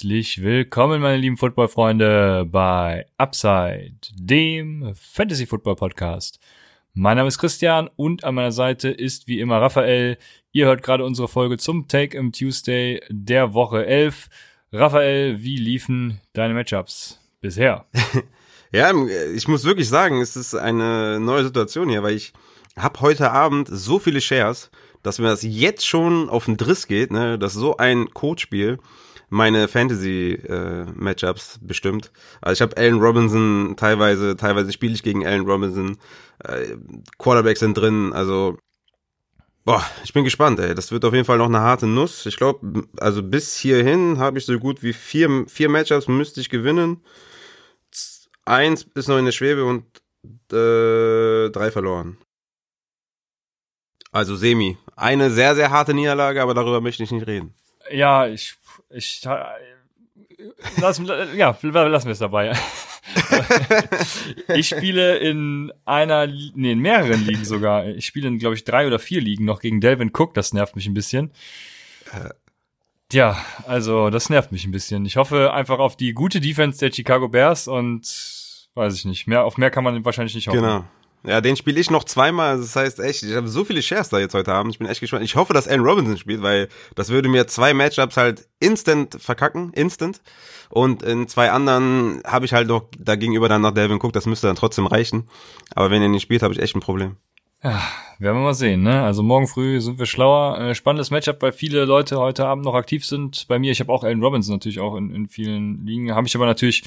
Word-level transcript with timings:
Herzlich 0.00 0.40
willkommen, 0.42 1.02
meine 1.02 1.18
lieben 1.18 1.36
Football-Freunde, 1.36 2.46
bei 2.50 3.04
Upside, 3.18 3.98
dem 4.14 4.94
Fantasy-Football-Podcast. 4.94 6.40
Mein 6.94 7.18
Name 7.18 7.28
ist 7.28 7.36
Christian 7.36 7.90
und 7.96 8.24
an 8.24 8.34
meiner 8.34 8.50
Seite 8.50 8.88
ist 8.88 9.28
wie 9.28 9.40
immer 9.40 9.60
Raphael. 9.60 10.16
Ihr 10.52 10.64
hört 10.64 10.82
gerade 10.82 11.04
unsere 11.04 11.28
Folge 11.28 11.58
zum 11.58 11.86
Take 11.86 12.16
im 12.16 12.32
Tuesday 12.32 13.02
der 13.10 13.52
Woche 13.52 13.84
11. 13.84 14.30
Raphael, 14.72 15.42
wie 15.42 15.58
liefen 15.58 16.22
deine 16.32 16.54
Matchups 16.54 17.20
bisher? 17.42 17.84
ja, 18.72 18.94
ich 19.34 19.48
muss 19.48 19.64
wirklich 19.64 19.90
sagen, 19.90 20.22
es 20.22 20.34
ist 20.34 20.54
eine 20.54 21.20
neue 21.20 21.44
Situation 21.44 21.90
hier, 21.90 22.02
weil 22.02 22.14
ich 22.14 22.32
habe 22.74 23.00
heute 23.00 23.32
Abend 23.32 23.68
so 23.70 23.98
viele 23.98 24.22
Shares, 24.22 24.70
dass 25.02 25.18
mir 25.18 25.28
das 25.28 25.42
jetzt 25.42 25.86
schon 25.86 26.30
auf 26.30 26.46
den 26.46 26.56
Driss 26.56 26.86
geht, 26.86 27.10
ne, 27.10 27.38
dass 27.38 27.52
so 27.52 27.76
ein 27.76 28.08
Codespiel 28.14 28.78
meine 29.30 29.68
Fantasy-Matchups 29.68 31.56
äh, 31.56 31.58
bestimmt. 31.66 32.12
Also 32.40 32.58
ich 32.58 32.62
habe 32.62 32.76
Allen 32.76 33.00
Robinson 33.00 33.74
teilweise, 33.76 34.36
teilweise 34.36 34.72
spiele 34.72 34.92
ich 34.94 35.02
gegen 35.02 35.26
Allen 35.26 35.46
Robinson. 35.46 35.96
Äh, 36.44 36.76
Quarterbacks 37.18 37.60
sind 37.60 37.74
drin, 37.74 38.12
also 38.12 38.58
boah, 39.64 39.84
ich 40.04 40.12
bin 40.12 40.24
gespannt, 40.24 40.58
ey. 40.58 40.74
Das 40.74 40.90
wird 40.90 41.04
auf 41.04 41.14
jeden 41.14 41.24
Fall 41.24 41.38
noch 41.38 41.46
eine 41.46 41.60
harte 41.60 41.86
Nuss. 41.86 42.26
Ich 42.26 42.36
glaube, 42.36 42.84
also 42.98 43.22
bis 43.22 43.56
hierhin 43.56 44.18
habe 44.18 44.38
ich 44.38 44.46
so 44.46 44.58
gut 44.58 44.82
wie 44.82 44.92
vier, 44.92 45.44
vier 45.48 45.68
Matchups 45.68 46.08
müsste 46.08 46.40
ich 46.40 46.50
gewinnen. 46.50 47.02
Eins 48.44 48.86
ist 48.94 49.08
noch 49.08 49.18
in 49.18 49.26
der 49.26 49.32
Schwebe 49.32 49.64
und 49.64 49.84
äh, 50.52 51.50
drei 51.50 51.70
verloren. 51.70 52.18
Also 54.12 54.34
Semi. 54.34 54.76
Eine 54.96 55.30
sehr, 55.30 55.54
sehr 55.54 55.70
harte 55.70 55.94
Niederlage, 55.94 56.42
aber 56.42 56.52
darüber 56.52 56.80
möchte 56.80 57.04
ich 57.04 57.12
nicht 57.12 57.28
reden. 57.28 57.54
Ja, 57.90 58.26
ich 58.26 58.56
ich 58.90 59.22
lass, 60.80 61.00
ja, 61.36 61.56
lassen 61.62 62.06
wir 62.06 62.12
es 62.12 62.18
dabei. 62.18 62.52
ich 64.54 64.68
spiele 64.68 65.18
in 65.18 65.72
einer, 65.84 66.26
nee, 66.26 66.72
in 66.72 66.80
mehreren 66.80 67.24
Ligen 67.24 67.44
sogar. 67.44 67.86
Ich 67.86 68.06
spiele 68.06 68.28
in, 68.28 68.38
glaube 68.38 68.54
ich, 68.54 68.64
drei 68.64 68.86
oder 68.86 68.98
vier 68.98 69.20
Ligen 69.20 69.44
noch 69.44 69.60
gegen 69.60 69.80
Delvin 69.80 70.10
Cook. 70.12 70.34
Das 70.34 70.52
nervt 70.52 70.76
mich 70.76 70.86
ein 70.86 70.94
bisschen. 70.94 71.32
Ja, 73.12 73.44
also 73.66 74.10
das 74.10 74.30
nervt 74.30 74.52
mich 74.52 74.64
ein 74.66 74.70
bisschen. 74.70 75.04
Ich 75.04 75.16
hoffe 75.16 75.52
einfach 75.52 75.78
auf 75.78 75.96
die 75.96 76.12
gute 76.12 76.40
Defense 76.40 76.78
der 76.78 76.92
Chicago 76.92 77.28
Bears 77.28 77.66
und 77.68 78.02
weiß 78.74 78.94
ich 78.94 79.04
nicht. 79.04 79.26
Mehr 79.26 79.44
auf 79.44 79.56
mehr 79.58 79.70
kann 79.70 79.84
man 79.84 80.04
wahrscheinlich 80.04 80.34
nicht 80.34 80.48
hoffen. 80.48 80.60
Genau. 80.60 80.84
Ja, 81.22 81.40
den 81.42 81.56
spiele 81.56 81.78
ich 81.78 81.90
noch 81.90 82.04
zweimal. 82.04 82.58
Das 82.58 82.74
heißt 82.76 82.98
echt, 83.00 83.22
ich 83.22 83.34
habe 83.34 83.48
so 83.48 83.64
viele 83.64 83.82
Shares 83.82 84.08
da 84.08 84.18
jetzt 84.18 84.34
heute 84.34 84.52
Abend. 84.52 84.72
Ich 84.72 84.78
bin 84.78 84.88
echt 84.88 85.00
gespannt. 85.00 85.24
Ich 85.24 85.36
hoffe, 85.36 85.52
dass 85.52 85.68
Allen 85.68 85.82
Robinson 85.82 86.16
spielt, 86.16 86.42
weil 86.42 86.68
das 86.94 87.10
würde 87.10 87.28
mir 87.28 87.46
zwei 87.46 87.74
Matchups 87.74 88.16
halt 88.16 88.48
instant 88.58 89.20
verkacken, 89.20 89.72
instant. 89.74 90.22
Und 90.70 91.02
in 91.02 91.28
zwei 91.28 91.50
anderen 91.50 92.22
habe 92.24 92.46
ich 92.46 92.54
halt 92.54 92.68
noch 92.68 92.84
dagegenüber 92.98 93.48
dann 93.48 93.62
noch 93.62 93.72
Delvin 93.72 93.98
Cook. 94.00 94.12
Das 94.12 94.26
müsste 94.26 94.46
dann 94.46 94.56
trotzdem 94.56 94.86
reichen. 94.86 95.28
Aber 95.74 95.90
wenn 95.90 96.00
er 96.00 96.08
nicht 96.08 96.22
spielt, 96.22 96.42
habe 96.42 96.54
ich 96.54 96.60
echt 96.60 96.74
ein 96.74 96.80
Problem. 96.80 97.16
Ja, 97.62 97.82
werden 98.18 98.36
wir 98.38 98.44
mal 98.44 98.54
sehen, 98.54 98.82
ne? 98.82 99.02
Also 99.02 99.22
morgen 99.22 99.46
früh 99.46 99.80
sind 99.80 99.98
wir 99.98 100.06
schlauer. 100.06 100.58
Äh, 100.58 100.74
spannendes 100.74 101.10
Matchup, 101.10 101.42
weil 101.42 101.52
viele 101.52 101.84
Leute 101.84 102.18
heute 102.18 102.46
Abend 102.46 102.64
noch 102.64 102.74
aktiv 102.74 103.04
sind. 103.04 103.46
Bei 103.48 103.58
mir, 103.58 103.70
ich 103.72 103.80
habe 103.80 103.92
auch 103.92 104.02
Allen 104.02 104.22
Robinson 104.22 104.54
natürlich 104.54 104.80
auch 104.80 104.96
in, 104.96 105.14
in 105.14 105.28
vielen 105.28 105.84
Ligen. 105.84 106.14
Habe 106.14 106.26
ich 106.26 106.34
aber 106.34 106.46
natürlich 106.46 106.84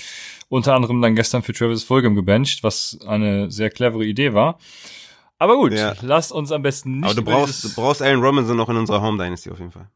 unter 0.50 0.74
anderem 0.74 1.02
dann 1.02 1.16
gestern 1.16 1.44
für 1.44 1.54
Travis 1.54 1.84
Fulgham 1.84 2.16
gebencht, 2.16 2.64
was 2.64 3.00
eine 3.08 3.52
sehr 3.52 3.70
clevere 3.70 4.06
Idee 4.06 4.34
war. 4.34 4.58
Aber 5.38 5.58
gut, 5.58 5.74
ja. 5.74 5.94
lasst 6.02 6.32
uns 6.32 6.52
am 6.52 6.64
besten 6.64 7.00
nicht. 7.00 7.06
Aber 7.06 7.16
du 7.16 7.24
brauchst, 7.24 7.64
du 7.64 7.74
brauchst 7.76 8.02
Allen 8.02 8.22
Robinson 8.22 8.58
noch 8.58 8.70
in 8.70 8.78
unserer 8.78 9.02
Home 9.02 9.24
Dynasty 9.24 9.52
auf 9.52 9.60
jeden 9.60 9.72
Fall. 9.72 9.90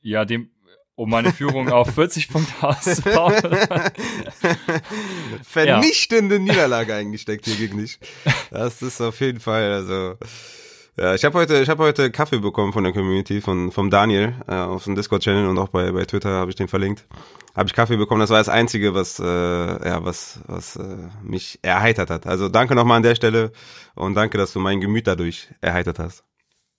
Ja, 0.00 0.24
dem, 0.24 0.48
um 0.98 1.10
meine 1.10 1.32
Führung 1.32 1.70
auf 1.70 1.94
40 1.94 2.28
Punkte 2.28 2.52
auszubauen. 2.60 3.34
Vernichtende 5.42 6.36
ja. 6.36 6.40
Niederlage 6.40 6.94
eingesteckt 6.94 7.44
hier 7.44 7.54
gegen 7.54 7.78
dich. 7.78 8.00
Das 8.50 8.82
ist 8.82 9.00
auf 9.00 9.20
jeden 9.20 9.40
Fall, 9.40 9.72
also. 9.72 10.16
Ja, 10.96 11.14
ich 11.14 11.24
habe 11.24 11.38
heute, 11.38 11.62
ich 11.62 11.68
habe 11.68 11.84
heute 11.84 12.10
Kaffee 12.10 12.38
bekommen 12.38 12.72
von 12.72 12.82
der 12.82 12.92
Community, 12.92 13.40
von 13.40 13.70
vom 13.70 13.88
Daniel 13.88 14.34
äh, 14.48 14.54
auf 14.54 14.82
dem 14.82 14.96
Discord-Channel 14.96 15.46
und 15.46 15.56
auch 15.56 15.68
bei 15.68 15.92
bei 15.92 16.04
Twitter 16.04 16.30
habe 16.30 16.50
ich 16.50 16.56
den 16.56 16.66
verlinkt. 16.66 17.06
Habe 17.54 17.68
ich 17.68 17.74
Kaffee 17.74 17.96
bekommen. 17.96 18.20
Das 18.20 18.30
war 18.30 18.38
das 18.38 18.48
Einzige, 18.48 18.94
was 18.94 19.20
äh, 19.20 19.24
ja 19.24 20.04
was 20.04 20.40
was 20.48 20.74
äh, 20.74 20.96
mich 21.22 21.60
erheitert 21.62 22.10
hat. 22.10 22.26
Also 22.26 22.48
danke 22.48 22.74
nochmal 22.74 22.96
an 22.96 23.04
der 23.04 23.14
Stelle 23.14 23.52
und 23.94 24.14
danke, 24.14 24.38
dass 24.38 24.52
du 24.52 24.58
mein 24.58 24.80
Gemüt 24.80 25.06
dadurch 25.06 25.48
erheitert 25.60 26.00
hast. 26.00 26.24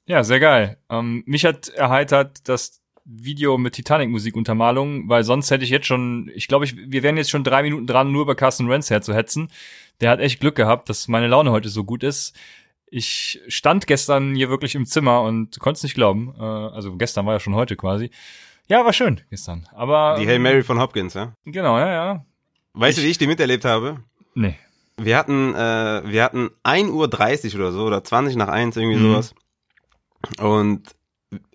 Ja, 0.06 0.26
sehr 0.26 0.42
geil. 0.42 0.78
Ähm, 0.90 1.24
mich 1.26 1.46
hat 1.46 1.70
erheitert, 1.70 2.50
dass 2.50 2.82
Video 3.12 3.58
mit 3.58 3.74
Titanic-Musik-Untermalung, 3.74 5.10
weil 5.10 5.24
sonst 5.24 5.50
hätte 5.50 5.64
ich 5.64 5.72
jetzt 5.72 5.88
schon, 5.88 6.30
ich 6.36 6.48
glaube, 6.48 6.66
ich, 6.66 6.76
wir 6.78 7.02
wären 7.02 7.18
jetzt 7.18 7.32
schon 7.32 7.44
drei 7.44 7.64
Minuten 7.64 7.88
dran, 7.88 8.12
nur 8.12 8.22
über 8.22 8.36
Carsten 8.36 8.70
Renz 8.70 8.90
herzuhetzen. 8.90 9.50
Der 10.00 10.12
hat 10.12 10.20
echt 10.20 10.40
Glück 10.40 10.56
gehabt, 10.56 10.90
dass 10.90 11.08
meine 11.08 11.28
Laune 11.28 11.52
heute 11.52 11.70
so 11.70 11.84
gut 11.84 12.04
ist. 12.04 12.36
Ich 12.92 13.42
stand 13.48 13.88
gestern 13.88 14.36
hier 14.36 14.50
wirklich 14.50 14.76
im 14.76 14.86
Zimmer 14.86 15.22
und 15.22 15.60
konnte 15.60 15.78
es 15.78 15.84
nicht 15.84 15.96
glauben. 15.96 16.34
Äh, 16.38 16.44
also 16.44 16.96
gestern 16.98 17.26
war 17.26 17.34
ja 17.34 17.40
schon 17.40 17.56
heute 17.56 17.76
quasi. 17.76 18.12
Ja, 18.68 18.86
war 18.86 18.94
schön 18.94 19.22
gestern. 19.32 19.68
Aber 19.74 20.18
die 20.20 20.28
Hail 20.28 20.40
Mary 20.40 20.64
von 20.64 20.80
Hopkins, 20.80 21.16
ja? 21.16 21.34
Genau, 21.46 21.80
ja, 21.80 21.90
ja. 21.90 22.26
Weißt 22.74 22.98
ich, 22.98 23.04
du, 23.04 23.08
wie 23.08 23.12
ich 23.12 23.18
die 23.18 23.28
miterlebt 23.28 23.66
habe? 23.66 24.04
Nee. 24.36 24.56
Wir 24.98 25.18
hatten, 25.18 25.56
äh, 25.56 26.04
wir 26.06 26.24
hatten 26.24 26.50
1.30 26.64 27.54
Uhr 27.54 27.60
oder 27.60 27.72
so, 27.72 27.86
oder 27.86 28.04
20 28.04 28.36
nach 28.36 28.50
1, 28.50 28.78
irgendwie 28.78 28.98
mhm. 28.98 29.12
sowas. 29.12 29.34
Und 30.40 30.96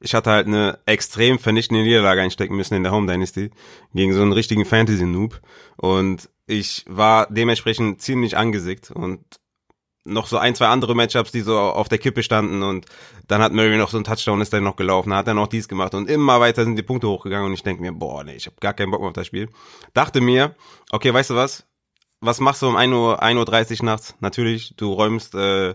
ich 0.01 0.15
hatte 0.15 0.31
halt 0.31 0.47
eine 0.47 0.79
extrem 0.87 1.39
vernichtende 1.39 1.83
Niederlage 1.83 2.21
einstecken 2.21 2.57
müssen 2.57 2.75
in 2.75 2.85
der 2.85 2.93
Home 2.93 3.11
Dynasty 3.11 3.51
gegen 3.93 4.13
so 4.13 4.23
einen 4.23 4.33
richtigen 4.33 4.65
Fantasy-Noob. 4.65 5.41
Und 5.77 6.31
ich 6.47 6.85
war 6.89 7.27
dementsprechend 7.31 8.01
ziemlich 8.01 8.37
angesickt 8.37 8.91
und 8.91 9.21
noch 10.05 10.27
so 10.27 10.37
ein, 10.37 10.55
zwei 10.55 10.67
andere 10.67 10.95
Matchups, 10.95 11.33
die 11.33 11.41
so 11.41 11.59
auf 11.59 11.89
der 11.89 11.99
Kippe 11.99 12.23
standen 12.23 12.63
und 12.63 12.87
dann 13.27 13.41
hat 13.41 13.53
Murray 13.53 13.79
noch 13.79 13.89
so 13.89 13.97
ein 13.97 14.05
Touchdown, 14.05 14.43
ist 14.43 14.53
dann 14.53 14.63
noch 14.63 14.77
gelaufen, 14.77 15.15
hat 15.15 15.27
er 15.27 15.35
noch 15.35 15.47
dies 15.47 15.67
gemacht 15.67 15.95
und 15.95 16.11
immer 16.11 16.41
weiter 16.41 16.65
sind 16.65 16.77
die 16.77 16.83
Punkte 16.83 17.09
hochgegangen 17.09 17.47
und 17.47 17.55
ich 17.55 17.63
denke 17.63 17.81
mir, 17.81 17.93
boah, 17.93 18.23
nee, 18.23 18.35
ich 18.35 18.45
habe 18.45 18.57
gar 18.61 18.75
keinen 18.75 18.91
Bock 18.91 19.01
mehr 19.01 19.09
auf 19.09 19.15
das 19.15 19.27
Spiel. 19.27 19.49
Dachte 19.95 20.21
mir, 20.21 20.55
okay, 20.91 21.13
weißt 21.13 21.31
du 21.31 21.37
was? 21.37 21.67
Was 22.21 22.39
machst 22.39 22.63
du 22.63 22.69
um 22.69 22.77
1 22.77 22.93
Uhr, 22.93 23.23
1.30 23.23 23.81
Uhr 23.81 23.87
nachts? 23.87 24.15
Natürlich, 24.21 24.75
du 24.77 24.93
räumst 24.93 25.35
äh, 25.35 25.75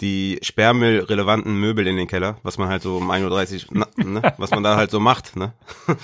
die 0.00 0.38
sperrmüllrelevanten 0.42 1.58
Möbel 1.58 1.86
in 1.86 1.96
den 1.96 2.06
Keller, 2.06 2.38
was 2.42 2.58
man 2.58 2.68
halt 2.68 2.82
so 2.82 2.96
um 2.98 3.10
1.30 3.10 3.70
Uhr, 3.70 3.86
ne, 4.04 4.34
was 4.36 4.50
man 4.50 4.62
da 4.62 4.76
halt 4.76 4.90
so 4.90 5.00
macht, 5.00 5.36
ne. 5.36 5.54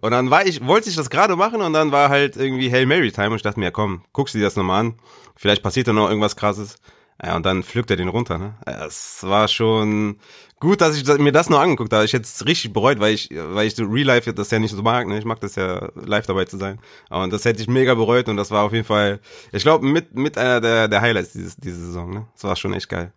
Und 0.00 0.12
dann 0.12 0.30
war 0.30 0.46
ich, 0.46 0.64
wollte 0.66 0.88
ich 0.88 0.96
das 0.96 1.10
gerade 1.10 1.36
machen 1.36 1.60
und 1.60 1.74
dann 1.74 1.92
war 1.92 2.08
halt 2.08 2.36
irgendwie 2.36 2.72
Hail 2.72 2.86
Mary 2.86 3.12
Time 3.12 3.28
und 3.28 3.36
ich 3.36 3.42
dachte 3.42 3.60
mir, 3.60 3.66
ja, 3.66 3.70
komm, 3.70 4.02
guckst 4.12 4.34
du 4.34 4.38
dir 4.38 4.44
das 4.44 4.56
nochmal 4.56 4.80
an. 4.80 4.94
Vielleicht 5.36 5.62
passiert 5.62 5.86
da 5.86 5.92
noch 5.92 6.08
irgendwas 6.08 6.34
krasses. 6.34 6.78
Ja, 7.22 7.36
und 7.36 7.46
dann 7.46 7.62
pflückt 7.62 7.90
er 7.90 7.96
den 7.96 8.08
runter, 8.08 8.38
ne. 8.38 8.54
Es 8.64 9.22
war 9.22 9.46
schon 9.48 10.18
gut, 10.58 10.80
dass 10.80 10.96
ich 10.96 11.06
mir 11.18 11.30
das 11.30 11.50
noch 11.50 11.60
angeguckt 11.60 11.92
habe. 11.92 12.04
Ich 12.04 12.12
hätte 12.14 12.24
es 12.24 12.44
richtig 12.46 12.72
bereut, 12.72 13.00
weil 13.00 13.14
ich, 13.14 13.28
weil 13.30 13.66
ich 13.66 13.76
so 13.76 13.84
Real 13.84 14.06
Life 14.06 14.32
das 14.32 14.50
ja 14.50 14.58
nicht 14.58 14.74
so 14.74 14.82
mag, 14.82 15.06
ne. 15.06 15.18
Ich 15.18 15.24
mag 15.24 15.40
das 15.40 15.54
ja, 15.54 15.90
live 15.94 16.26
dabei 16.26 16.46
zu 16.46 16.56
sein. 16.56 16.80
Und 17.10 17.32
das 17.32 17.44
hätte 17.44 17.60
ich 17.60 17.68
mega 17.68 17.94
bereut 17.94 18.28
und 18.28 18.36
das 18.36 18.50
war 18.50 18.64
auf 18.64 18.72
jeden 18.72 18.86
Fall, 18.86 19.20
ich 19.52 19.62
glaube, 19.62 19.86
mit, 19.86 20.14
mit 20.16 20.38
einer 20.38 20.60
der, 20.60 20.88
der 20.88 21.00
Highlights 21.00 21.32
dieses, 21.32 21.56
diese 21.56 21.86
Saison, 21.86 22.12
ne. 22.12 22.26
Das 22.34 22.44
war 22.44 22.56
schon 22.56 22.72
echt 22.72 22.88
geil. 22.88 23.12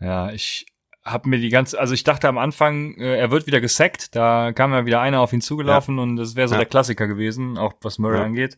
Ja, 0.00 0.30
ich 0.30 0.66
habe 1.04 1.28
mir 1.28 1.38
die 1.38 1.48
ganze, 1.48 1.78
also 1.78 1.94
ich 1.94 2.04
dachte 2.04 2.28
am 2.28 2.38
Anfang, 2.38 2.94
äh, 2.98 3.18
er 3.18 3.30
wird 3.30 3.46
wieder 3.46 3.60
gesackt, 3.60 4.14
da 4.14 4.52
kam 4.52 4.72
ja 4.72 4.86
wieder 4.86 5.00
einer 5.00 5.20
auf 5.20 5.32
ihn 5.32 5.40
zugelaufen 5.40 5.96
ja. 5.96 6.02
und 6.02 6.16
das 6.16 6.36
wäre 6.36 6.48
so 6.48 6.54
ja. 6.54 6.58
der 6.58 6.66
Klassiker 6.66 7.06
gewesen, 7.06 7.56
auch 7.58 7.74
was 7.82 7.98
Murray 7.98 8.18
ja. 8.18 8.24
angeht. 8.24 8.56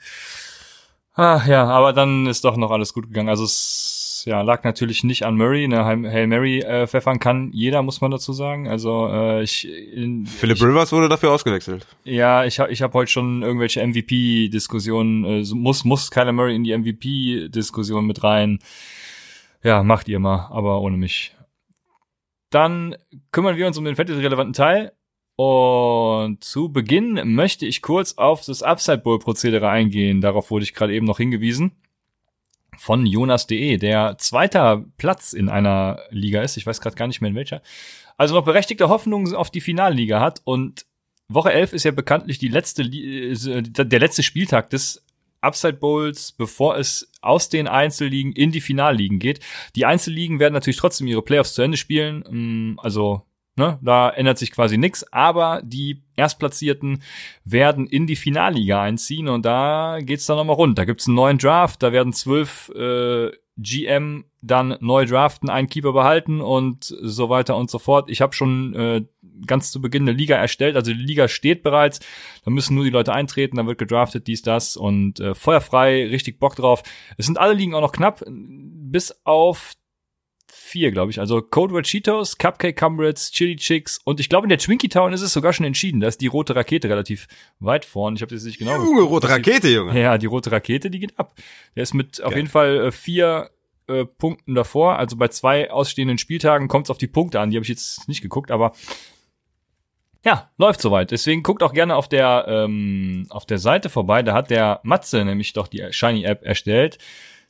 Ah, 1.14 1.42
ja, 1.46 1.64
aber 1.66 1.92
dann 1.92 2.26
ist 2.26 2.44
doch 2.44 2.56
noch 2.56 2.70
alles 2.70 2.94
gut 2.94 3.08
gegangen. 3.08 3.28
Also 3.28 3.44
es 3.44 4.22
ja, 4.26 4.42
lag 4.42 4.64
natürlich 4.64 5.04
nicht 5.04 5.24
an 5.24 5.36
Murray. 5.36 5.64
Eine 5.64 5.84
Hail 5.84 6.26
Mary 6.26 6.60
äh, 6.60 6.86
pfeffern 6.86 7.18
kann 7.18 7.50
jeder, 7.52 7.82
muss 7.82 8.00
man 8.00 8.10
dazu 8.10 8.32
sagen. 8.32 8.68
Also 8.68 9.08
äh, 9.10 9.42
ich 9.42 9.68
in, 9.68 10.26
Philip 10.26 10.56
ich, 10.56 10.62
Rivers 10.62 10.92
wurde 10.92 11.08
dafür 11.08 11.32
ausgewechselt. 11.32 11.86
Ja, 12.04 12.44
ich 12.44 12.60
habe 12.60 12.70
ich 12.72 12.82
hab 12.82 12.94
heute 12.94 13.10
schon 13.10 13.42
irgendwelche 13.42 13.86
MVP-Diskussionen. 13.86 15.24
Äh, 15.24 15.44
muss 15.54 15.84
muss 15.84 16.10
Kyler 16.10 16.32
Murray 16.32 16.54
in 16.54 16.64
die 16.64 16.76
MVP-Diskussion 16.76 18.06
mit 18.06 18.22
rein? 18.22 18.60
Ja, 19.62 19.82
macht 19.82 20.08
ihr 20.08 20.18
mal, 20.18 20.48
aber 20.50 20.80
ohne 20.80 20.96
mich. 20.96 21.36
Dann 22.50 22.96
kümmern 23.30 23.56
wir 23.56 23.66
uns 23.66 23.78
um 23.78 23.84
den 23.84 23.96
fantasy-relevanten 23.96 24.54
Teil. 24.54 24.92
Und 25.36 26.44
zu 26.44 26.70
Beginn 26.70 27.34
möchte 27.34 27.64
ich 27.64 27.80
kurz 27.80 28.14
auf 28.18 28.44
das 28.44 28.62
Upside 28.62 28.98
Bowl 28.98 29.18
Prozedere 29.18 29.70
eingehen. 29.70 30.20
Darauf 30.20 30.50
wurde 30.50 30.64
ich 30.64 30.74
gerade 30.74 30.92
eben 30.92 31.06
noch 31.06 31.18
hingewiesen. 31.18 31.72
Von 32.76 33.06
Jonas.de, 33.06 33.76
der 33.76 34.16
zweiter 34.18 34.84
Platz 34.96 35.32
in 35.32 35.48
einer 35.48 36.00
Liga 36.10 36.42
ist. 36.42 36.56
Ich 36.56 36.66
weiß 36.66 36.80
gerade 36.80 36.96
gar 36.96 37.06
nicht 37.06 37.20
mehr 37.20 37.30
in 37.30 37.36
welcher. 37.36 37.62
Also 38.16 38.34
noch 38.34 38.44
berechtigte 38.44 38.88
Hoffnungen 38.88 39.34
auf 39.34 39.50
die 39.50 39.60
Finalliga 39.60 40.20
hat. 40.20 40.42
Und 40.44 40.86
Woche 41.28 41.52
11 41.52 41.72
ist 41.74 41.84
ja 41.84 41.90
bekanntlich 41.90 42.38
die 42.38 42.48
letzte, 42.48 42.82
äh, 42.82 43.62
der 43.62 44.00
letzte 44.00 44.22
Spieltag 44.22 44.70
des 44.70 45.02
Upside 45.40 45.74
Bowls, 45.74 46.32
bevor 46.32 46.76
es 46.76 47.09
aus 47.20 47.48
den 47.48 47.68
Einzelligen 47.68 48.32
in 48.32 48.50
die 48.52 48.60
Finalligen 48.60 49.18
geht. 49.18 49.40
Die 49.76 49.86
Einzelligen 49.86 50.38
werden 50.38 50.54
natürlich 50.54 50.78
trotzdem 50.78 51.06
ihre 51.06 51.22
Playoffs 51.22 51.54
zu 51.54 51.62
Ende 51.62 51.76
spielen. 51.76 52.24
Mm, 52.74 52.78
also 52.78 53.26
Ne, 53.56 53.78
da 53.82 54.08
ändert 54.08 54.38
sich 54.38 54.52
quasi 54.52 54.78
nichts, 54.78 55.12
aber 55.12 55.60
die 55.62 56.02
Erstplatzierten 56.16 57.02
werden 57.44 57.86
in 57.86 58.06
die 58.06 58.16
Finalliga 58.16 58.80
einziehen 58.80 59.28
und 59.28 59.44
da 59.44 59.98
geht's 60.00 60.24
dann 60.24 60.38
nochmal 60.38 60.56
rund. 60.56 60.78
Da 60.78 60.86
gibt's 60.86 61.08
einen 61.08 61.16
neuen 61.16 61.36
Draft, 61.36 61.82
da 61.82 61.92
werden 61.92 62.14
zwölf 62.14 62.70
äh, 62.74 63.30
GM 63.56 64.24
dann 64.42 64.76
neu 64.80 65.04
draften, 65.04 65.50
einen 65.50 65.68
Keeper 65.68 65.92
behalten 65.92 66.40
und 66.40 66.84
so 66.84 67.28
weiter 67.28 67.56
und 67.56 67.70
so 67.70 67.78
fort. 67.78 68.08
Ich 68.10 68.20
habe 68.20 68.32
schon 68.32 68.74
äh, 68.74 69.04
ganz 69.46 69.70
zu 69.70 69.80
Beginn 69.80 70.02
eine 70.04 70.12
Liga 70.12 70.36
erstellt, 70.36 70.76
also 70.76 70.92
die 70.92 70.98
Liga 70.98 71.28
steht 71.28 71.62
bereits, 71.62 72.00
da 72.44 72.50
müssen 72.50 72.74
nur 72.74 72.84
die 72.84 72.90
Leute 72.90 73.12
eintreten, 73.12 73.56
dann 73.56 73.66
wird 73.66 73.78
gedraftet, 73.78 74.26
dies, 74.26 74.42
das 74.42 74.76
und 74.76 75.20
äh, 75.20 75.34
feuerfrei, 75.34 76.06
richtig 76.06 76.38
Bock 76.38 76.56
drauf. 76.56 76.82
Es 77.18 77.26
sind 77.26 77.38
alle 77.38 77.54
Ligen 77.54 77.74
auch 77.74 77.82
noch 77.82 77.92
knapp, 77.92 78.24
bis 78.26 79.20
auf 79.24 79.74
vier, 80.52 80.90
glaube 80.90 81.10
ich. 81.10 81.20
Also 81.20 81.42
Code 81.42 81.74
Red 81.74 81.86
Cheetos, 81.86 82.38
Cupcake 82.38 82.76
Comrades, 82.78 83.30
Chili 83.30 83.56
Chicks 83.56 83.98
und 84.04 84.20
ich 84.20 84.28
glaube 84.28 84.44
in 84.44 84.48
der 84.48 84.58
Twinkie 84.58 84.88
Town 84.88 85.12
ist 85.12 85.22
es 85.22 85.32
sogar 85.32 85.52
schon 85.52 85.66
entschieden. 85.66 86.00
Da 86.00 86.08
ist 86.08 86.20
die 86.20 86.26
rote 86.26 86.54
Rakete 86.54 86.88
relativ 86.88 87.28
weit 87.58 87.84
vorn. 87.84 88.16
Ich 88.16 88.22
habe 88.22 88.34
das 88.34 88.44
nicht 88.44 88.58
genau. 88.58 88.76
Junge, 88.76 89.02
rote 89.02 89.28
Rakete, 89.28 89.68
Junge. 89.68 90.00
Ja, 90.00 90.18
die 90.18 90.26
rote 90.26 90.52
Rakete, 90.52 90.90
die 90.90 91.00
geht 91.00 91.18
ab. 91.18 91.34
Der 91.76 91.82
ist 91.82 91.94
mit 91.94 92.18
Geil. 92.18 92.26
auf 92.26 92.36
jeden 92.36 92.48
Fall 92.48 92.86
äh, 92.86 92.92
vier 92.92 93.50
äh, 93.86 94.04
Punkten 94.04 94.54
davor. 94.54 94.98
Also 94.98 95.16
bei 95.16 95.28
zwei 95.28 95.70
ausstehenden 95.70 96.18
Spieltagen 96.18 96.68
kommt 96.68 96.86
es 96.86 96.90
auf 96.90 96.98
die 96.98 97.06
Punkte 97.06 97.40
an. 97.40 97.50
Die 97.50 97.56
habe 97.56 97.64
ich 97.64 97.70
jetzt 97.70 98.08
nicht 98.08 98.22
geguckt, 98.22 98.50
aber 98.50 98.72
ja, 100.24 100.50
läuft 100.58 100.80
soweit. 100.80 101.10
Deswegen 101.10 101.42
guckt 101.42 101.62
auch 101.62 101.72
gerne 101.72 101.96
auf 101.96 102.08
der 102.08 102.44
ähm, 102.46 103.26
auf 103.30 103.46
der 103.46 103.58
Seite 103.58 103.88
vorbei. 103.88 104.22
Da 104.22 104.34
hat 104.34 104.50
der 104.50 104.80
Matze 104.82 105.24
nämlich 105.24 105.54
doch 105.54 105.66
die 105.66 105.84
Shiny 105.90 106.24
App 106.24 106.44
erstellt. 106.44 106.98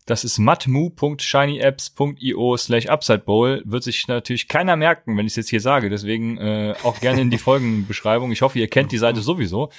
Das 0.06 0.24
ist 0.24 0.38
matmu.shinyapps.io 0.38 2.56
slash 2.56 2.86
upsidebowl. 2.86 3.62
Wird 3.64 3.84
sich 3.84 4.08
natürlich 4.08 4.48
keiner 4.48 4.76
merken, 4.76 5.16
wenn 5.16 5.26
ich 5.26 5.32
es 5.32 5.36
jetzt 5.36 5.50
hier 5.50 5.60
sage. 5.60 5.90
Deswegen 5.90 6.38
äh, 6.38 6.74
auch 6.82 6.98
gerne 7.00 7.20
in 7.20 7.30
die 7.30 7.38
Folgenbeschreibung. 7.38 8.32
Ich 8.32 8.42
hoffe, 8.42 8.58
ihr 8.58 8.68
kennt 8.68 8.92
die 8.92 8.98
Seite 8.98 9.20
sowieso. 9.20 9.70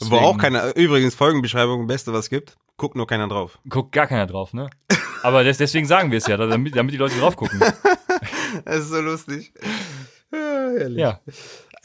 Deswegen, 0.00 0.22
Wo 0.22 0.26
auch 0.26 0.38
keiner, 0.38 0.76
übrigens 0.76 1.14
Folgenbeschreibung, 1.14 1.86
beste 1.86 2.12
was 2.12 2.28
gibt. 2.28 2.56
Guckt 2.76 2.96
nur 2.96 3.06
keiner 3.06 3.28
drauf. 3.28 3.58
Guckt 3.68 3.92
gar 3.92 4.06
keiner 4.06 4.26
drauf, 4.26 4.52
ne? 4.52 4.68
Aber 5.22 5.44
des, 5.44 5.56
deswegen 5.56 5.86
sagen 5.86 6.10
wir 6.10 6.18
es 6.18 6.26
ja, 6.26 6.36
damit, 6.36 6.76
damit 6.76 6.92
die 6.92 6.98
Leute 6.98 7.18
drauf 7.18 7.36
gucken. 7.36 7.58
das 8.64 8.76
ist 8.76 8.90
so 8.90 9.00
lustig. 9.00 9.52
Ja, 10.32 10.88
ja. 10.88 11.20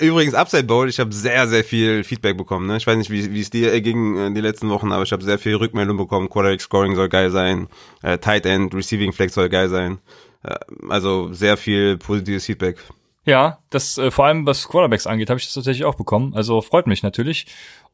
Übrigens, 0.01 0.33
Upside 0.33 0.63
Bowl, 0.63 0.89
ich 0.89 1.00
habe 1.00 1.13
sehr, 1.13 1.48
sehr 1.48 1.63
viel 1.63 2.03
Feedback 2.03 2.36
bekommen. 2.36 2.65
Ne? 2.65 2.77
Ich 2.77 2.88
weiß 2.88 2.98
nicht, 2.98 3.12
wie, 3.12 3.31
wie 3.33 3.42
es 3.42 3.51
dir 3.51 3.80
ging 3.81 4.18
äh, 4.18 4.33
die 4.33 4.42
letzten 4.42 4.69
Wochen, 4.69 4.92
aber 4.92 5.03
ich 5.03 5.12
habe 5.12 5.24
sehr 5.24 5.38
viel 5.38 5.56
Rückmeldung 5.56 5.95
bekommen. 5.95 6.27
Quarterback 6.27 6.59
Scoring 6.59 6.95
soll 6.95 7.07
geil 7.07 7.30
sein, 7.30 7.68
äh, 8.01 8.18
Tight 8.18 8.48
End, 8.48 8.74
Receiving 8.74 9.13
Flex 9.13 9.36
soll 9.36 9.50
geil 9.50 9.69
sein. 9.69 10.00
Äh, 10.44 10.56
also 10.89 11.31
sehr 11.33 11.56
viel 11.56 11.98
positives 11.98 12.45
Feedback. 12.45 12.77
Ja, 13.25 13.59
das 13.69 14.00
äh, 14.00 14.09
vor 14.09 14.25
allem 14.25 14.48
was 14.48 14.68
Quarterbacks 14.68 15.06
angeht, 15.06 15.30
habe 15.30 15.39
ich 15.39 15.45
das 15.45 15.53
tatsächlich 15.53 15.86
auch 15.86 15.95
bekommen. 15.95 16.33
Also 16.33 16.62
freut 16.62 16.88
mich 16.88 17.03
natürlich. 17.03 17.45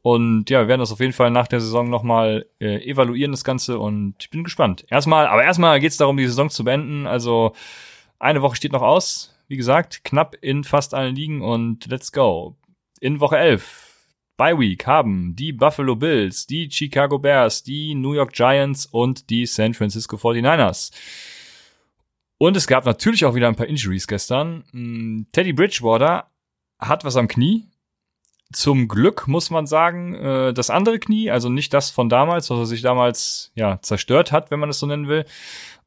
Und 0.01 0.49
ja, 0.49 0.61
wir 0.61 0.69
werden 0.69 0.79
das 0.79 0.93
auf 0.93 1.01
jeden 1.01 1.11
Fall 1.11 1.31
nach 1.31 1.47
der 1.47 1.59
Saison 1.59 1.89
nochmal 1.89 2.45
äh, 2.61 2.89
evaluieren, 2.89 3.31
das 3.31 3.43
Ganze. 3.43 3.79
Und 3.79 4.15
ich 4.19 4.29
bin 4.29 4.45
gespannt. 4.45 4.85
Erstmal, 4.89 5.27
aber 5.27 5.43
erstmal 5.43 5.81
geht 5.81 5.91
es 5.91 5.97
darum, 5.97 6.15
die 6.15 6.27
Saison 6.27 6.49
zu 6.49 6.63
beenden. 6.63 7.05
Also 7.05 7.51
eine 8.17 8.41
Woche 8.41 8.55
steht 8.55 8.71
noch 8.71 8.81
aus 8.81 9.36
wie 9.47 9.57
gesagt, 9.57 10.03
knapp 10.03 10.35
in 10.41 10.63
fast 10.63 10.93
allen 10.93 11.15
Ligen 11.15 11.41
und 11.41 11.85
let's 11.87 12.11
go. 12.11 12.55
In 12.99 13.19
Woche 13.19 13.37
11 13.37 13.87
Bye 14.37 14.59
Week 14.59 14.85
haben 14.85 15.35
die 15.35 15.51
Buffalo 15.51 15.95
Bills, 15.95 16.45
die 16.45 16.69
Chicago 16.69 17.17
Bears, 17.17 17.63
die 17.63 17.95
New 17.95 18.13
York 18.13 18.33
Giants 18.33 18.85
und 18.85 19.29
die 19.31 19.47
San 19.47 19.73
Francisco 19.73 20.15
49ers. 20.17 20.91
Und 22.37 22.55
es 22.55 22.67
gab 22.67 22.85
natürlich 22.85 23.25
auch 23.25 23.33
wieder 23.33 23.47
ein 23.47 23.55
paar 23.55 23.65
Injuries 23.65 24.05
gestern. 24.05 24.63
Hm, 24.71 25.27
Teddy 25.31 25.53
Bridgewater 25.53 26.29
hat 26.77 27.03
was 27.03 27.15
am 27.15 27.27
Knie. 27.27 27.65
Zum 28.53 28.87
Glück 28.87 29.27
muss 29.27 29.49
man 29.49 29.65
sagen, 29.65 30.13
äh, 30.13 30.53
das 30.53 30.69
andere 30.69 30.99
Knie, 30.99 31.31
also 31.31 31.49
nicht 31.49 31.73
das 31.73 31.89
von 31.89 32.07
damals, 32.07 32.49
was 32.49 32.59
er 32.59 32.65
sich 32.67 32.81
damals 32.81 33.51
ja 33.55 33.81
zerstört 33.81 34.31
hat, 34.31 34.51
wenn 34.51 34.59
man 34.59 34.69
es 34.69 34.79
so 34.79 34.85
nennen 34.85 35.07
will. 35.07 35.25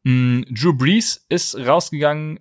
Hm, 0.05 0.45
Drew 0.51 0.73
Brees 0.73 1.25
ist 1.29 1.57
rausgegangen 1.57 2.41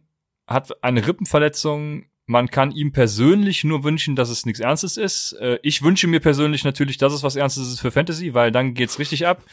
hat 0.50 0.84
eine 0.84 1.06
Rippenverletzung. 1.08 2.06
Man 2.26 2.50
kann 2.50 2.72
ihm 2.72 2.92
persönlich 2.92 3.64
nur 3.64 3.84
wünschen, 3.84 4.16
dass 4.16 4.30
es 4.30 4.46
nichts 4.46 4.60
Ernstes 4.60 4.98
ist. 4.98 5.34
Äh, 5.34 5.60
ich 5.64 5.82
wünsche 5.82 6.08
mir 6.08 6.20
persönlich 6.20 6.64
natürlich, 6.64 6.98
dass 6.98 7.14
es 7.14 7.24
was 7.24 7.36
Ernstes 7.36 7.68
ist 7.68 7.80
für 7.80 7.92
Fantasy, 7.92 8.34
weil 8.34 8.52
dann 8.52 8.74
geht's 8.74 9.00
richtig 9.00 9.26
ab. 9.26 9.44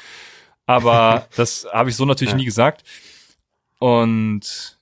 Aber 0.67 1.29
das 1.37 1.67
habe 1.73 1.91
ich 1.91 1.97
so 1.97 2.05
natürlich 2.05 2.33
ja. 2.33 2.39
nie 2.39 2.45
gesagt. 2.45 2.85
Und 3.79 4.77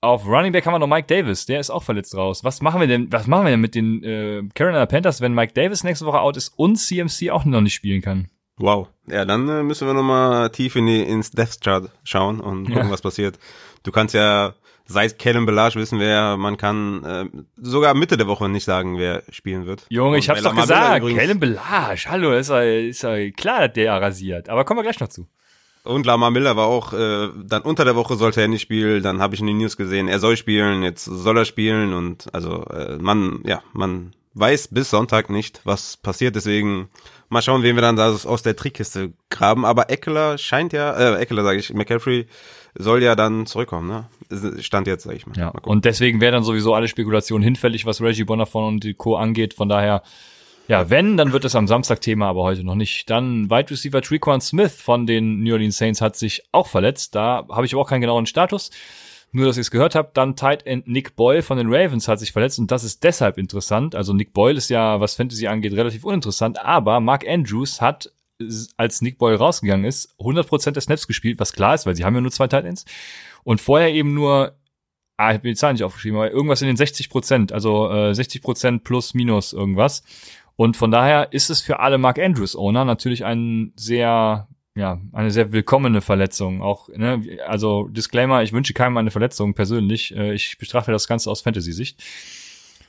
auf 0.00 0.26
Running 0.26 0.52
Back 0.52 0.66
haben 0.66 0.74
wir 0.74 0.78
noch 0.80 0.88
Mike 0.88 1.06
Davis, 1.06 1.46
der 1.46 1.60
ist 1.60 1.70
auch 1.70 1.82
verletzt 1.82 2.16
raus. 2.16 2.42
Was 2.42 2.60
machen 2.60 2.80
wir 2.80 2.88
denn, 2.88 3.12
was 3.12 3.28
machen 3.28 3.44
wir 3.44 3.50
denn 3.50 3.60
mit 3.60 3.74
den 3.74 4.02
äh, 4.02 4.42
Carolina 4.54 4.86
Panthers, 4.86 5.20
wenn 5.20 5.34
Mike 5.34 5.52
Davis 5.52 5.84
nächste 5.84 6.06
Woche 6.06 6.20
out 6.20 6.36
ist 6.36 6.48
und 6.56 6.76
CMC 6.76 7.30
auch 7.30 7.44
noch 7.44 7.60
nicht 7.60 7.74
spielen 7.74 8.02
kann? 8.02 8.28
Wow. 8.56 8.88
Ja, 9.06 9.24
dann 9.24 9.48
äh, 9.48 9.62
müssen 9.62 9.86
wir 9.86 9.94
nochmal 9.94 10.50
tief 10.50 10.74
in 10.76 10.86
die, 10.86 11.02
ins 11.02 11.30
Death 11.30 11.60
Chart 11.60 11.90
schauen 12.02 12.40
und 12.40 12.66
gucken, 12.66 12.84
ja. 12.84 12.90
was 12.90 13.02
passiert. 13.02 13.38
Du 13.84 13.92
kannst 13.92 14.14
ja 14.14 14.54
seit 14.92 15.18
Kellen 15.18 15.46
Belage 15.46 15.76
wissen 15.76 15.98
wir 15.98 16.08
ja, 16.08 16.36
man 16.36 16.56
kann 16.56 17.04
äh, 17.04 17.24
sogar 17.56 17.94
Mitte 17.94 18.16
der 18.16 18.26
Woche 18.26 18.48
nicht 18.48 18.64
sagen, 18.64 18.98
wer 18.98 19.22
spielen 19.30 19.66
wird. 19.66 19.86
Junge, 19.88 20.18
ich 20.18 20.28
hab's 20.28 20.42
doch 20.42 20.54
gesagt, 20.54 21.06
Kellen 21.06 21.40
Belage, 21.40 22.06
hallo, 22.08 22.32
ist 22.32 22.50
ja, 22.50 22.62
ist 22.62 23.02
ja 23.02 23.30
klar, 23.30 23.68
dass 23.68 23.74
der 23.74 24.00
rasiert. 24.00 24.48
Aber 24.48 24.64
kommen 24.64 24.78
wir 24.78 24.84
gleich 24.84 25.00
noch 25.00 25.08
zu. 25.08 25.26
Und 25.84 26.06
Lamar 26.06 26.30
Miller 26.30 26.56
war 26.56 26.66
auch, 26.66 26.92
äh, 26.92 27.28
dann 27.44 27.62
unter 27.62 27.84
der 27.84 27.96
Woche 27.96 28.14
sollte 28.14 28.40
er 28.40 28.48
nicht 28.48 28.62
spielen, 28.62 29.02
dann 29.02 29.20
habe 29.20 29.34
ich 29.34 29.40
in 29.40 29.48
den 29.48 29.58
News 29.58 29.76
gesehen, 29.76 30.06
er 30.06 30.20
soll 30.20 30.36
spielen, 30.36 30.84
jetzt 30.84 31.04
soll 31.04 31.36
er 31.36 31.44
spielen 31.44 31.92
und 31.92 32.32
also 32.32 32.64
äh, 32.66 32.98
man, 32.98 33.42
ja, 33.44 33.62
man 33.72 34.12
weiß 34.34 34.68
bis 34.68 34.90
Sonntag 34.90 35.28
nicht, 35.28 35.60
was 35.64 35.96
passiert, 35.96 36.36
deswegen 36.36 36.88
mal 37.28 37.42
schauen, 37.42 37.62
wen 37.62 37.76
wir 37.76 37.82
dann 37.82 37.96
da 37.96 38.10
aus 38.10 38.42
der 38.42 38.54
Trickkiste 38.54 39.12
graben. 39.30 39.64
Aber 39.64 39.90
Eckler 39.90 40.38
scheint 40.38 40.72
ja, 40.72 40.92
äh, 40.92 41.20
Eckler 41.20 41.42
sage 41.42 41.58
ich, 41.58 41.72
McCaffrey 41.72 42.26
soll 42.74 43.02
ja 43.02 43.14
dann 43.14 43.46
zurückkommen, 43.46 43.88
ne? 43.88 44.62
Stand 44.62 44.86
jetzt, 44.86 45.04
sag 45.04 45.14
ich 45.14 45.26
mal. 45.26 45.36
Ja, 45.36 45.46
mal 45.46 45.60
und 45.64 45.84
deswegen 45.84 46.20
wäre 46.20 46.32
dann 46.32 46.42
sowieso 46.42 46.74
alle 46.74 46.88
Spekulationen 46.88 47.42
hinfällig, 47.42 47.84
was 47.86 48.00
Reggie 48.00 48.24
Bonafon 48.24 48.64
und 48.64 48.98
Co. 48.98 49.16
angeht. 49.16 49.54
Von 49.54 49.68
daher, 49.68 50.02
ja, 50.68 50.88
wenn, 50.88 51.16
dann 51.16 51.32
wird 51.32 51.44
es 51.44 51.54
am 51.54 51.68
Samstag 51.68 52.00
Thema, 52.00 52.28
aber 52.28 52.42
heute 52.42 52.64
noch 52.64 52.74
nicht. 52.74 53.10
Dann 53.10 53.50
Wide 53.50 53.70
Receiver 53.70 54.00
Trequan 54.00 54.40
Smith 54.40 54.74
von 54.74 55.06
den 55.06 55.42
New 55.42 55.52
Orleans 55.52 55.76
Saints 55.76 56.00
hat 56.00 56.16
sich 56.16 56.42
auch 56.52 56.66
verletzt. 56.66 57.14
Da 57.14 57.46
habe 57.50 57.66
ich 57.66 57.74
aber 57.74 57.82
auch 57.82 57.88
keinen 57.88 58.00
genauen 58.00 58.26
Status. 58.26 58.70
Nur, 59.34 59.46
dass 59.46 59.56
ihr 59.56 59.62
es 59.62 59.70
gehört 59.70 59.94
habt, 59.94 60.16
dann 60.18 60.36
Tight 60.36 60.66
End 60.66 60.86
Nick 60.86 61.16
Boyle 61.16 61.42
von 61.42 61.56
den 61.56 61.72
Ravens 61.72 62.06
hat 62.06 62.20
sich 62.20 62.32
verletzt 62.32 62.58
und 62.58 62.70
das 62.70 62.84
ist 62.84 63.02
deshalb 63.02 63.38
interessant. 63.38 63.94
Also 63.94 64.12
Nick 64.12 64.34
Boyle 64.34 64.58
ist 64.58 64.68
ja, 64.68 65.00
was 65.00 65.14
Fantasy 65.14 65.46
angeht, 65.46 65.72
relativ 65.72 66.04
uninteressant, 66.04 66.62
aber 66.62 67.00
Mark 67.00 67.26
Andrews 67.26 67.80
hat 67.80 68.12
als 68.76 69.02
Nick 69.02 69.18
Boyle 69.18 69.38
rausgegangen 69.38 69.84
ist, 69.84 70.14
100% 70.18 70.72
der 70.72 70.82
Snaps 70.82 71.06
gespielt, 71.06 71.40
was 71.40 71.52
klar 71.52 71.74
ist, 71.74 71.86
weil 71.86 71.96
sie 71.96 72.04
haben 72.04 72.14
ja 72.14 72.20
nur 72.20 72.30
zwei 72.30 72.46
Titans. 72.46 72.84
Und 73.44 73.60
vorher 73.60 73.92
eben 73.92 74.14
nur, 74.14 74.56
ah, 75.16 75.30
ich 75.30 75.34
habe 75.38 75.48
die 75.48 75.54
Zahl 75.54 75.72
nicht 75.72 75.84
aufgeschrieben, 75.84 76.18
aber 76.18 76.30
irgendwas 76.30 76.62
in 76.62 76.68
den 76.68 76.76
60%, 76.76 77.52
also 77.52 77.90
äh, 77.90 78.10
60% 78.12 78.80
plus 78.80 79.14
minus 79.14 79.52
irgendwas. 79.52 80.02
Und 80.56 80.76
von 80.76 80.90
daher 80.90 81.32
ist 81.32 81.50
es 81.50 81.60
für 81.60 81.80
alle 81.80 81.98
Mark 81.98 82.18
Andrews 82.18 82.56
Owner 82.56 82.84
natürlich 82.84 83.24
ein 83.24 83.72
sehr, 83.76 84.48
ja, 84.74 85.00
eine 85.12 85.30
sehr 85.30 85.52
willkommene 85.52 86.00
Verletzung. 86.00 86.62
Auch, 86.62 86.88
ne, 86.88 87.22
also 87.46 87.88
Disclaimer, 87.88 88.42
ich 88.42 88.52
wünsche 88.52 88.74
keinem 88.74 88.96
eine 88.96 89.10
Verletzung 89.10 89.54
persönlich. 89.54 90.14
Äh, 90.14 90.34
ich 90.34 90.58
betrachte 90.58 90.92
das 90.92 91.08
Ganze 91.08 91.30
aus 91.30 91.42
Fantasy-Sicht. 91.42 92.02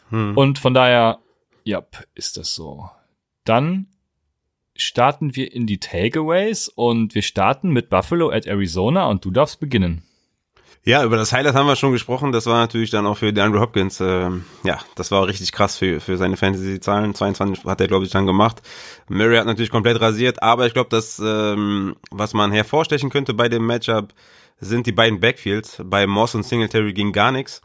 Hm. 0.10 0.38
Und 0.38 0.60
von 0.60 0.74
daher, 0.74 1.20
ja, 1.64 1.84
ist 2.14 2.38
das 2.38 2.54
so. 2.54 2.90
Dann 3.46 3.88
starten 4.76 5.36
wir 5.36 5.54
in 5.54 5.68
die 5.68 5.80
Takeaways 5.80 6.68
und 6.68 7.16
wir 7.16 7.22
starten 7.22 7.70
mit 7.70 7.90
Buffalo 7.90 8.30
at 8.30 8.46
Arizona 8.46 9.08
und 9.08 9.24
du 9.26 9.32
darfst 9.32 9.60
beginnen. 9.60 10.04
Ja, 10.86 11.06
über 11.06 11.16
das 11.16 11.32
Highlight 11.32 11.56
haben 11.56 11.68
wir 11.68 11.78
schon 11.78 11.94
gesprochen. 11.94 12.34
Das 12.34 12.46
war 12.46 12.60
natürlich 12.60 12.90
dann 12.90 13.08
auch 13.08 13.16
für 13.16 13.32
DeAndre 13.32 13.62
Hopkins, 13.62 14.02
äh, 14.02 14.30
ja, 14.66 14.80
das 14.96 15.12
war 15.12 15.26
richtig 15.28 15.54
krass 15.54 15.78
für, 15.78 16.02
für 16.02 16.18
seine 16.18 16.36
Fantasy-Zahlen. 16.36 17.16
22 17.16 17.64
hat 17.64 17.80
er, 17.80 17.88
glaube 17.88 18.04
ich, 18.04 18.12
dann 18.12 18.26
gemacht. 18.26 18.62
Murray 19.08 19.38
hat 19.38 19.46
natürlich 19.46 19.72
komplett 19.72 20.02
rasiert, 20.02 20.44
aber 20.44 20.68
ich 20.68 20.74
glaube, 20.74 20.90
dass, 20.90 21.22
ähm, 21.24 21.96
was 22.12 22.34
man 22.34 22.52
hervorstechen 22.52 23.10
könnte 23.10 23.34
bei 23.34 23.48
dem 23.48 23.66
Matchup, 23.66 24.14
sind 24.60 24.86
die 24.86 24.92
beiden 24.92 25.22
Backfields. 25.22 25.82
Bei 25.86 26.06
Moss 26.06 26.36
und 26.36 26.44
Singletary 26.44 26.92
ging 26.92 27.14
gar 27.14 27.32
nichts. 27.32 27.62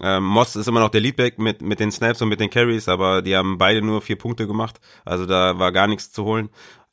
Ähm, 0.00 0.24
Moss 0.24 0.56
ist 0.56 0.68
immer 0.68 0.80
noch 0.80 0.90
der 0.90 1.00
Leadback 1.00 1.38
mit, 1.38 1.62
mit 1.62 1.80
den 1.80 1.92
Snaps 1.92 2.22
und 2.22 2.28
mit 2.28 2.40
den 2.40 2.50
Carries, 2.50 2.88
aber 2.88 3.22
die 3.22 3.36
haben 3.36 3.58
beide 3.58 3.82
nur 3.82 4.00
vier 4.00 4.16
Punkte 4.16 4.46
gemacht. 4.46 4.80
Also 5.04 5.26
da 5.26 5.58
war 5.58 5.72
gar 5.72 5.86
nichts 5.86 6.12
zu 6.12 6.24
holen. 6.24 6.48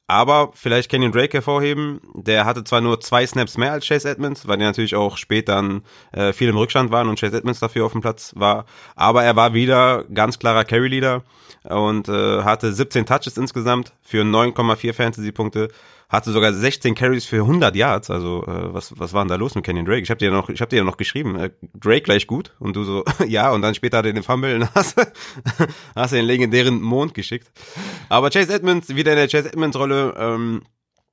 Aber 0.09 0.49
vielleicht 0.55 0.89
Kenyon 0.89 1.11
Drake 1.11 1.33
hervorheben. 1.33 2.01
Der 2.15 2.45
hatte 2.45 2.63
zwar 2.63 2.81
nur 2.81 2.99
zwei 2.99 3.27
Snaps 3.27 3.59
mehr 3.59 3.73
als 3.73 3.87
Chase 3.87 4.09
Edmonds, 4.09 4.47
weil 4.47 4.57
die 4.57 4.63
natürlich 4.63 4.95
auch 4.95 5.17
später 5.17 5.53
dann 5.53 5.83
äh, 6.11 6.33
viel 6.33 6.49
im 6.49 6.57
Rückstand 6.57 6.91
waren 6.91 7.07
und 7.09 7.19
Chase 7.19 7.37
Edmonds 7.37 7.59
dafür 7.59 7.85
auf 7.85 7.91
dem 7.91 8.01
Platz 8.01 8.33
war. 8.35 8.65
Aber 8.95 9.23
er 9.23 9.35
war 9.35 9.53
wieder 9.53 10.05
ganz 10.05 10.39
klarer 10.39 10.65
Carry-Leader 10.65 11.23
und 11.63 12.09
äh, 12.09 12.41
hatte 12.41 12.73
17 12.73 13.05
Touches 13.05 13.37
insgesamt 13.37 13.93
für 14.01 14.23
9,4 14.23 14.93
Fantasy-Punkte 14.93 15.69
hatte 16.09 16.31
sogar 16.31 16.51
16 16.51 16.95
Carries 16.95 17.25
für 17.25 17.41
100 17.41 17.75
Yards. 17.75 18.09
Also 18.09 18.43
äh, 18.47 18.73
was 18.73 18.99
was 18.99 19.13
war 19.13 19.23
denn 19.23 19.29
da 19.29 19.35
los 19.35 19.55
mit 19.55 19.63
Kenyon 19.63 19.85
Drake? 19.85 20.01
Ich 20.01 20.09
habe 20.09 20.17
dir 20.17 20.31
noch 20.31 20.49
ich 20.49 20.59
habe 20.59 20.69
dir 20.69 20.77
ja 20.77 20.83
noch 20.83 20.97
geschrieben, 20.97 21.35
äh, 21.37 21.51
Drake 21.79 22.01
gleich 22.01 22.27
gut 22.27 22.55
und 22.59 22.75
du 22.75 22.83
so 22.83 23.05
ja 23.27 23.51
und 23.51 23.61
dann 23.61 23.75
später 23.75 23.99
hat 23.99 24.05
er 24.05 24.13
den 24.13 24.23
Fumble 24.23 24.55
und 24.55 24.69
hast 24.75 24.99
hast 25.95 26.13
den 26.13 26.25
legendären 26.25 26.81
Mond 26.81 27.13
geschickt. 27.13 27.51
Aber 28.09 28.31
Chase 28.31 28.51
Edmonds 28.51 28.89
wieder 28.89 29.11
in 29.11 29.17
der 29.17 29.27
Chase 29.27 29.49
Edmonds 29.49 29.77
Rolle 29.77 30.15
ähm, 30.17 30.63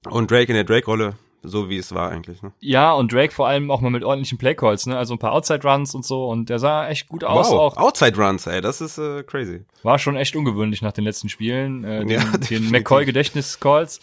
und 0.09 0.31
Drake 0.31 0.51
in 0.51 0.55
der 0.55 0.65
Drake 0.65 0.87
Rolle. 0.87 1.15
So 1.43 1.69
wie 1.69 1.77
es 1.77 1.95
war 1.95 2.11
eigentlich. 2.11 2.43
Ne? 2.43 2.53
Ja, 2.59 2.93
und 2.93 3.13
Drake 3.13 3.33
vor 3.33 3.47
allem 3.47 3.71
auch 3.71 3.81
mal 3.81 3.91
mit 3.91 4.03
ordentlichen 4.03 4.37
Playcalls, 4.37 4.87
ne? 4.87 4.99
Also 4.99 5.15
ein 5.15 5.21
paar 5.21 5.31
Outside-Runs 5.33 5.95
und 5.95 6.05
so. 6.05 6.27
Und 6.27 6.49
der 6.49 6.59
sah 6.59 6.89
echt 6.89 7.09
gut 7.09 7.23
aus. 7.23 7.51
Wow, 7.51 7.59
auch. 7.59 7.77
Outside-Runs, 7.77 8.49
ey, 8.49 8.61
das 8.61 8.81
ist 8.81 8.99
äh, 8.99 9.23
crazy. 9.23 9.65
War 9.85 10.01
schon 10.01 10.17
echt 10.17 10.35
ungewöhnlich 10.35 10.83
nach 10.83 10.91
den 10.91 11.05
letzten 11.05 11.29
Spielen. 11.29 11.85
Äh, 11.85 12.01
den, 12.01 12.09
ja, 12.09 12.25
den 12.51 12.71
McCoy-Gedächtnis-Calls. 12.71 14.01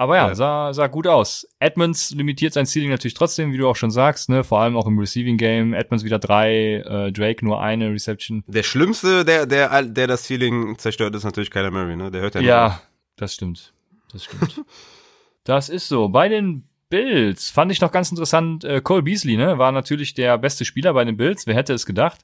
Aber 0.00 0.16
ja, 0.16 0.28
ja, 0.28 0.34
Sah, 0.34 0.72
sah 0.72 0.86
gut 0.86 1.06
aus. 1.06 1.46
Edmonds 1.58 2.10
limitiert 2.12 2.54
sein 2.54 2.64
Ceiling 2.64 2.88
natürlich 2.88 3.12
trotzdem, 3.12 3.52
wie 3.52 3.58
du 3.58 3.68
auch 3.68 3.76
schon 3.76 3.90
sagst, 3.90 4.30
ne? 4.30 4.44
Vor 4.44 4.58
allem 4.58 4.74
auch 4.74 4.86
im 4.86 4.98
Receiving 4.98 5.36
Game. 5.36 5.74
Edmonds 5.74 6.04
wieder 6.06 6.18
drei, 6.18 6.76
äh, 6.76 7.12
Drake 7.12 7.44
nur 7.44 7.60
eine 7.60 7.90
Reception. 7.92 8.42
Der 8.46 8.62
Schlimmste, 8.62 9.26
der, 9.26 9.44
der, 9.44 9.82
der 9.82 10.06
das 10.06 10.24
Ceiling 10.26 10.78
zerstört, 10.78 11.14
ist 11.14 11.24
natürlich 11.24 11.50
Kyler 11.50 11.70
Murray, 11.70 11.96
ne? 11.96 12.10
Der 12.10 12.22
hört 12.22 12.34
ja 12.34 12.40
Ja, 12.40 12.66
auf. 12.68 12.82
das 13.16 13.34
stimmt. 13.34 13.74
Das 14.10 14.24
stimmt. 14.24 14.64
das 15.44 15.68
ist 15.68 15.86
so. 15.86 16.08
Bei 16.08 16.30
den 16.30 16.66
Bills 16.88 17.50
fand 17.50 17.70
ich 17.70 17.82
noch 17.82 17.92
ganz 17.92 18.10
interessant, 18.10 18.64
äh, 18.64 18.80
Cole 18.80 19.02
Beasley, 19.02 19.36
ne? 19.36 19.58
War 19.58 19.70
natürlich 19.70 20.14
der 20.14 20.38
beste 20.38 20.64
Spieler 20.64 20.94
bei 20.94 21.04
den 21.04 21.18
Bills. 21.18 21.46
Wer 21.46 21.56
hätte 21.56 21.74
es 21.74 21.84
gedacht? 21.84 22.22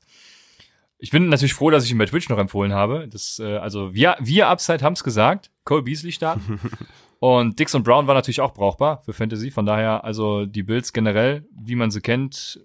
Ich 0.98 1.10
bin 1.10 1.28
natürlich 1.28 1.52
froh, 1.52 1.68
dass 1.68 1.84
ich 1.84 1.90
ihn 1.90 1.98
bei 1.98 2.06
Twitch 2.06 2.30
noch 2.30 2.38
empfohlen 2.38 2.72
habe. 2.72 3.06
Das, 3.06 3.38
äh, 3.38 3.58
also 3.58 3.92
wir, 3.92 4.16
wir 4.18 4.48
Upside 4.48 4.82
haben's 4.82 5.04
gesagt. 5.04 5.50
Cole 5.64 5.82
Beasley 5.82 6.12
starten. 6.12 6.58
Und 7.18 7.58
Dix 7.58 7.74
und 7.74 7.82
Brown 7.82 8.06
war 8.06 8.14
natürlich 8.14 8.40
auch 8.40 8.52
brauchbar 8.52 9.02
für 9.04 9.12
Fantasy. 9.12 9.50
Von 9.50 9.66
daher, 9.66 10.04
also 10.04 10.46
die 10.46 10.62
Bills 10.62 10.92
generell, 10.92 11.46
wie 11.50 11.74
man 11.74 11.90
sie 11.90 12.00
kennt, 12.00 12.60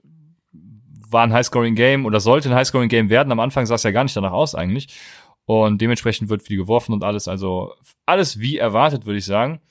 war 1.10 1.24
ein 1.24 1.34
Highscoring-Game 1.34 2.06
oder 2.06 2.20
sollte 2.20 2.50
ein 2.50 2.56
Highscoring-Game 2.56 3.10
werden. 3.10 3.32
Am 3.32 3.40
Anfang 3.40 3.66
sah 3.66 3.76
es 3.76 3.84
ja 3.84 3.92
gar 3.92 4.04
nicht 4.04 4.16
danach 4.16 4.32
aus 4.32 4.56
eigentlich. 4.56 4.88
Und 5.46 5.82
dementsprechend 5.82 6.30
wird 6.30 6.44
viel 6.44 6.58
geworfen 6.58 6.94
und 6.94 7.04
alles. 7.04 7.28
Also 7.28 7.74
alles 8.06 8.40
wie 8.40 8.58
erwartet, 8.58 9.06
würde 9.06 9.20
ich 9.20 9.26
sagen. 9.26 9.62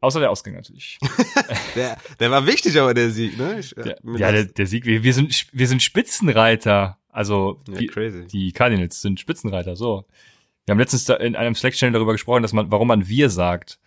Außer 0.00 0.20
der 0.20 0.30
Ausgang 0.30 0.54
natürlich. 0.54 0.98
der, 1.74 1.96
der 2.20 2.30
war 2.30 2.46
wichtig, 2.46 2.78
aber 2.78 2.92
der 2.92 3.10
Sieg, 3.10 3.38
ne? 3.38 3.58
Ich, 3.58 3.74
der, 3.74 3.96
ja, 4.16 4.32
der, 4.32 4.44
der 4.44 4.66
Sieg. 4.66 4.84
Wir, 4.84 5.02
wir, 5.02 5.14
sind, 5.14 5.46
wir 5.52 5.66
sind 5.66 5.82
Spitzenreiter. 5.82 6.98
Also 7.08 7.60
ja, 7.68 7.78
die, 7.78 7.86
crazy. 7.86 8.26
die 8.26 8.52
Cardinals 8.52 9.00
sind 9.00 9.18
Spitzenreiter. 9.18 9.76
So. 9.76 10.04
Wir 10.66 10.72
haben 10.72 10.78
letztens 10.78 11.08
in 11.08 11.36
einem 11.36 11.54
Slack-Channel 11.54 11.92
darüber 11.92 12.12
gesprochen, 12.12 12.42
dass 12.42 12.52
man, 12.52 12.70
warum 12.70 12.88
man 12.88 13.08
wir 13.08 13.30
sagt 13.30 13.78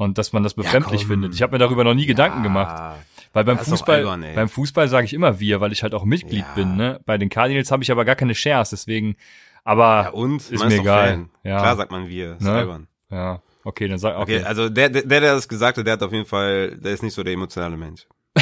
und 0.00 0.16
dass 0.16 0.32
man 0.32 0.42
das 0.42 0.54
befremdlich 0.54 1.02
ja, 1.02 1.08
findet. 1.08 1.34
Ich 1.34 1.42
habe 1.42 1.52
mir 1.52 1.58
darüber 1.58 1.84
noch 1.84 1.92
nie 1.92 2.02
ja, 2.02 2.08
Gedanken 2.08 2.42
gemacht. 2.42 2.98
Weil 3.34 3.44
beim 3.44 3.58
Fußball, 3.58 3.98
albern, 3.98 4.24
beim 4.34 4.48
Fußball 4.48 4.88
sage 4.88 5.04
ich 5.04 5.12
immer 5.12 5.38
wir, 5.38 5.60
weil 5.60 5.72
ich 5.72 5.82
halt 5.82 5.94
auch 5.94 6.04
Mitglied 6.04 6.46
ja. 6.46 6.54
bin. 6.54 6.76
Ne? 6.76 7.00
Bei 7.04 7.18
den 7.18 7.28
Cardinals 7.28 7.70
habe 7.70 7.82
ich 7.82 7.92
aber 7.92 8.06
gar 8.06 8.16
keine 8.16 8.34
Shares, 8.34 8.70
deswegen. 8.70 9.16
Aber 9.62 10.14
und? 10.14 10.50
ist 10.50 10.64
mir 10.64 10.78
egal. 10.78 11.26
Ja. 11.44 11.58
Klar 11.58 11.76
sagt 11.76 11.92
man 11.92 12.08
wir, 12.08 12.32
ist 12.32 12.42
ne? 12.42 12.50
albern. 12.50 12.88
Ja, 13.10 13.42
okay, 13.64 13.88
dann 13.88 13.98
sag 13.98 14.16
okay. 14.16 14.38
okay. 14.38 14.44
Also 14.44 14.70
der, 14.70 14.88
der, 14.88 15.02
der 15.02 15.20
das 15.20 15.46
gesagt 15.46 15.76
hat, 15.76 15.86
der 15.86 15.92
hat 15.92 16.02
auf 16.02 16.12
jeden 16.12 16.24
Fall, 16.24 16.78
der 16.78 16.92
ist 16.92 17.02
nicht 17.02 17.14
so 17.14 17.22
der 17.22 17.34
emotionale 17.34 17.76
Mensch. 17.76 18.06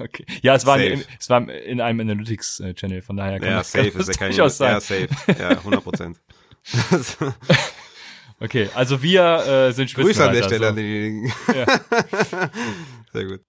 okay. 0.00 0.26
Ja, 0.42 0.56
es 0.56 0.66
war, 0.66 0.80
in, 0.80 1.04
es 1.20 1.30
war 1.30 1.48
in 1.48 1.80
einem 1.80 2.00
Analytics-Channel, 2.00 3.00
von 3.00 3.16
daher 3.16 3.38
kann 3.38 3.48
ja, 3.48 3.58
das, 3.58 3.70
safe 3.70 3.90
kann 3.92 4.00
ist 4.00 4.08
das 4.08 4.18
kein, 4.18 4.30
durchaus 4.30 4.56
sein. 4.56 4.72
Ja, 4.72 4.80
safe. 4.80 5.08
Ja, 5.38 5.48
100 5.50 5.84
Prozent. 5.84 6.20
Okay, 8.40 8.68
also 8.74 9.02
wir 9.02 9.22
äh, 9.46 9.72
sind 9.72 9.94
Grüße 9.94 10.24
an 10.24 10.34
der 10.34 10.42
Stelle 10.42 10.64
so. 10.64 10.68
an 10.70 10.76
denjenigen. 10.76 11.32
Ja. 11.54 11.66
Sehr 13.12 13.24
gut. 13.24 13.40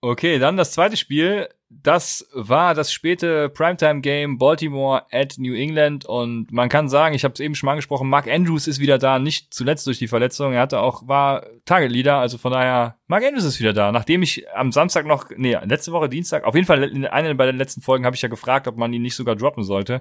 Okay, 0.00 0.38
dann 0.38 0.56
das 0.56 0.72
zweite 0.72 0.96
Spiel. 0.96 1.48
Das 1.70 2.26
war 2.32 2.74
das 2.74 2.92
späte 2.92 3.50
Primetime-Game 3.50 4.38
Baltimore 4.38 5.04
at 5.10 5.34
New 5.38 5.54
England. 5.54 6.06
Und 6.06 6.50
man 6.50 6.68
kann 6.68 6.88
sagen, 6.88 7.14
ich 7.14 7.24
habe 7.24 7.34
es 7.34 7.40
eben 7.40 7.54
schon 7.54 7.66
mal 7.66 7.72
angesprochen, 7.72 8.08
Mark 8.08 8.26
Andrews 8.26 8.68
ist 8.68 8.78
wieder 8.78 8.96
da, 8.96 9.18
nicht 9.18 9.52
zuletzt 9.52 9.86
durch 9.86 9.98
die 9.98 10.08
Verletzung. 10.08 10.52
Er 10.54 10.62
hatte 10.62 10.80
auch, 10.80 11.06
war 11.08 11.44
Target-Leader, 11.66 12.16
also 12.16 12.38
von 12.38 12.52
daher, 12.52 12.96
Mark 13.06 13.24
Andrews 13.24 13.44
ist 13.44 13.60
wieder 13.60 13.74
da. 13.74 13.92
Nachdem 13.92 14.22
ich 14.22 14.48
am 14.54 14.72
Samstag 14.72 15.04
noch, 15.04 15.30
nee, 15.36 15.58
letzte 15.64 15.92
Woche 15.92 16.08
Dienstag, 16.08 16.44
auf 16.44 16.54
jeden 16.54 16.66
Fall 16.66 16.84
in 16.84 17.04
einer 17.04 17.34
bei 17.34 17.46
den 17.46 17.58
letzten 17.58 17.82
Folgen 17.82 18.06
habe 18.06 18.16
ich 18.16 18.22
ja 18.22 18.28
gefragt, 18.28 18.66
ob 18.66 18.78
man 18.78 18.92
ihn 18.92 19.02
nicht 19.02 19.16
sogar 19.16 19.36
droppen 19.36 19.64
sollte. 19.64 20.00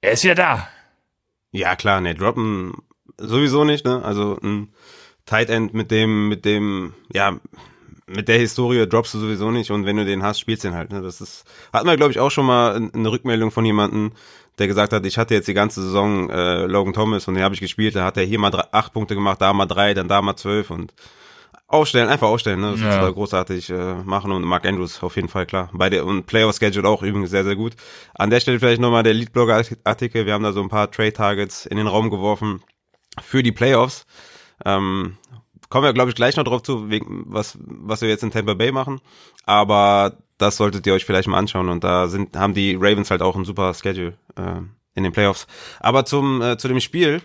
Er 0.00 0.12
ist 0.12 0.24
wieder 0.24 0.36
da. 0.36 0.68
Ja, 1.50 1.76
klar, 1.76 2.00
ne, 2.00 2.14
droppen 2.14 2.74
sowieso 3.18 3.64
nicht, 3.64 3.84
ne? 3.84 4.02
Also 4.04 4.38
ein 4.42 4.72
Tight 5.26 5.50
End 5.50 5.74
mit 5.74 5.90
dem, 5.90 6.28
mit 6.28 6.44
dem, 6.44 6.94
ja, 7.12 7.38
mit 8.06 8.28
der 8.28 8.38
Historie 8.38 8.86
droppst 8.86 9.14
du 9.14 9.18
sowieso 9.18 9.50
nicht 9.50 9.70
und 9.70 9.84
wenn 9.84 9.96
du 9.96 10.04
den 10.04 10.22
hast, 10.22 10.40
spielst 10.40 10.64
du 10.64 10.68
den 10.68 10.76
halt. 10.76 10.90
Ne? 10.90 11.02
Das 11.02 11.20
ist, 11.20 11.44
hatten 11.72 11.86
wir, 11.86 11.96
glaube 11.96 12.12
ich, 12.12 12.18
auch 12.18 12.30
schon 12.30 12.46
mal 12.46 12.74
eine 12.74 13.10
Rückmeldung 13.10 13.50
von 13.50 13.64
jemandem, 13.64 14.12
der 14.58 14.66
gesagt 14.66 14.92
hat, 14.92 15.04
ich 15.04 15.18
hatte 15.18 15.34
jetzt 15.34 15.46
die 15.46 15.54
ganze 15.54 15.82
Saison 15.82 16.30
äh, 16.30 16.64
Logan 16.64 16.94
Thomas 16.94 17.28
und 17.28 17.34
den 17.34 17.44
habe 17.44 17.54
ich 17.54 17.60
gespielt, 17.60 17.94
da 17.94 18.04
hat 18.04 18.16
er 18.16 18.24
hier 18.24 18.38
mal 18.38 18.50
drei, 18.50 18.64
acht 18.72 18.92
Punkte 18.92 19.14
gemacht, 19.14 19.40
da 19.40 19.52
mal 19.52 19.66
drei, 19.66 19.92
dann 19.94 20.08
da 20.08 20.22
mal 20.22 20.36
zwölf 20.36 20.70
und 20.70 20.94
aufstellen, 21.66 22.08
einfach 22.08 22.28
aufstellen, 22.28 22.60
ne? 22.60 22.72
Das 22.72 22.80
ja. 22.80 23.06
ist 23.06 23.14
großartig 23.14 23.68
äh, 23.68 23.94
machen 23.96 24.32
und 24.32 24.42
Mark 24.42 24.66
Andrews 24.66 25.02
auf 25.02 25.16
jeden 25.16 25.28
Fall 25.28 25.44
klar. 25.44 25.68
Bei 25.74 25.90
der 25.90 26.06
und 26.06 26.24
Playoff 26.24 26.56
Schedule 26.56 26.88
auch 26.88 27.02
übrigens 27.02 27.30
sehr, 27.30 27.44
sehr 27.44 27.56
gut. 27.56 27.74
An 28.14 28.30
der 28.30 28.40
Stelle 28.40 28.58
vielleicht 28.58 28.80
nochmal 28.80 29.02
der 29.02 29.12
Leadblogger 29.12 29.62
Artikel, 29.84 30.24
wir 30.24 30.32
haben 30.32 30.42
da 30.42 30.52
so 30.52 30.62
ein 30.62 30.70
paar 30.70 30.90
Trade 30.90 31.12
Targets 31.12 31.66
in 31.66 31.76
den 31.76 31.86
Raum 31.86 32.08
geworfen 32.08 32.62
für 33.22 33.42
die 33.42 33.52
Playoffs. 33.52 34.06
Ähm, 34.64 35.16
kommen 35.68 35.84
wir, 35.84 35.92
glaube 35.92 36.10
ich, 36.10 36.16
gleich 36.16 36.36
noch 36.36 36.44
drauf 36.44 36.62
zu, 36.62 36.90
wegen, 36.90 37.24
was, 37.26 37.58
was 37.60 38.00
wir 38.00 38.08
jetzt 38.08 38.22
in 38.22 38.30
Tampa 38.30 38.54
Bay 38.54 38.72
machen. 38.72 39.00
Aber 39.44 40.16
das 40.38 40.56
solltet 40.56 40.86
ihr 40.86 40.94
euch 40.94 41.04
vielleicht 41.04 41.28
mal 41.28 41.38
anschauen. 41.38 41.68
Und 41.68 41.84
da 41.84 42.08
sind, 42.08 42.36
haben 42.36 42.54
die 42.54 42.74
Ravens 42.74 43.10
halt 43.10 43.22
auch 43.22 43.36
ein 43.36 43.44
super 43.44 43.74
Schedule 43.74 44.14
äh, 44.36 44.60
in 44.94 45.02
den 45.02 45.12
Playoffs. 45.12 45.46
Aber 45.80 46.04
zum, 46.04 46.42
äh, 46.42 46.58
zu 46.58 46.68
dem 46.68 46.80
Spiel 46.80 47.22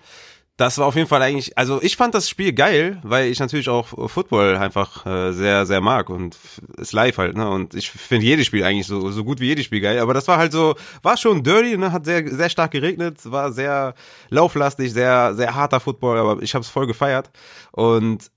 das 0.57 0.77
war 0.77 0.85
auf 0.85 0.95
jeden 0.95 1.07
Fall 1.07 1.21
eigentlich, 1.21 1.57
also 1.57 1.81
ich 1.81 1.97
fand 1.97 2.13
das 2.13 2.29
Spiel 2.29 2.53
geil, 2.53 2.99
weil 3.03 3.31
ich 3.31 3.39
natürlich 3.39 3.69
auch 3.69 3.87
Football 4.09 4.55
einfach 4.57 5.03
äh, 5.05 5.31
sehr, 5.31 5.65
sehr 5.65 5.81
mag 5.81 6.11
und 6.11 6.37
ist 6.77 6.93
live 6.93 7.17
halt, 7.17 7.35
ne? 7.35 7.49
Und 7.49 7.73
ich 7.73 7.89
finde 7.89 8.25
jedes 8.25 8.45
Spiel 8.45 8.63
eigentlich 8.63 8.85
so, 8.85 9.09
so 9.09 9.23
gut 9.23 9.39
wie 9.39 9.47
jedes 9.47 9.65
Spiel 9.65 9.81
geil. 9.81 9.97
Aber 9.99 10.13
das 10.13 10.27
war 10.27 10.37
halt 10.37 10.51
so, 10.51 10.75
war 11.01 11.17
schon 11.17 11.43
dirty, 11.43 11.75
ne? 11.77 11.91
Hat 11.91 12.05
sehr, 12.05 12.27
sehr 12.27 12.49
stark 12.49 12.69
geregnet, 12.69 13.19
war 13.31 13.51
sehr 13.51 13.95
lauflastig, 14.29 14.93
sehr, 14.93 15.33
sehr 15.33 15.55
harter 15.55 15.79
Football, 15.79 16.19
aber 16.19 16.43
ich 16.43 16.53
habe 16.53 16.61
es 16.61 16.69
voll 16.69 16.85
gefeiert. 16.85 17.31
Und 17.71 18.29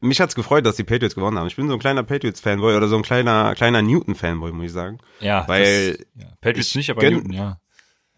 mich 0.00 0.20
hat's 0.20 0.34
gefreut, 0.34 0.64
dass 0.64 0.76
die 0.76 0.84
Patriots 0.84 1.14
gewonnen 1.14 1.38
haben. 1.38 1.46
Ich 1.46 1.56
bin 1.56 1.68
so 1.68 1.74
ein 1.74 1.80
kleiner 1.80 2.02
Patriots-Fanboy 2.02 2.76
oder 2.76 2.88
so 2.88 2.96
ein 2.96 3.02
kleiner, 3.02 3.54
kleiner 3.54 3.82
Newton-Fanboy, 3.82 4.52
muss 4.52 4.66
ich 4.66 4.72
sagen. 4.72 4.98
Ja, 5.20 5.46
weil 5.46 5.92
das, 5.92 6.06
ja. 6.14 6.26
Patriots 6.40 6.74
nicht, 6.74 6.90
aber 6.90 7.08
Newton, 7.08 7.32
ja. 7.32 7.58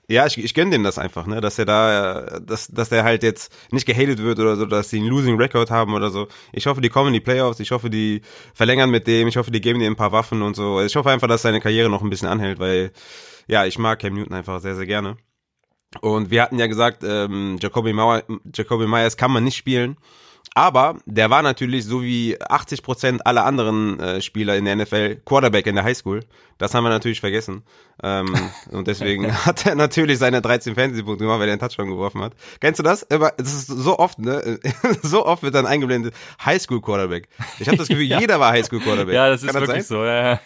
Ja, 0.09 0.27
ich, 0.27 0.37
ich 0.37 0.53
gönne 0.53 0.71
dem 0.73 0.83
das 0.83 0.99
einfach, 0.99 1.27
ne, 1.27 1.41
dass 1.41 1.59
er 1.59 1.65
da, 1.65 2.39
dass, 2.41 2.69
dass 2.69 2.93
er 2.93 3.05
halt 3.05 3.23
jetzt 3.23 3.51
nicht 3.71 3.87
gehatet 3.87 4.19
wird 4.19 4.39
oder 4.39 4.57
so, 4.57 4.67
dass 4.67 4.91
sie 4.91 4.99
einen 4.99 5.09
Losing 5.09 5.37
Record 5.37 5.71
haben 5.71 5.95
oder 5.95 6.11
so. 6.11 6.29
Ich 6.53 6.67
hoffe, 6.67 6.83
die 6.83 6.91
kommen 6.91 7.09
in 7.09 7.15
die 7.15 7.21
Playoffs, 7.21 7.59
ich 7.61 7.71
hoffe, 7.71 7.89
die 7.89 8.21
verlängern 8.53 8.91
mit 8.91 9.07
dem, 9.07 9.29
ich 9.29 9.39
hoffe, 9.39 9.51
die 9.51 9.63
geben 9.63 9.81
ihm 9.81 9.93
ein 9.93 9.97
paar 9.97 10.13
Waffen 10.13 10.43
und 10.43 10.57
so. 10.57 10.81
Ich 10.83 10.95
hoffe 10.95 11.11
einfach, 11.11 11.29
dass 11.29 11.43
seine 11.43 11.61
Karriere 11.61 11.89
noch 11.89 12.03
ein 12.03 12.11
bisschen 12.11 12.29
anhält, 12.29 12.59
weil, 12.59 12.93
ja, 13.47 13.65
ich 13.65 13.79
mag 13.79 13.99
Cam 13.99 14.15
Newton 14.15 14.35
einfach 14.35 14.61
sehr, 14.61 14.77
sehr 14.77 14.87
gerne. 14.87 15.17
Und 16.01 16.31
wir 16.31 16.43
hatten 16.43 16.59
ja 16.59 16.67
gesagt, 16.67 17.03
ähm, 17.05 17.57
Jacoby, 17.61 17.93
Mauer, 17.93 18.25
Jacoby 18.55 18.87
Myers 18.87 19.17
kann 19.17 19.31
man 19.31 19.45
nicht 19.45 19.57
spielen. 19.57 19.97
Aber 20.55 20.99
der 21.05 21.31
war 21.31 21.43
natürlich, 21.43 21.85
so 21.85 22.03
wie 22.03 22.41
80 22.41 22.85
Prozent 22.85 23.27
aller 23.27 23.45
anderen 23.45 23.99
äh, 23.99 24.21
Spieler 24.21 24.57
in 24.57 24.65
der 24.65 24.77
NFL, 24.77 25.17
Quarterback 25.25 25.67
in 25.67 25.75
der 25.75 25.83
Highschool. 25.83 26.21
Das 26.59 26.73
haben 26.75 26.85
wir 26.85 26.91
natürlich 26.91 27.19
vergessen. 27.19 27.65
Ähm, 28.01 28.33
und 28.71 28.87
deswegen 28.87 29.35
hat 29.45 29.67
er 29.67 29.75
natürlich 29.75 30.19
seine 30.19 30.41
13 30.41 30.77
Fantasy-Punkte 30.77 31.25
gemacht, 31.25 31.41
weil 31.41 31.49
er 31.49 31.55
einen 31.55 31.61
Touchdown 31.61 31.89
geworfen 31.89 32.23
hat. 32.23 32.35
Kennst 32.61 32.79
du 32.79 32.85
das? 32.85 33.05
Das 33.09 33.53
ist 33.53 33.67
so 33.67 33.99
oft, 33.99 34.21
ne? 34.21 34.61
so 35.03 35.27
oft 35.27 35.43
wird 35.43 35.57
dann 35.57 35.67
eingeblendet, 35.67 36.15
Highschool-Quarterback. 36.45 37.29
Ich 37.59 37.67
habe 37.67 37.77
das 37.77 37.89
Gefühl, 37.89 38.05
ja. 38.07 38.21
jeder 38.21 38.39
war 38.39 38.53
Highschool-Quarterback. 38.53 39.15
Ja, 39.15 39.29
das 39.29 39.43
ist 39.43 39.53
Kann 39.53 39.61
wirklich 39.61 39.79
das 39.79 39.89
so. 39.89 40.05
Ja, 40.05 40.33
ja. 40.35 40.41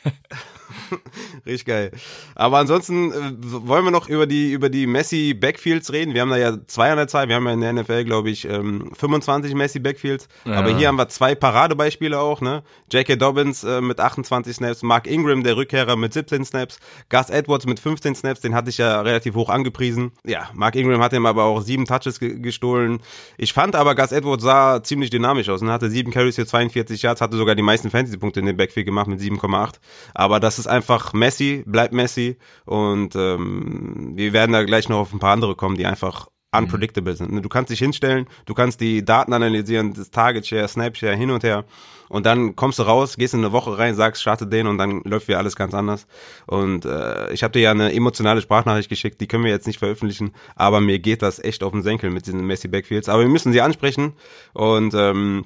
Richtig 1.47 1.67
geil. 1.67 1.91
Aber 2.35 2.59
ansonsten 2.59 3.13
äh, 3.13 3.33
wollen 3.41 3.85
wir 3.85 3.91
noch 3.91 4.09
über 4.09 4.27
die 4.27 4.53
über 4.53 4.69
die 4.69 4.87
Messi 4.87 5.35
Backfields 5.35 5.93
reden. 5.93 6.15
Wir 6.15 6.23
haben 6.23 6.31
da 6.31 6.37
ja 6.37 6.57
zwei 6.67 6.91
an 6.91 6.97
der 6.97 7.09
Zahl. 7.09 7.29
Wir 7.29 7.37
haben 7.37 7.47
ja 7.47 7.53
in 7.53 7.61
der 7.61 7.73
NFL, 7.73 8.05
glaube 8.05 8.31
ich, 8.31 8.45
ähm, 8.45 8.91
25 8.97 9.55
Messi 9.55 9.79
Backfields. 9.79 10.29
Ja. 10.45 10.55
Aber 10.55 10.77
hier 10.77 10.89
haben 10.89 10.97
wir 10.97 11.09
zwei 11.09 11.35
Paradebeispiele 11.35 12.19
auch. 12.19 12.41
Ne? 12.41 12.63
J.K. 12.91 13.17
Dobbins 13.17 13.65
äh, 13.65 13.81
mit 13.81 14.01
28 14.01 14.57
Snaps, 14.57 14.83
Mark 14.83 15.07
Ingram, 15.07 15.43
der 15.43 15.57
Rückkehrer 15.57 15.97
mit 15.97 16.13
17 16.13 16.45
Snaps, 16.45 16.79
Gus 17.09 17.31
Edwards 17.31 17.67
mit 17.67 17.81
15 17.81 18.15
Snaps. 18.15 18.41
Den 18.41 18.55
hatte 18.55 18.71
ich 18.71 18.79
ja 18.79 19.01
relativ 19.01 19.35
hoch 19.35 19.49
angepriesen. 19.49 20.13
Ja, 20.25 20.51
Mark 20.55 20.77
Ingram 20.77 21.01
hat 21.03 21.13
ihm 21.13 21.27
aber 21.27 21.45
auch 21.45 21.61
sieben 21.61 21.87
Touches 21.87 22.21
ge 22.21 22.39
gestohlen. 22.39 23.01
Ich 23.37 23.53
fand 23.53 23.75
aber 23.75 23.95
Gus 23.95 24.13
Edwards 24.13 24.43
sah 24.43 24.83
ziemlich 24.83 25.11
dynamisch 25.11 25.49
aus 25.49 25.63
und 25.63 25.71
hatte 25.71 25.91
sieben 25.91 26.13
Carries 26.13 26.37
für 26.37 26.47
42 26.47 27.03
Yards, 27.03 27.21
hatte 27.21 27.37
sogar 27.37 27.55
die 27.55 27.63
meisten 27.63 27.91
Fantasy-Punkte 27.91 28.41
in 28.41 28.47
dem 28.47 28.57
Backfield 28.57 28.87
gemacht 28.87 29.09
mit 29.09 29.21
7,8. 29.21 29.75
Aber 30.15 30.41
das 30.41 30.58
ist 30.59 30.67
einfach 30.67 31.13
Messi, 31.13 31.63
bleibt 31.67 31.93
Messi 31.93 32.37
und 32.65 33.15
ähm, 33.17 34.13
wir 34.15 34.33
werden 34.33 34.53
da 34.53 34.65
gleich 34.65 34.89
noch 34.89 34.99
auf 34.99 35.13
ein 35.13 35.19
paar 35.19 35.33
andere 35.33 35.55
kommen, 35.55 35.77
die 35.77 35.87
einfach 35.87 36.29
unpredictable 36.51 37.15
sind. 37.15 37.43
Du 37.43 37.49
kannst 37.49 37.71
dich 37.71 37.79
hinstellen, 37.79 38.27
du 38.47 38.55
kannst 38.55 38.81
die 38.81 39.05
Daten 39.05 39.33
analysieren, 39.33 39.93
das 39.93 40.11
Target 40.11 40.47
Share, 40.47 40.67
Snap 40.67 40.97
Share 40.97 41.15
hin 41.15 41.31
und 41.31 41.45
her 41.45 41.65
und 42.09 42.27
dann 42.27 42.57
kommst 42.57 42.79
du 42.79 42.85
raus, 42.85 43.17
gehst 43.17 43.35
in 43.35 43.41
eine 43.41 43.53
Woche 43.53 43.77
rein, 43.79 43.95
sagst, 43.95 44.23
starte 44.23 44.47
den 44.47 44.67
und 44.67 44.79
dann 44.79 45.03
läuft 45.05 45.29
wieder 45.29 45.39
alles 45.39 45.57
ganz 45.57 45.75
anders. 45.75 46.07
Und 46.47 46.85
äh, 46.85 47.31
ich 47.33 47.43
habe 47.43 47.53
dir 47.53 47.61
ja 47.61 47.71
eine 47.71 47.93
emotionale 47.93 48.41
Sprachnachricht 48.41 48.89
geschickt, 48.89 49.21
die 49.21 49.27
können 49.27 49.45
wir 49.45 49.51
jetzt 49.51 49.67
nicht 49.67 49.79
veröffentlichen, 49.79 50.33
aber 50.57 50.81
mir 50.81 50.99
geht 50.99 51.23
das 51.23 51.39
echt 51.39 51.63
auf 51.63 51.73
den 51.73 51.83
Senkel 51.83 52.11
mit 52.11 52.27
diesen 52.27 52.47
Messi 52.47 52.69
Backfields. 52.69 53.09
Aber 53.09 53.23
wir 53.23 53.29
müssen 53.29 53.53
sie 53.53 53.61
ansprechen 53.61 54.15
und 54.55 54.95
ähm, 54.95 55.45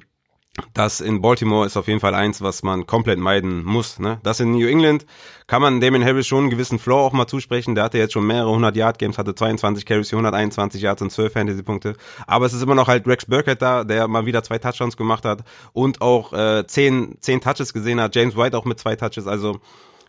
das 0.75 1.01
in 1.01 1.21
Baltimore 1.21 1.65
ist 1.65 1.77
auf 1.77 1.87
jeden 1.87 1.99
Fall 1.99 2.13
eins, 2.13 2.41
was 2.41 2.61
man 2.61 2.85
komplett 2.85 3.17
meiden 3.17 3.63
muss. 3.63 3.97
Ne? 3.97 4.19
Das 4.21 4.39
in 4.39 4.51
New 4.51 4.67
England 4.67 5.05
kann 5.47 5.63
man 5.63 5.81
Damien 5.81 6.05
Harris 6.05 6.27
schon 6.27 6.41
einen 6.41 6.49
gewissen 6.51 6.77
Floor 6.77 7.01
auch 7.01 7.11
mal 7.11 7.25
zusprechen. 7.25 7.73
Der 7.73 7.85
hatte 7.85 7.97
jetzt 7.97 8.13
schon 8.13 8.27
mehrere 8.27 8.49
100 8.49 8.75
Yard 8.75 8.99
Games, 8.99 9.17
hatte 9.17 9.33
22 9.33 9.83
Carries 9.83 10.09
für 10.09 10.15
121 10.15 10.79
Yards 10.79 11.01
und 11.01 11.11
12 11.11 11.33
Fantasy 11.33 11.63
Punkte. 11.63 11.95
Aber 12.27 12.45
es 12.45 12.53
ist 12.53 12.61
immer 12.61 12.75
noch 12.75 12.87
halt 12.87 13.07
Rex 13.07 13.25
Burkett 13.25 13.63
da, 13.63 13.83
der 13.83 14.07
mal 14.07 14.27
wieder 14.27 14.43
zwei 14.43 14.59
Touchdowns 14.59 14.95
gemacht 14.95 15.25
hat 15.25 15.43
und 15.73 16.01
auch 16.01 16.33
äh, 16.33 16.67
10, 16.67 17.17
10 17.19 17.41
Touches 17.41 17.73
gesehen 17.73 17.99
hat. 17.99 18.15
James 18.15 18.37
White 18.37 18.55
auch 18.55 18.65
mit 18.65 18.79
zwei 18.79 18.95
Touches. 18.95 19.25
Also 19.25 19.59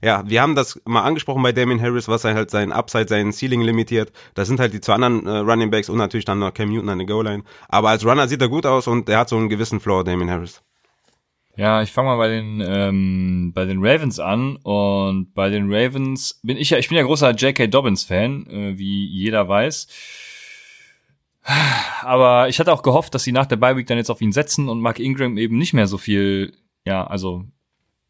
ja, 0.04 0.22
wir 0.26 0.42
haben 0.42 0.54
das 0.54 0.80
mal 0.84 1.02
angesprochen 1.02 1.42
bei 1.42 1.52
Damien 1.52 1.80
Harris, 1.80 2.08
was 2.08 2.24
er 2.24 2.34
halt 2.34 2.50
seinen 2.50 2.72
Upside, 2.72 3.08
seinen 3.08 3.32
Ceiling 3.32 3.62
limitiert. 3.62 4.12
Das 4.34 4.48
sind 4.48 4.60
halt 4.60 4.74
die 4.74 4.80
zwei 4.80 4.94
anderen 4.94 5.26
äh, 5.26 5.38
Running 5.38 5.70
Backs 5.70 5.88
und 5.88 5.96
natürlich 5.96 6.26
dann 6.26 6.40
noch 6.40 6.52
Cam 6.52 6.70
Newton 6.70 6.90
an 6.90 6.98
der 6.98 7.06
Goal-Line. 7.06 7.42
Aber 7.68 7.88
als 7.88 8.04
Runner 8.04 8.28
sieht 8.28 8.42
er 8.42 8.48
gut 8.48 8.66
aus 8.66 8.86
und 8.86 9.08
er 9.08 9.20
hat 9.20 9.30
so 9.30 9.36
einen 9.36 9.48
gewissen 9.48 9.80
Floor, 9.80 10.04
Damien 10.04 10.30
Harris. 10.30 10.62
Ja, 11.56 11.82
ich 11.82 11.92
fange 11.92 12.08
mal 12.08 12.16
bei 12.16 12.28
den 12.28 12.62
ähm, 12.66 13.52
bei 13.54 13.64
den 13.64 13.78
Ravens 13.80 14.18
an 14.18 14.56
und 14.56 15.32
bei 15.34 15.50
den 15.50 15.72
Ravens 15.72 16.40
bin 16.42 16.56
ich 16.56 16.70
ja 16.70 16.78
ich 16.78 16.88
bin 16.88 16.98
ja 16.98 17.04
großer 17.04 17.30
J.K. 17.30 17.68
Dobbins 17.68 18.02
Fan, 18.02 18.46
äh, 18.48 18.76
wie 18.76 19.06
jeder 19.06 19.48
weiß. 19.48 19.86
Aber 22.02 22.48
ich 22.48 22.58
hatte 22.58 22.72
auch 22.72 22.82
gehofft, 22.82 23.14
dass 23.14 23.22
sie 23.22 23.32
nach 23.32 23.46
der 23.46 23.56
Bye 23.56 23.76
Week 23.76 23.86
dann 23.86 23.98
jetzt 23.98 24.10
auf 24.10 24.20
ihn 24.20 24.32
setzen 24.32 24.68
und 24.68 24.80
Mark 24.80 24.98
Ingram 24.98 25.38
eben 25.38 25.56
nicht 25.56 25.74
mehr 25.74 25.86
so 25.86 25.96
viel, 25.96 26.54
ja, 26.84 27.06
also 27.06 27.44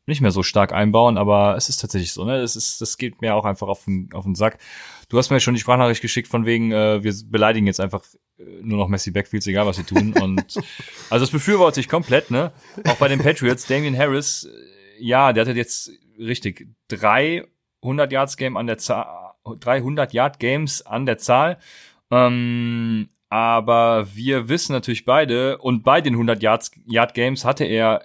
nicht 0.06 0.20
mehr 0.20 0.30
so 0.30 0.42
stark 0.42 0.72
einbauen, 0.72 1.16
aber 1.16 1.56
es 1.56 1.68
ist 1.68 1.80
tatsächlich 1.80 2.12
so, 2.12 2.24
ne? 2.24 2.40
Das 2.40 2.56
ist, 2.56 2.80
das 2.80 2.98
geht 2.98 3.22
mir 3.22 3.34
auch 3.34 3.44
einfach 3.44 3.68
auf 3.68 3.84
den, 3.84 4.10
auf 4.12 4.24
den 4.24 4.34
Sack. 4.34 4.58
Du 5.08 5.18
hast 5.18 5.30
mir 5.30 5.40
schon 5.40 5.54
die 5.54 5.60
Sprachnachricht 5.60 6.02
geschickt 6.02 6.28
von 6.28 6.44
wegen, 6.44 6.72
äh, 6.72 7.02
wir 7.02 7.14
beleidigen 7.26 7.66
jetzt 7.66 7.80
einfach 7.80 8.04
äh, 8.38 8.44
nur 8.62 8.78
noch 8.78 8.88
Messi 8.88 9.10
Backfields, 9.10 9.46
egal 9.46 9.66
was 9.66 9.76
sie 9.76 9.84
tun. 9.84 10.12
Und 10.20 10.56
also 11.10 11.24
das 11.24 11.30
befürworte 11.30 11.80
ich 11.80 11.88
komplett, 11.88 12.30
ne? 12.30 12.52
Auch 12.86 12.96
bei 12.96 13.08
den 13.08 13.20
Patriots, 13.20 13.66
Damian 13.66 13.96
Harris, 13.96 14.44
äh, 14.44 15.02
ja, 15.02 15.32
der 15.32 15.46
hat 15.46 15.56
jetzt 15.56 15.90
richtig 16.18 16.68
drei 16.88 17.44
100 17.82 18.12
Yards 18.12 18.36
Game 18.36 18.56
an 18.56 18.66
der 18.66 18.78
Zahl, 18.78 19.34
300 19.44 20.12
Yard 20.12 20.38
Games 20.38 20.82
an 20.82 21.06
der 21.06 21.18
Zahl. 21.18 21.58
Ähm, 22.10 23.08
aber 23.30 24.06
wir 24.14 24.48
wissen 24.48 24.72
natürlich 24.72 25.04
beide, 25.04 25.58
und 25.58 25.82
bei 25.82 26.00
den 26.00 26.14
100 26.14 26.42
Yards, 26.42 26.70
Yard 26.86 27.14
Games 27.14 27.44
hatte 27.44 27.64
er 27.64 28.02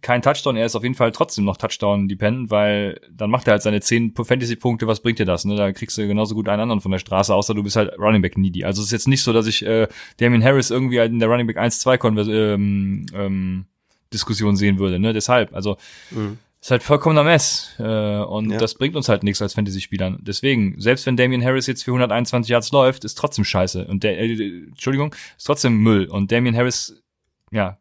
keinen 0.00 0.22
Touchdown. 0.22 0.56
Er 0.56 0.66
ist 0.66 0.74
auf 0.74 0.82
jeden 0.82 0.94
Fall 0.94 1.12
trotzdem 1.12 1.44
noch 1.44 1.56
Touchdown-dependent, 1.56 2.50
weil 2.50 3.00
dann 3.10 3.30
macht 3.30 3.46
er 3.46 3.52
halt 3.52 3.62
seine 3.62 3.80
10 3.80 4.14
Fantasy-Punkte. 4.14 4.86
Was 4.86 5.00
bringt 5.00 5.18
dir 5.18 5.26
das? 5.26 5.44
Ne? 5.44 5.54
Da 5.56 5.72
kriegst 5.72 5.96
du 5.98 6.06
genauso 6.06 6.34
gut 6.34 6.48
einen 6.48 6.62
anderen 6.62 6.80
von 6.80 6.90
der 6.90 6.98
Straße, 6.98 7.34
außer 7.34 7.54
du 7.54 7.62
bist 7.62 7.76
halt 7.76 7.96
Running 7.98 8.22
Back 8.22 8.36
needy. 8.36 8.64
Also 8.64 8.80
es 8.80 8.86
ist 8.86 8.92
jetzt 8.92 9.08
nicht 9.08 9.22
so, 9.22 9.32
dass 9.32 9.46
ich 9.46 9.64
äh, 9.64 9.86
Damien 10.18 10.42
Harris 10.42 10.70
irgendwie 10.70 10.98
halt 10.98 11.12
in 11.12 11.20
der 11.20 11.28
Running 11.28 11.46
Back 11.46 11.58
1-2 11.58 12.28
ähm, 12.30 13.06
ähm, 13.14 13.66
Diskussion 14.12 14.56
sehen 14.56 14.78
würde. 14.78 14.98
Ne? 14.98 15.12
Deshalb, 15.12 15.54
also 15.54 15.76
mhm 16.10 16.38
ist 16.62 16.70
halt 16.70 16.84
vollkommener 16.84 17.24
Mess. 17.24 17.74
Äh, 17.80 17.82
und 17.82 18.50
ja. 18.50 18.58
das 18.58 18.74
bringt 18.74 18.94
uns 18.94 19.08
halt 19.08 19.24
nichts 19.24 19.42
als 19.42 19.54
Fantasy-Spielern. 19.54 20.18
Deswegen, 20.22 20.80
selbst 20.80 21.04
wenn 21.06 21.16
Damian 21.16 21.44
Harris 21.44 21.66
jetzt 21.66 21.82
für 21.82 21.90
121 21.90 22.48
Yards 22.48 22.70
läuft, 22.70 23.04
ist 23.04 23.18
trotzdem 23.18 23.44
scheiße. 23.44 23.84
Und 23.86 24.04
der, 24.04 24.18
äh, 24.18 24.66
Entschuldigung, 24.68 25.12
ist 25.36 25.44
trotzdem 25.44 25.78
Müll. 25.78 26.06
Und 26.06 26.30
Damian 26.30 26.56
Harris, 26.56 27.02
ja, 27.50 27.78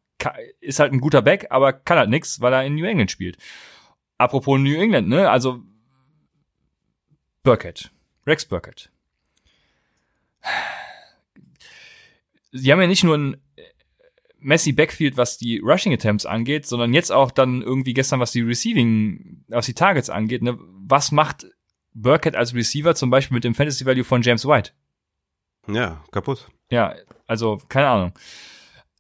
ist 0.60 0.79
halt 0.79 0.93
ein 0.93 0.99
guter 0.99 1.21
Back, 1.21 1.47
aber 1.51 1.73
kann 1.73 1.99
halt 1.99 2.10
nix, 2.10 2.41
weil 2.41 2.53
er 2.53 2.65
in 2.65 2.73
New 2.73 2.86
England 2.86 3.12
spielt. 3.12 3.38
Apropos 4.17 4.60
New 4.60 4.75
England, 4.75 5.08
ne? 5.08 5.29
Also 5.29 5.62
Burkett. 7.43 7.91
Rex 8.25 8.45
Burkett. 8.45 8.91
Sie 12.51 12.71
haben 12.71 12.82
ja 12.82 12.88
nicht 12.88 13.03
nur 13.03 13.17
ein 13.17 13.38
Messi 14.41 14.71
Backfield, 14.71 15.17
was 15.17 15.38
die 15.38 15.60
Rushing 15.60 15.93
Attempts 15.93 16.25
angeht, 16.25 16.65
sondern 16.65 16.93
jetzt 16.93 17.12
auch 17.12 17.32
dann 17.32 17.62
irgendwie 17.62 17.93
gestern, 17.93 18.19
was 18.19 18.32
die 18.32 18.41
Receiving, 18.41 19.43
was 19.47 19.67
die 19.67 19.73
Targets 19.73 20.10
angeht. 20.10 20.41
Ne? 20.41 20.58
Was 20.60 21.12
macht 21.12 21.47
Burkett 21.93 22.36
als 22.36 22.54
Receiver 22.54 22.95
zum 22.95 23.10
Beispiel 23.10 23.36
mit 23.36 23.43
dem 23.43 23.56
Fantasy 23.56 23.86
Value 23.86 24.04
von 24.04 24.21
James 24.21 24.45
White? 24.45 24.71
Ja, 25.67 26.04
kaputt. 26.12 26.49
Ja, 26.71 26.95
also 27.27 27.60
keine 27.69 27.88
Ahnung. 27.88 28.13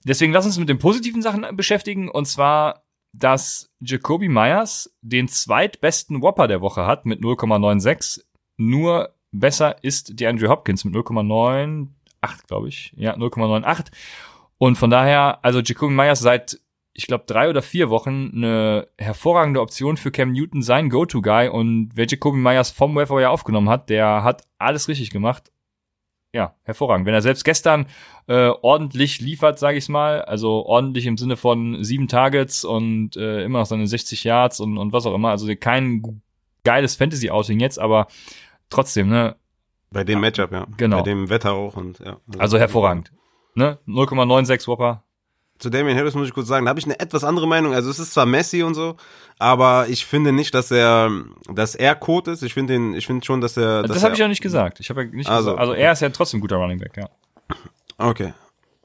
Deswegen 0.03 0.33
lass 0.33 0.45
uns 0.45 0.57
mit 0.57 0.69
den 0.69 0.79
positiven 0.79 1.21
Sachen 1.21 1.55
beschäftigen 1.55 2.09
und 2.09 2.25
zwar, 2.25 2.83
dass 3.13 3.69
Jacoby 3.81 4.29
Myers 4.29 4.95
den 5.01 5.27
zweitbesten 5.27 6.21
Whopper 6.21 6.47
der 6.47 6.61
Woche 6.61 6.85
hat 6.85 7.05
mit 7.05 7.21
0,96. 7.21 8.23
Nur 8.57 9.15
besser 9.31 9.83
ist 9.83 10.19
die 10.19 10.27
Andrew 10.27 10.49
Hopkins 10.49 10.85
mit 10.85 10.93
0,98, 10.95 11.87
glaube 12.47 12.69
ich. 12.69 12.93
Ja, 12.95 13.15
0,98. 13.15 13.87
Und 14.61 14.75
von 14.75 14.91
daher, 14.91 15.39
also 15.41 15.59
Jacoby 15.59 15.91
Myers 15.91 16.19
seit, 16.19 16.59
ich 16.93 17.07
glaube, 17.07 17.23
drei 17.25 17.49
oder 17.49 17.63
vier 17.63 17.89
Wochen 17.89 18.29
eine 18.31 18.85
hervorragende 18.99 19.59
Option 19.59 19.97
für 19.97 20.11
Cam 20.11 20.33
Newton, 20.33 20.61
sein 20.61 20.91
Go-To-Guy. 20.91 21.49
Und 21.49 21.89
wer 21.95 22.05
Jacoby 22.05 22.37
Myers 22.37 22.69
vom 22.69 22.93
Waiver 22.93 23.27
aufgenommen 23.31 23.69
hat, 23.69 23.89
der 23.89 24.23
hat 24.23 24.43
alles 24.59 24.87
richtig 24.87 25.09
gemacht. 25.09 25.51
Ja, 26.31 26.53
hervorragend. 26.61 27.07
Wenn 27.07 27.15
er 27.15 27.23
selbst 27.23 27.43
gestern 27.43 27.87
äh, 28.27 28.49
ordentlich 28.61 29.19
liefert, 29.19 29.57
sage 29.57 29.79
ich 29.79 29.89
mal, 29.89 30.21
also 30.21 30.63
ordentlich 30.63 31.07
im 31.07 31.17
Sinne 31.17 31.37
von 31.37 31.83
sieben 31.83 32.07
Targets 32.07 32.63
und 32.63 33.17
äh, 33.17 33.43
immer 33.43 33.57
noch 33.57 33.65
seine 33.65 33.87
60 33.87 34.23
Yards 34.25 34.59
und, 34.59 34.77
und 34.77 34.93
was 34.93 35.07
auch 35.07 35.15
immer, 35.15 35.31
also 35.31 35.51
kein 35.55 36.21
geiles 36.63 36.95
Fantasy-Outing 36.97 37.59
jetzt, 37.59 37.79
aber 37.79 38.05
trotzdem, 38.69 39.09
ne? 39.09 39.37
Bei 39.89 40.03
dem 40.03 40.21
Matchup, 40.21 40.51
ja. 40.51 40.67
Genau. 40.77 40.97
Bei 40.97 41.03
dem 41.03 41.29
Wetter 41.29 41.53
auch 41.53 41.75
und 41.75 41.97
ja. 41.97 42.17
Also, 42.27 42.39
also 42.39 42.57
hervorragend 42.59 43.11
ne? 43.55 43.77
0,96 43.87 44.67
Whopper. 44.67 45.03
Zu 45.59 45.69
Damian 45.69 45.95
Harris 45.95 46.15
muss 46.15 46.27
ich 46.27 46.33
kurz 46.33 46.47
sagen, 46.47 46.65
da 46.65 46.69
habe 46.69 46.79
ich 46.79 46.85
eine 46.85 46.99
etwas 46.99 47.23
andere 47.23 47.47
Meinung. 47.47 47.73
Also 47.75 47.91
es 47.91 47.99
ist 47.99 48.13
zwar 48.13 48.25
Messi 48.25 48.63
und 48.63 48.73
so, 48.73 48.95
aber 49.37 49.87
ich 49.89 50.07
finde 50.07 50.31
nicht, 50.31 50.55
dass 50.55 50.71
er, 50.71 51.11
dass 51.53 51.75
er 51.75 51.93
Code 51.93 52.31
ist. 52.31 52.41
Ich 52.41 52.55
finde 52.55 52.73
ihn, 52.73 52.95
ich 52.95 53.05
finde 53.05 53.23
schon, 53.23 53.41
dass 53.41 53.57
er. 53.57 53.83
Dass 53.83 53.91
das 53.91 54.03
habe 54.03 54.13
ich 54.13 54.19
ja 54.19 54.27
nicht 54.27 54.41
gesagt. 54.41 54.79
Ich 54.79 54.89
habe 54.89 55.03
ja 55.03 55.09
nicht 55.11 55.29
also, 55.29 55.51
gesagt. 55.51 55.59
Also 55.59 55.73
er 55.73 55.91
ist 55.91 56.01
ja 56.01 56.09
trotzdem 56.09 56.39
ein 56.39 56.41
guter 56.41 56.55
Running 56.55 56.79
Back, 56.79 56.97
ja. 56.97 57.09
Okay. 57.99 58.33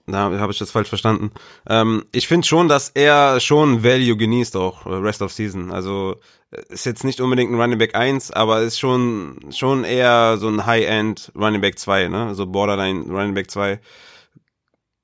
Da 0.07 0.19
habe 0.19 0.53
ich 0.53 0.59
das 0.59 0.71
falsch 0.71 0.89
verstanden. 0.89 1.33
Ähm, 1.69 2.05
ich 2.13 2.29
finde 2.29 2.47
schon, 2.47 2.69
dass 2.69 2.91
er 2.91 3.41
schon 3.41 3.83
Value 3.83 4.17
genießt 4.17 4.57
auch, 4.57 4.87
Rest 4.87 5.21
of 5.21 5.33
Season. 5.33 5.73
Also 5.73 6.17
ist 6.69 6.87
jetzt 6.87 7.03
nicht 7.03 7.21
unbedingt 7.21 7.51
ein 7.51 7.61
Running 7.61 7.79
Back 7.79 7.97
1, 7.97 8.31
aber 8.31 8.61
ist 8.61 8.79
schon, 8.79 9.47
schon 9.51 9.83
eher 9.83 10.37
so 10.39 10.49
ein 10.49 10.65
High-End 10.65 11.33
Running 11.35 11.61
Back 11.61 11.79
2, 11.79 12.09
ne? 12.09 12.35
So 12.35 12.47
Borderline 12.47 13.05
Running 13.11 13.35
Back 13.35 13.51
2 13.51 13.81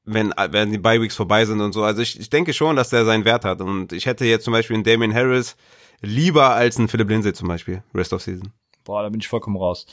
wenn, 0.04 0.34
wenn 0.50 0.70
die 0.70 0.78
Bye-Weeks 0.78 1.14
vorbei 1.14 1.44
sind 1.44 1.60
und 1.60 1.72
so. 1.72 1.84
Also 1.84 2.02
ich, 2.02 2.18
ich 2.18 2.30
denke 2.30 2.52
schon, 2.52 2.76
dass 2.76 2.90
der 2.90 3.04
seinen 3.04 3.24
Wert 3.24 3.44
hat. 3.44 3.60
Und 3.60 3.92
ich 3.92 4.06
hätte 4.06 4.24
jetzt 4.24 4.44
zum 4.44 4.52
Beispiel 4.52 4.74
einen 4.74 4.84
Damien 4.84 5.14
Harris 5.14 5.56
lieber 6.00 6.50
als 6.50 6.78
einen 6.78 6.88
Philip 6.88 7.08
Lindsay 7.08 7.32
zum 7.32 7.48
Beispiel, 7.48 7.82
Rest 7.94 8.12
of 8.12 8.22
Season. 8.22 8.52
Boah, 8.84 9.02
da 9.02 9.08
bin 9.08 9.20
ich 9.20 9.28
vollkommen 9.28 9.56
raus. 9.56 9.86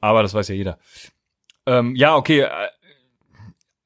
Aber 0.00 0.22
das 0.22 0.32
weiß 0.32 0.48
ja 0.48 0.54
jeder. 0.54 0.78
Ähm, 1.66 1.94
ja, 1.94 2.16
okay. 2.16 2.40
Äh, 2.40 2.50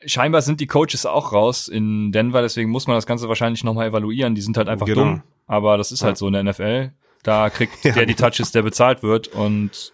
scheinbar 0.06 0.42
sind 0.42 0.60
die 0.60 0.66
Coaches 0.66 1.06
auch 1.06 1.32
raus 1.32 1.68
in 1.68 2.12
Denver, 2.12 2.42
deswegen 2.42 2.70
muss 2.70 2.86
man 2.86 2.96
das 2.96 3.06
Ganze 3.06 3.28
wahrscheinlich 3.28 3.64
nochmal 3.64 3.88
evaluieren. 3.88 4.34
Die 4.34 4.40
sind 4.42 4.56
halt 4.56 4.68
einfach 4.68 4.86
genau. 4.86 5.02
dumm. 5.02 5.22
Aber 5.46 5.76
das 5.76 5.90
ist 5.90 6.04
halt 6.04 6.16
so 6.16 6.28
in 6.28 6.34
der 6.34 6.44
NFL. 6.44 6.92
Da 7.22 7.50
kriegt 7.50 7.84
ja. 7.84 7.92
der 7.92 8.06
die 8.06 8.14
Touches, 8.14 8.52
der 8.52 8.62
bezahlt 8.62 9.02
wird. 9.02 9.28
Und 9.28 9.92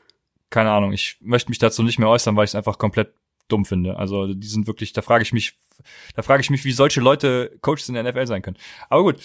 keine 0.51 0.71
Ahnung, 0.71 0.93
ich 0.93 1.17
möchte 1.21 1.51
mich 1.51 1.59
dazu 1.59 1.83
nicht 1.83 1.99
mehr 1.99 2.09
äußern, 2.09 2.37
weil 2.37 2.45
ich 2.45 2.51
es 2.51 2.55
einfach 2.55 2.79
komplett 2.79 3.15
dumm 3.49 3.65
finde. 3.65 3.97
Also 3.99 4.33
die 4.33 4.47
sind 4.47 4.67
wirklich, 4.67 4.93
da 4.93 5.03
frage 5.03 5.23
ich 5.23 5.33
mich, 5.33 5.55
da 6.15 6.23
frage 6.23 6.41
ich 6.41 6.51
mich, 6.51 6.65
wie 6.65 6.73
solche 6.73 7.01
Leute 7.01 7.57
Coaches 7.61 7.89
in 7.89 7.95
der 7.95 8.05
NFL 8.05 8.27
sein 8.27 8.43
können. 8.43 8.57
Aber 8.89 9.03
gut. 9.03 9.17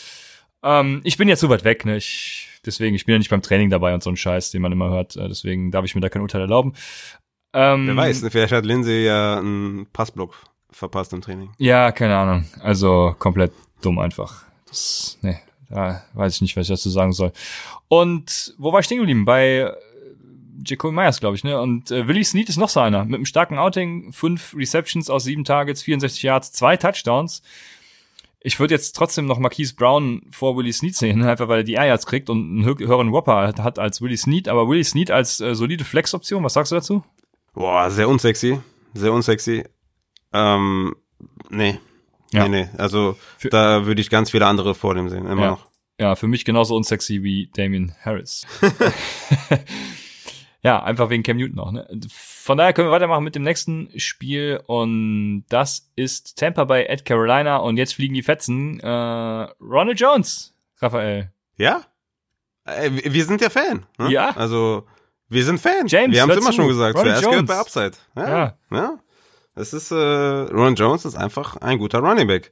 Ähm, 0.63 1.01
ich 1.03 1.17
bin 1.17 1.27
ja 1.27 1.35
zu 1.35 1.49
weit 1.49 1.63
weg, 1.63 1.85
ne? 1.85 1.97
Ich, 1.97 2.47
deswegen, 2.65 2.95
ich 2.95 3.05
bin 3.05 3.13
ja 3.13 3.19
nicht 3.19 3.31
beim 3.31 3.41
Training 3.41 3.69
dabei 3.71 3.93
und 3.93 4.03
so 4.03 4.11
ein 4.11 4.17
Scheiß, 4.17 4.51
den 4.51 4.61
man 4.61 4.71
immer 4.71 4.89
hört. 4.89 5.15
Äh, 5.15 5.27
deswegen 5.27 5.71
darf 5.71 5.85
ich 5.85 5.95
mir 5.95 6.01
da 6.01 6.09
kein 6.09 6.21
Urteil 6.21 6.41
erlauben. 6.41 6.73
Ähm, 7.53 7.87
Wer 7.87 7.95
weiß, 7.95 8.25
vielleicht 8.29 8.53
hat 8.53 8.65
Lindsay 8.65 9.05
ja 9.05 9.39
einen 9.39 9.87
Passblock 9.91 10.35
verpasst 10.69 11.13
im 11.13 11.21
Training. 11.21 11.51
Ja, 11.57 11.91
keine 11.91 12.15
Ahnung. 12.15 12.45
Also 12.61 13.15
komplett 13.17 13.51
dumm 13.81 13.99
einfach. 13.99 14.43
Das, 14.67 15.17
nee, 15.21 15.37
da 15.69 16.03
weiß 16.13 16.35
ich 16.35 16.41
nicht, 16.41 16.55
was 16.55 16.69
ich 16.69 16.75
dazu 16.75 16.89
sagen 16.89 17.11
soll. 17.11 17.33
Und 17.87 18.53
wo 18.57 18.71
war 18.71 18.79
ich 18.79 18.85
stehen 18.85 18.99
geblieben? 18.99 19.25
Bei 19.25 19.73
Jacoby 20.65 20.93
Myers, 20.93 21.19
glaube 21.19 21.35
ich, 21.35 21.43
ne? 21.43 21.59
Und 21.59 21.91
äh, 21.91 22.07
Willie 22.07 22.23
Snead 22.23 22.49
ist 22.49 22.57
noch 22.57 22.69
so 22.69 22.79
einer. 22.79 23.05
Mit 23.05 23.15
einem 23.15 23.25
starken 23.25 23.57
Outing, 23.57 24.11
fünf 24.13 24.55
Receptions 24.55 25.09
aus 25.09 25.23
sieben 25.23 25.43
Targets, 25.43 25.83
64 25.83 26.23
Yards, 26.23 26.51
zwei 26.51 26.77
Touchdowns. 26.77 27.41
Ich 28.43 28.59
würde 28.59 28.73
jetzt 28.73 28.95
trotzdem 28.95 29.27
noch 29.27 29.37
Marquise 29.37 29.75
Brown 29.75 30.23
vor 30.31 30.57
Willie 30.57 30.73
Snead 30.73 30.95
sehen, 30.95 31.23
einfach 31.27 31.47
weil 31.47 31.59
er 31.59 31.63
die 31.63 31.73
Air 31.73 31.97
kriegt 31.99 32.29
und 32.29 32.39
einen 32.39 32.65
höheren 32.65 33.11
Whopper 33.11 33.47
hat, 33.47 33.59
hat 33.59 33.79
als 33.79 34.01
Willie 34.01 34.17
Snead. 34.17 34.47
Aber 34.47 34.67
Willie 34.67 34.83
Snead 34.83 35.11
als 35.11 35.39
äh, 35.39 35.55
solide 35.55 35.83
Flex-Option, 35.83 36.43
was 36.43 36.53
sagst 36.53 36.71
du 36.71 36.75
dazu? 36.75 37.03
Boah, 37.53 37.89
sehr 37.91 38.09
unsexy. 38.09 38.59
Sehr 38.93 39.13
unsexy. 39.13 39.63
Ähm, 40.33 40.95
nee. 41.49 41.79
Ja. 42.31 42.47
Nee, 42.47 42.63
nee. 42.63 42.69
Also 42.77 43.17
für, 43.37 43.49
da 43.49 43.85
würde 43.85 44.01
ich 44.01 44.09
ganz 44.09 44.31
viele 44.31 44.47
andere 44.47 44.73
vor 44.73 44.95
dem 44.95 45.09
sehen, 45.09 45.25
immer 45.25 45.41
ja. 45.41 45.49
noch. 45.51 45.67
Ja, 45.99 46.15
für 46.15 46.27
mich 46.27 46.45
genauso 46.45 46.75
unsexy 46.75 47.21
wie 47.21 47.51
Damien 47.53 47.93
Harris. 48.03 48.47
ja, 50.63 50.83
einfach 50.83 51.09
wegen 51.09 51.23
Cam 51.23 51.37
Newton 51.37 51.59
auch. 51.59 51.71
Ne? 51.71 51.87
Von 52.09 52.57
daher 52.57 52.73
können 52.73 52.87
wir 52.87 52.91
weitermachen 52.91 53.23
mit 53.23 53.35
dem 53.35 53.43
nächsten 53.43 53.89
Spiel 53.99 54.61
und 54.67 55.45
das 55.49 55.89
ist 55.95 56.37
Tampa 56.37 56.65
Bay 56.65 56.87
at 56.87 57.03
Carolina 57.05 57.57
und 57.57 57.77
jetzt 57.77 57.95
fliegen 57.95 58.13
die 58.13 58.21
Fetzen. 58.21 58.79
Äh, 58.79 58.87
Ronald 58.87 59.99
Jones, 59.99 60.53
Raphael. 60.79 61.31
Ja? 61.57 61.81
Äh, 62.65 62.91
wir 62.91 63.25
sind 63.25 63.41
ja 63.41 63.49
Fan. 63.49 63.85
Ne? 63.97 64.11
Ja. 64.11 64.31
Also 64.35 64.85
wir 65.29 65.43
sind 65.43 65.59
Fan. 65.59 65.87
James, 65.87 66.13
wir 66.13 66.21
haben 66.21 66.29
es 66.29 66.37
immer 66.37 66.47
zu. 66.47 66.53
schon 66.57 66.67
gesagt. 66.67 66.95
Ronald 66.95 67.19
Zuerst 67.19 67.23
Jones. 67.23 67.47
gehört 67.47 67.47
bei 67.47 67.57
Upside. 67.57 67.91
Ja. 68.15 68.29
Ja. 68.29 68.55
ja. 68.71 68.99
Es 69.53 69.73
ist, 69.73 69.91
äh, 69.91 69.95
Ron 69.95 70.75
Jones 70.75 71.03
ist 71.03 71.15
einfach 71.15 71.57
ein 71.57 71.77
guter 71.77 71.99
Running 71.99 72.27
Back. 72.27 72.51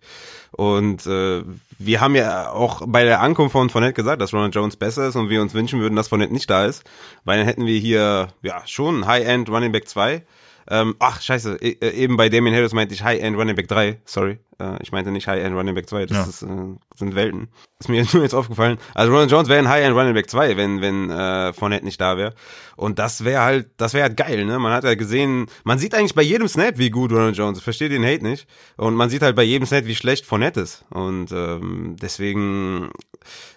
Und 0.52 1.06
äh, 1.06 1.44
wir 1.78 2.02
haben 2.02 2.16
ja 2.16 2.52
auch 2.52 2.82
bei 2.86 3.06
der 3.06 3.22
Ankunft 3.22 3.54
von 3.54 3.70
Fournette 3.70 3.94
gesagt, 3.94 4.22
dass 4.22 4.34
Ronald 4.34 4.54
Jones 4.54 4.76
besser 4.76 5.08
ist 5.08 5.16
und 5.16 5.30
wir 5.30 5.42
uns 5.42 5.54
wünschen 5.54 5.80
würden, 5.80 5.96
dass 5.96 6.10
Fournette 6.10 6.34
nicht 6.34 6.50
da 6.50 6.66
ist. 6.66 6.84
Weil 7.24 7.38
dann 7.38 7.48
hätten 7.48 7.66
wir 7.66 7.80
hier 7.80 8.28
ja 8.42 8.62
schon 8.66 9.08
High-End 9.08 9.50
Running 9.50 9.72
Back 9.72 9.88
2. 9.88 10.24
Ähm, 10.72 10.96
ach, 11.00 11.22
scheiße, 11.22 11.58
e 11.62 11.78
äh, 11.82 11.90
eben 11.92 12.16
bei 12.16 12.30
Damien 12.30 12.56
Harris 12.56 12.74
meinte 12.74 12.94
ich 12.94 13.04
High-End 13.04 13.36
Running 13.36 13.56
Back 13.56 13.68
3, 13.68 14.02
sorry. 14.06 14.38
Äh, 14.60 14.78
ich 14.84 14.92
meinte 14.92 15.10
nicht 15.10 15.28
High-End 15.28 15.56
Running 15.56 15.74
Back 15.74 15.90
2, 15.90 16.06
das 16.06 16.18
Ja. 16.18 16.24
ist, 16.26 16.42
äh, 16.44 16.76
sind 16.96 17.16
Welten. 17.16 17.48
Ist 17.80 17.90
mir 17.90 18.06
nur 18.14 18.22
jetzt 18.22 18.36
aufgefallen. 18.36 18.78
Also 18.94 19.12
Ronald 19.12 19.32
Jones 19.32 19.50
wäre 19.50 19.60
ein 19.60 19.68
High-End 19.68 19.96
Running 19.96 20.14
Back 20.14 20.30
2, 20.30 20.58
wenn, 20.58 20.82
wenn 20.82 21.10
äh, 21.10 21.54
Fournette 21.54 21.86
nicht 21.86 22.00
da 22.00 22.18
wäre. 22.18 22.36
Und 22.76 23.00
das 23.00 23.24
wäre 23.26 23.42
halt, 23.42 23.70
das 23.78 23.94
wäre 23.96 24.04
halt 24.04 24.16
geil, 24.18 24.46
ne? 24.46 24.60
Man 24.60 24.72
hat 24.72 24.84
ja 24.84 24.94
gesehen, 24.94 25.48
man 25.64 25.80
sieht 25.80 25.96
eigentlich 25.96 26.14
bei 26.14 26.22
jedem 26.22 26.48
Snap, 26.48 26.78
wie 26.78 26.92
gut 26.92 27.12
Ronald 27.12 27.36
Jones 27.36 27.58
ist. 27.58 27.64
Versteht 27.64 27.92
den 27.92 28.06
Hate 28.06 28.24
nicht. 28.24 28.48
Und 28.78 28.94
man 28.94 29.10
sieht 29.10 29.24
halt 29.24 29.36
bei 29.36 29.44
jedem 29.44 29.66
Snap, 29.66 29.86
wie 29.86 29.96
schlecht 29.96 30.26
Fournette 30.28 30.62
ist. 30.62 30.86
Und 30.92 31.32
ähm, 31.32 31.96
deswegen, 32.00 32.90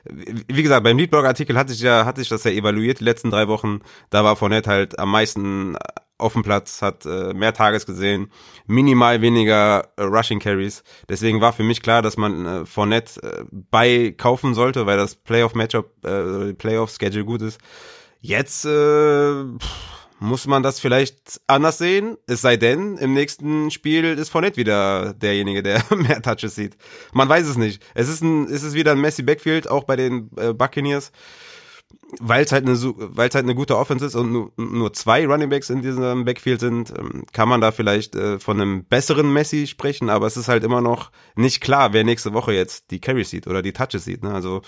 wie 0.09 0.44
wie 0.48 0.62
gesagt, 0.62 0.83
beim 0.85 0.96
Leadblog-Artikel 0.96 1.57
hatte 1.59 1.72
ich 1.75 1.81
ja, 1.81 2.05
hatte 2.07 2.22
ich 2.22 2.29
das 2.29 2.44
ja 2.44 2.51
evaluiert 2.53 3.01
die 3.01 3.05
letzten 3.05 3.31
drei 3.31 3.48
Wochen. 3.48 3.81
Da 4.11 4.25
war 4.25 4.37
Fournette 4.37 4.70
halt 4.70 4.98
am 4.98 5.11
meisten 5.11 5.77
auf 6.22 6.32
dem 6.32 6.42
Platz, 6.42 6.82
hat 6.82 7.04
äh, 7.04 7.35
mehr 7.35 7.52
Tages 7.52 7.87
gesehen, 7.87 8.30
minimal 8.66 9.20
weniger 9.20 9.88
äh, 9.96 10.02
Rushing 10.02 10.38
Carries. 10.38 10.82
Deswegen 11.08 11.40
war 11.40 11.52
für 11.52 11.62
mich 11.64 11.82
klar, 11.82 12.02
dass 12.02 12.16
man 12.16 12.46
äh, 12.46 12.66
Fournette 12.66 13.22
äh, 13.22 13.44
bei 13.50 14.14
kaufen 14.16 14.54
sollte, 14.54 14.87
weil 14.87 14.96
das 14.96 15.16
Playoff-Matchup, 15.16 16.04
äh, 16.04 16.54
Playoff-Schedule 16.54 17.24
gut 17.24 17.42
ist. 17.42 17.61
Jetzt 18.20 18.64
äh, 18.64 19.44
muss 20.22 20.46
man 20.46 20.62
das 20.62 20.78
vielleicht 20.78 21.40
anders 21.48 21.78
sehen, 21.78 22.16
es 22.28 22.40
sei 22.40 22.56
denn, 22.56 22.96
im 22.96 23.12
nächsten 23.12 23.72
Spiel 23.72 24.04
ist 24.04 24.30
Fournette 24.30 24.56
wieder 24.56 25.14
derjenige, 25.14 25.64
der 25.64 25.82
mehr 25.96 26.22
Touches 26.22 26.54
sieht. 26.54 26.76
Man 27.12 27.28
weiß 27.28 27.48
es 27.48 27.56
nicht. 27.56 27.82
Es 27.94 28.08
ist, 28.08 28.22
ein, 28.22 28.44
es 28.44 28.62
ist 28.62 28.74
wieder 28.74 28.92
ein 28.92 29.00
Messi 29.00 29.22
Backfield, 29.22 29.68
auch 29.68 29.82
bei 29.85 29.96
den 29.96 30.30
äh, 30.37 30.52
Buccaneers 30.52 31.11
weil 32.20 32.44
es 32.44 32.52
halt 32.52 32.66
eine 32.66 32.76
weil 32.76 33.31
halt 33.31 33.37
eine 33.37 33.55
gute 33.55 33.76
Offense 33.76 34.05
ist 34.05 34.14
und 34.14 34.33
nur, 34.33 34.52
nur 34.57 34.92
zwei 34.92 35.26
Running 35.26 35.48
Backs 35.48 35.70
in 35.70 35.83
diesem 35.83 36.24
Backfield 36.24 36.61
sind, 36.61 36.92
ähm, 36.96 37.24
kann 37.33 37.48
man 37.48 37.61
da 37.61 37.72
vielleicht 37.72 38.14
äh, 38.14 38.38
von 38.38 38.61
einem 38.61 38.85
besseren 38.85 39.33
Messi 39.33 39.66
sprechen, 39.66 40.11
aber 40.11 40.26
es 40.26 40.37
ist 40.37 40.48
halt 40.48 40.64
immer 40.64 40.81
noch 40.81 41.11
nicht 41.37 41.61
klar, 41.61 41.92
wer 41.92 42.05
nächste 42.05 42.33
Woche 42.33 42.52
jetzt 42.52 42.90
die 42.90 43.00
Carries 43.00 43.31
sieht 43.31 43.46
oder 43.46 43.62
die 43.62 43.72
Touches 43.72 44.05
sieht. 44.05 44.22
Ne? 44.22 44.33
Also 44.33 44.62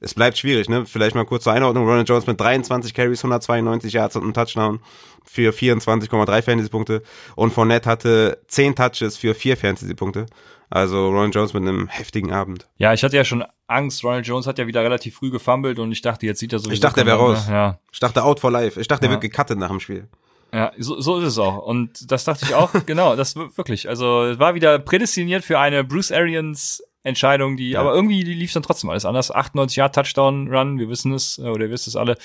es 0.00 0.14
bleibt 0.14 0.38
schwierig, 0.38 0.68
ne? 0.68 0.86
Vielleicht 0.86 1.16
mal 1.16 1.24
kurz 1.24 1.44
zur 1.44 1.52
Einordnung. 1.52 1.84
Ronald 1.84 2.08
Jones 2.08 2.26
mit 2.26 2.40
23 2.40 2.94
Carries, 2.94 3.18
192 3.18 3.92
Yards 3.92 4.14
und 4.14 4.22
einem 4.22 4.34
Touchdown 4.34 4.80
für 5.24 5.52
24,3 5.52 6.42
Fantasy-Punkte. 6.42 7.02
Und 7.34 7.52
Fournette 7.52 7.90
hatte 7.90 8.38
10 8.46 8.76
Touches 8.76 9.16
für 9.16 9.34
4 9.34 9.56
Fantasy-Punkte. 9.56 10.26
Also 10.70 11.08
Ronald 11.08 11.34
Jones 11.34 11.54
mit 11.54 11.62
einem 11.62 11.88
heftigen 11.88 12.32
Abend. 12.32 12.68
Ja, 12.76 12.92
ich 12.92 13.02
hatte 13.02 13.16
ja 13.16 13.24
schon 13.24 13.44
Angst. 13.66 14.04
Ronald 14.04 14.26
Jones 14.26 14.46
hat 14.46 14.58
ja 14.58 14.66
wieder 14.66 14.82
relativ 14.82 15.16
früh 15.16 15.30
gefummelt 15.30 15.78
und 15.78 15.90
ich 15.92 16.02
dachte, 16.02 16.26
jetzt 16.26 16.40
sieht 16.40 16.52
er 16.52 16.58
sowieso. 16.58 16.74
Ich 16.74 16.80
dachte, 16.80 17.00
er 17.00 17.06
wäre 17.06 17.18
raus. 17.18 17.46
Ja, 17.48 17.78
Ich 17.92 18.00
dachte 18.00 18.22
out 18.22 18.40
for 18.40 18.50
life. 18.50 18.78
Ich 18.80 18.88
dachte, 18.88 19.06
er 19.06 19.12
Ja. 19.12 19.20
wird 19.20 19.22
gecuttet 19.32 19.58
nach 19.58 19.70
dem 19.70 19.80
Spiel. 19.80 20.08
ja, 20.52 20.72
so, 20.78 21.00
so 21.00 21.18
ist 21.18 21.24
es 21.24 21.38
auch. 21.38 21.58
Und 21.58 22.10
das 22.10 22.24
dachte 22.24 22.44
ich 22.46 22.54
auch. 22.54 22.70
genau, 22.86 23.16
das 23.16 23.34
wir- 23.36 23.56
wirklich. 23.56 23.88
Also 23.88 24.24
es 24.24 24.38
war 24.38 24.54
wieder 24.54 24.78
prädestiniert 24.78 25.44
für 25.44 25.58
eine 25.58 25.84
Bruce 25.84 26.12
Arians 26.12 26.82
Entscheidung, 27.02 27.56
die, 27.56 27.70
Ja. 27.70 27.80
aber 27.80 27.94
irgendwie 27.94 28.22
lief 28.22 28.52
dann 28.52 28.62
trotzdem 28.62 28.90
alles 28.90 29.04
anders. 29.06 29.30
98 29.34 29.76
Jahre 29.76 29.92
Touchdown 29.92 30.48
Run, 30.54 30.78
wir 30.78 30.88
wissen 30.90 31.12
es, 31.14 31.38
äh, 31.38 31.42
oder 31.42 31.66
ihr 31.66 31.70
wisst 31.70 31.86
es 31.86 31.96
alle. 31.96 32.16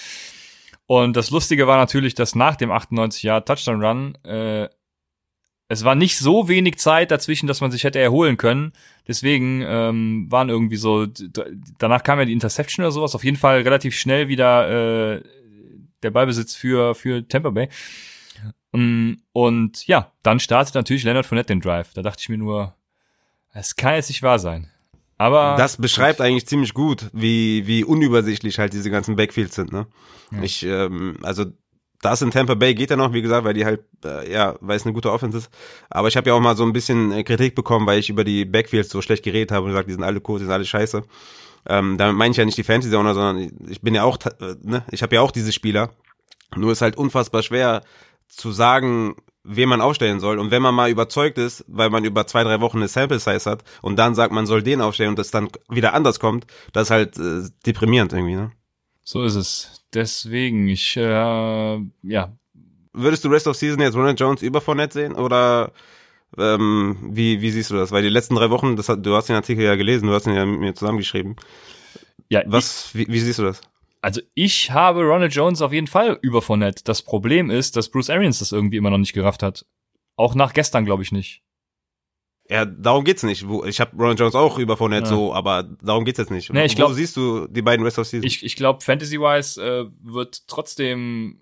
Und 0.85 1.15
das 1.15 1.31
Lustige 1.31 1.67
war 1.67 1.77
natürlich, 1.77 2.13
dass 2.15 2.35
nach 2.35 2.55
dem 2.57 2.71
98 2.71 3.23
Jahre 3.23 3.45
Touchdown 3.45 3.83
Run 3.83 4.15
äh, 4.25 4.67
es 5.73 5.83
war 5.83 5.95
nicht 5.95 6.17
so 6.17 6.47
wenig 6.47 6.77
Zeit 6.77 7.11
dazwischen, 7.11 7.47
dass 7.47 7.61
man 7.61 7.71
sich 7.71 7.83
hätte 7.83 7.99
erholen 7.99 8.37
können. 8.37 8.73
Deswegen 9.07 9.61
ähm, 9.65 10.27
waren 10.29 10.49
irgendwie 10.49 10.77
so, 10.77 11.05
danach 11.77 12.03
kam 12.03 12.19
ja 12.19 12.25
die 12.25 12.33
Interception 12.33 12.83
oder 12.85 12.91
sowas. 12.91 13.15
Auf 13.15 13.23
jeden 13.23 13.37
Fall 13.37 13.61
relativ 13.61 13.95
schnell 13.95 14.27
wieder 14.27 15.15
äh, 15.17 15.23
der 16.01 16.11
Ballbesitz 16.11 16.55
für, 16.55 16.95
für 16.95 17.27
Tampa 17.27 17.49
Bay. 17.49 17.69
Mm, 18.71 19.13
Und 19.33 19.85
ja, 19.87 20.11
dann 20.23 20.39
startet 20.39 20.75
natürlich 20.75 21.03
Leonard 21.03 21.25
Fournette 21.25 21.47
den 21.53 21.61
Drive. 21.61 21.93
Da 21.93 22.01
dachte 22.01 22.21
ich 22.21 22.29
mir 22.29 22.37
nur, 22.37 22.75
es 23.53 23.75
kann 23.75 23.95
jetzt 23.95 24.09
nicht 24.09 24.23
wahr 24.23 24.39
sein. 24.39 24.69
Aber 25.17 25.55
Das 25.57 25.77
beschreibt 25.77 26.21
eigentlich 26.21 26.47
ziemlich 26.47 26.73
gut, 26.73 27.09
wie, 27.13 27.67
wie 27.67 27.83
unübersichtlich 27.83 28.59
halt 28.59 28.73
diese 28.73 28.89
ganzen 28.89 29.15
Backfields 29.15 29.55
sind, 29.55 29.71
ne? 29.71 29.87
Ja. 30.31 30.41
Ich, 30.41 30.63
ähm, 30.65 31.17
also 31.21 31.45
das 32.03 32.21
in 32.21 32.31
Tampa 32.31 32.55
Bay 32.55 32.75
geht 32.75 32.89
ja 32.89 32.95
noch, 32.95 33.13
wie 33.13 33.21
gesagt, 33.21 33.45
weil 33.45 33.53
die 33.53 33.65
halt, 33.65 33.81
äh, 34.03 34.31
ja, 34.31 34.55
weil 34.61 34.77
es 34.77 34.85
eine 34.85 34.93
gute 34.93 35.11
Offense 35.11 35.37
ist. 35.37 35.49
Aber 35.89 36.07
ich 36.07 36.17
habe 36.17 36.29
ja 36.29 36.35
auch 36.35 36.39
mal 36.39 36.55
so 36.55 36.63
ein 36.63 36.73
bisschen 36.73 37.11
äh, 37.11 37.23
Kritik 37.23 37.55
bekommen, 37.55 37.87
weil 37.87 37.99
ich 37.99 38.09
über 38.09 38.23
die 38.23 38.45
Backfields 38.45 38.89
so 38.89 39.01
schlecht 39.01 39.23
geredet 39.23 39.51
habe 39.51 39.65
und 39.65 39.71
gesagt, 39.71 39.87
die 39.87 39.93
sind 39.93 40.03
alle 40.03 40.21
cool, 40.27 40.39
die 40.39 40.45
sind 40.45 40.53
alle 40.53 40.65
scheiße. 40.65 41.03
Ähm, 41.67 41.97
damit 41.97 42.15
meine 42.17 42.31
ich 42.31 42.37
ja 42.37 42.45
nicht 42.45 42.57
die 42.57 42.63
Fantasy 42.63 42.95
Owner, 42.95 43.13
sondern 43.13 43.49
ich 43.69 43.81
bin 43.81 43.95
ja 43.95 44.03
auch, 44.03 44.17
äh, 44.25 44.55
ne, 44.61 44.83
ich 44.91 45.01
habe 45.01 45.15
ja 45.15 45.21
auch 45.21 45.31
diese 45.31 45.53
Spieler. 45.53 45.91
Nur 46.55 46.71
ist 46.71 46.81
halt 46.81 46.97
unfassbar 46.97 47.41
schwer 47.41 47.81
zu 48.27 48.51
sagen, 48.51 49.15
wen 49.43 49.69
man 49.69 49.81
aufstellen 49.81 50.19
soll. 50.19 50.39
Und 50.39 50.51
wenn 50.51 50.61
man 50.61 50.75
mal 50.75 50.89
überzeugt 50.89 51.37
ist, 51.37 51.63
weil 51.67 51.89
man 51.89 52.03
über 52.03 52.27
zwei, 52.27 52.43
drei 52.43 52.61
Wochen 52.61 52.77
eine 52.77 52.87
Sample 52.87 53.19
Size 53.19 53.49
hat 53.49 53.63
und 53.81 53.97
dann 53.97 54.15
sagt, 54.15 54.33
man 54.33 54.45
soll 54.45 54.63
den 54.63 54.81
aufstellen 54.81 55.11
und 55.11 55.19
das 55.19 55.31
dann 55.31 55.49
wieder 55.69 55.93
anders 55.93 56.19
kommt, 56.19 56.47
das 56.71 56.83
ist 56.83 56.91
halt 56.91 57.17
äh, 57.17 57.49
deprimierend 57.65 58.13
irgendwie, 58.13 58.35
ne? 58.35 58.51
So 59.03 59.23
ist 59.23 59.35
es. 59.35 59.85
Deswegen, 59.93 60.67
ich, 60.67 60.97
äh, 60.97 61.79
ja, 62.03 62.37
Würdest 62.93 63.25
du 63.25 63.29
Rest 63.29 63.47
of 63.47 63.55
Season 63.55 63.81
jetzt 63.81 63.95
Ronald 63.95 64.19
Jones 64.19 64.43
über 64.43 64.61
Fournette 64.61 64.93
sehen 64.93 65.15
oder 65.15 65.71
ähm, 66.37 67.09
wie, 67.11 67.41
wie 67.41 67.49
siehst 67.49 67.71
du 67.71 67.75
das? 67.75 67.91
Weil 67.91 68.03
die 68.03 68.09
letzten 68.09 68.35
drei 68.35 68.51
Wochen, 68.51 68.75
das 68.75 68.87
hat, 68.87 69.03
du 69.03 69.15
hast 69.15 69.29
den 69.29 69.35
Artikel 69.35 69.63
ja 69.63 69.75
gelesen, 69.75 70.07
du 70.07 70.13
hast 70.13 70.27
ihn 70.27 70.35
ja 70.35 70.45
mit 70.45 70.59
mir 70.59 70.75
zusammengeschrieben. 70.75 71.35
ja, 72.29 72.43
Was, 72.45 72.93
wie, 72.93 73.07
wie 73.07 73.19
siehst 73.19 73.39
du 73.39 73.43
das? 73.43 73.61
Also 74.01 74.21
ich 74.35 74.69
habe 74.71 75.01
Ronald 75.01 75.33
Jones 75.33 75.61
auf 75.61 75.73
jeden 75.73 75.87
Fall 75.87 76.19
über 76.21 76.41
Fournette. 76.41 76.83
Das 76.83 77.01
Problem 77.01 77.49
ist, 77.49 77.77
dass 77.77 77.89
Bruce 77.89 78.09
Arians 78.09 78.39
das 78.39 78.51
irgendwie 78.51 78.77
immer 78.77 78.89
noch 78.91 78.97
nicht 78.97 79.13
gerafft 79.13 79.41
hat. 79.41 79.65
Auch 80.15 80.35
nach 80.35 80.53
gestern 80.53 80.85
glaube 80.85 81.01
ich 81.01 81.11
nicht. 81.11 81.42
Ja, 82.49 82.65
darum 82.65 83.03
geht's 83.05 83.23
nicht. 83.23 83.47
Wo- 83.47 83.63
Ich 83.65 83.79
habe 83.79 83.95
Ronald 83.95 84.19
Jones 84.19 84.35
auch 84.35 84.59
über 84.59 84.75
Fournette 84.77 85.05
Ja. 85.05 85.09
so, 85.15 85.33
aber 85.33 85.63
darum 85.81 86.03
geht's 86.05 86.19
jetzt 86.19 86.29
nicht. 86.31 86.51
Nee, 86.53 86.65
ich 86.65 86.73
Wo 86.73 86.77
glaub- 86.77 86.93
siehst 86.93 87.15
du 87.15 87.47
die 87.47 87.61
beiden 87.61 87.85
Rest 87.85 87.97
of 87.99 88.05
Season? 88.07 88.25
Ich, 88.27 88.43
ich 88.43 88.55
glaube, 88.55 88.81
Fantasy-wise 88.81 89.61
äh, 89.63 89.85
wird 90.03 90.47
trotzdem, 90.47 91.37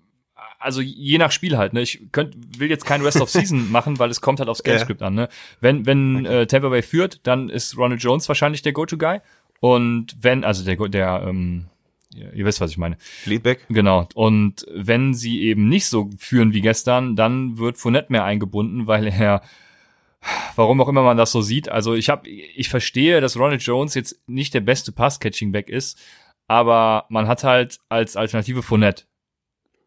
also 0.60 0.80
je 0.80 1.18
nach 1.18 1.32
Spiel 1.32 1.56
halt, 1.58 1.72
ne? 1.72 1.82
Ich 1.82 2.06
könnt, 2.12 2.58
will 2.58 2.70
jetzt 2.70 2.86
kein 2.86 3.02
Rest 3.02 3.20
of 3.20 3.28
Season 3.30 3.70
machen, 3.72 3.98
weil 3.98 4.10
es 4.10 4.20
kommt 4.20 4.38
halt 4.38 4.48
aufs 4.48 4.62
Ja. 4.64 4.72
Gamescript 4.72 5.02
an, 5.02 5.14
ne? 5.14 5.28
Wenn, 5.60 5.86
wenn 5.86 6.24
Okay. 6.26 6.42
äh, 6.42 6.46
Tampa 6.46 6.68
Bay 6.68 6.82
führt, 6.82 7.20
dann 7.26 7.48
ist 7.48 7.76
Ronald 7.76 8.02
Jones 8.02 8.28
wahrscheinlich 8.28 8.62
der 8.62 8.72
Go-To-Guy. 8.72 9.20
Und 9.60 10.16
wenn, 10.20 10.44
also 10.44 10.64
der, 10.64 10.76
der, 10.88 11.24
ähm, 11.28 11.66
ihr 12.14 12.32
ihr 12.32 12.44
wisst, 12.44 12.60
was 12.60 12.70
ich 12.70 12.78
meine. 12.78 12.96
Leadback? 13.26 13.66
Genau. 13.68 14.08
Und 14.14 14.66
wenn 14.72 15.14
sie 15.14 15.42
eben 15.42 15.68
nicht 15.68 15.86
so 15.86 16.10
führen 16.18 16.52
wie 16.52 16.60
gestern, 16.60 17.16
dann 17.16 17.58
wird 17.58 17.76
Fournette 17.76 18.12
mehr 18.12 18.24
eingebunden, 18.24 18.86
weil 18.86 19.06
er 19.08 19.42
warum 20.56 20.80
auch 20.80 20.88
immer 20.88 21.02
man 21.02 21.16
das 21.16 21.32
so 21.32 21.42
sieht. 21.42 21.68
Also 21.68 21.94
ich 21.94 22.08
habe, 22.08 22.28
ich 22.28 22.68
verstehe, 22.68 23.20
dass 23.20 23.36
Ronald 23.38 23.62
Jones 23.62 23.94
jetzt 23.94 24.20
nicht 24.26 24.54
der 24.54 24.60
beste 24.60 24.92
Pass-Catching-Back 24.92 25.68
ist, 25.68 25.98
aber 26.48 27.06
man 27.08 27.28
hat 27.28 27.44
halt 27.44 27.78
als 27.88 28.16
Alternative 28.16 28.62
Fournette. 28.62 29.04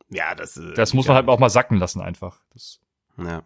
Ja, 0.09 0.35
das, 0.35 0.57
äh, 0.57 0.73
Das 0.75 0.93
muss 0.93 1.07
man 1.07 1.15
halt 1.15 1.27
auch 1.27 1.39
mal 1.39 1.49
sacken 1.49 1.77
lassen 1.77 2.01
einfach. 2.01 2.39
Das, 2.53 2.79
Ja. 3.17 3.43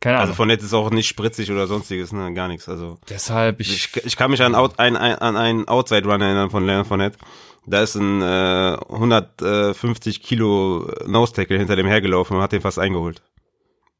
keine 0.00 0.18
Ahnung. 0.18 0.30
Also 0.30 0.44
Netz 0.44 0.62
ist 0.62 0.74
auch 0.74 0.90
nicht 0.90 1.08
spritzig 1.08 1.50
oder 1.50 1.66
sonstiges, 1.66 2.12
ne, 2.12 2.32
gar 2.32 2.48
nichts. 2.48 2.68
Also 2.68 2.98
Deshalb, 3.08 3.60
ich, 3.60 3.90
ich, 3.96 4.04
ich 4.04 4.16
kann 4.16 4.30
mich 4.30 4.42
an, 4.42 4.54
out, 4.54 4.78
ein, 4.78 4.96
ein, 4.96 5.16
an 5.16 5.36
einen 5.36 5.68
Outside 5.68 6.08
Run 6.08 6.20
erinnern 6.20 6.50
von 6.50 6.64
Leonard 6.64 6.86
Fournette. 6.86 7.18
Da 7.66 7.82
ist 7.82 7.96
ein 7.96 8.22
äh, 8.22 8.76
150 8.90 10.22
Kilo 10.22 10.90
Nose 11.06 11.32
Tackle 11.34 11.58
hinter 11.58 11.76
dem 11.76 11.86
hergelaufen 11.86 12.36
und 12.36 12.42
hat 12.42 12.52
den 12.52 12.62
fast 12.62 12.78
eingeholt. 12.78 13.22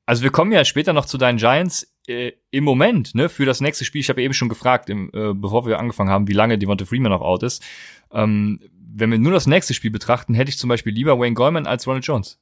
Also 0.09 0.23
wir 0.23 0.31
kommen 0.31 0.53
ja 0.53 0.65
später 0.65 0.95
noch 0.95 1.05
zu 1.05 1.19
deinen 1.19 1.37
Giants. 1.37 1.87
Äh, 2.07 2.33
Im 2.51 2.65
Moment, 2.65 3.15
ne, 3.15 3.29
für 3.29 3.45
das 3.45 3.61
nächste 3.61 3.85
Spiel, 3.85 4.01
ich 4.01 4.09
habe 4.09 4.23
eben 4.23 4.33
schon 4.33 4.49
gefragt, 4.49 4.89
im, 4.89 5.11
äh, 5.13 5.35
bevor 5.35 5.67
wir 5.67 5.79
angefangen 5.79 6.09
haben, 6.09 6.27
wie 6.29 6.33
lange 6.33 6.57
Devonta 6.57 6.87
Freeman 6.87 7.13
noch 7.13 7.21
out 7.21 7.43
ist. 7.43 7.63
Ähm, 8.11 8.59
wenn 8.91 9.11
wir 9.11 9.19
nur 9.19 9.33
das 9.33 9.47
nächste 9.47 9.75
Spiel 9.75 9.91
betrachten, 9.91 10.33
hätte 10.33 10.49
ich 10.49 10.57
zum 10.57 10.69
Beispiel 10.69 10.95
lieber 10.95 11.19
Wayne 11.19 11.35
Goldman 11.35 11.67
als 11.67 11.87
Ronald 11.87 12.07
Jones. 12.07 12.41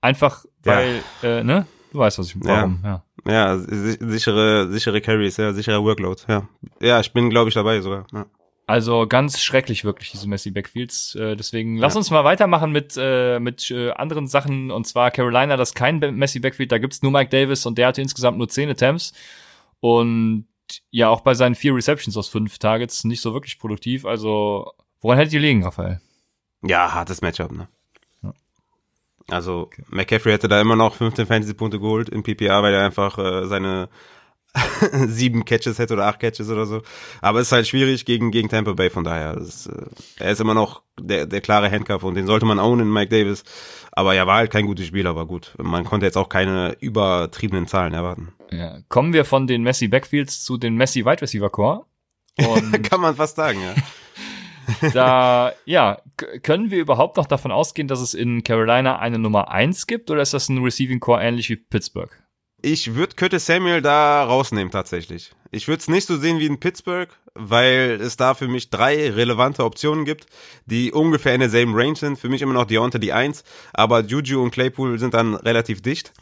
Einfach, 0.00 0.44
Ja. 0.66 0.72
weil, 0.76 1.02
äh, 1.22 1.44
ne, 1.44 1.66
du 1.92 1.98
weißt, 1.98 2.18
was 2.18 2.26
ich, 2.26 2.36
warum, 2.40 2.80
ja. 2.82 3.04
Ja, 3.26 3.56
si 3.56 3.96
sichere, 4.00 4.68
sichere 4.72 5.00
Carries, 5.00 5.36
ja, 5.36 5.52
sicherer 5.52 5.82
Workload, 5.84 6.22
ja. 6.28 6.48
Ja, 6.80 6.98
ich 6.98 7.12
bin, 7.12 7.30
glaube 7.30 7.48
ich, 7.50 7.54
dabei 7.54 7.80
sogar. 7.82 8.06
Ja. 8.12 8.26
Also 8.66 9.06
ganz 9.06 9.40
schrecklich 9.42 9.84
wirklich 9.84 10.10
diese 10.12 10.26
Messi 10.28 10.50
Backfields. 10.50 11.14
Äh, 11.16 11.36
deswegen 11.36 11.76
lass 11.76 11.94
Ja. 11.94 11.98
uns 11.98 12.10
mal 12.10 12.24
weitermachen 12.24 12.72
mit 12.72 12.94
äh, 12.96 13.38
mit 13.38 13.70
äh, 13.70 13.90
anderen 13.90 14.26
Sachen. 14.26 14.70
Und 14.70 14.86
zwar 14.86 15.10
Carolina, 15.10 15.56
das 15.58 15.70
ist 15.70 15.74
kein 15.74 15.98
Messi 15.98 16.40
Backfield. 16.40 16.72
Da 16.72 16.78
gibt's 16.78 17.02
nur 17.02 17.12
Mike 17.12 17.28
Davis 17.30 17.66
und 17.66 17.76
der 17.76 17.88
hatte 17.88 18.00
insgesamt 18.00 18.38
nur 18.38 18.48
10 18.48 18.70
Attempts 18.70 19.12
und 19.80 20.46
ja 20.90 21.10
auch 21.10 21.20
bei 21.20 21.34
seinen 21.34 21.54
vier 21.54 21.74
Receptions 21.74 22.16
aus 22.16 22.28
fünf 22.28 22.58
Targets 22.58 23.04
nicht 23.04 23.20
so 23.20 23.34
wirklich 23.34 23.58
produktiv. 23.58 24.06
Also 24.06 24.72
woran 25.00 25.18
hättet 25.18 25.34
ihr 25.34 25.40
liegen, 25.40 25.62
Raphael? 25.62 26.00
Ja, 26.62 26.94
hartes 26.94 27.20
Matchup, 27.20 27.52
ne? 27.52 27.68
Ja. 28.22 28.32
Also, 29.28 29.68
McCaffrey 29.90 30.32
hätte 30.32 30.48
da 30.48 30.58
immer 30.62 30.76
noch 30.76 30.94
15 30.94 31.26
Fantasy-Punkte 31.26 31.78
geholt 31.78 32.08
im 32.08 32.22
PPA, 32.22 32.62
weil 32.62 32.72
er 32.72 32.86
einfach 32.86 33.18
äh, 33.18 33.46
seine 33.46 33.90
sieben 35.06 35.44
Catches 35.44 35.78
hätte 35.78 35.94
oder 35.94 36.06
acht 36.06 36.20
Catches 36.20 36.48
oder 36.48 36.66
so. 36.66 36.82
Aber 37.20 37.40
es 37.40 37.48
ist 37.48 37.52
halt 37.52 37.66
schwierig 37.66 38.04
gegen, 38.04 38.30
gegen 38.30 38.48
Tampa 38.48 38.72
Bay, 38.72 38.90
von 38.90 39.04
daher. 39.04 39.34
Das, 39.34 39.66
äh, 39.66 39.86
er 40.18 40.30
ist 40.30 40.40
immer 40.40 40.54
noch 40.54 40.82
der, 41.00 41.26
der 41.26 41.40
klare 41.40 41.70
Handcuff 41.70 42.04
und 42.04 42.14
den 42.14 42.26
sollte 42.26 42.46
man 42.46 42.58
ownen, 42.58 42.92
Mike 42.92 43.10
Davis. 43.10 43.44
Aber 43.92 44.14
er 44.14 44.26
war 44.26 44.36
halt 44.36 44.50
kein 44.50 44.66
gutes 44.66 44.86
Spieler, 44.86 45.10
aber 45.10 45.26
gut. 45.26 45.54
Man 45.58 45.84
konnte 45.84 46.06
jetzt 46.06 46.16
auch 46.16 46.28
keine 46.28 46.76
übertriebenen 46.80 47.66
Zahlen 47.66 47.94
erwarten. 47.94 48.32
Ja. 48.50 48.78
Kommen 48.88 49.12
wir 49.12 49.24
von 49.24 49.46
den 49.46 49.62
Messi 49.62 49.88
Backfields 49.88 50.44
zu 50.44 50.56
den 50.56 50.76
Messi 50.76 51.04
Wide 51.04 51.22
Receiver 51.22 51.50
Core. 51.50 51.86
Kann 52.82 53.00
man 53.00 53.14
fast 53.14 53.36
sagen, 53.36 53.60
ja. 53.60 53.74
da, 54.92 55.52
ja, 55.66 55.98
können 56.42 56.70
wir 56.70 56.78
überhaupt 56.78 57.16
noch 57.16 57.26
davon 57.26 57.52
ausgehen, 57.52 57.86
dass 57.86 58.00
es 58.00 58.14
in 58.14 58.42
Carolina 58.44 58.98
eine 58.98 59.18
Nummer 59.18 59.50
eins 59.50 59.86
gibt 59.86 60.10
oder 60.10 60.22
ist 60.22 60.34
das 60.34 60.48
ein 60.48 60.62
Receiving 60.62 61.00
Core 61.00 61.22
ähnlich 61.22 61.50
wie 61.50 61.56
Pittsburgh? 61.56 62.10
Ich 62.66 62.94
würde 62.94 63.14
Curtis 63.14 63.44
Samuel 63.44 63.82
da 63.82 64.24
rausnehmen 64.24 64.70
tatsächlich. 64.70 65.32
Ich 65.50 65.68
würde 65.68 65.80
es 65.80 65.88
nicht 65.88 66.06
so 66.06 66.16
sehen 66.16 66.38
wie 66.38 66.46
in 66.46 66.60
Pittsburgh, 66.60 67.10
weil 67.34 67.98
es 68.00 68.16
da 68.16 68.32
für 68.32 68.48
mich 68.48 68.70
drei 68.70 69.10
relevante 69.10 69.64
Optionen 69.64 70.06
gibt, 70.06 70.24
die 70.64 70.90
ungefähr 70.90 71.34
in 71.34 71.40
derselben 71.40 71.74
Range 71.74 71.94
sind. 71.94 72.18
Für 72.18 72.30
mich 72.30 72.40
immer 72.40 72.54
noch 72.54 72.64
Deontay 72.64 73.00
die 73.00 73.12
Eins, 73.12 73.44
aber 73.74 74.00
Juju 74.00 74.42
und 74.42 74.50
Claypool 74.50 74.98
sind 74.98 75.12
dann 75.12 75.34
relativ 75.34 75.82
dicht. 75.82 76.14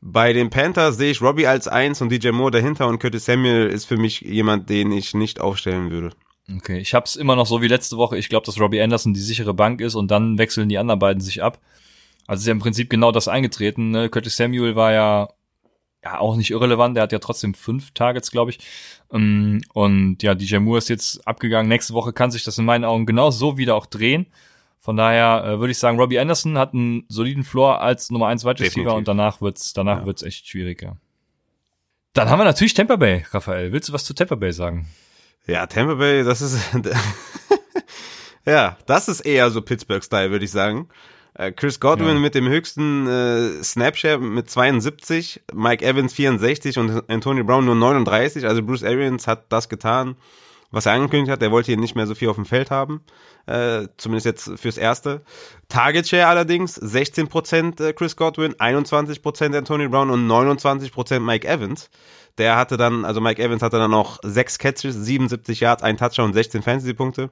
Bei 0.00 0.32
den 0.32 0.50
Panthers 0.50 0.98
sehe 0.98 1.10
ich 1.10 1.20
Robbie 1.20 1.48
als 1.48 1.66
Eins 1.66 2.00
und 2.00 2.12
DJ 2.12 2.30
Moore 2.30 2.52
dahinter 2.52 2.86
und 2.86 3.00
Curtis 3.00 3.24
Samuel 3.24 3.66
ist 3.66 3.86
für 3.86 3.96
mich 3.96 4.20
jemand, 4.20 4.70
den 4.70 4.92
ich 4.92 5.14
nicht 5.14 5.40
aufstellen 5.40 5.90
würde. 5.90 6.10
Okay, 6.58 6.78
ich 6.78 6.94
hab's 6.94 7.16
immer 7.16 7.34
noch 7.34 7.46
so 7.46 7.60
wie 7.60 7.66
letzte 7.66 7.96
Woche. 7.96 8.16
Ich 8.18 8.28
glaube, 8.28 8.46
dass 8.46 8.60
Robbie 8.60 8.80
Anderson 8.80 9.14
die 9.14 9.20
sichere 9.20 9.52
Bank 9.52 9.80
ist 9.80 9.96
und 9.96 10.12
dann 10.12 10.38
wechseln 10.38 10.68
die 10.68 10.78
anderen 10.78 11.00
beiden 11.00 11.20
sich 11.20 11.42
ab. 11.42 11.58
Also 12.28 12.42
ist 12.42 12.46
ja 12.46 12.52
im 12.52 12.60
Prinzip 12.60 12.88
genau 12.88 13.10
das 13.10 13.26
eingetreten. 13.26 13.90
Ne? 13.90 14.08
Curtis 14.10 14.36
Samuel 14.36 14.76
war 14.76 14.92
ja 14.92 15.28
ja 16.04 16.18
auch 16.18 16.36
nicht 16.36 16.50
irrelevant. 16.50 16.96
Der 16.96 17.02
hat 17.04 17.12
ja 17.12 17.18
trotzdem 17.18 17.54
fünf 17.54 17.92
Targets, 17.92 18.30
glaube 18.30 18.50
ich. 18.50 18.58
Ähm, 19.12 19.62
Und 19.72 20.22
ja, 20.22 20.34
DJ 20.34 20.56
Moore 20.58 20.78
ist 20.78 20.88
jetzt 20.88 21.26
abgegangen. 21.26 21.68
Nächste 21.68 21.94
Woche 21.94 22.12
kann 22.12 22.30
sich 22.30 22.44
das 22.44 22.58
in 22.58 22.64
meinen 22.64 22.84
Augen 22.84 23.06
genau 23.06 23.30
so 23.30 23.56
wieder 23.58 23.74
auch 23.76 23.86
drehen. 23.86 24.26
Von 24.80 24.96
daher 24.96 25.44
äh, 25.44 25.58
würde 25.60 25.70
ich 25.70 25.78
sagen, 25.78 25.98
Robbie 26.00 26.18
Anderson 26.18 26.58
hat 26.58 26.74
einen 26.74 27.04
soliden 27.08 27.44
Floor 27.44 27.80
als 27.80 28.10
Nummer 28.10 28.26
1 28.26 28.44
Wide 28.44 28.58
Receiver 28.60 28.94
und 28.96 29.06
danach 29.06 29.40
wird's 29.40 29.72
danach 29.72 30.00
Ja. 30.00 30.06
wird's 30.06 30.22
echt 30.24 30.48
schwieriger. 30.48 30.96
Dann 32.14 32.28
haben 32.28 32.40
wir 32.40 32.44
natürlich 32.44 32.74
Tampa 32.74 32.96
Bay, 32.96 33.24
Raphael. 33.30 33.70
Willst 33.72 33.88
du 33.88 33.92
was 33.92 34.04
zu 34.04 34.12
Tampa 34.12 34.34
Bay 34.34 34.52
sagen? 34.52 34.88
Ja, 35.46 35.66
Tampa 35.66 35.94
Bay, 35.94 36.24
das 36.24 36.40
ist 36.42 36.58
ja, 38.44 38.76
das 38.86 39.08
ist 39.08 39.20
eher 39.20 39.50
so 39.50 39.62
Pittsburgh-Style, 39.62 40.30
würde 40.30 40.44
ich 40.44 40.50
sagen. 40.50 40.88
Äh, 41.34 41.52
Chris 41.52 41.80
Godwin 41.80 42.08
Ja. 42.08 42.20
mit 42.20 42.34
dem 42.34 42.48
höchsten 42.48 43.06
äh, 43.06 43.62
Snapshare 43.62 44.18
mit 44.18 44.50
72, 44.50 45.42
Mike 45.54 45.84
Evans 45.84 46.12
64 46.12 46.78
und 46.78 47.08
Antonio 47.08 47.44
Brown 47.44 47.64
nur 47.64 47.74
39. 47.74 48.46
Also 48.46 48.62
Bruce 48.62 48.84
Arians 48.84 49.26
hat 49.26 49.46
das 49.50 49.68
getan, 49.68 50.16
was 50.70 50.86
er 50.86 50.92
angekündigt 50.92 51.30
hat. 51.30 51.42
Er 51.42 51.50
wollte 51.50 51.66
hier 51.66 51.78
nicht 51.78 51.94
mehr 51.96 52.06
so 52.06 52.14
viel 52.14 52.28
auf 52.28 52.36
dem 52.36 52.44
Feld 52.44 52.70
haben, 52.70 53.00
äh, 53.46 53.86
zumindest 53.96 54.26
jetzt 54.26 54.60
fürs 54.60 54.76
Erste. 54.76 55.22
Target 55.68 56.06
Share 56.06 56.26
allerdings 56.26 56.78
16% 56.80 57.80
äh, 57.82 57.92
Chris 57.94 58.16
Godwin, 58.16 58.54
21% 58.54 59.56
Antonio 59.56 59.88
Brown 59.88 60.10
und 60.10 60.26
29% 60.28 61.20
Mike 61.20 61.48
Evans. 61.48 61.88
Der 62.38 62.56
hatte 62.56 62.76
dann, 62.76 63.04
also 63.04 63.20
Mike 63.20 63.42
Evans 63.42 63.62
hatte 63.62 63.78
dann 63.78 63.90
noch 63.90 64.18
sechs 64.22 64.58
Catches, 64.58 64.94
77 64.94 65.60
Yards, 65.60 65.82
ein 65.82 65.96
Touchdown, 65.96 66.32
16 66.32 66.62
Fantasy-Punkte. 66.62 67.30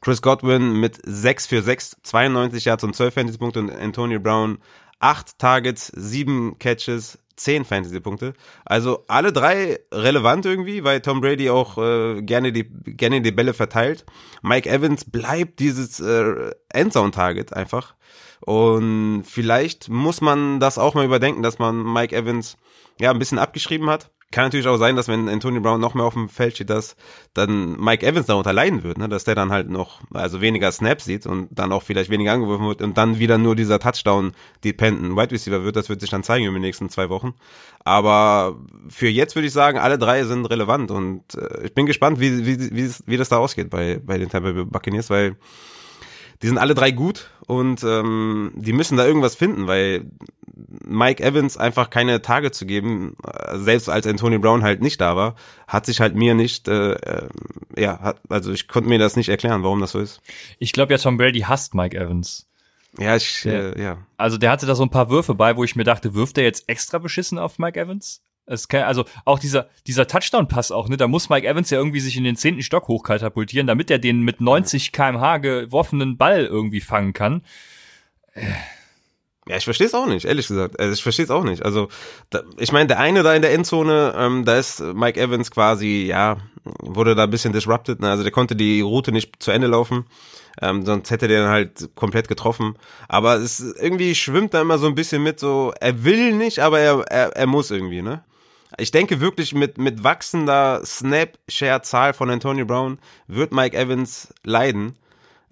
Chris 0.00 0.22
Godwin 0.22 0.72
mit 0.80 0.98
6 1.04 1.46
für 1.46 1.62
6, 1.62 1.98
92 2.02 2.64
Yards 2.64 2.84
und 2.84 2.96
12 2.96 3.14
Fantasy-Punkte 3.14 3.60
und 3.60 3.70
Antonio 3.70 4.18
Brown 4.18 4.58
8 4.98 5.38
Targets, 5.38 5.92
7 5.94 6.58
Catches, 6.58 7.18
10 7.36 7.64
Fantasy-Punkte. 7.64 8.34
Also 8.64 9.04
alle 9.08 9.32
drei 9.32 9.80
relevant 9.92 10.44
irgendwie, 10.44 10.84
weil 10.84 11.00
Tom 11.00 11.20
Brady 11.20 11.48
auch 11.48 11.78
äh, 11.78 12.20
gerne, 12.22 12.52
die, 12.52 12.64
gerne 12.64 13.22
die 13.22 13.32
Bälle 13.32 13.54
verteilt. 13.54 14.04
Mike 14.42 14.68
Evans 14.68 15.04
bleibt 15.04 15.58
dieses 15.58 16.00
äh, 16.00 16.52
Endzone-Target 16.68 17.54
einfach. 17.54 17.94
Und 18.40 19.24
vielleicht 19.24 19.88
muss 19.88 20.20
man 20.20 20.60
das 20.60 20.78
auch 20.78 20.94
mal 20.94 21.04
überdenken, 21.04 21.42
dass 21.42 21.58
man 21.58 21.82
Mike 21.82 22.14
Evans 22.14 22.56
ja 22.98 23.10
ein 23.10 23.18
bisschen 23.18 23.38
abgeschrieben 23.38 23.88
hat. 23.88 24.10
Kann 24.32 24.44
natürlich 24.44 24.68
auch 24.68 24.76
sein, 24.76 24.94
dass 24.94 25.08
wenn 25.08 25.28
Antonio 25.28 25.60
Brown 25.60 25.80
noch 25.80 25.94
mehr 25.94 26.04
auf 26.04 26.14
dem 26.14 26.28
Feld 26.28 26.54
steht, 26.54 26.70
dass 26.70 26.94
dann 27.34 27.80
Mike 27.80 28.06
Evans 28.06 28.26
darunter 28.26 28.52
leiden 28.52 28.84
wird, 28.84 28.96
ne? 28.96 29.08
dass 29.08 29.24
der 29.24 29.34
dann 29.34 29.50
halt 29.50 29.68
noch 29.68 30.02
also 30.14 30.40
weniger 30.40 30.70
Snaps 30.70 31.04
sieht 31.04 31.26
und 31.26 31.48
dann 31.50 31.72
auch 31.72 31.82
vielleicht 31.82 32.10
weniger 32.10 32.32
angeworfen 32.32 32.68
wird 32.68 32.80
und 32.80 32.96
dann 32.96 33.18
wieder 33.18 33.38
nur 33.38 33.56
dieser 33.56 33.80
Touchdown-dependent 33.80 35.16
Wide 35.16 35.32
Receiver 35.32 35.64
wird. 35.64 35.74
Das 35.74 35.88
wird 35.88 36.00
sich 36.00 36.10
dann 36.10 36.22
zeigen 36.22 36.46
in 36.46 36.52
den 36.52 36.62
nächsten 36.62 36.88
zwei 36.90 37.08
Wochen. 37.08 37.34
Aber 37.80 38.56
für 38.88 39.08
jetzt 39.08 39.34
würde 39.34 39.48
ich 39.48 39.52
sagen, 39.52 39.78
alle 39.78 39.98
drei 39.98 40.22
sind 40.22 40.44
relevant 40.46 40.92
und 40.92 41.34
äh, 41.34 41.64
ich 41.64 41.74
bin 41.74 41.86
gespannt, 41.86 42.20
wie, 42.20 42.46
wie, 42.46 42.70
wie, 42.70 42.88
wie 43.06 43.16
das 43.16 43.30
da 43.30 43.38
ausgeht 43.38 43.68
bei, 43.68 44.00
bei 44.00 44.16
den 44.16 44.28
Tampa 44.28 44.52
Bay 44.52 44.64
Buccaneers, 44.64 45.10
weil 45.10 45.34
die 46.42 46.46
sind 46.46 46.58
alle 46.58 46.74
drei 46.74 46.92
gut 46.92 47.30
und 47.48 47.82
ähm, 47.82 48.52
die 48.54 48.72
müssen 48.72 48.96
da 48.96 49.06
irgendwas 49.06 49.34
finden, 49.34 49.66
weil 49.66 50.10
Mike 50.84 51.22
Evans 51.22 51.56
einfach 51.56 51.90
keine 51.90 52.22
Tage 52.22 52.50
zu 52.50 52.66
geben, 52.66 53.16
äh, 53.24 53.58
selbst 53.58 53.88
als 53.88 54.06
Antonio 54.06 54.38
Brown 54.38 54.62
halt 54.62 54.82
nicht 54.82 55.00
da 55.00 55.16
war, 55.16 55.34
hat 55.66 55.86
sich 55.86 56.00
halt 56.00 56.14
mir 56.14 56.34
nicht, 56.34 56.68
äh, 56.68 56.92
äh, 56.92 57.28
ja, 57.76 58.00
hat, 58.00 58.20
also 58.28 58.52
ich 58.52 58.68
konnte 58.68 58.88
mir 58.88 58.98
das 58.98 59.16
nicht 59.16 59.28
erklären, 59.28 59.62
warum 59.62 59.80
das 59.80 59.92
so 59.92 60.00
ist. 60.00 60.20
Ich 60.58 60.72
glaube 60.72 60.92
ja, 60.92 60.98
Tom 60.98 61.16
Brady 61.16 61.40
hasst 61.40 61.74
Mike 61.74 61.96
Evans. 61.96 62.46
Ja, 62.98 63.16
ich, 63.16 63.44
Ja. 63.44 63.52
äh, 63.52 63.82
ja. 63.82 63.98
Also 64.16 64.36
der 64.36 64.50
hatte 64.50 64.66
da 64.66 64.74
so 64.74 64.82
ein 64.82 64.90
paar 64.90 65.10
Würfe 65.10 65.34
bei, 65.34 65.56
wo 65.56 65.64
ich 65.64 65.76
mir 65.76 65.84
dachte, 65.84 66.14
wirft 66.14 66.38
er 66.38 66.44
jetzt 66.44 66.68
extra 66.68 66.98
beschissen 66.98 67.38
auf 67.38 67.58
Mike 67.58 67.78
Evans? 67.78 68.22
Es 68.46 68.66
kann, 68.66 68.82
also 68.82 69.04
auch 69.24 69.38
dieser, 69.38 69.68
dieser 69.86 70.08
Touchdown-Pass 70.08 70.72
auch, 70.72 70.88
ne, 70.88 70.96
da 70.96 71.06
muss 71.06 71.28
Mike 71.28 71.46
Evans 71.46 71.70
ja 71.70 71.78
irgendwie 71.78 72.00
sich 72.00 72.16
in 72.16 72.24
den 72.24 72.34
zehnten 72.34 72.62
Stock 72.62 72.88
hochkatapultieren, 72.88 73.68
damit 73.68 73.92
er 73.92 74.00
den 74.00 74.22
mit 74.22 74.40
90 74.40 74.90
kmh 74.90 75.38
geworfenen 75.38 76.16
Ball 76.16 76.46
irgendwie 76.46 76.80
fangen 76.80 77.12
kann. 77.12 77.42
Ja, 79.48 79.56
ich 79.56 79.64
verstehe 79.64 79.86
es 79.86 79.94
auch 79.94 80.06
nicht, 80.06 80.26
ehrlich 80.26 80.46
gesagt. 80.46 80.78
Also 80.78 80.92
ich 80.92 81.02
verstehe 81.02 81.24
es 81.24 81.30
auch 81.30 81.44
nicht. 81.44 81.64
Also, 81.64 81.88
da, 82.28 82.42
ich 82.58 82.72
meine, 82.72 82.88
der 82.88 83.00
eine 83.00 83.22
da 83.22 83.34
in 83.34 83.42
der 83.42 83.52
Endzone, 83.52 84.14
ähm, 84.16 84.44
da 84.44 84.58
ist 84.58 84.80
Mike 84.80 85.20
Evans 85.20 85.50
quasi, 85.50 86.04
ja, 86.06 86.36
wurde 86.64 87.14
da 87.14 87.24
ein 87.24 87.30
bisschen 87.30 87.52
disrupted. 87.52 88.00
Ne? 88.00 88.10
Also 88.10 88.22
der 88.22 88.32
konnte 88.32 88.54
die 88.54 88.80
Route 88.80 89.12
nicht 89.12 89.42
zu 89.42 89.50
Ende 89.50 89.66
laufen. 89.66 90.04
Ähm, 90.60 90.84
sonst 90.84 91.10
hätte 91.10 91.28
der 91.28 91.48
halt 91.48 91.90
komplett 91.94 92.28
getroffen. 92.28 92.76
Aber 93.08 93.36
es 93.36 93.60
irgendwie 93.60 94.14
schwimmt 94.14 94.52
da 94.52 94.60
immer 94.60 94.78
so 94.78 94.86
ein 94.86 94.94
bisschen 94.94 95.22
mit, 95.22 95.40
so, 95.40 95.72
er 95.80 96.04
will 96.04 96.32
nicht, 96.32 96.58
aber 96.58 96.80
er, 96.80 97.00
er, 97.08 97.36
er 97.36 97.46
muss 97.46 97.70
irgendwie, 97.70 98.02
ne? 98.02 98.22
Ich 98.78 98.90
denke 98.92 99.20
wirklich, 99.20 99.52
mit, 99.54 99.78
mit 99.78 100.04
wachsender 100.04 100.82
Snap-Share-Zahl 100.84 102.14
von 102.14 102.30
Antonio 102.30 102.64
Brown 102.64 102.98
wird 103.26 103.52
Mike 103.52 103.76
Evans 103.76 104.32
leiden. 104.44 104.96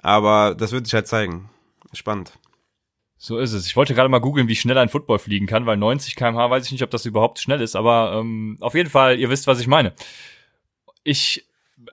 Aber 0.00 0.54
das 0.54 0.70
wird 0.72 0.86
sich 0.86 0.94
halt 0.94 1.08
zeigen. 1.08 1.50
Spannend. 1.92 2.32
So 3.20 3.38
ist 3.38 3.52
es. 3.52 3.66
Ich 3.66 3.74
wollte 3.74 3.94
gerade 3.94 4.08
mal 4.08 4.20
googeln, 4.20 4.46
wie 4.46 4.54
schnell 4.54 4.78
ein 4.78 4.88
Football 4.88 5.18
fliegen 5.18 5.46
kann, 5.46 5.66
weil 5.66 5.76
90 5.76 6.14
km/h 6.14 6.50
weiß 6.50 6.66
ich 6.66 6.72
nicht, 6.72 6.84
ob 6.84 6.90
das 6.90 7.04
überhaupt 7.04 7.40
schnell 7.40 7.60
ist, 7.60 7.74
aber 7.74 8.16
ähm, 8.20 8.56
auf 8.60 8.74
jeden 8.74 8.88
Fall, 8.88 9.18
ihr 9.18 9.28
wisst, 9.28 9.48
was 9.48 9.60
ich 9.60 9.66
meine. 9.66 9.92
Ich, 11.02 11.44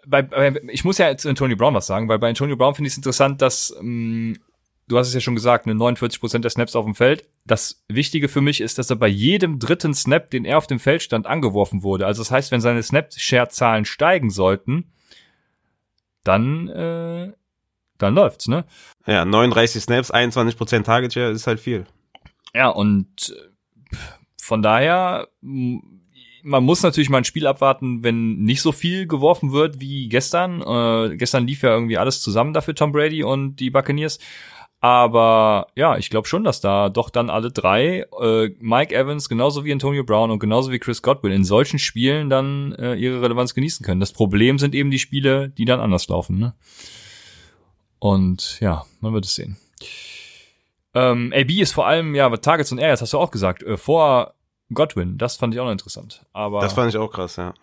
bei, 0.06 0.22
bei, 0.22 0.62
ich 0.70 0.84
muss 0.84 1.00
ja 1.00 1.18
zu 1.18 1.28
Antonio 1.28 1.58
Brown 1.58 1.74
was 1.74 1.88
sagen, 1.88 2.08
weil 2.08 2.20
bei 2.20 2.30
Antonio 2.30 2.56
Brown 2.56 2.76
finde 2.76 2.88
ich 2.88 2.94
es 2.94 2.98
interessant, 2.98 3.42
dass 3.42 3.76
ähm, 3.80 4.38
du 4.88 5.00
hast 5.00 5.08
es 5.08 5.16
ja 5.16 5.20
schon 5.20 5.34
gesagt, 5.34 5.66
ne, 5.66 5.74
49% 5.74 6.40
der 6.40 6.52
Snaps 6.52 6.76
auf 6.76 6.86
dem 6.86 6.94
Feld. 6.94 7.28
Das 7.44 7.84
Wichtige 7.88 8.30
für 8.30 8.42
mich 8.42 8.62
ist, 8.62 8.78
dass 8.78 8.92
er 8.92 8.96
bei 8.96 9.08
jedem 9.08 9.58
dritten 9.58 9.96
Snap, 9.96 10.30
den 10.30 10.46
er 10.46 10.60
auf 10.60 10.68
dem 10.68 10.80
Feld 10.80 11.02
stand, 11.02 11.26
angeworfen 11.26 11.82
wurde. 11.82 12.06
Also 12.06 12.22
das 12.22 12.30
heißt, 12.30 12.52
wenn 12.52 12.62
seine 12.62 12.84
Snap-Share-Zahlen 12.84 13.86
steigen 13.86 14.30
sollten, 14.30 14.92
dann 16.24 16.68
äh, 16.70 17.34
dann 17.98 18.16
läuft's, 18.16 18.48
ne? 18.48 18.66
Ja, 19.06 19.26
39 19.26 19.82
Snaps, 19.82 20.14
21% 20.14 20.84
Target 20.84 21.14
Share 21.14 21.32
ist 21.32 21.48
halt 21.48 21.60
viel. 21.60 21.86
Ja, 22.54 22.70
und 22.70 23.36
äh, 23.36 23.96
von 24.42 24.62
daher, 24.62 25.28
man 25.42 26.64
muss 26.64 26.84
natürlich 26.84 27.10
mal 27.10 27.18
ein 27.20 27.26
Spiel 27.26 27.48
abwarten, 27.48 28.04
wenn 28.04 28.38
nicht 28.38 28.62
so 28.62 28.72
viel 28.72 29.08
geworfen 29.08 29.52
wird 29.52 29.80
wie 29.80 30.08
gestern. 30.10 30.62
Äh, 30.62 31.18
gestern 31.18 31.48
lief 31.48 31.64
ja 31.64 31.72
irgendwie 31.72 31.98
alles 31.98 32.22
zusammen 32.22 32.54
dafür 32.54 32.76
Tom 32.76 32.92
Brady 32.92 33.24
und 33.24 33.56
die 33.58 33.72
Buccaneers. 33.72 34.20
Aber 34.86 35.68
ja, 35.76 35.98
ich 35.98 36.12
glaube 36.12 36.28
schon, 36.28 36.44
dass 36.44 36.62
da 36.62 36.90
doch 36.90 37.10
dann 37.10 37.32
alle 37.32 37.50
drei, 37.52 38.06
äh, 38.22 38.50
Mike 38.60 38.94
Evans 38.94 39.30
genauso 39.30 39.66
wie 39.66 39.72
Antonio 39.72 40.04
Brown 40.04 40.30
und 40.30 40.38
genauso 40.38 40.72
wie 40.72 40.78
Chris 40.78 41.02
Godwin, 41.02 41.32
in 41.32 41.44
solchen 41.44 41.80
Spielen 41.80 42.30
dann 42.30 42.74
äh, 42.74 42.94
ihre 42.94 43.20
Relevanz 43.20 43.56
genießen 43.56 43.84
können. 43.84 44.00
Das 44.00 44.14
Problem 44.14 44.60
sind 44.60 44.76
eben 44.76 44.92
die 44.92 45.00
Spiele, 45.00 45.50
die 45.50 45.66
dann 45.66 45.80
anders 45.80 46.08
laufen. 46.08 46.38
Ne? 46.38 46.54
Und 48.06 48.60
ja, 48.60 48.86
man 49.02 49.16
wird 49.16 49.26
es 49.26 49.34
sehen. 49.34 49.58
Ähm, 50.94 51.34
AB 51.36 51.50
ist 51.60 51.74
vor 51.74 51.88
allem, 51.88 52.14
ja, 52.14 52.30
Targets 52.38 52.72
und 52.72 52.78
Air, 52.78 52.92
hast 52.92 53.14
du 53.14 53.18
auch 53.18 53.32
gesagt, 53.32 53.64
äh, 53.64 53.78
vor 53.78 54.36
Godwin. 54.72 55.18
Das 55.18 55.38
fand 55.38 55.56
ich 55.56 55.60
auch 55.60 55.66
noch 55.66 55.72
interessant. 55.72 56.24
Aber 56.32 56.62
das 56.62 56.74
fand 56.74 56.90
ich 56.90 56.98
auch 57.00 57.12
krass, 57.12 57.38
ja. 57.38 57.56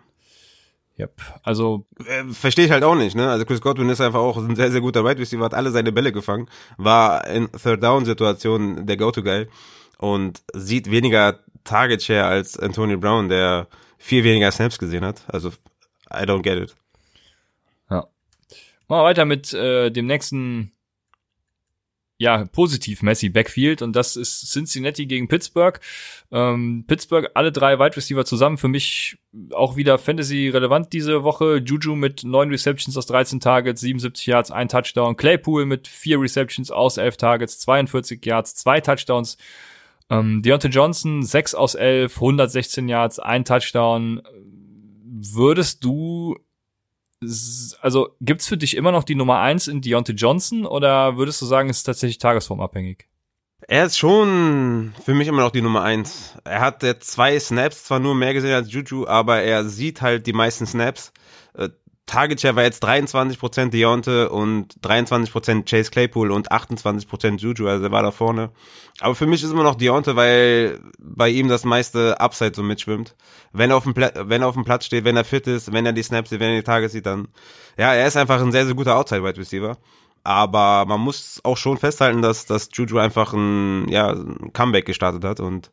Yep. 0.98 1.12
Also 1.44 1.86
äh, 2.04 2.24
verstehe 2.24 2.64
ich 2.64 2.72
halt 2.72 2.82
auch 2.82 2.96
nicht, 2.96 3.14
ne? 3.14 3.30
Also 3.30 3.44
Chris 3.44 3.60
Godwin 3.60 3.88
ist 3.88 4.00
einfach 4.00 4.18
auch 4.18 4.36
ein 4.36 4.56
sehr 4.56 4.72
sehr 4.72 4.80
guter 4.80 5.04
Wide 5.04 5.20
Receiver, 5.20 5.44
hat 5.44 5.54
alle 5.54 5.70
seine 5.70 5.92
Bälle 5.92 6.10
gefangen, 6.10 6.48
war 6.76 7.24
in 7.28 7.48
Third 7.52 7.80
Down 7.80 8.04
Situationen 8.04 8.84
der 8.84 8.96
Go-to 8.96 9.22
Guy 9.22 9.46
und 9.98 10.42
sieht 10.54 10.90
weniger 10.90 11.38
Target 11.62 12.02
Share 12.02 12.24
als 12.24 12.58
Antonio 12.58 12.98
Brown, 12.98 13.28
der 13.28 13.68
viel 13.96 14.24
weniger 14.24 14.50
Snaps 14.50 14.80
gesehen 14.80 15.04
hat. 15.04 15.22
Also 15.28 15.50
I 16.10 16.24
don't 16.24 16.42
get 16.42 16.58
it. 16.58 16.74
Machen 18.88 19.00
wir 19.00 19.04
weiter 19.04 19.24
mit 19.24 19.52
äh, 19.52 19.90
dem 19.90 20.06
nächsten, 20.06 20.72
ja, 22.18 22.44
positiv 22.44 23.02
Messi 23.02 23.28
Backfield 23.28 23.82
und 23.82 23.96
das 23.96 24.16
ist 24.16 24.52
Cincinnati 24.52 25.06
gegen 25.06 25.28
Pittsburgh. 25.28 25.80
Ähm, 26.30 26.84
Pittsburgh, 26.86 27.30
alle 27.34 27.52
drei 27.52 27.78
Wide 27.78 27.96
Receiver 27.96 28.24
zusammen, 28.24 28.58
für 28.58 28.68
mich 28.68 29.18
auch 29.52 29.76
wieder 29.76 29.98
Fantasy 29.98 30.48
relevant 30.48 30.92
diese 30.92 31.24
Woche. 31.24 31.56
Juju 31.56 31.96
mit 31.96 32.22
neun 32.22 32.50
Receptions 32.50 32.96
aus 32.96 33.06
13 33.06 33.40
Targets, 33.40 33.80
77 33.80 34.26
Yards, 34.26 34.50
ein 34.50 34.68
Touchdown. 34.68 35.16
Claypool 35.16 35.66
mit 35.66 35.88
vier 35.88 36.20
Receptions 36.20 36.70
aus 36.70 36.96
11 36.96 37.16
Targets, 37.16 37.58
42 37.60 38.24
Yards, 38.24 38.54
zwei 38.54 38.80
Touchdowns. 38.80 39.36
Ähm, 40.10 40.42
Deontay 40.42 40.68
Johnson, 40.68 41.22
6 41.22 41.54
aus 41.54 41.74
11, 41.74 42.14
116 42.16 42.88
Yards, 42.88 43.18
ein 43.18 43.44
Touchdown. 43.44 44.22
Würdest 45.04 45.82
du 45.84 46.36
also 47.80 48.10
gibt's 48.20 48.48
für 48.48 48.56
dich 48.56 48.76
immer 48.76 48.92
noch 48.92 49.04
die 49.04 49.14
Nummer 49.14 49.40
eins 49.40 49.68
in 49.68 49.80
Deontay 49.80 50.12
Johnson 50.12 50.66
oder 50.66 51.16
würdest 51.16 51.40
du 51.42 51.46
sagen, 51.46 51.70
es 51.70 51.78
ist 51.78 51.84
tatsächlich 51.84 52.18
tagesformabhängig? 52.18 53.08
Er 53.68 53.86
ist 53.86 53.96
schon 53.96 54.92
für 55.04 55.14
mich 55.14 55.28
immer 55.28 55.42
noch 55.42 55.52
die 55.52 55.62
Nummer 55.62 55.82
eins. 55.82 56.36
Er 56.44 56.60
hat 56.60 56.84
zwei 57.00 57.38
Snaps 57.38 57.84
zwar 57.84 58.00
nur 58.00 58.14
mehr 58.14 58.34
gesehen 58.34 58.54
als 58.54 58.72
Juju, 58.72 59.06
aber 59.06 59.42
er 59.42 59.64
sieht 59.64 60.02
halt 60.02 60.26
die 60.26 60.32
meisten 60.32 60.66
Snaps. 60.66 61.12
Target 62.06 62.40
Share 62.40 62.56
war 62.56 62.64
jetzt 62.64 62.84
23% 62.84 63.70
Deonte 63.70 64.28
und 64.30 64.74
23% 64.82 65.64
Chase 65.68 65.90
Claypool 65.90 66.32
und 66.32 66.50
28% 66.50 67.38
Juju, 67.38 67.68
also 67.68 67.84
er 67.84 67.92
war 67.92 68.02
da 68.02 68.10
vorne. 68.10 68.50
Aber 69.00 69.14
für 69.14 69.26
mich 69.26 69.42
ist 69.42 69.52
immer 69.52 69.62
noch 69.62 69.76
Deonte, 69.76 70.16
weil 70.16 70.80
bei 70.98 71.28
ihm 71.28 71.48
das 71.48 71.64
meiste 71.64 72.20
Upside 72.20 72.52
so 72.54 72.62
mitschwimmt. 72.62 73.14
Wenn 73.52 73.70
er 73.70 73.76
auf 73.76 73.84
dem, 73.84 73.94
Pla 73.94 74.10
wenn 74.14 74.42
er 74.42 74.48
auf 74.48 74.54
dem 74.54 74.64
Platz 74.64 74.84
steht, 74.84 75.04
wenn 75.04 75.16
er 75.16 75.24
fit 75.24 75.46
ist, 75.46 75.72
wenn 75.72 75.86
er 75.86 75.92
die 75.92 76.02
Snaps 76.02 76.30
sieht, 76.30 76.40
wenn 76.40 76.50
er 76.50 76.56
die 76.56 76.64
Tage 76.64 76.88
sieht, 76.88 77.06
dann, 77.06 77.28
ja, 77.78 77.94
er 77.94 78.06
ist 78.06 78.16
einfach 78.16 78.40
ein 78.40 78.52
sehr, 78.52 78.66
sehr 78.66 78.74
guter 78.74 78.96
Outside 78.96 79.22
Wide 79.22 79.38
Receiver. 79.38 79.78
Aber 80.24 80.84
man 80.86 81.00
muss 81.00 81.40
auch 81.44 81.56
schon 81.56 81.78
festhalten, 81.78 82.22
dass, 82.22 82.46
dass 82.46 82.68
Juju 82.72 82.98
einfach 82.98 83.32
ein, 83.32 83.88
ja, 83.88 84.10
ein 84.10 84.52
Comeback 84.52 84.86
gestartet 84.86 85.24
hat 85.24 85.40
und 85.40 85.70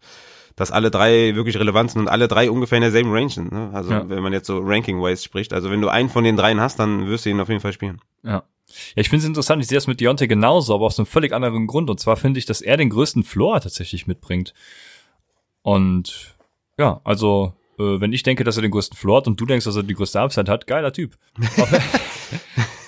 dass 0.60 0.72
alle 0.72 0.92
drei 0.92 1.36
wirklich 1.36 1.58
relevant 1.58 1.92
sind 1.92 2.02
und 2.02 2.08
alle 2.10 2.28
drei 2.28 2.52
ungefähr 2.52 2.80
in 2.80 2.82
derselben 2.82 3.14
Range 3.14 3.30
sind. 3.30 3.54
Ne? 3.54 3.70
Also 3.74 3.92
ja. 3.92 4.10
wenn 4.10 4.22
man 4.22 4.34
jetzt 4.34 4.46
so 4.46 4.60
ranking-wise 4.60 5.24
spricht. 5.24 5.54
Also 5.54 5.72
wenn 5.72 5.80
du 5.80 5.88
einen 5.88 6.10
von 6.10 6.26
den 6.26 6.36
dreien 6.36 6.60
hast, 6.60 6.78
dann 6.80 7.08
wirst 7.08 7.26
du 7.26 7.30
ihn 7.30 7.40
auf 7.40 7.48
jeden 7.48 7.62
Fall 7.62 7.72
spielen. 7.72 8.02
Ja. 8.24 8.44
Ja, 8.96 9.02
ich 9.02 9.10
finde 9.10 9.24
es 9.24 9.28
interessant, 9.28 9.64
ich 9.64 9.70
sehe 9.70 9.78
das 9.78 9.88
mit 9.88 10.02
Deontay 10.02 10.28
genauso, 10.28 10.76
aber 10.76 10.86
aus 10.86 11.00
einem 11.00 11.06
völlig 11.06 11.32
anderen 11.32 11.66
Grund. 11.66 11.90
Und 11.90 12.02
zwar 12.02 12.18
finde 12.18 12.40
ich, 12.40 12.46
dass 12.46 12.60
er 12.60 12.76
den 12.76 12.90
größten 12.90 13.24
Floor 13.24 13.62
tatsächlich 13.62 14.06
mitbringt. 14.06 14.54
Und 15.62 16.36
ja, 16.78 17.00
also 17.06 17.54
äh, 17.80 18.02
wenn 18.02 18.12
ich 18.12 18.24
denke, 18.24 18.44
dass 18.44 18.58
er 18.58 18.62
den 18.62 18.72
größten 18.72 18.98
Floor 18.98 19.18
hat 19.18 19.28
und 19.28 19.40
du 19.40 19.46
denkst, 19.46 19.66
dass 19.66 19.78
er 19.78 19.84
die 19.84 19.94
größte 19.94 20.20
Upside 20.20 20.52
hat, 20.52 20.68
geiler 20.68 20.92
Typ. 20.92 21.18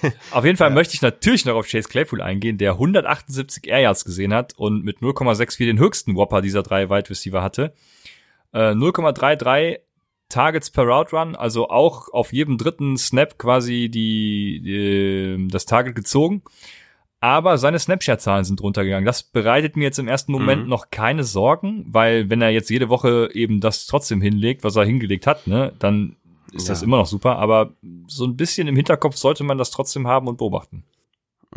Auf 0.32 0.46
jeden 0.46 0.58
Fall 0.58 0.70
ja. 0.70 0.76
möchte 0.76 0.96
ich 0.96 1.02
natürlich 1.02 1.46
noch 1.46 1.56
auf 1.56 1.68
Chase 1.68 1.90
Claypool 1.90 2.22
eingehen, 2.22 2.58
der 2.58 2.74
178 2.74 3.68
Air 3.68 3.80
Yards 3.82 4.06
gesehen 4.06 4.34
hat 4.34 4.54
und 4.58 4.84
mit 4.84 5.00
0,64 5.00 5.66
den 5.66 5.80
höchsten 5.80 6.16
Whopper 6.16 6.42
dieser 6.42 6.64
drei 6.64 6.90
Wide 6.90 7.10
Receiver 7.10 7.42
hatte. 7.42 7.74
Äh, 8.54 8.72
0,33 8.72 9.80
Targets 10.30 10.72
per 10.72 10.86
Route 10.86 11.16
Run, 11.16 11.36
also 11.36 11.70
auch 11.70 12.08
auf 12.14 12.34
jedem 12.34 12.58
dritten 12.58 12.98
Snap 12.98 13.38
quasi 13.38 13.90
die, 13.90 14.62
die 14.64 15.48
das 15.50 15.66
Target 15.66 15.96
gezogen. 15.96 16.42
Aber 17.24 17.60
seine 17.60 17.78
Snapchat-Zahlen 17.78 18.46
sind 18.46 18.62
runtergegangen. 18.62 19.06
Das 19.06 19.22
bereitet 19.22 19.76
mir 19.78 19.84
jetzt 19.84 20.00
im 20.00 20.08
ersten 20.08 20.32
Moment 20.32 20.64
mhm. 20.64 20.70
noch 20.70 20.90
keine 20.90 21.24
Sorgen, 21.24 21.86
weil 21.88 22.32
wenn 22.32 22.42
er 22.42 22.50
jetzt 22.50 22.72
jede 22.72 22.90
Woche 22.90 23.30
eben 23.34 23.60
das 23.60 23.86
trotzdem 23.86 24.22
hinlegt, 24.22 24.64
was 24.64 24.76
er 24.76 24.86
hingelegt 24.86 25.28
hat, 25.28 25.46
ne, 25.46 25.72
dann 25.78 26.16
ist 26.54 26.68
ja. 26.68 26.74
das 26.74 26.84
immer 26.84 26.98
noch 26.98 27.06
super, 27.06 27.38
aber 27.38 27.72
so 28.08 28.26
ein 28.26 28.36
bisschen 28.36 28.68
im 28.68 28.76
Hinterkopf 28.76 29.18
sollte 29.18 29.44
man 29.44 29.58
das 29.58 29.72
trotzdem 29.72 30.08
haben 30.08 30.28
und 30.28 30.38
beobachten. 30.38 30.84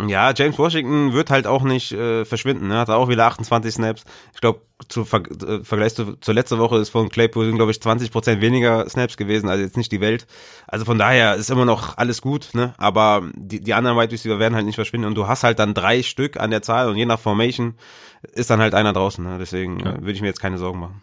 Ja, 0.08 0.32
James 0.34 0.58
Washington 0.58 1.12
wird 1.12 1.30
halt 1.30 1.46
auch 1.46 1.62
nicht 1.62 1.92
äh, 1.92 2.24
verschwinden. 2.24 2.66
Ne? 2.66 2.78
Hat 2.78 2.90
auch 2.90 3.08
wieder 3.08 3.26
28 3.26 3.74
Snaps. 3.74 4.04
Ich 4.34 4.40
glaube, 4.40 4.62
zu 4.88 5.04
Ver 5.04 5.22
äh, 5.46 5.62
Vergleich 5.62 5.94
zu, 5.94 6.16
zur 6.16 6.34
letzten 6.34 6.58
Woche 6.58 6.78
ist 6.78 6.88
von 6.88 7.08
Claypool, 7.08 7.52
glaube 7.52 7.70
ich, 7.70 7.80
20 7.80 8.10
Prozent 8.10 8.40
weniger 8.40 8.88
Snaps 8.88 9.16
gewesen, 9.16 9.48
also 9.48 9.62
jetzt 9.62 9.76
nicht 9.76 9.92
die 9.92 10.00
Welt. 10.00 10.26
Also 10.66 10.84
von 10.84 10.98
daher 10.98 11.36
ist 11.36 11.48
immer 11.48 11.64
noch 11.64 11.96
alles 11.96 12.22
gut, 12.22 12.50
ne? 12.54 12.74
Aber 12.76 13.22
die, 13.34 13.60
die 13.60 13.72
anderen 13.72 13.96
Wide 13.96 14.10
Receiver 14.10 14.40
werden 14.40 14.56
halt 14.56 14.66
nicht 14.66 14.74
verschwinden 14.74 15.06
und 15.06 15.14
du 15.14 15.28
hast 15.28 15.44
halt 15.44 15.60
dann 15.60 15.74
drei 15.74 16.02
Stück 16.02 16.38
an 16.38 16.50
der 16.50 16.62
Zahl 16.62 16.88
und 16.88 16.96
je 16.96 17.06
nach 17.06 17.20
Formation 17.20 17.74
ist 18.32 18.50
dann 18.50 18.60
halt 18.60 18.74
einer 18.74 18.92
draußen. 18.92 19.22
Ne? 19.22 19.36
Deswegen 19.38 19.78
ja. 19.78 19.92
äh, 19.92 20.00
würde 20.00 20.12
ich 20.12 20.22
mir 20.22 20.28
jetzt 20.28 20.40
keine 20.40 20.58
Sorgen 20.58 20.80
machen. 20.80 21.02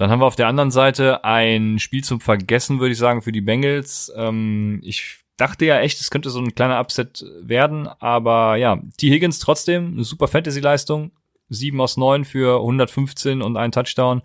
Dann 0.00 0.10
haben 0.10 0.20
wir 0.20 0.26
auf 0.26 0.36
der 0.36 0.48
anderen 0.48 0.70
Seite 0.70 1.24
ein 1.24 1.78
Spiel 1.78 2.02
zum 2.02 2.22
Vergessen, 2.22 2.80
würde 2.80 2.92
ich 2.92 2.98
sagen, 2.98 3.20
für 3.20 3.32
die 3.32 3.42
Bengals. 3.42 4.10
Ähm, 4.16 4.80
ich 4.82 5.18
dachte 5.36 5.66
ja 5.66 5.78
echt, 5.80 6.00
es 6.00 6.10
könnte 6.10 6.30
so 6.30 6.40
ein 6.40 6.54
kleiner 6.54 6.80
Upset 6.80 7.22
werden, 7.42 7.86
aber 7.86 8.56
ja, 8.56 8.80
T. 8.96 9.10
Higgins 9.10 9.40
trotzdem 9.40 9.92
eine 9.92 10.04
super 10.04 10.26
Fantasy-Leistung. 10.26 11.10
7 11.50 11.78
aus 11.78 11.98
9 11.98 12.24
für 12.24 12.60
115 12.60 13.42
und 13.42 13.58
ein 13.58 13.72
Touchdown. 13.72 14.22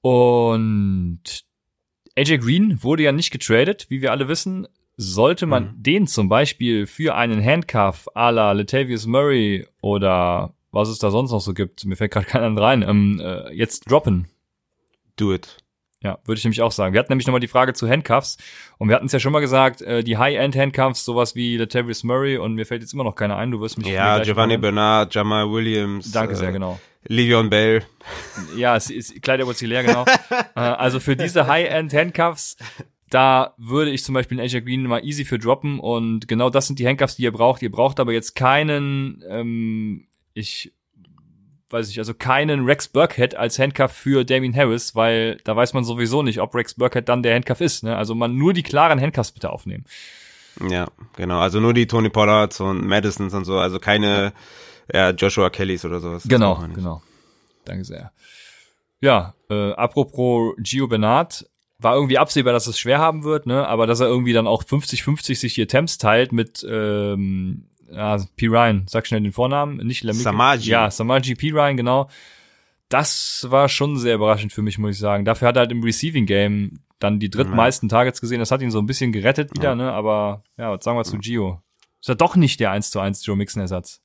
Und 0.00 1.22
AJ 2.16 2.38
Green 2.38 2.84
wurde 2.84 3.02
ja 3.02 3.10
nicht 3.10 3.32
getradet, 3.32 3.86
wie 3.88 4.00
wir 4.00 4.12
alle 4.12 4.28
wissen. 4.28 4.68
Sollte 4.96 5.46
man 5.46 5.64
mhm. 5.64 5.82
den 5.82 6.06
zum 6.06 6.28
Beispiel 6.28 6.86
für 6.86 7.16
einen 7.16 7.44
Handcuff 7.44 8.06
à 8.14 8.30
la 8.30 8.52
Latavius 8.52 9.06
Murray 9.06 9.66
oder 9.80 10.54
was 10.70 10.88
es 10.88 10.98
da 10.98 11.10
sonst 11.10 11.32
noch 11.32 11.40
so 11.40 11.52
gibt, 11.52 11.84
mir 11.84 11.96
fällt 11.96 12.12
gerade 12.12 12.26
keiner 12.26 12.60
rein, 12.60 12.82
ähm, 12.82 13.20
äh, 13.20 13.52
jetzt 13.52 13.90
droppen, 13.90 14.28
do 15.16 15.32
it. 15.32 15.56
Ja, 16.02 16.18
würde 16.24 16.38
ich 16.38 16.44
nämlich 16.44 16.62
auch 16.62 16.72
sagen. 16.72 16.94
Wir 16.94 16.98
hatten 16.98 17.12
nämlich 17.12 17.26
nochmal 17.26 17.40
die 17.40 17.48
Frage 17.48 17.74
zu 17.74 17.88
Handcuffs 17.88 18.36
und 18.78 18.88
wir 18.88 18.96
hatten 18.96 19.06
es 19.06 19.12
ja 19.12 19.20
schon 19.20 19.32
mal 19.32 19.40
gesagt, 19.40 19.82
äh, 19.82 20.02
die 20.02 20.18
High-End-Handcuffs, 20.18 21.04
sowas 21.04 21.36
wie 21.36 21.56
Latavius 21.56 22.02
Murray 22.02 22.38
und 22.38 22.54
mir 22.54 22.66
fällt 22.66 22.82
jetzt 22.82 22.92
immer 22.92 23.04
noch 23.04 23.14
keiner 23.14 23.36
ein, 23.36 23.52
du 23.52 23.60
wirst 23.60 23.78
mich 23.78 23.86
Ja, 23.86 24.18
Giovanni 24.20 24.58
Bernard, 24.58 25.14
Jamal 25.14 25.50
Williams. 25.50 26.10
Danke 26.10 26.34
sehr, 26.34 26.48
äh, 26.48 26.52
genau. 26.52 26.80
Le'Veon 27.08 27.50
Bell. 27.50 27.84
Ja, 28.56 28.76
es 28.76 28.90
ist 28.90 29.22
Kleider 29.22 29.46
leer, 29.60 29.84
genau. 29.84 30.04
äh, 30.56 30.60
also 30.60 30.98
für 30.98 31.16
diese 31.16 31.46
High-End-Handcuffs, 31.46 32.56
da 33.08 33.54
würde 33.56 33.90
ich 33.92 34.02
zum 34.02 34.14
Beispiel 34.14 34.38
einen 34.38 34.46
Azure 34.46 34.62
Green 34.62 34.82
mal 34.82 35.04
easy 35.04 35.24
für 35.24 35.38
droppen 35.38 35.78
und 35.78 36.26
genau 36.26 36.50
das 36.50 36.66
sind 36.66 36.80
die 36.80 36.88
Handcuffs, 36.88 37.16
die 37.16 37.22
ihr 37.22 37.32
braucht. 37.32 37.62
Ihr 37.62 37.70
braucht 37.70 38.00
aber 38.00 38.12
jetzt 38.12 38.34
keinen, 38.34 39.22
ähm, 39.28 40.08
ich 40.34 40.72
weiß 41.72 41.88
ich, 41.88 41.98
also 41.98 42.14
keinen 42.14 42.64
Rex 42.64 42.88
Burkhead 42.88 43.34
als 43.34 43.58
Handcuff 43.58 43.92
für 43.92 44.24
Damien 44.24 44.54
Harris, 44.54 44.94
weil 44.94 45.38
da 45.44 45.56
weiß 45.56 45.72
man 45.72 45.84
sowieso 45.84 46.22
nicht, 46.22 46.40
ob 46.40 46.54
Rex 46.54 46.74
Burkhead 46.74 47.08
dann 47.08 47.22
der 47.22 47.34
Handcuff 47.34 47.60
ist. 47.60 47.84
Ne? 47.84 47.96
Also 47.96 48.14
man 48.14 48.36
nur 48.36 48.52
die 48.52 48.62
klaren 48.62 49.00
Handcuffs 49.00 49.32
bitte 49.32 49.50
aufnehmen. 49.50 49.84
Ja, 50.68 50.86
genau. 51.16 51.40
Also 51.40 51.60
nur 51.60 51.72
die 51.72 51.86
Tony 51.86 52.10
Pollards 52.10 52.60
und 52.60 52.86
Madisons 52.86 53.32
und 53.34 53.44
so. 53.44 53.58
Also 53.58 53.78
keine 53.78 54.32
ja, 54.92 55.10
Joshua 55.10 55.50
Kellys 55.50 55.84
oder 55.84 56.00
sowas. 56.00 56.24
Genau, 56.28 56.62
genau. 56.74 57.02
Danke 57.64 57.84
sehr. 57.84 58.12
Ja, 59.00 59.34
äh, 59.50 59.72
apropos 59.72 60.54
Gio 60.58 60.86
Bernard, 60.86 61.46
war 61.82 61.94
irgendwie 61.94 62.18
absehbar, 62.18 62.52
dass 62.52 62.66
es 62.66 62.78
schwer 62.78 62.98
haben 62.98 63.24
wird, 63.24 63.46
ne? 63.46 63.66
Aber 63.66 63.86
dass 63.86 64.00
er 64.00 64.06
irgendwie 64.06 64.32
dann 64.32 64.46
auch 64.46 64.62
50-50 64.62 65.36
sich 65.36 65.54
die 65.54 65.62
Attempts 65.62 65.98
teilt 65.98 66.32
mit 66.32 66.64
ähm, 66.68 67.66
ja, 67.92 68.16
P. 68.36 68.46
Ryan, 68.46 68.86
sag 68.88 69.06
schnell 69.06 69.20
den 69.20 69.32
Vornamen, 69.32 69.76
nicht 69.86 70.02
Lamik. 70.04 70.22
Samaji. 70.22 70.68
Ja, 70.70 70.90
Samaji 70.90 71.34
P. 71.34 71.50
Ryan, 71.50 71.76
genau. 71.76 72.08
Das 72.88 73.46
war 73.48 73.68
schon 73.68 73.96
sehr 73.98 74.16
überraschend 74.16 74.52
für 74.52 74.62
mich, 74.62 74.78
muss 74.78 74.92
ich 74.92 74.98
sagen. 74.98 75.24
Dafür 75.24 75.48
hat 75.48 75.56
er 75.56 75.60
halt 75.60 75.72
im 75.72 75.82
Receiving 75.82 76.26
Game 76.26 76.80
dann 76.98 77.18
die 77.18 77.30
drittmeisten 77.30 77.88
Targets 77.88 78.20
gesehen. 78.20 78.38
Das 78.38 78.50
hat 78.50 78.62
ihn 78.62 78.70
so 78.70 78.78
ein 78.78 78.86
bisschen 78.86 79.12
gerettet 79.12 79.50
wieder, 79.56 79.70
Ja. 79.70 79.74
ne? 79.74 79.92
Aber 79.92 80.44
ja, 80.58 80.70
was 80.70 80.84
sagen 80.84 80.98
wir 80.98 81.04
zu 81.04 81.18
Gio? 81.18 81.60
Ist 82.00 82.08
er 82.08 82.14
doch 82.16 82.36
nicht 82.36 82.60
der 82.60 82.70
1 82.70 82.90
zu 82.90 83.00
1 83.00 83.24
Joe 83.24 83.36
Mixon 83.36 83.62
Ersatz. 83.62 84.00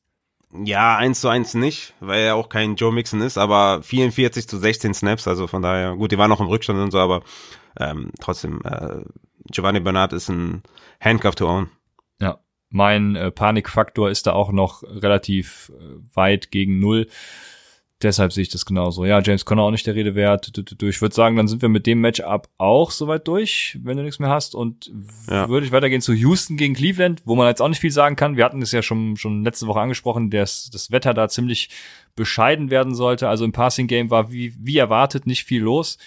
Ja, 0.64 0.96
eins 0.96 1.20
zu 1.20 1.28
eins 1.28 1.54
nicht, 1.56 1.94
weil 2.00 2.22
er 2.22 2.36
auch 2.36 2.48
kein 2.48 2.76
Joe 2.78 2.94
Mixon 2.94 3.20
ist, 3.22 3.38
aber 3.38 3.84
44 3.84 4.48
zu 4.48 4.58
16 4.58 4.94
Snaps, 4.94 5.28
also 5.28 5.46
von 5.46 5.62
daher, 5.62 5.96
gut, 5.98 6.14
die 6.14 6.18
waren 6.18 6.30
noch 6.30 6.40
im 6.40 6.48
Rückstand 6.48 6.80
und 6.80 6.92
so, 6.92 7.00
aber 7.00 7.22
ähm, 7.78 8.12
trotzdem, 8.22 8.62
äh, 8.64 9.02
Giovanni 9.52 9.82
Bernard 9.82 10.14
ist 10.14 10.30
ein 10.30 10.64
Handcuff 11.02 11.36
to 11.36 11.50
own. 11.50 11.70
Ja, 12.22 12.40
mein 12.70 13.16
äh, 13.16 13.32
Panikfaktor 13.32 14.10
ist 14.10 14.28
da 14.28 14.34
auch 14.34 14.52
noch 14.52 14.84
relativ 14.84 15.72
äh, 15.80 15.84
weit 16.16 16.52
gegen 16.52 16.80
null. 16.80 17.08
Deshalb 18.04 18.32
sehe 18.32 18.44
ich 18.44 18.50
das 18.50 18.68
genauso. 18.68 19.06
Ja, 19.06 19.22
James 19.22 19.44
Conner 19.44 19.64
auch 19.64 19.72
nicht 19.72 19.88
der 19.88 19.96
Rede 19.96 20.14
wert. 20.14 20.52
Ich 20.84 21.02
würde 21.02 21.16
sagen, 21.16 21.36
dann 21.36 21.48
sind 21.48 21.64
wir 21.64 21.70
mit 21.70 21.88
dem 21.88 22.00
Matchup 22.00 22.48
auch 22.60 22.92
soweit 22.92 23.28
durch, 23.28 23.80
wenn 23.82 23.98
du 23.98 24.04
nichts 24.04 24.20
mehr 24.20 24.30
hast. 24.30 24.54
Und 24.54 24.92
Ja. 25.28 25.50
würde 25.50 25.66
ich 25.66 25.72
weitergehen 25.72 26.02
zu 26.02 26.14
Houston 26.14 26.58
gegen 26.58 26.76
Cleveland, 26.76 27.24
wo 27.26 27.36
man 27.36 27.48
jetzt 27.48 27.60
auch 27.60 27.70
nicht 27.70 27.80
viel 27.82 27.90
sagen 27.90 28.16
kann. 28.16 28.38
Wir 28.38 28.46
hatten 28.46 28.62
es 28.62 28.72
ja 28.72 28.84
schon, 28.84 29.18
schon 29.18 29.44
letzte 29.44 29.66
Woche 29.66 29.80
angesprochen, 29.80 30.30
dass 30.30 30.70
das 30.70 30.92
Wetter 30.92 31.16
da 31.16 31.28
ziemlich 31.28 31.70
bescheiden 32.16 32.70
werden 32.70 32.94
sollte. 32.94 33.30
Also 33.30 33.46
im 33.46 33.52
Passing 33.52 33.88
Game 33.88 34.12
war 34.12 34.32
wie, 34.32 34.54
wie 34.60 34.78
erwartet 34.78 35.26
nicht 35.26 35.44
viel 35.46 35.64
los. 35.64 35.98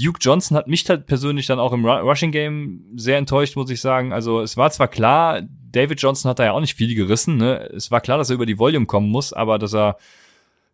Duke 0.00 0.20
Johnson 0.22 0.56
hat 0.56 0.68
mich 0.68 0.88
halt 0.88 1.06
persönlich 1.06 1.46
dann 1.46 1.58
auch 1.58 1.72
im 1.72 1.84
Ru- 1.84 2.02
Rushing 2.02 2.30
Game 2.30 2.84
sehr 2.94 3.18
enttäuscht, 3.18 3.56
muss 3.56 3.70
ich 3.70 3.80
sagen. 3.80 4.12
Also 4.12 4.40
es 4.42 4.56
war 4.56 4.70
zwar 4.70 4.86
klar, 4.86 5.42
David 5.72 6.00
Johnson 6.00 6.28
hat 6.28 6.38
da 6.38 6.44
ja 6.44 6.52
auch 6.52 6.60
nicht 6.60 6.74
viel 6.74 6.94
gerissen. 6.94 7.36
Ne? 7.36 7.70
Es 7.74 7.90
war 7.90 8.00
klar, 8.00 8.18
dass 8.18 8.30
er 8.30 8.34
über 8.34 8.46
die 8.46 8.58
Volume 8.58 8.86
kommen 8.86 9.08
muss, 9.10 9.32
aber 9.32 9.58
dass 9.58 9.74
er, 9.74 9.96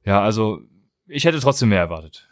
ja, 0.04 0.22
also 0.22 0.60
ich 1.06 1.24
hätte 1.24 1.40
trotzdem 1.40 1.68
mehr 1.68 1.80
erwartet. 1.80 2.28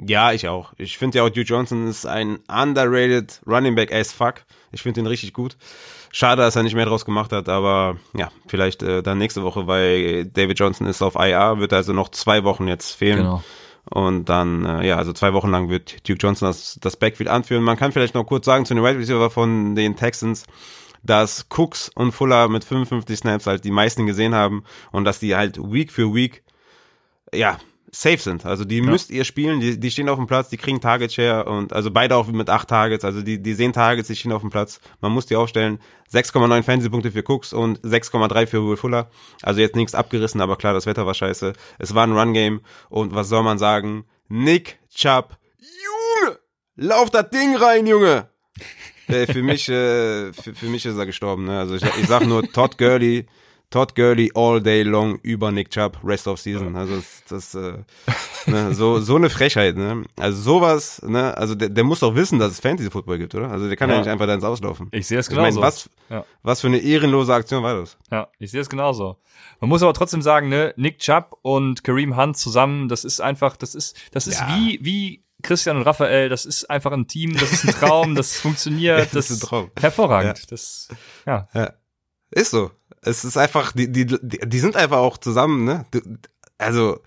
Ja, 0.00 0.32
ich 0.32 0.46
auch. 0.46 0.72
Ich 0.76 0.96
finde 0.96 1.18
ja 1.18 1.24
auch 1.24 1.28
Duke 1.28 1.42
Johnson 1.42 1.88
ist 1.88 2.06
ein 2.06 2.38
underrated 2.48 3.40
Running 3.46 3.74
Back 3.74 3.92
as 3.92 4.12
fuck. 4.12 4.44
Ich 4.70 4.82
finde 4.82 5.00
ihn 5.00 5.06
richtig 5.06 5.32
gut. 5.32 5.56
Schade, 6.12 6.42
dass 6.42 6.56
er 6.56 6.62
nicht 6.62 6.74
mehr 6.74 6.86
draus 6.86 7.04
gemacht 7.04 7.32
hat, 7.32 7.48
aber 7.48 7.96
ja, 8.14 8.30
vielleicht 8.46 8.82
äh, 8.82 9.02
dann 9.02 9.18
nächste 9.18 9.42
Woche, 9.42 9.66
weil 9.66 10.26
David 10.26 10.58
Johnson 10.58 10.86
ist 10.86 11.02
auf 11.02 11.16
IR, 11.16 11.58
wird 11.58 11.72
also 11.72 11.92
noch 11.92 12.10
zwei 12.10 12.44
Wochen 12.44 12.68
jetzt 12.68 12.92
fehlen. 12.92 13.18
Genau. 13.18 13.42
Und 13.90 14.28
dann, 14.28 14.64
äh, 14.64 14.86
ja, 14.86 14.96
also 14.96 15.12
zwei 15.12 15.32
Wochen 15.32 15.50
lang 15.50 15.68
wird 15.68 16.08
Duke 16.08 16.18
Johnson 16.20 16.48
das, 16.48 16.78
das 16.80 16.96
Backfield 16.96 17.28
anführen. 17.28 17.62
Man 17.62 17.76
kann 17.76 17.92
vielleicht 17.92 18.14
noch 18.14 18.24
kurz 18.24 18.44
sagen 18.44 18.64
zu 18.66 18.74
den 18.74 18.84
Wide 18.84 18.98
Receiver 18.98 19.30
von 19.30 19.74
den 19.74 19.96
Texans, 19.96 20.44
dass 21.08 21.46
Cooks 21.48 21.90
und 21.94 22.12
Fuller 22.12 22.48
mit 22.48 22.64
55 22.64 23.18
Snaps 23.18 23.46
halt 23.46 23.64
die 23.64 23.70
meisten 23.70 24.06
gesehen 24.06 24.34
haben 24.34 24.64
und 24.92 25.04
dass 25.04 25.18
die 25.18 25.34
halt 25.34 25.58
Week 25.58 25.90
für 25.90 26.14
Week, 26.14 26.42
ja, 27.32 27.58
safe 27.90 28.18
sind. 28.18 28.44
Also 28.44 28.66
die 28.66 28.82
müsst 28.82 29.10
ihr 29.10 29.24
spielen, 29.24 29.60
die, 29.60 29.80
die 29.80 29.90
stehen 29.90 30.10
auf 30.10 30.18
dem 30.18 30.26
Platz, 30.26 30.50
die 30.50 30.58
kriegen 30.58 30.82
Target 30.82 31.12
Share 31.12 31.46
und 31.46 31.72
also 31.72 31.90
beide 31.90 32.16
auch 32.16 32.26
mit 32.26 32.50
acht 32.50 32.68
Targets, 32.68 33.04
also 33.04 33.22
die, 33.22 33.42
die 33.42 33.54
sehen 33.54 33.72
Targets, 33.72 34.08
die 34.08 34.16
stehen 34.16 34.32
auf 34.32 34.42
dem 34.42 34.50
Platz. 34.50 34.80
Man 35.00 35.12
muss 35.12 35.24
die 35.24 35.36
aufstellen. 35.36 35.78
6,9 36.12 36.62
Fantasy-Punkte 36.62 37.10
für 37.10 37.22
Cooks 37.26 37.52
und 37.52 37.80
6,3 37.80 38.46
für 38.46 38.66
Will 38.66 38.76
Fuller. 38.76 39.10
Also 39.42 39.60
jetzt 39.60 39.76
nichts 39.76 39.94
abgerissen, 39.94 40.40
aber 40.40 40.56
klar, 40.56 40.74
das 40.74 40.86
Wetter 40.86 41.06
war 41.06 41.14
scheiße. 41.14 41.54
Es 41.78 41.94
war 41.94 42.06
ein 42.06 42.16
Run-Game 42.16 42.60
und 42.90 43.14
was 43.14 43.28
soll 43.28 43.42
man 43.42 43.58
sagen? 43.58 44.04
Nick 44.28 44.78
Chubb, 44.94 45.38
Junge, 45.58 46.38
lauf 46.76 47.10
das 47.10 47.30
Ding 47.30 47.56
rein, 47.56 47.86
Junge! 47.86 48.28
Äh, 49.08 49.26
für 49.32 49.42
mich, 49.42 49.68
äh, 49.68 50.32
für, 50.32 50.54
für 50.54 50.66
mich 50.66 50.84
ist 50.86 50.96
er 50.96 51.06
gestorben. 51.06 51.44
Ne? 51.46 51.58
Also 51.58 51.74
ich, 51.76 51.82
ich 51.84 52.06
sag 52.06 52.26
nur 52.26 52.42
Todd 52.52 52.78
Gurley, 52.78 53.26
Todd 53.70 53.94
Gurley 53.94 54.30
all 54.34 54.62
day 54.62 54.82
long 54.82 55.18
über 55.22 55.50
Nick 55.52 55.70
Chubb, 55.70 55.98
rest 56.02 56.26
of 56.26 56.40
season. 56.40 56.74
Also 56.76 56.96
das, 56.96 57.22
das 57.28 57.54
äh, 57.54 57.78
ne, 58.50 58.74
so 58.74 58.98
so 59.00 59.16
eine 59.16 59.28
Frechheit. 59.28 59.76
Ne? 59.76 60.04
Also 60.16 60.40
sowas. 60.40 61.02
Ne? 61.06 61.36
Also 61.36 61.54
der, 61.54 61.68
der 61.68 61.84
muss 61.84 62.00
doch 62.00 62.14
wissen, 62.14 62.38
dass 62.38 62.52
es 62.52 62.60
Fantasy 62.60 62.90
Football 62.90 63.18
gibt, 63.18 63.34
oder? 63.34 63.50
Also 63.50 63.66
der 63.68 63.76
kann 63.76 63.90
ja, 63.90 63.96
Ja. 63.96 64.00
nicht 64.02 64.10
einfach 64.10 64.26
da 64.26 64.32
ins 64.34 64.44
Auslaufen. 64.44 64.88
Ich 64.92 65.06
sehe 65.06 65.18
es 65.18 65.28
Ich 65.28 65.36
meine, 65.36 65.48
genauso. 65.50 65.60
was 65.60 65.90
Ja. 66.08 66.24
was 66.42 66.60
für 66.62 66.68
eine 66.68 66.78
ehrenlose 66.78 67.34
Aktion 67.34 67.62
war 67.62 67.74
das? 67.76 67.98
Ja, 68.10 68.28
ich 68.38 68.50
sehe 68.50 68.60
es 68.62 68.70
genauso. 68.70 69.18
Man 69.60 69.68
muss 69.68 69.82
aber 69.82 69.92
trotzdem 69.92 70.22
sagen, 70.22 70.48
ne, 70.48 70.72
Nick 70.76 70.98
Chubb 71.00 71.36
und 71.42 71.84
Kareem 71.84 72.16
Hunt 72.16 72.36
zusammen, 72.38 72.88
das 72.88 73.04
ist 73.04 73.20
einfach, 73.20 73.56
das 73.58 73.74
ist, 73.74 73.96
das 74.12 74.26
ist 74.26 74.40
Ja. 74.40 74.48
wie, 74.56 74.78
wie 74.82 75.24
Christian 75.48 75.78
und 75.78 75.82
Raphael, 75.84 76.28
das 76.28 76.44
ist 76.44 76.68
einfach 76.68 76.92
ein 76.92 77.06
Team, 77.08 77.34
das 77.34 77.50
ist 77.50 77.64
ein 77.64 77.70
Traum, 77.72 78.14
das 78.14 78.36
funktioniert, 78.40 79.06
Das 79.06 79.10
das, 79.12 79.30
ist 79.30 79.42
ein 79.42 79.48
Traum. 79.48 79.70
hervorragend. 79.80 80.52
Das, 80.52 80.88
ja. 81.26 81.48
Ja. 81.54 81.72
Ist 82.30 82.50
so. 82.50 82.70
Es 83.00 83.24
ist 83.24 83.38
einfach, 83.38 83.72
die, 83.72 83.90
die, 83.90 84.04
die, 84.04 84.58
sind 84.58 84.76
einfach 84.76 84.98
auch 84.98 85.16
zusammen, 85.16 85.64
ne? 85.64 85.86
Also, 86.58 87.00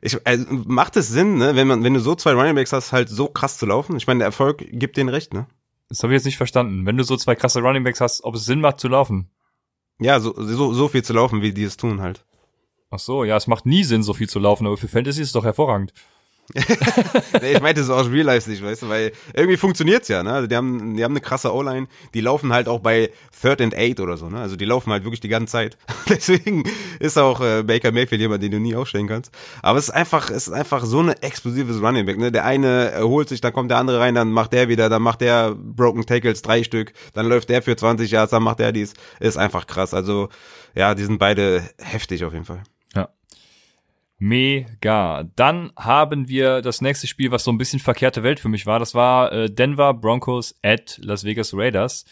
ich, 0.00 0.24
also, 0.24 0.46
macht 0.48 0.96
es 0.96 1.08
Sinn, 1.08 1.38
ne? 1.38 1.56
Wenn 1.56 1.66
man, 1.66 1.82
wenn 1.82 1.94
du 1.94 2.00
so 2.00 2.14
zwei 2.14 2.34
Runningbacks 2.34 2.72
hast, 2.72 2.92
halt 2.92 3.08
so 3.08 3.26
krass 3.26 3.58
zu 3.58 3.66
laufen? 3.66 3.96
Ich 3.96 4.06
meine, 4.06 4.18
der 4.18 4.26
Erfolg 4.26 4.64
gibt 4.70 4.96
denen 4.96 5.08
recht, 5.08 5.34
ne? 5.34 5.46
Das 5.88 6.04
habe 6.04 6.12
ich 6.12 6.18
jetzt 6.18 6.26
nicht 6.26 6.36
verstanden. 6.36 6.86
Wenn 6.86 6.96
du 6.96 7.02
so 7.02 7.16
zwei 7.16 7.34
krasse 7.34 7.60
Runningbacks 7.60 8.00
hast, 8.00 8.22
ob 8.22 8.36
es 8.36 8.44
Sinn 8.44 8.60
macht 8.60 8.78
zu 8.78 8.86
laufen. 8.86 9.28
Ja, 9.98 10.20
so, 10.20 10.34
so, 10.36 10.72
so 10.72 10.86
viel 10.86 11.02
zu 11.02 11.14
laufen, 11.14 11.42
wie 11.42 11.52
die 11.52 11.64
es 11.64 11.76
tun 11.76 12.00
halt. 12.00 12.24
Ach 12.90 13.00
so, 13.00 13.24
ja, 13.24 13.36
es 13.36 13.48
macht 13.48 13.66
nie 13.66 13.82
Sinn, 13.82 14.04
so 14.04 14.14
viel 14.14 14.28
zu 14.28 14.38
laufen, 14.38 14.66
aber 14.66 14.76
für 14.76 14.86
Fantasy 14.88 15.22
ist 15.22 15.28
es 15.28 15.32
doch 15.32 15.44
hervorragend. 15.44 15.92
Ich 17.42 17.60
meinte 17.60 17.82
so 17.84 17.94
aus 17.94 18.10
Real 18.10 18.26
Life 18.26 18.48
nicht, 18.48 18.62
weißt 18.62 18.82
du, 18.82 18.88
weil 18.88 19.12
irgendwie 19.34 19.56
funktioniert's 19.56 20.08
ja, 20.08 20.22
ne? 20.22 20.32
Also 20.32 20.46
die 20.46 20.56
haben, 20.56 20.96
die 20.96 21.04
haben 21.04 21.12
eine 21.12 21.20
krasse 21.20 21.52
O-Line, 21.52 21.86
die 22.14 22.20
laufen 22.20 22.52
halt 22.52 22.68
auch 22.68 22.80
bei 22.80 23.10
Third 23.40 23.60
and 23.60 23.74
Eight 23.74 24.00
oder 24.00 24.16
so, 24.16 24.28
ne? 24.28 24.40
Also 24.40 24.56
die 24.56 24.64
laufen 24.64 24.92
halt 24.92 25.04
wirklich 25.04 25.20
die 25.20 25.28
ganze 25.28 25.52
Zeit. 25.52 25.76
Deswegen 26.08 26.64
ist 26.98 27.18
auch 27.18 27.40
äh, 27.40 27.62
Baker 27.62 27.92
Mayfield 27.92 28.20
jemand, 28.20 28.42
den 28.42 28.52
du 28.52 28.60
nie 28.60 28.76
aufstellen 28.76 29.08
kannst. 29.08 29.32
Aber 29.62 29.78
es 29.78 29.88
ist 29.88 29.94
einfach, 29.94 30.30
es 30.30 30.48
ist 30.48 30.54
einfach 30.54 30.84
so 30.84 31.00
eine 31.00 31.20
explosives 31.22 31.80
Running 31.80 32.06
Back, 32.06 32.18
ne? 32.18 32.32
Der 32.32 32.44
eine 32.44 32.90
erholt 32.90 33.28
sich, 33.28 33.40
dann 33.40 33.52
kommt 33.52 33.70
der 33.70 33.78
andere 33.78 34.00
rein, 34.00 34.14
dann 34.14 34.30
macht 34.30 34.52
der 34.52 34.68
wieder, 34.68 34.88
dann 34.88 35.02
macht 35.02 35.20
der 35.20 35.54
Broken 35.54 36.06
Tackles 36.06 36.42
drei 36.42 36.62
Stück, 36.62 36.92
dann 37.14 37.26
läuft 37.26 37.48
der 37.48 37.62
für 37.62 37.76
20 37.76 38.10
Yards, 38.10 38.30
dann 38.30 38.42
macht 38.42 38.60
der 38.60 38.72
dies. 38.72 38.94
Ist 39.20 39.36
einfach 39.36 39.66
krass. 39.66 39.94
Also, 39.94 40.28
ja, 40.74 40.94
die 40.94 41.04
sind 41.04 41.18
beide 41.18 41.62
heftig 41.78 42.24
auf 42.24 42.32
jeden 42.32 42.44
Fall. 42.44 42.62
Mega. 44.18 45.24
Dann 45.36 45.72
haben 45.76 46.28
wir 46.28 46.62
das 46.62 46.80
nächste 46.80 47.06
Spiel, 47.06 47.30
was 47.30 47.44
so 47.44 47.50
ein 47.52 47.58
bisschen 47.58 47.80
verkehrte 47.80 48.22
Welt 48.22 48.40
für 48.40 48.48
mich 48.48 48.64
war. 48.66 48.78
Das 48.78 48.94
war 48.94 49.30
äh, 49.32 49.50
Denver 49.50 49.92
Broncos 49.94 50.54
at 50.62 50.98
Las 51.02 51.24
Vegas 51.24 51.52
Raiders. 51.54 52.04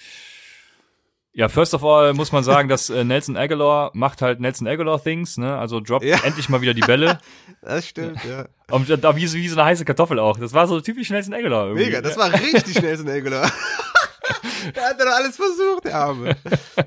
Ja, 1.36 1.48
first 1.48 1.74
of 1.74 1.82
all 1.82 2.12
muss 2.14 2.30
man 2.30 2.44
sagen, 2.44 2.68
dass 2.68 2.90
äh, 2.90 3.02
Nelson 3.02 3.36
Aguilar 3.36 3.90
macht 3.94 4.22
halt 4.22 4.38
Nelson 4.38 4.68
Aguilar 4.68 5.02
Things, 5.02 5.36
ne? 5.36 5.58
Also 5.58 5.80
droppt 5.80 6.04
Ja. 6.04 6.18
endlich 6.24 6.48
mal 6.48 6.60
wieder 6.60 6.74
die 6.74 6.82
Bälle. 6.82 7.18
Das 7.66 7.88
stimmt, 7.88 8.22
ja. 8.24 8.46
Und 8.70 8.90
da 9.02 9.16
wie, 9.16 9.26
so- 9.26 9.38
wie 9.38 9.48
so 9.48 9.56
eine 9.58 9.64
heiße 9.64 9.86
Kartoffel 9.86 10.18
auch. 10.18 10.36
Das 10.38 10.52
war 10.52 10.66
so 10.68 10.82
typisch 10.82 11.08
Nelson 11.08 11.32
Aguilar 11.32 11.68
irgendwie. 11.68 11.86
Mega, 11.86 12.02
das 12.02 12.18
war 12.18 12.30
richtig 12.30 12.74
schnell, 12.78 12.94
so 12.98 13.04
ein 13.04 13.08
Aguilar. 13.10 13.50
Der 14.76 14.82
hat 14.90 15.00
doch 15.00 15.06
alles 15.06 15.36
versucht, 15.36 15.84
der 15.84 15.94
Arme. 15.96 16.36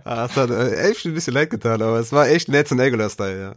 Ah, 0.03 0.26
es 0.26 0.36
hat 0.36 0.49
äh, 0.51 0.89
echt 0.89 1.05
ein 1.05 1.13
bisschen 1.15 1.34
leid 1.34 1.49
getan, 1.49 1.82
aber 1.82 1.99
es 1.99 2.11
war 2.11 2.28
echt 2.28 2.47
Nelson 2.47 2.80
Aguilar-Style, 2.80 3.39
ja. 3.41 3.53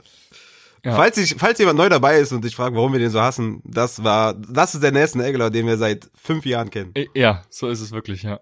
Ja. 0.84 0.94
Falls, 0.94 1.18
ich, 1.18 1.34
falls 1.38 1.58
jemand 1.58 1.78
neu 1.78 1.88
dabei 1.88 2.18
ist 2.18 2.32
und 2.32 2.42
sich 2.42 2.56
fragt, 2.56 2.74
warum 2.74 2.92
wir 2.92 3.00
den 3.00 3.10
so 3.10 3.20
hassen, 3.20 3.60
das 3.64 4.02
war, 4.02 4.34
das 4.34 4.74
ist 4.74 4.82
der 4.82 4.92
Nelson 4.92 5.20
Aguilar, 5.20 5.50
den 5.50 5.66
wir 5.66 5.76
seit 5.76 6.10
fünf 6.14 6.46
Jahren 6.46 6.70
kennen. 6.70 6.94
Ja, 7.14 7.42
so 7.50 7.68
ist 7.68 7.80
es 7.80 7.92
wirklich, 7.92 8.22
ja. 8.22 8.40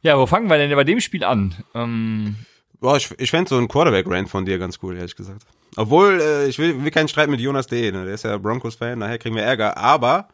Ja, 0.00 0.18
wo 0.18 0.26
fangen 0.26 0.48
wir 0.48 0.58
denn 0.58 0.74
bei 0.74 0.84
dem 0.84 1.00
Spiel 1.00 1.22
an? 1.24 1.54
Ähm, 1.74 2.36
Boah, 2.80 2.96
ich, 2.96 3.10
ich 3.18 3.30
fände 3.30 3.48
so 3.48 3.56
einen 3.56 3.68
Quarterback-Rant 3.68 4.28
von 4.28 4.44
dir 4.44 4.58
ganz 4.58 4.78
cool, 4.82 4.96
ehrlich 4.96 5.14
gesagt. 5.14 5.42
Obwohl, 5.76 6.20
äh, 6.20 6.48
ich 6.48 6.58
will, 6.58 6.82
will 6.82 6.90
keinen 6.90 7.08
Streit 7.08 7.28
mit 7.28 7.40
Jonas 7.40 7.66
D., 7.66 7.92
ne? 7.92 8.04
der 8.04 8.14
ist 8.14 8.24
ja 8.24 8.36
Broncos-Fan, 8.38 9.00
daher 9.00 9.18
kriegen 9.18 9.36
wir 9.36 9.42
Ärger, 9.42 9.76
aber 9.76 10.28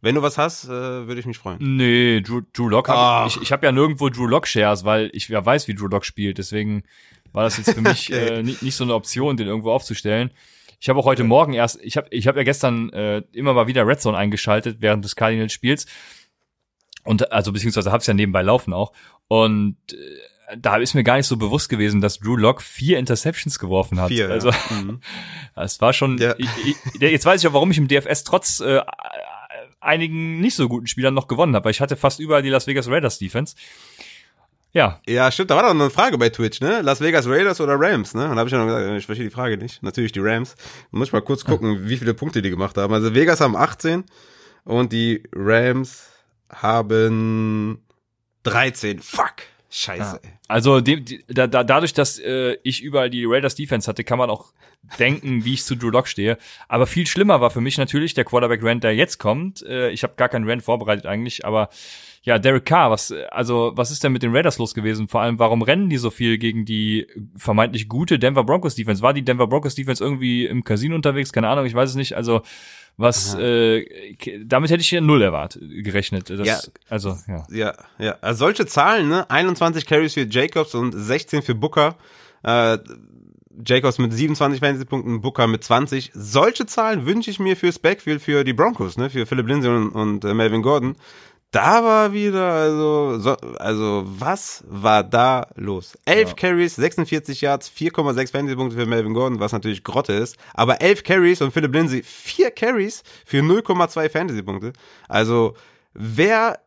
wenn 0.00 0.16
du 0.16 0.22
was 0.22 0.38
hast, 0.38 0.64
äh, 0.64 0.68
würde 0.68 1.20
ich 1.20 1.26
mich 1.26 1.38
freuen. 1.38 1.58
Nee, 1.60 2.20
Drew, 2.22 2.40
Drew 2.52 2.68
Lock 2.68 2.88
hab, 2.88 2.96
Ach. 2.96 3.26
ich, 3.26 3.40
ich 3.40 3.52
habe 3.52 3.64
ja 3.64 3.72
nirgendwo 3.72 4.08
Drew 4.08 4.26
Lock 4.26 4.48
Shares, 4.48 4.84
weil 4.84 5.10
ich 5.12 5.28
ja 5.28 5.44
weiß, 5.44 5.68
wie 5.68 5.74
Drew 5.74 5.86
Lock 5.86 6.04
spielt. 6.04 6.38
Deswegen 6.38 6.82
war 7.32 7.44
das 7.44 7.56
jetzt 7.56 7.72
für 7.72 7.80
mich 7.80 8.08
Okay. 8.12 8.38
äh, 8.38 8.42
nicht, 8.42 8.62
nicht 8.62 8.74
so 8.74 8.84
eine 8.84 8.94
Option, 8.94 9.36
den 9.36 9.46
irgendwo 9.46 9.72
aufzustellen. 9.72 10.30
Ich 10.80 10.88
habe 10.88 10.98
auch 10.98 11.04
heute 11.04 11.24
Morgen 11.24 11.52
erst, 11.52 11.78
ich 11.82 11.96
habe 11.96 12.08
ich 12.10 12.26
hab 12.26 12.36
ja 12.36 12.42
gestern 12.42 12.90
äh, 12.90 13.22
immer 13.32 13.54
mal 13.54 13.66
wieder 13.66 13.86
Red 13.86 14.00
Zone 14.00 14.16
eingeschaltet 14.18 14.78
während 14.80 15.04
des 15.04 15.14
Cardinals 15.14 15.52
Spiels 15.52 15.86
und 17.04 17.32
also 17.32 17.52
beziehungsweise 17.52 17.92
habe 17.92 18.00
es 18.00 18.06
ja 18.06 18.14
nebenbei 18.14 18.42
laufen 18.42 18.72
auch 18.72 18.92
und 19.28 19.76
äh, 19.92 19.96
da 20.58 20.76
ist 20.76 20.94
mir 20.94 21.04
gar 21.04 21.16
nicht 21.16 21.26
so 21.26 21.36
bewusst 21.36 21.68
gewesen, 21.68 22.00
dass 22.00 22.18
Drew 22.18 22.36
Lock 22.36 22.62
vier 22.62 22.98
Interceptions 22.98 23.58
geworfen 23.58 24.00
hat. 24.00 24.08
Vier, 24.08 24.28
also 24.28 24.50
ja. 24.50 24.56
Mhm. 24.70 25.00
es 25.56 25.80
war 25.80 25.92
schon. 25.92 26.18
Ja. 26.18 26.34
Ich, 26.36 26.48
ich, 26.66 27.00
jetzt 27.00 27.24
weiß 27.24 27.42
ich 27.42 27.48
auch, 27.48 27.54
warum 27.54 27.70
ich 27.70 27.78
im 27.78 27.88
DFS 27.88 28.24
trotz 28.24 28.60
äh, 28.60 28.82
einigen 29.80 30.40
nicht 30.40 30.54
so 30.54 30.68
guten 30.68 30.86
Spielern 30.86 31.14
noch 31.14 31.28
gewonnen 31.28 31.54
habe, 31.54 31.66
weil 31.66 31.70
ich 31.72 31.80
hatte 31.80 31.96
fast 31.96 32.20
überall 32.20 32.42
die 32.42 32.48
Las 32.48 32.66
Vegas 32.66 32.88
Raiders 32.88 33.18
Defense. 33.18 33.56
Ja. 34.72 35.00
Ja, 35.06 35.30
stimmt, 35.30 35.50
da 35.50 35.56
war 35.56 35.62
doch 35.64 35.74
noch 35.74 35.82
eine 35.82 35.90
Frage 35.90 36.16
bei 36.16 36.30
Twitch, 36.30 36.60
ne? 36.60 36.80
Las 36.80 37.00
Vegas 37.00 37.26
Raiders 37.28 37.60
oder 37.60 37.74
Rams, 37.78 38.14
ne? 38.14 38.24
Und 38.24 38.32
da 38.32 38.36
habe 38.38 38.48
ich 38.48 38.52
ja 38.52 38.58
noch 38.58 38.66
gesagt, 38.66 38.98
ich 38.98 39.06
verstehe 39.06 39.28
die 39.28 39.34
Frage 39.34 39.58
nicht. 39.58 39.82
Natürlich 39.82 40.12
die 40.12 40.20
Rams. 40.20 40.54
Muss 40.90 41.08
ich 41.08 41.12
mal 41.12 41.20
kurz 41.20 41.44
gucken, 41.44 41.88
wie 41.88 41.96
viele 41.96 42.14
Punkte 42.14 42.40
die 42.40 42.50
gemacht 42.50 42.76
haben. 42.78 42.92
Also 42.94 43.14
Vegas 43.14 43.40
haben 43.40 43.54
18 43.54 44.04
und 44.64 44.92
die 44.92 45.24
Rams 45.34 46.08
haben 46.50 47.82
13. 48.44 49.00
Fuck. 49.00 49.34
Scheiße. 49.74 50.20
Ja. 50.22 50.30
Also 50.48 50.80
die, 50.82 51.24
da, 51.28 51.46
da, 51.46 51.64
dadurch, 51.64 51.94
dass 51.94 52.18
äh, 52.18 52.58
ich 52.62 52.82
überall 52.82 53.08
die 53.08 53.24
Raiders 53.24 53.54
Defense 53.54 53.88
hatte, 53.88 54.04
kann 54.04 54.18
man 54.18 54.28
auch 54.28 54.52
denken, 54.98 55.46
wie 55.46 55.54
ich 55.54 55.64
zu 55.64 55.76
Drew 55.76 55.88
Lock 55.88 56.08
stehe. 56.08 56.36
Aber 56.68 56.86
viel 56.86 57.06
schlimmer 57.06 57.40
war 57.40 57.50
für 57.50 57.62
mich 57.62 57.78
natürlich 57.78 58.12
der 58.12 58.24
Quarterback 58.24 58.62
Rand, 58.62 58.84
der 58.84 58.94
jetzt 58.94 59.18
kommt. 59.18 59.62
Äh, 59.62 59.90
ich 59.90 60.02
habe 60.02 60.14
gar 60.16 60.28
keinen 60.28 60.48
Rand 60.48 60.62
vorbereitet 60.62 61.06
eigentlich, 61.06 61.46
aber 61.46 61.70
ja, 62.24 62.38
Derek 62.38 62.64
Carr, 62.64 62.90
was 62.90 63.12
also 63.30 63.72
was 63.74 63.90
ist 63.90 64.04
denn 64.04 64.12
mit 64.12 64.22
den 64.22 64.34
Raiders 64.34 64.58
los 64.58 64.74
gewesen? 64.74 65.08
Vor 65.08 65.22
allem, 65.22 65.40
warum 65.40 65.60
rennen 65.62 65.90
die 65.90 65.96
so 65.96 66.10
viel 66.10 66.38
gegen 66.38 66.64
die 66.64 67.08
vermeintlich 67.36 67.88
gute 67.88 68.18
Denver 68.18 68.44
Broncos 68.44 68.76
Defense? 68.76 69.02
War 69.02 69.12
die 69.12 69.24
Denver 69.24 69.48
Broncos 69.48 69.74
Defense 69.74 70.02
irgendwie 70.02 70.46
im 70.46 70.62
Casino 70.62 70.94
unterwegs? 70.94 71.32
Keine 71.32 71.48
Ahnung, 71.48 71.66
ich 71.66 71.74
weiß 71.74 71.90
es 71.90 71.96
nicht. 71.96 72.14
Also 72.14 72.42
was 72.96 73.34
äh, 73.34 73.84
damit 74.44 74.70
hätte 74.70 74.82
ich 74.82 74.88
hier 74.88 75.00
null 75.00 75.22
erwartet 75.22 75.62
gerechnet. 75.82 76.30
Das, 76.30 76.46
Ja. 76.46 76.58
Also 76.88 77.18
ja. 77.26 77.46
Ja, 77.50 77.74
ja. 77.98 78.16
Also 78.20 78.40
solche 78.40 78.66
Zahlen, 78.66 79.08
ne? 79.08 79.28
21 79.28 79.86
Carries 79.86 80.14
für 80.14 80.26
Jacobs 80.28 80.74
und 80.74 80.92
16 80.92 81.42
für 81.42 81.56
Booker. 81.56 81.96
Äh, 82.44 82.78
Jacobs 83.66 83.98
mit 83.98 84.12
27 84.12 84.60
Fantasy-Punkten, 84.60 85.20
Booker 85.20 85.46
mit 85.46 85.62
20. 85.62 86.12
Solche 86.14 86.66
Zahlen 86.66 87.04
wünsche 87.06 87.30
ich 87.30 87.38
mir 87.38 87.56
fürs 87.56 87.78
Backfield 87.78 88.22
für 88.22 88.44
die 88.44 88.52
Broncos, 88.52 88.96
ne? 88.96 89.10
Für 89.10 89.26
Philip 89.26 89.46
Lindsay 89.46 89.70
und, 89.70 89.90
und 89.90 90.24
äh, 90.24 90.34
Melvin 90.34 90.62
Gordon. 90.62 90.96
Da 91.52 91.84
war 91.84 92.14
wieder, 92.14 92.50
also, 92.50 93.18
so, 93.18 93.36
also, 93.58 94.04
was 94.06 94.64
war 94.66 95.04
da 95.04 95.46
los? 95.54 95.98
11 96.06 96.30
Ja. 96.30 96.34
Carries, 96.34 96.76
46 96.76 97.42
Yards, 97.42 97.70
4,6 97.70 98.32
Fantasy-Punkte 98.32 98.74
für 98.74 98.86
Melvin 98.86 99.12
Gordon, 99.12 99.38
was 99.38 99.52
natürlich 99.52 99.84
Grotte 99.84 100.14
ist. 100.14 100.38
Aber 100.54 100.80
11 100.80 101.04
Carries 101.04 101.42
und 101.42 101.52
Philip 101.52 101.74
Lindsay 101.74 102.02
4 102.02 102.52
Carries 102.52 103.02
für 103.26 103.40
0,2 103.42 104.08
Fantasy-Punkte. 104.08 104.72
Also, 105.08 105.54
wer 105.92 106.58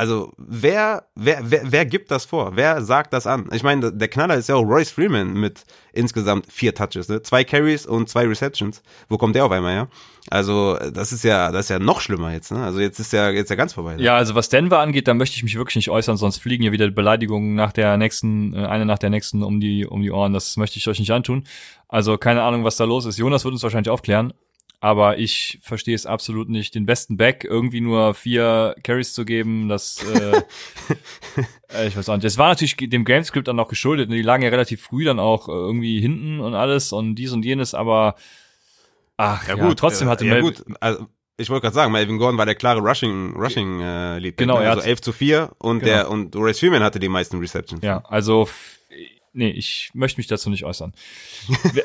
also 0.00 0.32
wer, 0.38 1.04
wer, 1.14 1.40
wer, 1.42 1.60
wer 1.64 1.84
gibt 1.84 2.10
das 2.10 2.24
vor? 2.24 2.52
Wer 2.54 2.80
sagt 2.80 3.12
das 3.12 3.26
an? 3.26 3.50
Ich 3.52 3.62
meine, 3.62 3.92
der 3.92 4.08
Knaller 4.08 4.34
ist 4.34 4.48
ja 4.48 4.54
auch 4.54 4.62
Royce 4.62 4.90
Freeman 4.90 5.34
mit 5.34 5.66
insgesamt 5.92 6.50
vier 6.50 6.74
Touches, 6.74 7.10
ne? 7.10 7.20
Zwei 7.20 7.44
Carries 7.44 7.84
und 7.84 8.08
zwei 8.08 8.26
Receptions. 8.26 8.82
Wo 9.10 9.18
kommt 9.18 9.36
der 9.36 9.44
auf 9.44 9.52
einmal 9.52 9.74
her? 9.74 9.88
Also, 10.30 10.78
das 10.90 11.12
ist 11.12 11.22
ja, 11.22 11.52
das 11.52 11.66
ist 11.66 11.68
ja 11.68 11.78
noch 11.78 12.00
schlimmer 12.00 12.32
jetzt, 12.32 12.50
ne? 12.50 12.64
Also 12.64 12.80
jetzt 12.80 12.98
ist 12.98 13.12
ja, 13.12 13.28
jetzt 13.28 13.50
ja 13.50 13.56
ganz 13.56 13.74
vorbei. 13.74 13.96
Ne? 13.96 14.02
Ja, 14.02 14.16
also 14.16 14.34
was 14.34 14.48
Denver 14.48 14.78
angeht, 14.78 15.06
da 15.06 15.12
möchte 15.12 15.36
ich 15.36 15.42
mich 15.42 15.58
wirklich 15.58 15.76
nicht 15.76 15.90
äußern, 15.90 16.16
sonst 16.16 16.38
fliegen 16.38 16.62
hier 16.62 16.72
wieder 16.72 16.90
Beleidigungen 16.90 17.54
nach 17.54 17.72
der 17.72 17.98
nächsten, 17.98 18.54
äh, 18.54 18.64
eine 18.64 18.86
nach 18.86 18.98
der 18.98 19.10
nächsten 19.10 19.42
um 19.42 19.60
die, 19.60 19.84
um 19.84 20.00
die 20.00 20.12
Ohren. 20.12 20.32
Das 20.32 20.56
möchte 20.56 20.78
ich 20.78 20.88
euch 20.88 20.98
nicht 20.98 21.12
antun. 21.12 21.44
Also 21.88 22.16
keine 22.16 22.42
Ahnung, 22.42 22.64
was 22.64 22.76
da 22.76 22.84
los 22.84 23.04
ist. 23.04 23.18
Jonas 23.18 23.44
wird 23.44 23.52
uns 23.52 23.62
wahrscheinlich 23.62 23.90
aufklären. 23.90 24.32
Aber 24.82 25.18
ich 25.18 25.58
verstehe 25.62 25.94
es 25.94 26.06
absolut 26.06 26.48
nicht, 26.48 26.74
den 26.74 26.86
besten 26.86 27.18
Back 27.18 27.44
irgendwie 27.44 27.82
nur 27.82 28.14
vier 28.14 28.74
Carries 28.82 29.12
zu 29.12 29.26
geben, 29.26 29.68
das, 29.68 30.02
äh, 30.14 30.42
äh, 31.74 31.86
ich 31.88 31.96
weiß 31.96 32.08
auch 32.08 32.16
nicht. 32.16 32.24
Es 32.24 32.38
war 32.38 32.48
natürlich 32.48 32.76
dem 32.76 33.04
Gamescript 33.04 33.46
dann 33.48 33.60
auch 33.60 33.68
geschuldet. 33.68 34.08
ne? 34.08 34.16
Die 34.16 34.22
lagen 34.22 34.42
ja 34.42 34.48
relativ 34.48 34.82
früh 34.82 35.04
dann 35.04 35.18
auch 35.20 35.48
äh, 35.48 35.52
irgendwie 35.52 36.00
hinten 36.00 36.40
und 36.40 36.54
alles 36.54 36.92
und 36.92 37.14
dies 37.16 37.32
und 37.32 37.44
jenes, 37.44 37.74
aber 37.74 38.14
ach 39.18 39.46
ja, 39.48 39.74
trotzdem 39.74 40.08
hatte 40.08 40.24
äh, 40.24 40.28
ja, 40.28 40.34
Mel 40.34 40.42
gut. 40.42 40.64
Also, 40.80 41.06
ich 41.36 41.48
wollte 41.50 41.62
gerade 41.62 41.74
sagen, 41.74 41.92
Melvin 41.92 42.18
Gordon 42.18 42.38
war 42.38 42.46
der 42.46 42.54
klare 42.54 42.80
Rushing, 42.80 43.34
Rushing 43.36 43.80
äh, 43.80 44.18
Lead. 44.18 44.36
Genau, 44.38 44.58
ne? 44.58 44.64
er 44.64 44.70
also 44.70 44.82
hat- 44.82 44.88
11 44.88 45.00
zu 45.02 45.12
4 45.12 45.50
und 45.58 45.80
Genau. 45.80 45.90
der 45.92 46.10
und 46.10 46.36
Royce 46.36 46.58
Freeman 46.58 46.82
hatte 46.82 46.98
die 47.00 47.08
meisten 47.08 47.38
Receptions. 47.38 47.82
Ja, 47.82 48.02
also 48.08 48.48
nee, 49.32 49.50
ich 49.50 49.90
möchte 49.94 50.18
mich 50.18 50.26
dazu 50.26 50.50
nicht 50.50 50.64
äußern. 50.64 50.92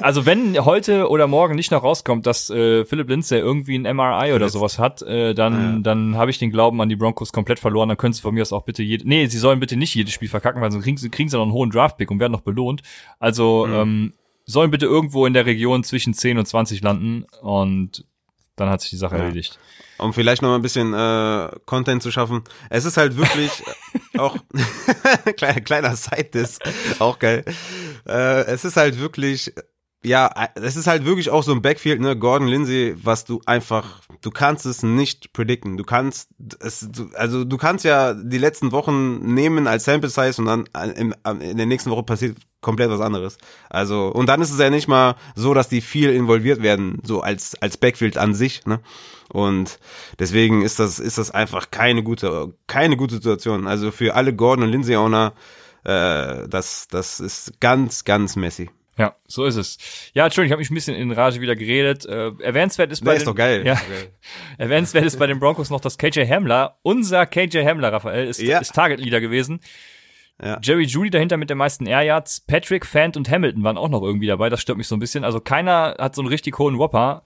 also 0.01 0.25
wenn 0.25 0.63
heute 0.65 1.09
oder 1.09 1.27
morgen 1.27 1.55
nicht 1.55 1.71
noch 1.71 1.83
rauskommt, 1.83 2.25
dass 2.25 2.49
äh, 2.49 2.85
Philipp 2.85 3.09
Lindsay 3.09 3.39
irgendwie 3.39 3.77
ein 3.77 3.95
MRI 3.95 4.33
oder 4.33 4.49
sowas 4.49 4.79
hat, 4.79 5.01
äh, 5.03 5.33
dann 5.33 5.75
Ja. 5.75 5.79
dann 5.81 6.15
habe 6.17 6.31
ich 6.31 6.37
den 6.39 6.51
Glauben 6.51 6.81
an 6.81 6.89
die 6.89 6.95
Broncos 6.95 7.31
komplett 7.33 7.59
verloren. 7.59 7.89
Dann 7.89 7.97
können 7.97 8.13
sie 8.13 8.21
von 8.21 8.33
mir 8.33 8.41
aus 8.41 8.53
auch 8.53 8.63
bitte 8.65 8.83
jede, 8.83 9.07
nee, 9.07 9.25
sie 9.27 9.37
sollen 9.37 9.59
bitte 9.59 9.75
nicht 9.77 9.93
jedes 9.95 10.13
Spiel 10.13 10.29
verkacken, 10.29 10.61
weil 10.61 10.71
sonst 10.71 10.83
kriegen 10.83 10.97
sie 10.97 11.09
kriegen 11.09 11.29
sie 11.29 11.37
noch 11.37 11.43
einen 11.43 11.53
hohen 11.53 11.69
Draftpick 11.71 12.09
und 12.11 12.19
werden 12.19 12.31
noch 12.33 12.41
belohnt. 12.41 12.81
Also 13.19 13.65
Mhm. 13.67 13.73
ähm, 13.73 14.13
sollen 14.45 14.71
bitte 14.71 14.85
irgendwo 14.85 15.25
in 15.25 15.33
der 15.33 15.45
Region 15.45 15.83
zwischen 15.83 16.13
10 16.13 16.37
und 16.37 16.45
20 16.45 16.81
landen 16.81 17.25
und 17.41 18.05
dann 18.55 18.69
hat 18.69 18.81
sich 18.81 18.89
die 18.91 18.97
Sache 18.97 19.17
Ja. 19.17 19.23
erledigt. 19.23 19.59
um 19.97 20.13
vielleicht 20.13 20.41
noch 20.41 20.49
mal 20.49 20.55
ein 20.55 20.61
bisschen 20.61 20.93
äh, 20.93 21.49
Content 21.65 22.01
zu 22.03 22.11
schaffen. 22.11 22.43
Es 22.69 22.85
ist 22.85 22.97
halt 22.97 23.15
wirklich 23.17 23.51
auch 24.17 24.37
kleiner, 25.37 25.61
kleiner 25.61 25.95
Side-Diss, 25.95 26.59
auch 26.99 27.19
geil. 27.19 27.43
Äh, 28.07 28.43
es 28.45 28.65
ist 28.65 28.77
halt 28.77 28.99
wirklich, 28.99 29.53
ja, 30.05 30.27
äh, 30.27 30.47
es 30.55 30.75
ist 30.75 30.87
halt 30.87 31.05
wirklich 31.05 31.29
auch 31.29 31.43
so 31.43 31.51
ein 31.51 31.61
Backfield, 31.61 31.99
ne, 31.99 32.15
Gordon 32.17 32.47
Lindsay, 32.47 32.95
was 33.01 33.25
du 33.25 33.41
einfach, 33.45 34.01
du 34.21 34.29
kannst 34.29 34.65
es 34.65 34.83
nicht 34.83 35.33
predikten. 35.33 35.77
Du 35.77 35.83
kannst 35.83 36.29
es, 36.59 36.87
also 37.15 37.43
du 37.43 37.57
kannst 37.57 37.85
ja 37.85 38.13
die 38.13 38.37
letzten 38.37 38.71
Wochen 38.71 39.33
nehmen 39.33 39.67
als 39.67 39.85
Sample 39.85 40.09
Size 40.09 40.35
und 40.37 40.45
dann 40.45 40.65
äh, 40.75 40.91
in, 40.91 41.15
in 41.41 41.57
der 41.57 41.65
nächsten 41.65 41.89
Woche 41.89 42.03
passiert 42.03 42.37
komplett 42.61 42.89
was 42.89 43.01
anderes. 43.01 43.37
Also 43.69 44.07
und 44.07 44.27
dann 44.27 44.41
ist 44.41 44.51
es 44.51 44.59
ja 44.59 44.69
nicht 44.69 44.87
mal 44.87 45.15
so, 45.35 45.53
dass 45.53 45.69
die 45.69 45.81
viel 45.81 46.11
involviert 46.11 46.61
werden, 46.61 46.99
so 47.03 47.21
als 47.21 47.55
als 47.61 47.77
Backfield 47.77 48.17
an 48.17 48.33
sich, 48.33 48.65
ne? 48.65 48.79
Und 49.29 49.79
deswegen 50.19 50.61
ist 50.61 50.79
das 50.79 50.99
ist 50.99 51.17
das 51.17 51.31
einfach 51.31 51.71
keine 51.71 52.03
gute 52.03 52.53
keine 52.67 52.95
gute 52.97 53.15
Situation. 53.15 53.67
Also 53.67 53.91
für 53.91 54.15
alle 54.15 54.35
Gordon 54.35 54.65
und 54.65 54.71
Lindsay 54.71 54.95
Owner 54.95 55.33
äh, 55.83 56.47
das 56.47 56.87
das 56.89 57.19
ist 57.19 57.59
ganz 57.59 58.03
ganz 58.03 58.35
messy. 58.35 58.69
Ja, 58.97 59.15
so 59.27 59.43
ist 59.45 59.55
es. 59.57 59.77
Ja, 60.13 60.25
Entschuldigung, 60.25 60.47
ich 60.47 60.51
habe 60.53 60.59
mich 60.61 60.71
ein 60.71 60.75
bisschen 60.75 60.95
in 60.95 61.11
Rage 61.11 61.41
wieder 61.41 61.55
geredet. 61.55 62.05
Äh, 62.05 62.31
erwähnenswert 62.41 62.91
ist 62.93 63.03
bei 63.03 63.11
Nee, 63.11 63.17
ist 63.17 63.23
den, 63.23 63.27
doch 63.27 63.35
geil. 63.35 63.65
Ja, 63.65 63.73
Ist 63.73 63.81
doch 63.83 63.89
geil. 63.89 64.09
erwähnenswert 64.57 65.05
ist 65.05 65.19
bei 65.19 65.27
den 65.27 65.39
Broncos 65.39 65.69
noch, 65.69 65.81
dass 65.81 65.97
KJ 65.97 66.21
Hamler, 66.27 66.77
unser 66.81 67.25
KJ 67.25 67.65
Hamler, 67.65 67.91
Raphael, 67.91 68.27
ist, 68.27 68.41
Ja. 68.41 68.59
ist 68.59 68.73
Target 68.73 68.99
Leader 69.01 69.19
gewesen. 69.19 69.59
Ja. 70.41 70.59
Jerry 70.61 70.83
Judy 70.85 71.09
dahinter 71.09 71.37
mit 71.37 71.49
den 71.49 71.57
meisten 71.57 71.85
Air 71.85 72.01
Yards. 72.03 72.41
Patrick, 72.41 72.85
Fant 72.85 73.15
und 73.17 73.29
Hamilton 73.29 73.63
waren 73.63 73.77
auch 73.77 73.89
noch 73.89 74.01
irgendwie 74.01 74.27
dabei. 74.27 74.49
Das 74.49 74.61
stört 74.61 74.77
mich 74.77 74.87
so 74.87 74.95
ein 74.95 74.99
bisschen. 74.99 75.23
Also 75.23 75.39
keiner 75.39 75.95
hat 75.99 76.15
so 76.15 76.21
einen 76.21 76.27
richtig 76.29 76.57
hohen 76.59 76.77
Whopper. 76.77 77.23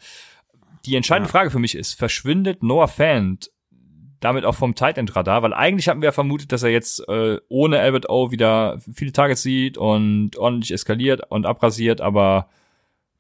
Die 0.86 0.96
entscheidende 0.96 1.28
Ja. 1.28 1.32
Frage 1.32 1.52
für 1.52 1.60
mich 1.60 1.76
ist, 1.76 1.94
verschwindet 1.94 2.64
Noah 2.64 2.88
Fant 2.88 3.50
damit 4.20 4.46
auch 4.46 4.56
vom 4.56 4.76
Tight 4.76 4.98
End 4.98 5.16
Radar? 5.16 5.42
Weil 5.44 5.54
eigentlich 5.54 5.88
hatten 5.88 6.02
wir 6.02 6.08
ja 6.08 6.12
vermutet, 6.14 6.52
dass 6.52 6.64
er 6.64 6.70
jetzt 6.70 7.08
äh, 7.08 7.38
ohne 7.50 7.80
Albert 7.80 8.10
O 8.10 8.32
wieder 8.32 8.80
viele 8.94 9.12
Targets 9.12 9.42
sieht 9.42 9.78
und 9.78 10.38
ordentlich 10.38 10.72
eskaliert 10.72 11.22
und 11.30 11.46
abrasiert, 11.46 12.02
aber 12.02 12.50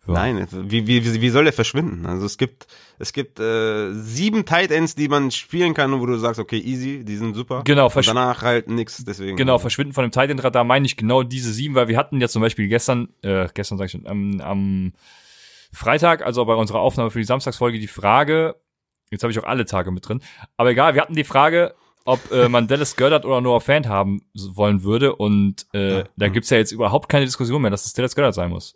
Ja. 0.07 0.13
Nein, 0.13 0.47
wie, 0.51 0.87
wie, 0.87 1.21
wie 1.21 1.29
soll 1.29 1.43
der 1.43 1.53
verschwinden? 1.53 2.05
Also 2.05 2.25
es 2.25 2.37
gibt, 2.37 2.67
es 2.97 3.13
gibt 3.13 3.39
äh, 3.39 3.93
sieben 3.93 4.45
Tight 4.45 4.71
Ends, 4.71 4.95
die 4.95 5.07
man 5.07 5.29
spielen 5.29 5.73
kann, 5.73 5.99
wo 5.99 6.05
du 6.05 6.17
sagst, 6.17 6.39
okay, 6.39 6.57
easy, 6.57 7.03
die 7.05 7.15
sind 7.17 7.35
super. 7.35 7.61
Genau, 7.63 7.87
Und 7.93 8.07
danach 8.07 8.41
halt 8.41 8.69
nix, 8.69 9.03
deswegen. 9.05 9.37
Genau, 9.37 9.59
verschwinden 9.59 9.93
von 9.93 10.03
dem 10.03 10.11
Tight 10.11 10.29
End 10.31 10.43
Radar 10.43 10.63
meine 10.63 10.85
ich 10.85 10.97
genau 10.97 11.21
diese 11.23 11.51
sieben, 11.53 11.75
weil 11.75 11.89
wir 11.89 11.97
hatten 11.97 12.19
ja 12.19 12.27
zum 12.27 12.41
Beispiel 12.41 12.67
gestern, 12.67 13.09
äh, 13.21 13.47
gestern 13.53 13.77
sag 13.77 13.85
ich 13.85 13.91
schon, 13.91 14.07
am, 14.07 14.41
am 14.41 14.93
Freitag, 15.71 16.25
also 16.25 16.43
bei 16.45 16.55
unserer 16.55 16.79
Aufnahme 16.79 17.11
für 17.11 17.19
die 17.19 17.25
Samstagsfolge, 17.25 17.77
die 17.77 17.87
Frage, 17.87 18.55
jetzt 19.12 19.24
habe 19.24 19.32
ich 19.32 19.39
auch 19.39 19.43
alle 19.43 19.66
Tage 19.66 19.91
mit 19.91 20.07
drin, 20.07 20.22
aber 20.57 20.72
egal, 20.72 20.93
wir 20.95 21.01
hatten 21.01 21.16
die 21.16 21.24
Frage, 21.24 21.76
ob 22.05 22.32
äh, 22.32 22.49
man 22.49 22.68
Dallas 22.68 22.95
Goddard 22.95 23.26
oder 23.26 23.41
Noah 23.41 23.62
Fant 23.62 23.88
haben 23.88 24.22
wollen 24.34 24.84
würde 24.84 25.16
und 25.16 25.68
äh, 25.74 25.99
Ja, 25.99 26.03
da 26.18 26.28
gibt's 26.30 26.49
ja 26.49 26.57
jetzt 26.57 26.72
überhaupt 26.72 27.10
keine 27.10 27.26
Diskussion 27.26 27.62
mehr, 27.62 27.72
dass 27.72 27.86
es 27.86 27.93
Dallas 27.93 28.16
Goddard 28.16 28.34
sein 28.34 28.49
muss. 28.49 28.76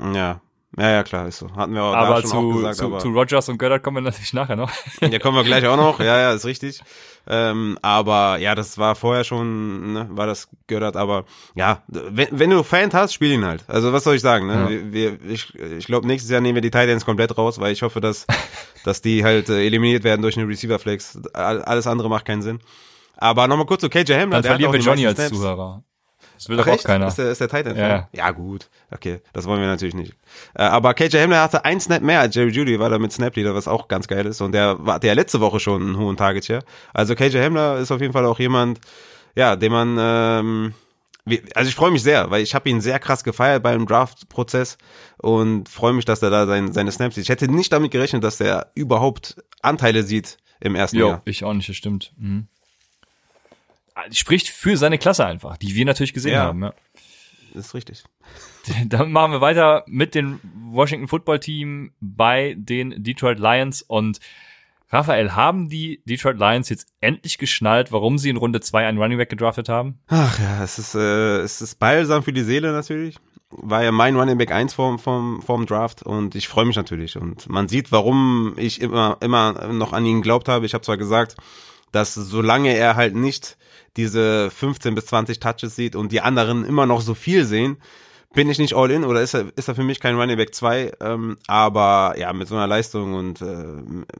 Ja. 0.00 0.40
Ja, 0.78 0.90
ja, 0.90 1.02
klar, 1.02 1.26
ist 1.26 1.38
so. 1.38 1.50
Hatten 1.56 1.72
wir 1.74 1.82
auch, 1.82 1.94
aber 1.94 2.20
schon 2.20 2.30
zu, 2.30 2.36
auch 2.36 2.52
gesagt, 2.54 2.76
zu, 2.76 2.84
aber 2.86 2.98
zu 2.98 3.08
Rogers 3.08 3.48
und 3.48 3.58
Goddard 3.58 3.82
kommen 3.82 3.96
wir 3.96 4.00
natürlich 4.10 4.32
nachher 4.34 4.56
noch. 4.56 4.70
ja, 5.00 5.18
kommen 5.18 5.36
wir 5.38 5.44
gleich 5.44 5.66
auch 5.66 5.76
noch. 5.76 5.98
Ja, 6.06 6.18
ja, 6.20 6.32
ist 6.32 6.44
richtig. 6.44 6.80
Ähm, 7.28 7.76
aber 7.82 8.36
ja, 8.38 8.54
das 8.54 8.78
war 8.78 8.94
vorher 8.94 9.24
schon, 9.24 9.94
ne, 9.94 10.06
war 10.10 10.26
das 10.26 10.48
gehört, 10.68 10.96
aber 10.96 11.24
ja, 11.56 11.82
wenn, 11.88 12.28
wenn 12.30 12.50
du 12.50 12.62
Fan 12.62 12.92
hast, 12.92 13.14
spiel 13.14 13.32
ihn 13.32 13.44
halt. 13.44 13.64
Also 13.66 13.92
was 13.92 14.04
soll 14.04 14.14
ich 14.14 14.20
sagen, 14.22 14.46
ne? 14.46 14.54
Ja. 14.54 14.68
Wir, 14.70 14.92
wir, 14.92 15.30
ich 15.30 15.52
ich 15.54 15.86
glaube, 15.86 16.06
nächstes 16.06 16.30
Jahr 16.30 16.40
nehmen 16.40 16.54
wir 16.54 16.62
die 16.62 16.70
Titans 16.70 17.04
komplett 17.04 17.36
raus, 17.36 17.58
weil 17.58 17.72
ich 17.72 17.82
hoffe, 17.82 18.00
dass, 18.00 18.26
dass 18.84 19.00
die 19.00 19.24
halt 19.24 19.48
äh, 19.48 19.64
eliminiert 19.64 20.04
werden 20.04 20.22
durch 20.22 20.36
eine 20.36 20.46
Receiver 20.46 20.78
Flex. 20.78 21.18
All- 21.32 21.62
Alles 21.62 21.86
andere 21.88 22.08
macht 22.08 22.26
keinen 22.26 22.42
Sinn. 22.42 22.60
Aber 23.16 23.48
nochmal 23.48 23.66
kurz 23.66 23.80
zu 23.80 23.88
KJ 23.88 24.12
Hamler. 24.12 24.42
Dann 24.42 24.44
verlieren 24.44 24.72
wir 24.74 24.80
Johnny 24.80 25.06
als 25.06 25.16
Snaps. 25.18 25.32
Zuhörer. 25.36 25.82
Das 26.36 26.48
will 26.48 26.56
doch 26.56 26.66
auch 26.66 26.82
keiner. 26.82 27.08
Ist 27.08 27.16
der, 27.18 27.30
ist 27.30 27.40
der 27.40 27.48
Titan? 27.48 27.76
Ja, 27.76 27.88
ja. 27.88 28.08
ja, 28.12 28.30
gut. 28.30 28.68
Okay, 28.90 29.20
das 29.32 29.46
wollen 29.46 29.60
wir 29.60 29.66
natürlich 29.66 29.94
nicht. 29.94 30.14
Äh, 30.54 30.62
aber 30.62 30.94
KJ 30.94 31.16
Hamler 31.18 31.42
hatte 31.42 31.64
ein 31.64 31.80
Snap 31.80 32.02
mehr 32.02 32.20
als 32.20 32.34
Jerry 32.34 32.50
Judy, 32.50 32.78
war 32.78 32.90
da 32.90 32.98
mit 32.98 33.12
Snap 33.12 33.34
Leader, 33.36 33.54
was 33.54 33.66
auch 33.68 33.88
ganz 33.88 34.06
geil 34.06 34.26
ist. 34.26 34.40
Und 34.40 34.52
der 34.52 34.84
war 34.84 35.00
der 35.00 35.14
letzte 35.14 35.40
Woche 35.40 35.60
schon 35.60 35.82
einen 35.82 35.98
hohen 35.98 36.16
Target 36.16 36.44
Share. 36.44 36.62
Also 36.92 37.14
KJ 37.14 37.38
Hamler 37.38 37.78
ist 37.78 37.90
auf 37.90 38.00
jeden 38.00 38.12
Fall 38.12 38.26
auch 38.26 38.38
jemand, 38.38 38.80
ja, 39.34 39.56
den 39.56 39.72
man, 39.72 39.96
ähm, 39.98 40.74
also 41.54 41.68
ich 41.68 41.74
freue 41.74 41.90
mich 41.90 42.02
sehr, 42.02 42.30
weil 42.30 42.42
ich 42.42 42.54
habe 42.54 42.68
ihn 42.68 42.80
sehr 42.80 42.98
krass 42.98 43.24
gefeiert 43.24 43.62
beim 43.62 43.86
Draft-Prozess 43.86 44.78
und 45.18 45.68
freue 45.68 45.92
mich, 45.92 46.04
dass 46.04 46.22
er 46.22 46.30
da 46.30 46.46
sein, 46.46 46.72
seine 46.72 46.92
Snaps 46.92 47.16
sieht. 47.16 47.24
Ich 47.24 47.30
hätte 47.30 47.48
nicht 47.48 47.72
damit 47.72 47.90
gerechnet, 47.90 48.22
dass 48.22 48.40
er 48.40 48.70
überhaupt 48.74 49.36
Anteile 49.60 50.02
sieht 50.02 50.36
im 50.60 50.74
ersten 50.74 50.96
Jo, 50.98 51.08
Jahr. 51.08 51.22
ich 51.24 51.44
auch 51.44 51.52
nicht, 51.52 51.68
das 51.68 51.76
stimmt. 51.76 52.12
Mhm. 52.16 52.46
Spricht 54.12 54.48
für 54.48 54.76
seine 54.76 54.98
Klasse 54.98 55.24
einfach, 55.26 55.56
die 55.56 55.74
wir 55.74 55.84
natürlich 55.84 56.12
gesehen 56.12 56.32
Ja. 56.34 56.44
haben. 56.44 56.62
Ja. 56.62 56.74
Das 57.54 57.66
ist 57.66 57.74
richtig. 57.74 58.04
Dann 58.86 59.12
machen 59.12 59.32
wir 59.32 59.40
weiter 59.40 59.84
mit 59.86 60.14
dem 60.14 60.40
Washington 60.70 61.08
Football 61.08 61.40
Team 61.40 61.92
bei 62.00 62.54
den 62.58 63.02
Detroit 63.02 63.38
Lions 63.38 63.82
und 63.82 64.18
Raphael, 64.90 65.32
haben 65.34 65.68
die 65.68 66.00
Detroit 66.04 66.38
Lions 66.38 66.68
jetzt 66.68 66.86
endlich 67.00 67.38
geschnallt, 67.38 67.90
warum 67.90 68.18
sie 68.18 68.30
in 68.30 68.36
Runde 68.36 68.60
2 68.60 68.86
einen 68.86 68.98
Running 68.98 69.18
Back 69.18 69.30
gedraftet 69.30 69.68
haben? 69.68 69.98
Ach 70.06 70.38
ja, 70.38 70.62
es 70.62 70.78
ist, 70.78 70.94
äh, 70.94 71.38
es 71.40 71.60
ist 71.60 71.80
balsam 71.80 72.22
für 72.22 72.32
die 72.32 72.42
Seele 72.44 72.70
natürlich. 72.70 73.16
War 73.50 73.82
ja 73.82 73.90
mein 73.90 74.14
Running 74.16 74.38
Back 74.38 74.52
1 74.52 74.74
vom, 74.74 74.98
vom, 75.00 75.42
vom 75.42 75.66
Draft 75.66 76.02
und 76.04 76.34
ich 76.36 76.46
freue 76.46 76.66
mich 76.66 76.76
natürlich. 76.76 77.16
Und 77.16 77.48
man 77.48 77.68
sieht, 77.68 77.90
warum 77.90 78.54
ich 78.58 78.80
immer, 78.80 79.16
immer 79.20 79.72
noch 79.72 79.92
an 79.92 80.06
ihn 80.06 80.16
geglaubt 80.18 80.48
habe. 80.48 80.66
Ich 80.66 80.74
habe 80.74 80.84
zwar 80.84 80.96
gesagt, 80.96 81.36
dass 81.90 82.14
solange 82.14 82.76
er 82.76 82.94
halt 82.94 83.14
nicht 83.16 83.56
diese 83.96 84.50
15 84.50 84.94
bis 84.94 85.06
20 85.06 85.40
Touches 85.40 85.76
sieht 85.76 85.96
und 85.96 86.12
die 86.12 86.20
anderen 86.20 86.64
immer 86.64 86.86
noch 86.86 87.00
so 87.00 87.14
viel 87.14 87.44
sehen, 87.44 87.78
bin 88.36 88.50
ich 88.50 88.58
nicht 88.58 88.74
all 88.74 88.90
in 88.90 89.04
oder 89.04 89.22
ist 89.22 89.34
er, 89.34 89.46
ist 89.56 89.66
er 89.66 89.74
für 89.74 89.82
mich 89.82 89.98
kein 89.98 90.14
Running 90.14 90.36
Back 90.36 90.54
2, 90.54 90.92
ähm, 91.00 91.38
aber 91.46 92.14
ja, 92.18 92.32
mit 92.34 92.46
so 92.48 92.54
einer 92.54 92.66
Leistung 92.66 93.14
und 93.14 93.40
äh, 93.40 93.64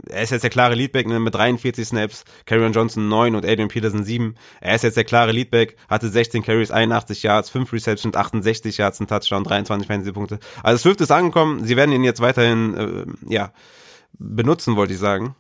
er 0.09 0.23
ist 0.23 0.31
jetzt 0.31 0.43
der 0.43 0.51
klare 0.51 0.75
Leadback 0.75 1.07
ne, 1.07 1.21
mit 1.21 1.35
43 1.35 1.87
Snaps, 1.87 2.25
Carrion 2.47 2.73
Johnson 2.73 3.09
9 3.09 3.35
und 3.35 3.45
Adrian 3.45 3.69
Peterson 3.69 4.05
7. 4.05 4.35
Er 4.61 4.75
ist 4.75 4.85
jetzt 4.85 4.97
der 4.97 5.05
klare 5.05 5.33
Leadback, 5.33 5.77
hatte 5.89 6.09
16 6.09 6.43
Carries, 6.43 6.71
81 6.71 7.23
Yards, 7.23 7.51
5 7.51 7.73
Receptions, 7.73 8.17
68 8.17 8.79
Yards, 8.79 9.01
ein 9.01 9.07
Touchdown, 9.07 9.45
23 9.45 9.87
Fantasy-Punkte. 9.87 10.39
Also 10.63 10.79
Swift 10.79 11.03
ist 11.03 11.13
angekommen, 11.13 11.65
sie 11.65 11.77
werden 11.77 11.93
ihn 11.93 12.03
jetzt 12.03 12.21
weiterhin, 12.21 12.75
äh, 12.75 13.33
ja, 13.33 13.53
benutzen, 14.19 14.77
wollte 14.77 14.95
ich 14.95 14.99
sagen. 14.99 15.37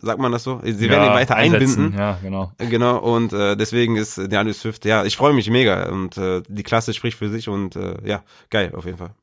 Sagt 0.00 0.18
man 0.20 0.30
das 0.30 0.44
so? 0.44 0.60
Sie 0.62 0.90
werden 0.90 1.04
ihn 1.08 1.14
weiter 1.14 1.36
einsetzen. 1.36 1.84
einbinden. 1.94 1.98
Ja, 1.98 2.18
genau. 2.22 2.52
Genau, 2.58 2.98
und 2.98 3.32
äh, 3.32 3.56
deswegen 3.56 3.96
ist 3.96 4.18
äh, 4.18 4.28
DeAndre 4.28 4.52
Swift, 4.54 4.84
ja, 4.84 5.04
ich 5.04 5.16
freue 5.16 5.32
mich 5.32 5.48
mega 5.48 5.88
und 5.88 6.18
äh, 6.18 6.42
die 6.48 6.62
Klasse 6.62 6.92
spricht 6.92 7.16
für 7.16 7.28
sich 7.30 7.48
und 7.48 7.76
äh, 7.76 7.96
ja, 8.04 8.22
geil 8.50 8.72
auf 8.76 8.84
jeden 8.84 8.98
Fall. 8.98 9.14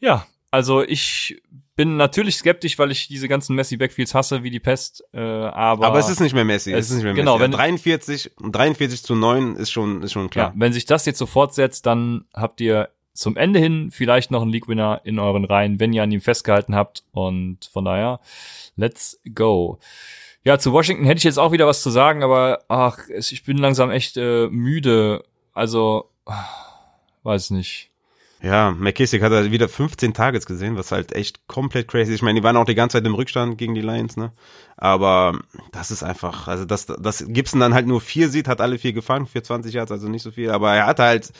Ja, 0.00 0.26
also 0.50 0.82
ich 0.82 1.40
bin 1.76 1.96
natürlich 1.96 2.36
skeptisch, 2.36 2.78
weil 2.78 2.90
ich 2.90 3.06
diese 3.08 3.28
ganzen 3.28 3.54
Messi-Backfields 3.54 4.14
hasse 4.14 4.42
wie 4.42 4.50
die 4.50 4.58
Pest, 4.60 5.04
äh, 5.14 5.20
aber, 5.20 5.86
Aber 5.86 5.98
es 6.00 6.08
ist 6.10 6.20
nicht 6.20 6.34
mehr 6.34 6.44
Messi, 6.44 6.72
es, 6.72 6.86
es- 6.86 6.90
ist 6.90 6.96
nicht 6.96 7.04
mehr 7.04 7.14
genau, 7.14 7.34
Messi. 7.38 7.44
wenn- 7.44 7.52
43, 7.52 8.32
43 8.50 9.02
zu 9.04 9.14
9 9.14 9.54
ist 9.56 9.70
schon, 9.70 10.02
ist 10.02 10.12
schon 10.12 10.24
ja, 10.24 10.28
klar. 10.28 10.52
wenn 10.56 10.72
sich 10.72 10.86
das 10.86 11.06
jetzt 11.06 11.18
so 11.18 11.26
fortsetzt, 11.26 11.86
dann 11.86 12.24
habt 12.34 12.60
ihr 12.60 12.88
zum 13.12 13.36
Ende 13.36 13.58
hin 13.58 13.90
vielleicht 13.90 14.30
noch 14.30 14.42
einen 14.42 14.52
League-Winner 14.52 15.02
in 15.04 15.18
euren 15.18 15.44
Reihen, 15.44 15.80
wenn 15.80 15.92
ihr 15.92 16.02
an 16.02 16.12
ihm 16.12 16.20
festgehalten 16.20 16.74
habt 16.74 17.04
und 17.12 17.68
von 17.72 17.84
daher, 17.84 18.20
let's 18.76 19.20
go. 19.34 19.78
Ja, 20.42 20.58
zu 20.58 20.72
Washington 20.72 21.04
hätte 21.04 21.18
ich 21.18 21.24
jetzt 21.24 21.38
auch 21.38 21.52
wieder 21.52 21.66
was 21.66 21.82
zu 21.82 21.90
sagen, 21.90 22.22
aber 22.22 22.64
ach, 22.68 22.98
ich 23.08 23.44
bin 23.44 23.58
langsam 23.58 23.90
echt 23.90 24.16
äh, 24.16 24.48
müde. 24.48 25.24
Also, 25.52 26.10
weiß 27.22 27.50
nicht. 27.50 27.90
Ja, 28.42 28.70
McKissick 28.70 29.22
hat 29.22 29.32
halt 29.32 29.50
wieder 29.50 29.68
15 29.68 30.14
Targets 30.14 30.46
gesehen, 30.46 30.78
was 30.78 30.92
halt 30.92 31.12
echt 31.12 31.46
komplett 31.46 31.88
crazy 31.88 32.10
ist. 32.10 32.16
Ich 32.16 32.22
meine, 32.22 32.40
die 32.40 32.44
waren 32.44 32.56
auch 32.56 32.64
die 32.64 32.74
ganze 32.74 32.96
Zeit 32.96 33.06
im 33.06 33.14
Rückstand 33.14 33.58
gegen 33.58 33.74
die 33.74 33.82
Lions, 33.82 34.16
ne? 34.16 34.32
Aber 34.78 35.38
das 35.72 35.90
ist 35.90 36.02
einfach, 36.02 36.48
also 36.48 36.64
dass, 36.64 36.86
dass 36.86 37.22
Gibson 37.28 37.60
dann 37.60 37.74
halt 37.74 37.86
nur 37.86 38.00
vier 38.00 38.30
sieht, 38.30 38.48
hat 38.48 38.62
alle 38.62 38.78
vier 38.78 38.94
gefangen, 38.94 39.26
für 39.26 39.42
20 39.42 39.74
Yards, 39.74 39.92
also 39.92 40.08
nicht 40.08 40.22
so 40.22 40.30
viel. 40.30 40.50
Aber 40.50 40.74
er 40.74 40.86
hatte 40.86 41.02
halt, 41.02 41.32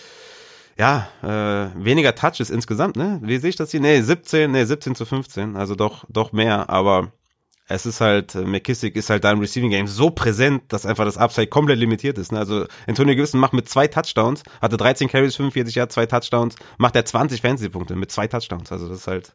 ja, 0.80 1.08
äh, 1.22 1.84
weniger 1.84 2.14
Touches 2.14 2.48
insgesamt, 2.48 2.96
ne? 2.96 3.20
Wie 3.22 3.36
sehe 3.36 3.50
ich 3.50 3.56
das 3.56 3.70
hier? 3.70 3.80
Nee, 3.80 4.00
17, 4.00 4.50
nee, 4.50 4.64
17 4.64 4.94
zu 4.94 5.04
15, 5.04 5.54
also 5.54 5.74
doch, 5.74 6.06
doch 6.08 6.32
mehr, 6.32 6.70
aber 6.70 7.12
es 7.68 7.84
ist 7.84 8.00
halt, 8.00 8.34
äh, 8.34 8.46
McKissick 8.46 8.96
ist 8.96 9.10
halt 9.10 9.24
da 9.24 9.30
im 9.30 9.40
Receiving 9.40 9.68
Game 9.68 9.86
so 9.86 10.08
präsent, 10.08 10.62
dass 10.68 10.86
einfach 10.86 11.04
das 11.04 11.18
Upside 11.18 11.48
komplett 11.48 11.78
limitiert 11.78 12.16
ist. 12.16 12.32
Ne? 12.32 12.38
Also 12.38 12.64
Antonio 12.86 13.14
Gibson 13.14 13.38
macht 13.38 13.52
mit 13.52 13.68
zwei 13.68 13.88
Touchdowns, 13.88 14.42
hatte 14.62 14.78
13 14.78 15.08
Carries, 15.08 15.36
45 15.36 15.74
Yards, 15.74 15.94
zwei 15.94 16.06
Touchdowns, 16.06 16.56
macht 16.78 16.96
er 16.96 17.04
20 17.04 17.42
Fantasy-Punkte 17.42 17.94
mit 17.94 18.10
zwei 18.10 18.26
Touchdowns. 18.26 18.72
Also 18.72 18.88
das 18.88 19.00
ist 19.00 19.06
halt, 19.06 19.34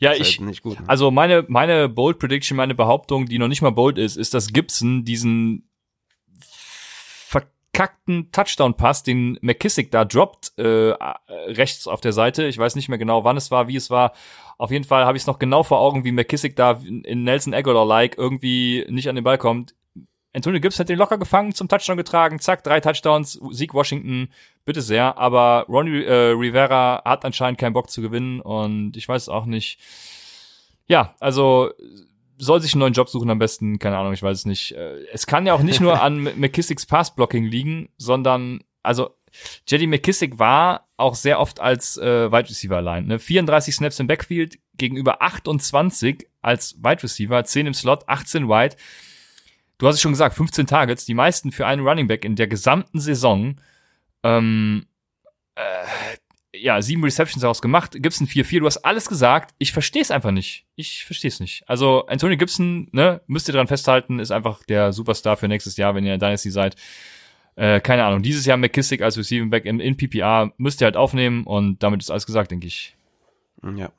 Ja, 0.00 0.10
ist 0.10 0.22
ich, 0.22 0.38
halt 0.38 0.48
nicht 0.48 0.62
gut. 0.62 0.80
Ne? 0.80 0.88
Also 0.88 1.12
meine, 1.12 1.44
meine 1.46 1.88
Bold 1.88 2.18
Prediction, 2.18 2.56
meine 2.56 2.74
Behauptung, 2.74 3.26
die 3.26 3.38
noch 3.38 3.48
nicht 3.48 3.62
mal 3.62 3.70
bold 3.70 3.96
ist, 3.96 4.16
ist, 4.16 4.34
dass 4.34 4.48
Gibson 4.48 5.04
diesen 5.04 5.68
verkackten 7.74 8.30
Touchdown-Pass, 8.30 9.02
den 9.02 9.36
McKissick 9.42 9.90
da 9.90 10.04
droppt, 10.04 10.56
äh, 10.58 10.94
rechts 11.48 11.88
auf 11.88 12.00
der 12.00 12.12
Seite. 12.12 12.44
Ich 12.46 12.56
weiß 12.56 12.76
nicht 12.76 12.88
mehr 12.88 12.98
genau, 12.98 13.24
wann 13.24 13.36
es 13.36 13.50
war, 13.50 13.66
wie 13.66 13.76
es 13.76 13.90
war. 13.90 14.12
Auf 14.58 14.70
jeden 14.70 14.84
Fall 14.84 15.04
habe 15.04 15.16
ich 15.16 15.24
es 15.24 15.26
noch 15.26 15.40
genau 15.40 15.64
vor 15.64 15.80
Augen, 15.80 16.04
wie 16.04 16.12
McKissick 16.12 16.54
da 16.54 16.80
in 16.84 17.24
Nelson 17.24 17.52
Aguilar-like 17.52 18.16
irgendwie 18.16 18.86
nicht 18.88 19.08
an 19.08 19.16
den 19.16 19.24
Ball 19.24 19.38
kommt. 19.38 19.74
Antonio 20.32 20.60
Gibbs 20.60 20.78
hat 20.78 20.88
den 20.88 20.98
locker 20.98 21.18
gefangen, 21.18 21.52
zum 21.52 21.68
Touchdown 21.68 21.96
getragen, 21.96 22.38
zack, 22.38 22.62
drei 22.62 22.80
Touchdowns, 22.80 23.40
Sieg 23.50 23.74
Washington, 23.74 24.28
bitte 24.64 24.80
sehr. 24.80 25.18
Aber 25.18 25.66
Ronnie 25.68 26.04
äh, 26.04 26.30
Rivera 26.30 27.02
hat 27.04 27.24
anscheinend 27.24 27.58
keinen 27.58 27.72
Bock 27.72 27.90
zu 27.90 28.02
gewinnen 28.02 28.40
und 28.40 28.96
ich 28.96 29.08
weiß 29.08 29.28
auch 29.28 29.46
nicht. 29.46 29.80
Ja, 30.86 31.14
also 31.18 31.72
soll 32.38 32.60
sich 32.60 32.74
einen 32.74 32.80
neuen 32.80 32.92
Job 32.92 33.08
suchen 33.08 33.30
am 33.30 33.38
besten, 33.38 33.78
keine 33.78 33.98
Ahnung, 33.98 34.12
ich 34.12 34.22
weiß 34.22 34.38
es 34.38 34.44
nicht. 34.46 34.72
Äh, 34.72 35.04
Es 35.12 35.26
kann 35.26 35.46
ja 35.46 35.54
auch 35.54 35.62
nicht 35.62 35.80
nur 35.80 36.00
an 36.02 36.22
McKissicks 36.38 36.86
Passblocking 36.86 37.44
liegen, 37.44 37.88
sondern, 37.96 38.64
also 38.82 39.14
Jetty 39.68 39.86
McKissick 39.86 40.38
war 40.38 40.88
auch 40.96 41.14
sehr 41.14 41.40
oft 41.40 41.60
als 41.60 41.96
äh, 41.96 42.30
Wide 42.30 42.48
Receiver 42.48 42.76
allein. 42.76 43.06
Ne? 43.06 43.18
34 43.18 43.74
Snaps 43.74 43.98
im 43.98 44.06
Backfield 44.06 44.58
gegenüber 44.76 45.22
28 45.22 46.28
als 46.40 46.76
Wide 46.82 47.02
Receiver, 47.02 47.44
10 47.44 47.66
im 47.66 47.74
Slot, 47.74 48.08
18 48.08 48.48
Wide. 48.48 48.76
Du 49.78 49.88
hast 49.88 49.96
es 49.96 50.00
schon 50.00 50.12
gesagt, 50.12 50.36
15 50.36 50.66
Targets, 50.66 51.04
die 51.04 51.14
meisten 51.14 51.50
für 51.50 51.66
einen 51.66 51.86
Running 51.86 52.06
Back 52.06 52.24
in 52.24 52.36
der 52.36 52.46
gesamten 52.46 53.00
Saison. 53.00 53.56
Ähm, 54.22 54.86
äh, 55.56 55.62
ja, 56.60 56.80
sieben 56.82 57.02
Receptions 57.02 57.42
daraus 57.42 57.62
gemacht, 57.62 57.96
Gibson 57.98 58.26
4-4, 58.26 58.60
du 58.60 58.66
hast 58.66 58.78
alles 58.78 59.08
gesagt. 59.08 59.54
Ich 59.58 59.72
verstehe 59.72 60.02
es 60.02 60.10
einfach 60.10 60.30
nicht. 60.30 60.66
Ich 60.76 61.04
verstehe 61.04 61.28
es 61.28 61.40
nicht. 61.40 61.68
Also 61.68 62.06
Antonio 62.06 62.36
Gibson, 62.36 62.88
ne, 62.92 63.20
müsst 63.26 63.48
ihr 63.48 63.54
dran 63.54 63.66
festhalten, 63.66 64.18
ist 64.18 64.30
einfach 64.30 64.62
der 64.64 64.92
Superstar 64.92 65.36
für 65.36 65.48
nächstes 65.48 65.76
Jahr, 65.76 65.94
wenn 65.94 66.04
ihr 66.04 66.14
in 66.14 66.20
Dynasty 66.20 66.50
seid. 66.50 66.76
Äh, 67.56 67.80
keine 67.80 68.04
Ahnung, 68.04 68.22
dieses 68.22 68.46
Jahr 68.46 68.56
McKissick 68.56 69.02
als 69.02 69.16
Receiving 69.16 69.50
Back 69.50 69.64
in, 69.64 69.80
in 69.80 69.96
PPR 69.96 70.52
müsst 70.56 70.80
ihr 70.80 70.86
halt 70.86 70.96
aufnehmen 70.96 71.44
und 71.44 71.82
damit 71.82 72.02
ist 72.02 72.10
alles 72.10 72.26
gesagt, 72.26 72.50
denke 72.50 72.66
ich. 72.66 72.96
Ja. 73.76 73.90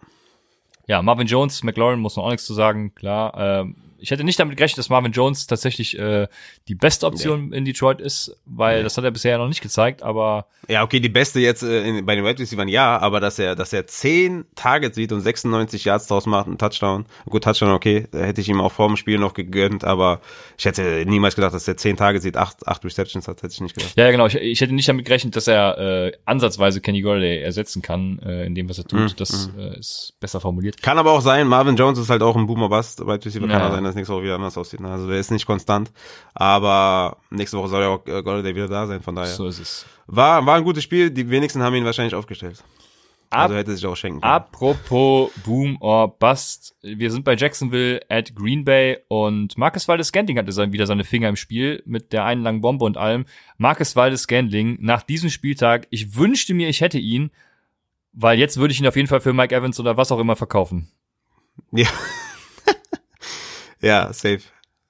Ja, 0.88 1.02
Marvin 1.02 1.28
Jones, 1.28 1.64
McLaurin 1.64 2.00
muss 2.00 2.16
noch 2.16 2.26
auch 2.26 2.30
nichts 2.30 2.46
zu 2.46 2.54
sagen, 2.54 2.94
klar. 2.94 3.34
Ähm, 3.38 3.76
ich 3.98 4.12
hätte 4.12 4.24
nicht 4.24 4.40
damit 4.40 4.58
gerechnet, 4.58 4.78
dass 4.80 4.90
Marvin 4.90 5.12
Jones 5.12 5.48
tatsächlich 5.48 5.98
äh, 5.98 6.28
die 6.68 6.76
beste 6.76 7.06
Option 7.08 7.54
in 7.54 7.66
Detroit 7.66 8.02
ist, 8.02 8.36
weil 8.46 8.78
Nee. 8.80 8.84
das 8.84 8.98
hat 8.98 9.04
er 9.04 9.12
bisher 9.12 9.38
noch 9.38 9.48
nicht 9.48 9.62
gezeigt, 9.62 10.04
aber 10.04 10.48
Ja, 10.68 10.84
okay, 10.84 11.00
die 11.00 11.10
beste 11.10 11.40
jetzt 11.40 11.64
äh, 11.64 11.84
in, 11.88 12.06
bei 12.06 12.16
den 12.16 12.26
Wide 12.26 12.40
Receivers, 12.40 12.66
ja, 12.70 12.98
aber 13.00 13.20
dass 13.20 13.40
er, 13.40 13.56
dass 13.56 13.72
er 13.74 13.88
10 13.88 14.46
Targets 14.56 14.96
sieht 14.96 15.12
und 15.12 15.22
96 15.22 15.86
Yards 15.86 16.08
draus 16.08 16.26
macht, 16.26 16.48
ein 16.48 16.58
Touchdown. 16.58 17.06
Gut, 17.30 17.44
Touchdown, 17.44 17.72
okay, 17.72 18.08
da 18.12 18.20
hätte 18.20 18.42
ich 18.42 18.50
ihm 18.50 18.60
auch 18.62 18.72
vor 18.72 18.88
dem 18.88 18.98
Spiel 18.98 19.18
noch 19.20 19.34
gegönnt, 19.34 19.84
aber 19.84 20.22
ich 20.58 20.66
hätte 20.66 21.04
niemals 21.08 21.36
gedacht, 21.36 21.54
dass 21.54 21.68
er 21.68 21.78
10 21.78 21.98
Targets 21.98 22.24
sieht, 22.24 22.38
8, 22.38 22.68
8 22.68 22.84
Receptions 22.86 23.28
hat, 23.28 23.44
hätte 23.44 23.54
ich 23.54 23.62
nicht 23.62 23.76
gedacht. 23.76 23.94
Ja, 23.96 24.06
ja, 24.06 24.12
genau. 24.12 24.26
Ich, 24.28 24.36
ich 24.36 24.62
hätte 24.62 24.74
nicht 24.74 24.88
damit 24.90 25.06
gerechnet, 25.06 25.36
dass 25.36 25.48
er 25.48 25.78
äh, 25.78 26.12
ansatzweise 26.26 26.82
Kenny 26.82 27.02
Golladay 27.02 27.42
ersetzen 27.42 27.82
kann 27.82 28.20
äh, 28.20 28.46
in 28.46 28.56
dem, 28.56 28.68
was 28.70 28.78
er 28.78 28.86
tut. 28.86 29.00
Mhm, 29.00 29.12
Das 29.18 29.50
äh, 29.58 29.80
ist 29.80 30.14
besser 30.20 30.40
formuliert. 30.42 30.82
Kann 30.82 30.98
aber 30.98 31.12
auch 31.12 31.22
sein, 31.22 31.48
Marvin 31.48 31.76
Jones 31.76 32.00
ist 32.00 32.10
halt 32.10 32.22
auch 32.24 32.36
ein 32.36 32.48
Boomer 32.48 32.70
Bust, 32.70 33.00
Wide 33.06 33.24
Receiver 33.26 33.48
kann 33.48 33.60
Ja. 33.62 33.68
auch 33.70 33.72
sein, 33.74 33.85
dass 33.86 33.96
nächste 33.96 34.14
Woche 34.14 34.24
wieder 34.24 34.36
anders 34.36 34.58
aussieht. 34.58 34.80
ne? 34.82 34.90
Also 34.92 35.08
der 35.08 35.20
ist 35.20 35.32
nicht 35.32 35.46
konstant, 35.46 35.92
aber 36.34 37.18
nächste 37.30 37.58
Woche 37.58 37.70
soll 37.70 37.82
ja 37.82 37.90
auch 37.90 38.06
äh, 38.08 38.22
Golladay 38.24 38.56
wieder 38.56 38.68
da 38.68 38.88
sein, 38.88 39.02
von 39.02 39.16
daher. 39.16 39.34
So 39.34 39.48
ist 39.48 39.60
es. 39.60 39.86
War, 40.08 40.46
war 40.46 40.56
ein 40.56 40.64
gutes 40.64 40.84
Spiel, 40.84 41.10
die 41.10 41.30
wenigsten 41.30 41.62
haben 41.64 41.76
ihn 41.76 41.86
wahrscheinlich 41.86 42.16
aufgestellt. 42.16 42.64
Ab, 43.32 43.46
Also 43.46 43.56
hätte 43.56 43.76
sich 43.76 43.86
auch 43.88 43.96
schenken 43.96 44.22
können. 44.22 44.32
apropos 44.32 45.32
Boom 45.44 45.78
or 45.82 46.16
Bust. 46.20 46.76
Wir 46.84 47.12
sind 47.12 47.24
bei 47.26 47.36
Jacksonville 47.36 48.00
at 48.08 48.36
Green 48.36 48.64
Bay 48.64 49.00
und 49.08 49.58
Marcus 49.58 49.88
Waldes 49.88 50.08
Scantling 50.10 50.38
hatte 50.38 50.52
sein, 50.52 50.72
wieder 50.74 50.86
seine 50.86 51.04
Finger 51.04 51.30
im 51.30 51.36
Spiel 51.36 51.82
mit 51.86 52.14
der 52.14 52.24
einen 52.26 52.44
langen 52.44 52.62
Bombe 52.62 52.86
und 52.86 52.98
allem. 52.98 53.26
Marcus 53.58 53.96
Waldes 53.96 54.22
Scantling 54.22 54.78
nach 54.80 55.02
diesem 55.02 55.32
Spieltag, 55.32 55.88
ich 55.90 56.16
wünschte 56.16 56.54
mir, 56.54 56.70
ich 56.70 56.82
hätte 56.82 57.00
ihn, 57.00 57.32
weil 58.14 58.38
jetzt 58.38 58.58
würde 58.58 58.72
ich 58.74 58.80
ihn 58.80 58.88
auf 58.88 58.96
jeden 58.96 59.08
Fall 59.08 59.22
für 59.22 59.34
Mike 59.34 59.54
Evans 59.56 59.80
oder 59.80 59.98
was 59.98 60.12
auch 60.12 60.20
immer 60.20 60.36
verkaufen. 60.36 60.90
Ja. 61.72 61.88
Ja, 63.86 64.12
safe. 64.14 64.42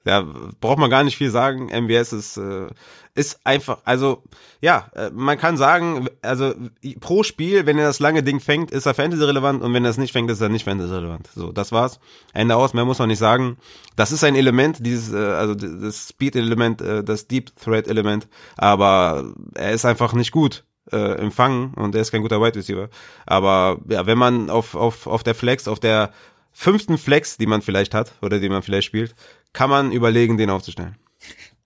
Ja, 0.05 0.23
braucht 0.61 0.77
man 0.77 0.91
gar 0.91 1.03
nicht 1.03 1.17
viel 1.17 1.31
sagen. 1.31 1.69
MBS 1.71 2.13
ist, 2.13 2.37
äh, 2.37 2.67
ist 3.15 3.39
einfach, 3.43 3.79
also, 3.85 4.21
ja, 4.61 4.91
äh, 4.95 5.09
man 5.11 5.39
kann 5.39 5.57
sagen, 5.57 6.07
also 6.21 6.53
pro 6.99 7.23
Spiel, 7.23 7.65
wenn 7.65 7.79
er 7.79 7.87
das 7.87 7.99
lange 7.99 8.21
Ding 8.21 8.39
fängt, 8.39 8.69
ist 8.69 8.85
er 8.85 8.93
Fantasy-relevant 8.93 9.63
und 9.63 9.73
wenn 9.73 9.83
er 9.83 9.89
es 9.89 9.97
nicht 9.97 10.11
fängt, 10.13 10.29
ist 10.29 10.41
er 10.41 10.49
nicht 10.49 10.63
Fantasy-relevant. 10.63 11.29
So, 11.33 11.51
das 11.51 11.71
war's. 11.71 11.99
Ende 12.33 12.55
aus, 12.55 12.75
mehr 12.75 12.85
muss 12.85 12.99
man 12.99 13.07
nicht 13.07 13.17
sagen. 13.17 13.57
Das 13.95 14.11
ist 14.11 14.23
ein 14.23 14.35
Element, 14.35 14.85
dieses, 14.85 15.11
äh, 15.11 15.17
also 15.17 15.55
das 15.55 16.09
Speed-Element, 16.09 16.81
äh, 16.81 17.03
das 17.03 17.27
Deep-Threat-Element, 17.27 18.27
aber 18.57 19.33
er 19.55 19.71
ist 19.71 19.85
einfach 19.85 20.13
nicht 20.13 20.31
gut 20.31 20.65
äh, 20.91 21.19
im 21.19 21.31
Fangen 21.31 21.73
und 21.73 21.95
er 21.95 22.01
ist 22.01 22.11
kein 22.11 22.21
guter 22.21 22.41
Wide 22.41 22.55
Receiver. 22.59 22.89
Aber 23.25 23.79
ja, 23.89 24.05
wenn 24.05 24.19
man 24.19 24.51
auf, 24.51 24.75
auf, 24.75 25.07
auf 25.07 25.23
der 25.23 25.33
Flex, 25.33 25.67
auf 25.67 25.79
der 25.79 26.11
fünften 26.55 26.97
Flex, 26.97 27.37
die 27.37 27.47
man 27.47 27.61
vielleicht 27.61 27.93
hat 27.93 28.13
oder 28.21 28.39
die 28.39 28.47
man 28.47 28.63
vielleicht 28.63 28.87
spielt, 28.87 29.13
kann 29.51 29.69
man 29.69 29.91
überlegen, 29.91 30.37
den 30.37 30.49
aufzustellen. 30.49 30.95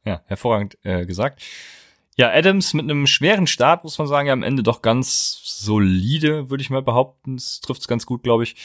Ja, 0.04 0.22
hervorragend 0.26 0.78
äh, 0.84 1.06
gesagt. 1.06 1.44
Ja, 2.18 2.32
Adams 2.32 2.74
mit 2.74 2.84
einem 2.84 3.08
schweren 3.08 3.48
Start, 3.48 3.84
muss 3.84 3.98
man 4.00 4.08
sagen, 4.08 4.28
ja, 4.28 4.34
am 4.34 4.44
Ende 4.44 4.64
doch 4.64 4.82
ganz 4.82 5.42
solide, 5.46 6.50
würde 6.50 6.62
ich 6.62 6.70
mal 6.70 6.82
behaupten. 6.82 7.38
Das 7.38 7.62
trifft 7.62 7.82
es 7.82 7.88
ganz 7.88 8.06
gut, 8.06 8.24
glaube 8.24 8.44
ich. 8.44 8.56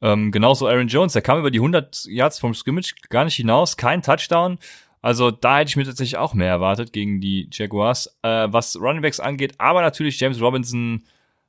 Ähm, 0.00 0.30
genauso 0.30 0.68
Aaron 0.68 0.88
Jones, 0.88 1.12
der 1.12 1.20
kam 1.20 1.38
über 1.38 1.50
die 1.50 1.58
100 1.58 2.06
Yards 2.06 2.38
vom 2.38 2.54
Scrimmage 2.54 2.94
gar 3.10 3.24
nicht 3.24 3.34
hinaus, 3.34 3.76
kein 3.76 4.02
Touchdown. 4.02 4.58
Also 5.02 5.32
da 5.32 5.58
hätte 5.58 5.70
ich 5.70 5.76
mir 5.76 5.84
tatsächlich 5.84 6.16
auch 6.16 6.32
mehr 6.32 6.48
erwartet 6.48 6.92
gegen 6.92 7.20
die 7.20 7.48
Jaguars, 7.52 8.06
äh, 8.22 8.46
was 8.50 8.76
Runningbacks 8.76 9.18
angeht. 9.18 9.54
Aber 9.58 9.82
natürlich 9.82 10.18
James 10.20 10.40
Robinson, 10.40 11.02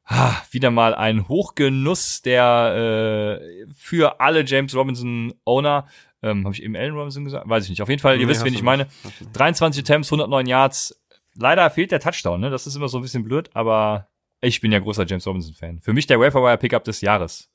ah, 0.06 0.36
wieder 0.52 0.72
mal 0.72 0.94
ein 0.96 1.28
Hochgenuss, 1.28 2.22
der 2.22 3.40
äh, 3.42 3.66
für 3.76 4.20
alle 4.20 4.44
James 4.46 4.76
Robinson 4.76 5.34
Owner 5.46 5.88
ähm, 6.22 6.46
Habe 6.46 6.56
ich 6.56 6.64
eben 6.64 6.76
Allen 6.78 6.94
Robinson 6.96 7.26
gesagt? 7.26 7.50
Weiß 7.50 7.66
ich 7.66 7.70
nicht. 7.70 7.82
Auf 7.82 7.90
jeden 7.90 8.00
Fall, 8.02 8.16
ihr 8.18 8.26
Nee, 8.26 8.32
wisst, 8.32 8.46
wen 8.46 8.54
ich 8.54 8.62
meine. 8.62 8.88
nicht. 9.04 9.16
23 9.34 9.84
Attempts, 9.84 10.08
109 10.08 10.46
Yards. 10.48 10.98
Leider 11.36 11.70
fehlt 11.70 11.92
der 11.92 12.00
Touchdown, 12.00 12.40
ne? 12.40 12.50
Das 12.50 12.66
ist 12.66 12.76
immer 12.78 12.88
so 12.88 12.98
ein 12.98 13.02
bisschen 13.02 13.26
blöd, 13.26 13.50
aber 13.54 14.08
ich 14.40 14.62
bin 14.62 14.72
ja 14.72 14.80
großer 14.80 15.06
James 15.06 15.28
Robinson-Fan. 15.28 15.82
Für 15.82 15.92
mich 15.92 16.08
der 16.08 16.22
Waferwire-Pickup 16.22 16.86
des 16.86 17.02
Jahres. 17.02 17.50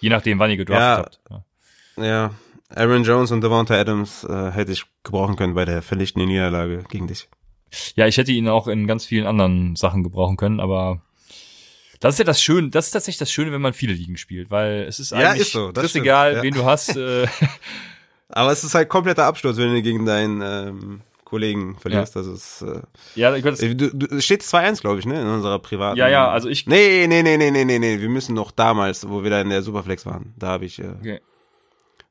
Je 0.00 0.10
nachdem, 0.10 0.38
wann 0.38 0.50
ihr 0.50 0.56
gedraftet 0.58 1.18
Ja. 1.28 1.36
habt. 1.36 1.44
Ja. 1.96 2.04
Ja, 2.04 2.30
Aaron 2.68 3.02
Jones 3.02 3.32
und 3.32 3.40
Devonta 3.40 3.74
Adams 3.74 4.22
äh, 4.22 4.50
hätte 4.52 4.70
ich 4.70 4.84
gebrauchen 5.02 5.34
können 5.34 5.54
bei 5.54 5.64
der 5.64 5.82
vernichtenden 5.82 6.28
Niederlage 6.28 6.84
gegen 6.88 7.08
dich. 7.08 7.28
ja, 7.96 8.06
ich 8.06 8.16
hätte 8.16 8.30
ihn 8.30 8.46
auch 8.48 8.68
in 8.68 8.86
ganz 8.86 9.06
vielen 9.06 9.26
anderen 9.26 9.74
Sachen 9.74 10.04
gebrauchen 10.04 10.36
können, 10.36 10.60
aber 10.60 11.00
das 12.00 12.14
ist 12.14 12.18
ja 12.18 12.24
das 12.24 12.42
Schöne, 12.42 12.70
das 12.70 12.86
ist 12.86 12.92
tatsächlich 12.92 13.18
das 13.18 13.30
Schöne, 13.30 13.52
wenn 13.52 13.60
man 13.60 13.72
viele 13.72 13.92
Ligen 13.92 14.16
spielt, 14.16 14.50
weil 14.50 14.84
es 14.88 14.98
ist 14.98 15.12
Ja, 15.12 15.30
eigentlich 15.30 15.42
ist 15.42 15.52
so, 15.52 15.72
das 15.72 15.84
ist 15.84 15.96
egal, 15.96 16.34
ja. 16.34 16.42
wen 16.42 16.54
du 16.54 16.64
hast. 16.64 16.96
Äh, 16.96 17.26
Aber 18.28 18.52
es 18.52 18.64
ist 18.64 18.74
halt 18.74 18.88
kompletter 18.88 19.24
Absturz, 19.24 19.56
wenn 19.56 19.72
du 19.72 19.82
gegen 19.82 20.04
deinen 20.04 20.42
ähm, 20.42 21.00
Kollegen 21.24 21.76
verlierst. 21.78 22.16
Also 22.16 22.32
es, 22.32 22.62
äh, 22.62 22.80
ja, 23.14 23.34
ich 23.34 23.42
könnte 23.42 23.74
du, 23.74 23.94
du, 23.94 24.16
es 24.16 24.24
steht 24.24 24.42
2-1, 24.42 24.80
glaube 24.80 24.98
ich, 25.00 25.06
ne, 25.06 25.20
in 25.20 25.26
unserer 25.26 25.58
privaten. 25.58 25.98
ja, 25.98 26.08
ja, 26.08 26.28
also 26.28 26.48
ich, 26.48 26.66
Nee, 26.66 27.06
nee, 27.08 27.22
nee, 27.22 27.36
nee, 27.36 27.50
nee, 27.50 27.64
nee, 27.64 27.78
nee. 27.78 28.00
Wir 28.00 28.08
müssen 28.08 28.34
noch 28.34 28.50
damals, 28.50 29.08
wo 29.08 29.22
wir 29.22 29.30
da 29.30 29.40
in 29.40 29.50
der 29.50 29.62
Superflex 29.62 30.06
waren. 30.06 30.34
Da 30.36 30.48
habe 30.48 30.64
ich. 30.64 30.78
Äh, 30.78 30.94
okay. 30.98 31.20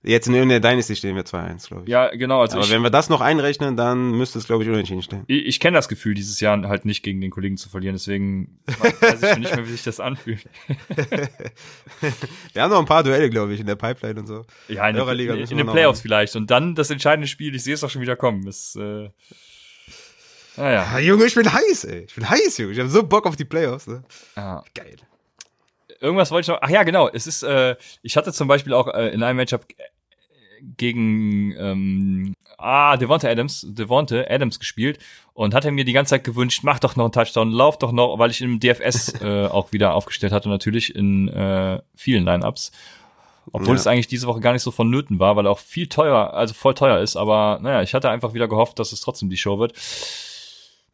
Jetzt 0.08 0.28
in 0.28 0.34
der 0.49 0.60
Dynasty 0.60 0.95
stehen 0.95 1.16
wir 1.16 1.24
2-1, 1.24 1.68
glaube 1.68 1.84
ich. 1.86 1.89
ja, 1.89 2.10
genau, 2.16 2.41
also 2.41 2.58
Aber 2.58 2.66
ich, 2.66 2.72
wenn 2.72 2.84
wir 2.84 2.91
das 2.91 3.10
noch 3.10 3.22
einrechnen, 3.22 3.76
dann 3.76 4.12
müsste 4.12 4.38
es, 4.38 4.45
glaube 4.45 4.64
ich, 4.64 4.70
unentschieden 4.70 5.01
stehen. 5.01 5.24
ich, 5.26 5.45
ich 5.47 5.60
kenne 5.60 5.76
das 5.78 5.88
Gefühl, 5.89 6.14
dieses 6.14 6.39
Jahr 6.39 6.62
halt 6.68 6.86
nicht 6.86 7.01
gegen 7.01 7.22
den 7.22 7.32
Kollegen 7.32 7.58
zu 7.58 7.70
verlieren, 7.70 7.95
deswegen 7.95 8.60
weiß 9.01 9.24
ich 9.24 9.30
schon 9.30 9.39
nicht 9.39 9.56
mehr, 9.56 9.66
wie 9.68 9.72
sich 9.72 9.84
das 9.84 9.99
anfühlt. 9.99 10.45
Wir 12.53 12.62
haben 12.62 12.72
noch 12.72 12.80
ein 12.80 12.86
paar 12.86 13.03
Duelle, 13.03 13.30
glaube 13.30 13.53
ich, 13.53 13.60
in 13.60 13.66
der 13.66 13.76
Pipeline 13.76 14.20
und 14.20 14.28
so. 14.28 14.45
Ja, 14.68 14.88
in, 14.88 14.95
der- 14.95 15.03
Euraliga 15.03 15.34
in, 15.34 15.47
in 15.49 15.58
den 15.58 15.68
Playoffs 15.68 16.01
vielleicht. 16.01 16.36
Und 16.36 16.51
dann 16.51 16.76
das 16.76 16.89
entscheidende 16.89 17.28
Spiel, 17.28 17.56
ich 17.56 17.64
sehe 17.64 17.74
es 17.74 17.80
doch 17.82 17.89
schon 17.89 18.01
wieder 18.01 18.16
kommen. 18.16 18.45
Ist, 18.47 18.76
äh, 18.76 19.10
naja. 20.58 20.88
Ah, 20.93 20.99
Junge, 20.99 21.26
ich 21.26 21.36
bin 21.36 21.51
heiß, 21.51 21.84
ey. 21.86 22.06
Ich 22.08 22.16
bin 22.16 22.30
heiß, 22.30 22.58
Junge. 22.60 22.74
Ich 22.74 22.80
habe 22.80 22.89
so 22.89 23.03
Bock 23.03 23.26
auf 23.26 23.36
die 23.36 23.45
Playoffs, 23.45 23.88
ne? 23.88 24.03
Ja. 24.38 24.64
Geil. 24.74 24.95
Irgendwas 25.99 26.32
wollte 26.32 26.41
ich 26.45 26.47
noch. 26.49 26.60
Ach 26.62 26.70
ja, 26.70 26.84
genau. 26.84 27.10
Es 27.10 27.26
ist, 27.28 27.43
äh, 27.43 27.76
ich 28.01 28.16
hatte 28.18 28.32
zum 28.32 28.47
Beispiel 28.47 28.74
auch 28.74 28.88
äh, 28.93 29.10
in 29.10 29.24
einem 29.24 29.38
Matchup 29.38 29.66
gegen 30.78 31.53
ähm, 31.58 32.34
ah, 32.58 32.97
Devonta 32.97 33.28
Adams, 33.30 33.66
Devonta 33.70 34.24
Adams 34.30 34.60
gespielt 34.60 34.99
und 35.34 35.53
hatte 35.53 35.72
mir 35.72 35.86
die 35.86 35.93
ganze 35.93 36.12
Zeit 36.12 36.24
gewünscht, 36.24 36.62
mach 36.64 36.80
doch 36.80 36.95
noch 36.95 37.06
einen 37.06 37.12
Touchdown, 37.12 37.51
lauf 37.51 37.78
doch 37.78 37.91
noch, 37.91 38.18
weil 38.20 38.32
ich 38.32 38.41
im 38.41 38.60
DFS 38.60 39.14
äh, 39.22 39.45
auch 39.47 39.72
wieder 39.72 39.93
aufgestellt 39.93 40.34
hatte, 40.34 40.49
natürlich 40.49 40.95
in 40.95 41.28
äh, 41.30 41.82
vielen 41.95 42.26
Lineups. 42.26 42.72
Obwohl 43.51 43.76
Ja. 43.76 43.80
es 43.80 43.86
eigentlich 43.88 44.08
diese 44.08 44.26
Woche 44.26 44.39
gar 44.39 44.53
nicht 44.53 44.64
so 44.64 44.72
vonnöten 44.72 45.20
war, 45.20 45.36
weil 45.36 45.45
er 45.45 45.51
auch 45.51 45.60
viel 45.60 45.88
teurer, 45.88 46.34
also 46.34 46.56
voll 46.56 46.74
teuer 46.74 46.99
ist. 46.99 47.16
Aber 47.16 47.60
naja, 47.62 47.84
ich 47.84 47.93
hatte 47.93 48.10
einfach 48.10 48.34
wieder 48.34 48.47
gehofft, 48.47 48.80
dass 48.80 48.91
es 48.91 49.01
trotzdem 49.01 49.30
die 49.30 49.38
Show 49.38 49.60
wird. 49.60 49.74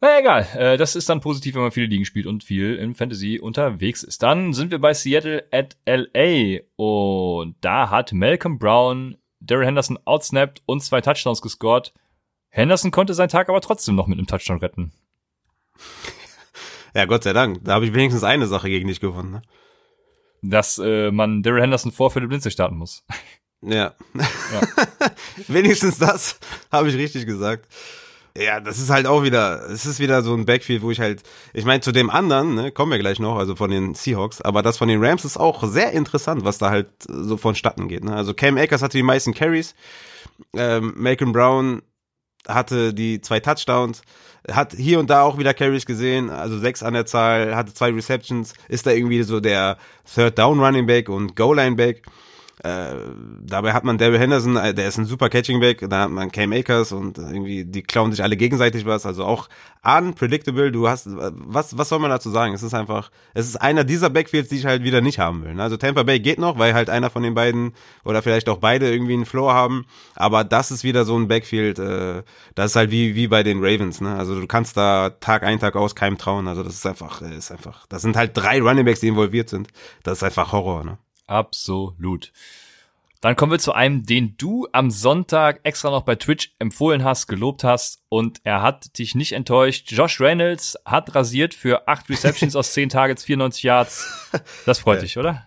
Naja, 0.02 0.18
egal. 0.18 0.48
Äh, 0.56 0.76
das 0.76 0.96
ist 0.96 1.08
dann 1.08 1.20
positiv, 1.20 1.54
wenn 1.54 1.62
man 1.62 1.70
viele 1.72 1.86
Ligen 1.86 2.04
spielt 2.04 2.26
und 2.26 2.44
viel 2.44 2.74
in 2.74 2.94
Fantasy 2.94 3.38
unterwegs 3.40 4.02
ist. 4.02 4.22
Dann 4.22 4.52
sind 4.52 4.70
wir 4.70 4.80
bei 4.80 4.92
Seattle 4.94 5.44
at 5.52 5.76
LA 5.86 6.58
und 6.76 7.54
da 7.60 7.88
hat 7.88 8.12
Malcolm 8.12 8.58
Brown 8.58 9.16
Daryl 9.46 9.66
Henderson 9.66 9.98
outsnapped 10.04 10.62
und 10.66 10.82
zwei 10.82 11.00
Touchdowns 11.00 11.42
gescored. 11.42 11.92
Henderson 12.48 12.90
konnte 12.90 13.14
seinen 13.14 13.28
Tag 13.28 13.48
aber 13.48 13.60
trotzdem 13.60 13.94
noch 13.94 14.06
mit 14.06 14.18
einem 14.18 14.26
Touchdown 14.26 14.58
retten. 14.58 14.92
Ja, 16.94 17.06
Gott 17.06 17.24
sei 17.24 17.32
Dank. 17.32 17.64
Da 17.64 17.74
habe 17.74 17.86
ich 17.86 17.94
wenigstens 17.94 18.24
eine 18.24 18.46
Sache 18.46 18.68
gegen 18.68 18.88
dich 18.88 19.00
gewonnen, 19.00 19.30
ne? 19.30 19.42
Dass 20.42 20.78
äh, 20.78 21.10
man 21.10 21.42
Daryl 21.42 21.62
Henderson 21.62 21.92
vor 21.92 22.10
Philipp 22.10 22.30
Lindsay 22.30 22.50
starten 22.50 22.76
muss. 22.76 23.04
Ja. 23.62 23.94
wenigstens 25.48 25.98
das 25.98 26.38
habe 26.70 26.88
ich 26.88 26.96
richtig 26.96 27.26
gesagt. 27.26 27.66
Ja, 28.36 28.60
das 28.60 28.78
ist 28.78 28.88
halt 28.88 29.06
auch 29.06 29.22
wieder, 29.24 29.68
es 29.68 29.84
ist 29.84 30.00
wieder 30.00 30.22
so 30.22 30.34
ein 30.34 30.46
Backfield, 30.46 30.80
wo 30.80 30.90
ich 30.90 31.00
halt, 31.00 31.22
ich 31.52 31.66
meine, 31.66 31.82
zu 31.82 31.92
dem 31.92 32.08
anderen, 32.08 32.54
ne, 32.54 32.72
kommen 32.72 32.90
wir 32.90 32.98
gleich 32.98 33.18
noch, 33.18 33.36
also 33.36 33.56
von 33.56 33.70
den 33.70 33.94
Seahawks, 33.94 34.40
aber 34.40 34.62
das 34.62 34.78
von 34.78 34.88
den 34.88 35.04
Rams 35.04 35.26
ist 35.26 35.36
auch 35.36 35.62
sehr 35.64 35.92
interessant, 35.92 36.42
was 36.42 36.56
da 36.56 36.70
halt 36.70 36.88
so 37.06 37.36
vonstatten 37.36 37.88
geht. 37.88 38.04
Ne? 38.04 38.14
Also 38.14 38.32
Cam 38.32 38.56
Akers 38.56 38.80
hatte 38.80 38.96
die 38.96 39.02
meisten 39.02 39.34
Carries, 39.34 39.74
ähm, 40.56 40.94
Malcolm 40.96 41.32
Brown 41.32 41.82
hatte 42.48 42.94
die 42.94 43.20
zwei 43.20 43.38
Touchdowns, 43.38 44.00
hat 44.50 44.72
hier 44.72 44.98
und 44.98 45.10
da 45.10 45.22
auch 45.22 45.38
wieder 45.38 45.52
Carries 45.52 45.84
gesehen, 45.84 46.30
also 46.30 46.58
sechs 46.58 46.82
an 46.82 46.94
der 46.94 47.04
Zahl, 47.04 47.54
hatte 47.54 47.74
zwei 47.74 47.90
Receptions, 47.90 48.54
ist 48.68 48.86
da 48.86 48.92
irgendwie 48.92 49.22
so 49.24 49.40
der 49.40 49.76
Third 50.12 50.38
Down 50.38 50.58
Running 50.58 50.86
Back 50.86 51.10
und 51.10 51.36
Goal 51.36 51.56
Line 51.56 51.76
Back. 51.76 52.02
Äh, 52.64 52.94
dabei 53.40 53.72
hat 53.72 53.82
man 53.82 53.98
Daryl 53.98 54.20
Henderson, 54.20 54.56
äh, 54.56 54.72
der 54.72 54.86
ist 54.86 54.96
ein 54.96 55.04
super 55.04 55.28
Catching 55.28 55.58
Back, 55.58 55.84
da 55.90 56.02
hat 56.02 56.10
man 56.10 56.30
Cam 56.30 56.52
Akers 56.52 56.92
und 56.92 57.18
irgendwie, 57.18 57.64
die 57.64 57.82
klauen 57.82 58.12
sich 58.12 58.22
alle 58.22 58.36
gegenseitig 58.36 58.86
was, 58.86 59.04
also 59.04 59.24
auch 59.24 59.48
unpredictable, 59.84 60.70
du 60.70 60.88
hast, 60.88 61.08
was, 61.08 61.76
was 61.76 61.88
soll 61.88 61.98
man 61.98 62.10
dazu 62.10 62.30
sagen? 62.30 62.54
Es 62.54 62.62
ist 62.62 62.72
einfach, 62.72 63.10
es 63.34 63.48
ist 63.48 63.56
einer 63.56 63.82
dieser 63.82 64.10
Backfields, 64.10 64.48
die 64.48 64.58
ich 64.58 64.64
halt 64.64 64.84
wieder 64.84 65.00
nicht 65.00 65.18
haben 65.18 65.42
will. 65.42 65.54
ne? 65.54 65.62
Also 65.62 65.76
Tampa 65.76 66.04
Bay 66.04 66.20
geht 66.20 66.38
noch, 66.38 66.56
weil 66.56 66.72
halt 66.72 66.88
einer 66.88 67.10
von 67.10 67.24
den 67.24 67.34
beiden 67.34 67.74
oder 68.04 68.22
vielleicht 68.22 68.48
auch 68.48 68.58
beide 68.58 68.88
irgendwie 68.92 69.14
einen 69.14 69.26
Floor 69.26 69.52
haben, 69.52 69.84
aber 70.14 70.44
das 70.44 70.70
ist 70.70 70.84
wieder 70.84 71.04
so 71.04 71.18
ein 71.18 71.26
Backfield, 71.26 71.80
äh, 71.80 72.22
das 72.54 72.70
ist 72.70 72.76
halt 72.76 72.92
wie, 72.92 73.16
wie 73.16 73.26
bei 73.26 73.42
den 73.42 73.58
Ravens, 73.58 74.00
ne? 74.00 74.14
Also 74.14 74.40
du 74.40 74.46
kannst 74.46 74.76
da 74.76 75.10
Tag 75.10 75.42
ein, 75.42 75.58
Tag 75.58 75.74
aus 75.74 75.96
keinem 75.96 76.16
trauen, 76.16 76.46
also 76.46 76.62
das 76.62 76.74
ist 76.74 76.86
einfach, 76.86 77.22
äh, 77.22 77.36
ist 77.36 77.50
einfach, 77.50 77.86
das 77.88 78.02
sind 78.02 78.16
halt 78.16 78.36
drei 78.36 78.60
Running 78.62 78.84
Backs, 78.84 79.00
die 79.00 79.08
involviert 79.08 79.48
sind, 79.48 79.66
das 80.04 80.18
ist 80.18 80.22
einfach 80.22 80.52
Horror, 80.52 80.84
ne? 80.84 80.98
Absolut. 81.26 82.32
Dann 83.20 83.36
kommen 83.36 83.52
wir 83.52 83.60
zu 83.60 83.72
einem, 83.72 84.04
den 84.04 84.36
du 84.36 84.66
am 84.72 84.90
Sonntag 84.90 85.60
extra 85.62 85.90
noch 85.90 86.02
bei 86.02 86.16
Twitch 86.16 86.54
empfohlen 86.58 87.04
hast, 87.04 87.28
gelobt 87.28 87.62
hast 87.62 88.00
und 88.08 88.40
er 88.42 88.62
hat 88.62 88.98
dich 88.98 89.14
nicht 89.14 89.32
enttäuscht. 89.32 89.92
Josh 89.92 90.20
Reynolds 90.20 90.76
hat 90.84 91.14
rasiert 91.14 91.54
für 91.54 91.86
acht 91.86 92.10
Receptions 92.10 92.56
aus 92.56 92.72
10 92.72 92.88
Targets, 92.88 93.22
94 93.24 93.62
Yards. 93.62 94.28
Das 94.66 94.80
freut 94.80 95.02
dich, 95.02 95.18
oder? 95.18 95.46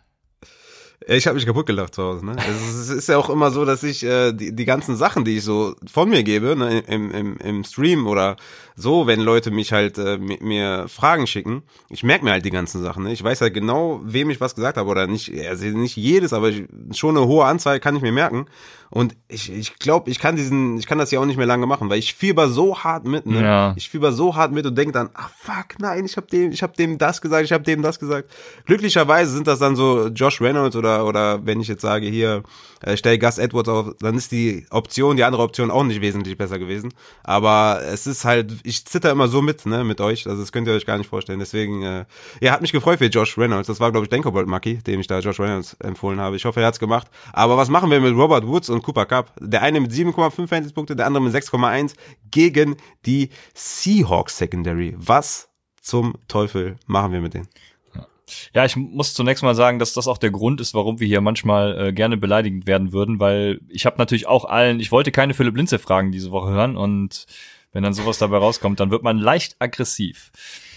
Ich 1.08 1.28
habe 1.28 1.36
mich 1.36 1.46
kaputt 1.46 1.66
gelacht 1.66 1.94
zu 1.96 2.02
Hause. 2.04 2.26
Ne? 2.26 2.36
Es 2.40 2.62
ist- 2.62 2.80
es 2.80 2.90
ist 2.90 3.10
ja 3.10 3.18
auch 3.18 3.30
immer 3.30 3.52
so, 3.52 3.66
dass 3.66 3.84
ich 3.84 4.04
äh, 4.04 4.32
die, 4.32 4.56
die 4.56 4.66
ganzen 4.66 4.96
Sachen, 4.96 5.26
die 5.26 5.38
ich 5.38 5.44
so 5.44 5.76
von 5.86 6.10
mir 6.10 6.24
gebe, 6.24 6.56
ne, 6.56 6.80
im, 6.80 7.12
im, 7.12 7.38
im 7.38 7.64
Stream 7.66 8.08
oder 8.08 8.38
so, 8.76 9.08
wenn 9.08 9.22
Leute 9.22 9.52
mich 9.52 9.72
halt 9.72 9.98
äh, 9.98 10.18
mi- 10.18 10.40
mir 10.42 10.88
Fragen 10.90 11.28
schicken, 11.28 11.64
ich 11.90 12.04
merke 12.04 12.26
mir 12.26 12.32
halt 12.32 12.44
die 12.46 12.52
ganzen 12.52 12.82
Sachen. 12.84 13.04
Ne? 13.06 13.14
Ich 13.14 13.24
weiß 13.24 13.42
halt 13.42 13.54
genau, 13.54 14.02
wem 14.04 14.30
ich 14.30 14.42
was 14.42 14.54
gesagt 14.56 14.78
habe 14.78 14.90
oder 14.90 15.08
nicht, 15.08 15.32
also 15.48 15.66
nicht 15.66 15.96
jedes, 15.96 16.34
aber 16.34 16.50
ich, 16.50 16.64
schon 16.94 17.18
eine 17.18 17.26
hohe 17.26 17.46
Anzahl 17.46 17.80
kann 17.80 17.96
ich 17.96 18.02
mir 18.02 18.12
merken. 18.12 18.46
Und 18.92 19.16
ich, 19.28 19.52
ich 19.52 19.80
glaube, 19.80 20.12
ich 20.12 20.20
kann 20.20 20.36
diesen, 20.36 20.78
ich 20.78 20.86
kann 20.86 21.00
das 21.00 21.10
ja 21.12 21.20
auch 21.20 21.26
nicht 21.26 21.38
mehr 21.38 21.48
lange 21.48 21.66
machen, 21.66 21.90
weil 21.90 21.98
ich 22.00 22.14
fieber 22.14 22.48
so 22.50 22.78
hart 22.84 23.06
mit, 23.06 23.26
ne? 23.26 23.42
Ja. 23.42 23.74
Ich 23.76 23.90
fieber 23.90 24.14
so 24.14 24.36
hart 24.36 24.52
mit 24.52 24.66
und 24.66 24.78
denke 24.78 24.92
dann, 24.94 25.10
ah 25.16 25.30
fuck, 25.38 25.80
nein, 25.80 26.06
ich 26.06 26.16
habe 26.18 26.28
dem, 26.28 26.52
ich 26.52 26.62
habe 26.62 26.74
dem 26.78 26.98
das 26.98 27.20
gesagt, 27.20 27.44
ich 27.46 27.52
habe 27.52 27.64
dem 27.64 27.82
das 27.82 28.00
gesagt. 28.00 28.30
Glücklicherweise 28.66 29.32
sind 29.32 29.48
das 29.48 29.60
dann 29.60 29.76
so 29.76 30.08
Josh 30.08 30.40
Reynolds 30.40 30.76
oder 30.76 31.06
oder 31.06 31.46
wenn 31.46 31.60
ich 31.62 31.68
jetzt 31.68 31.82
sage 31.82 32.08
hier 32.08 32.44
äh, 32.82 32.96
stell 32.96 33.18
Gus 33.18 33.38
Edwards 33.38 33.70
auf, 33.70 33.96
dann 34.00 34.16
ist 34.16 34.32
die 34.32 34.66
Option, 34.70 35.18
die 35.18 35.24
andere 35.24 35.42
Option 35.44 35.72
auch 35.72 35.84
nicht 35.84 36.02
wesentlich 36.02 36.38
besser 36.38 36.60
gewesen. 36.60 36.94
Aber 37.24 37.82
es 37.92 38.08
ist 38.08 38.24
halt, 38.24 38.54
ich 38.66 38.86
zitter 38.86 39.12
immer 39.12 39.28
so 39.28 39.42
mit, 39.42 39.66
ne, 39.66 39.84
mit 39.84 40.02
euch. 40.02 40.28
Also 40.28 40.42
das 40.42 40.52
könnt 40.52 40.68
ihr 40.68 40.74
euch 40.74 40.86
gar 40.86 40.98
nicht 40.98 41.10
vorstellen. 41.10 41.40
Deswegen, 41.40 41.84
äh, 41.84 42.06
ja, 42.42 42.52
hat 42.52 42.62
mich 42.62 42.72
gefreut 42.72 43.00
für 43.00 43.06
Josh 43.06 43.38
Reynolds. 43.38 43.68
Das 43.68 43.80
war 43.80 43.92
glaube 43.92 44.06
ich 44.06 44.10
Denkobold 44.10 44.48
Maki, 44.48 44.78
dem 44.80 45.00
ich 45.00 45.08
da 45.08 45.20
Josh 45.20 45.40
Reynolds 45.40 45.76
empfohlen 45.76 46.20
habe. 46.20 46.36
Ich 46.36 46.46
hoffe, 46.46 46.62
er 46.62 46.68
hat's 46.68 46.80
gemacht. 46.80 47.08
Aber 47.34 47.58
was 47.58 47.70
machen 47.70 47.92
wir 47.92 48.00
mit 48.00 48.16
Robert 48.16 48.48
Woods 48.48 48.70
und 48.70 48.84
Cooper 48.84 49.06
Cup? 49.06 49.34
Der 49.40 49.62
eine 49.62 49.80
mit 49.80 49.92
7,5 49.92 50.48
Fantasy-Punkte, 50.48 50.96
der 50.96 51.06
andere 51.06 51.24
mit 51.24 51.34
6,1 51.34 51.94
gegen 52.32 52.78
die 53.06 53.30
Seahawks 53.54 54.38
Secondary. 54.38 54.96
Was 54.98 55.50
zum 55.82 56.16
Teufel 56.28 56.78
machen 56.88 57.12
wir 57.12 57.22
mit 57.22 57.34
denen? 57.34 57.48
Ja, 58.54 58.66
ich 58.66 58.76
muss 58.76 59.14
zunächst 59.14 59.44
mal 59.44 59.56
sagen, 59.56 59.78
dass 59.80 59.94
das 59.94 60.08
auch 60.08 60.18
der 60.18 60.32
Grund 60.32 60.60
ist, 60.60 60.74
warum 60.74 61.00
wir 61.00 61.08
hier 61.08 61.22
manchmal 61.22 61.80
äh, 61.80 61.94
gerne 61.94 62.18
beleidigend 62.18 62.66
werden 62.66 62.92
würden, 62.92 63.20
weil 63.20 63.60
ich 63.70 63.86
habe 63.86 63.98
natürlich 63.98 64.28
auch 64.28 64.46
allen, 64.46 64.80
ich 64.80 64.92
wollte 64.92 65.12
keine 65.12 65.34
Philipp 65.34 65.56
Linze 65.56 65.80
Fragen 65.80 66.12
diese 66.12 66.32
Woche 66.32 66.50
hören 66.50 66.76
und 66.76 67.28
wenn 67.76 67.84
dann 67.84 67.94
sowas 67.94 68.18
dabei 68.18 68.38
rauskommt, 68.38 68.80
dann 68.80 68.90
wird 68.90 69.04
man 69.04 69.18
leicht 69.20 69.58
aggressiv. 69.60 70.32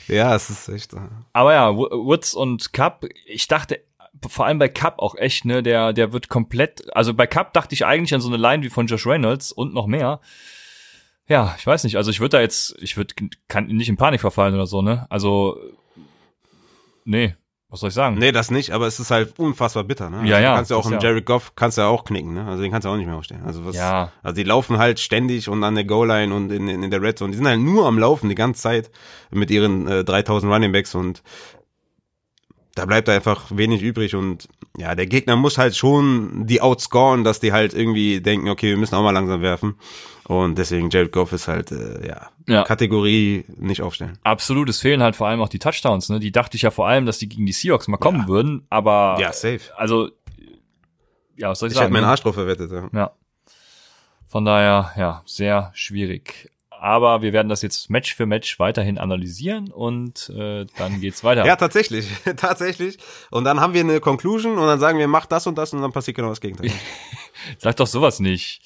Ja, 0.09 0.35
es 0.35 0.51
ist 0.51 0.69
echt. 0.69 0.95
äh, 0.95 0.99
Aber 1.33 1.53
ja, 1.55 1.77
Wo- 1.77 1.89
Woods 1.91 2.35
und 2.35 2.73
Cup, 2.73 3.07
ich 3.25 3.47
dachte 3.47 3.81
vor 4.29 4.47
allem 4.47 4.59
bei 4.59 4.69
Cup 4.69 4.99
auch 4.99 5.15
echt, 5.15 5.45
ne, 5.45 5.63
der 5.63 5.93
der 5.93 6.13
wird 6.13 6.29
komplett, 6.29 6.93
also 6.97 7.15
bei 7.15 7.29
Cup 7.29 7.53
dachte 7.53 7.73
ich 7.75 7.87
eigentlich 7.87 8.13
an 8.15 8.21
so 8.21 8.27
eine 8.29 8.37
Line 8.37 8.65
wie 8.65 8.69
von 8.69 8.89
Josh 8.89 9.07
Reynolds 9.07 9.53
und 9.53 9.73
noch 9.75 9.87
mehr. 9.87 10.21
Ja, 11.29 11.55
ich 11.57 11.65
weiß 11.67 11.85
nicht. 11.85 11.97
Also 11.97 12.11
ich 12.11 12.19
würde 12.19 12.39
da 12.39 12.41
jetzt, 12.41 12.75
ich 12.81 12.97
würde 12.97 13.15
kann 13.47 13.67
nicht 13.69 13.89
in 13.89 13.97
Panik 13.97 14.21
verfallen 14.21 14.55
oder 14.55 14.67
so, 14.67 14.83
ne? 14.83 15.07
Also 15.09 15.57
nee, 17.05 17.37
was 17.71 17.81
soll 17.81 17.89
ich 17.89 17.95
sagen? 17.95 18.17
Nee, 18.19 18.33
das 18.33 18.51
nicht, 18.51 18.71
aber 18.71 18.87
es 18.87 18.99
ist 18.99 19.11
halt 19.11 19.39
unfassbar 19.39 19.85
bitter, 19.85 20.09
ne? 20.09 20.19
Also 20.21 20.31
Ja, 20.31 20.41
ja, 20.41 20.51
Du 20.53 20.57
kannst 20.57 20.71
ja 20.71 20.77
auch 20.79 20.91
ja. 20.91 20.99
Jared 20.99 21.27
Goff, 21.27 21.53
kannst 21.55 21.77
ja 21.77 21.87
auch 21.87 22.05
knicken, 22.05 22.33
ne? 22.33 22.47
Also 22.47 22.63
den 22.63 22.73
kannst 22.73 22.87
du 22.87 22.89
auch 22.91 22.97
nicht 22.97 23.07
mehr 23.07 23.17
aufstellen. 23.17 23.43
Also 23.45 23.65
was, 23.67 23.77
Ja. 23.77 24.11
also 24.23 24.35
die 24.35 24.43
laufen 24.45 24.79
halt 24.79 25.01
ständig 25.01 25.49
und 25.51 25.63
an 25.65 25.75
der 25.75 25.85
Goal-Line 25.85 26.35
und 26.35 26.51
in, 26.51 26.67
in, 26.69 26.83
in 26.83 26.91
der 26.91 27.03
Red 27.03 27.19
Zone. 27.19 27.31
Die 27.33 27.37
sind 27.37 27.47
halt 27.47 27.61
nur 27.61 27.87
am 27.87 27.99
Laufen 27.99 28.29
die 28.31 28.35
ganze 28.35 28.63
Zeit 28.63 28.91
mit 29.31 29.51
ihren 29.51 29.87
äh, 29.87 30.03
3000 30.05 30.51
Running 30.53 30.73
Backs 30.73 30.95
und 30.95 31.23
da 32.75 32.87
bleibt 32.87 33.09
einfach 33.09 33.47
wenig 33.51 33.83
übrig 33.83 34.15
und 34.15 34.49
ja, 34.77 34.95
der 34.95 35.07
Gegner 35.07 35.35
muss 35.35 35.59
halt 35.59 35.77
schon 35.77 36.47
die 36.47 36.63
outscoren, 36.63 37.25
dass 37.25 37.41
die 37.41 37.53
halt 37.53 37.75
irgendwie 37.75 38.21
denken, 38.21 38.49
okay, 38.49 38.69
wir 38.71 38.77
müssen 38.77 38.95
auch 38.95 39.03
mal 39.03 39.11
langsam 39.11 39.43
werfen. 39.43 39.75
Und 40.29 40.57
deswegen 40.59 40.91
Jared 40.91 41.11
Goff 41.11 41.33
ist 41.33 41.49
halt, 41.49 41.73
äh, 41.73 42.07
ja, 42.07 42.29
Ja. 42.47 42.63
Kategorie 42.65 43.45
nicht 43.57 43.81
aufstellen. 43.83 44.19
Absolut, 44.25 44.69
es 44.69 44.79
fehlen 44.81 45.03
halt 45.03 45.17
vor 45.17 45.27
allem 45.27 45.41
auch 45.41 45.49
die 45.49 45.59
Touchdowns, 45.59 46.09
ne? 46.11 46.21
Die 46.21 46.31
dachte 46.31 46.57
ich 46.57 46.63
ja 46.63 46.71
vor 46.71 46.87
allem, 46.87 47.07
dass 47.07 47.19
die 47.19 47.29
gegen 47.29 47.47
die 47.47 47.53
Seahawks 47.53 47.89
mal 47.89 47.97
kommen 47.97 48.21
Ja. 48.23 48.29
würden, 48.29 48.67
aber 48.69 49.17
Ja, 49.21 49.33
safe. 49.33 49.61
also 49.77 50.11
ja, 51.37 51.49
was 51.51 51.59
soll 51.61 51.69
ich, 51.69 51.73
Ich 51.73 51.79
habe 51.79 51.85
sagen? 51.87 51.93
meinen 51.95 52.03
ne? 52.03 52.09
Arsch 52.09 52.21
drauf 52.23 52.35
verwettet, 52.35 52.71
ja. 52.71 52.89
Ja. 52.93 53.11
Von 54.27 54.45
daher, 54.45 54.93
ja, 54.97 55.23
sehr 55.25 55.71
schwierig. 55.75 56.51
Aber 56.71 57.23
wir 57.23 57.33
werden 57.33 57.49
das 57.49 57.63
jetzt 57.63 57.89
Match 57.91 58.15
für 58.15 58.27
Match 58.27 58.59
weiterhin 58.61 58.99
analysieren 58.99 59.73
und 59.73 60.29
äh, 60.37 60.67
dann 60.77 61.01
geht's 61.01 61.25
weiter. 61.25 61.45
Ja, 61.47 61.57
tatsächlich, 61.57 62.07
tatsächlich. 62.37 62.99
Und 63.31 63.45
dann 63.45 63.61
haben 63.61 63.73
wir 63.73 63.81
eine 63.81 64.01
Conclusion 64.01 64.59
und 64.59 64.67
dann 64.67 64.79
sagen 64.79 64.99
wir, 64.99 65.09
mach 65.09 65.27
das 65.27 65.47
und 65.47 65.57
das 65.57 65.73
und 65.73 65.81
dann 65.83 65.93
passiert 65.93 66.17
genau 66.19 66.29
das 66.29 66.41
Gegenteil. 66.41 66.71
Sag 67.59 67.77
doch 67.77 67.87
sowas 67.87 68.21
nicht. 68.21 68.61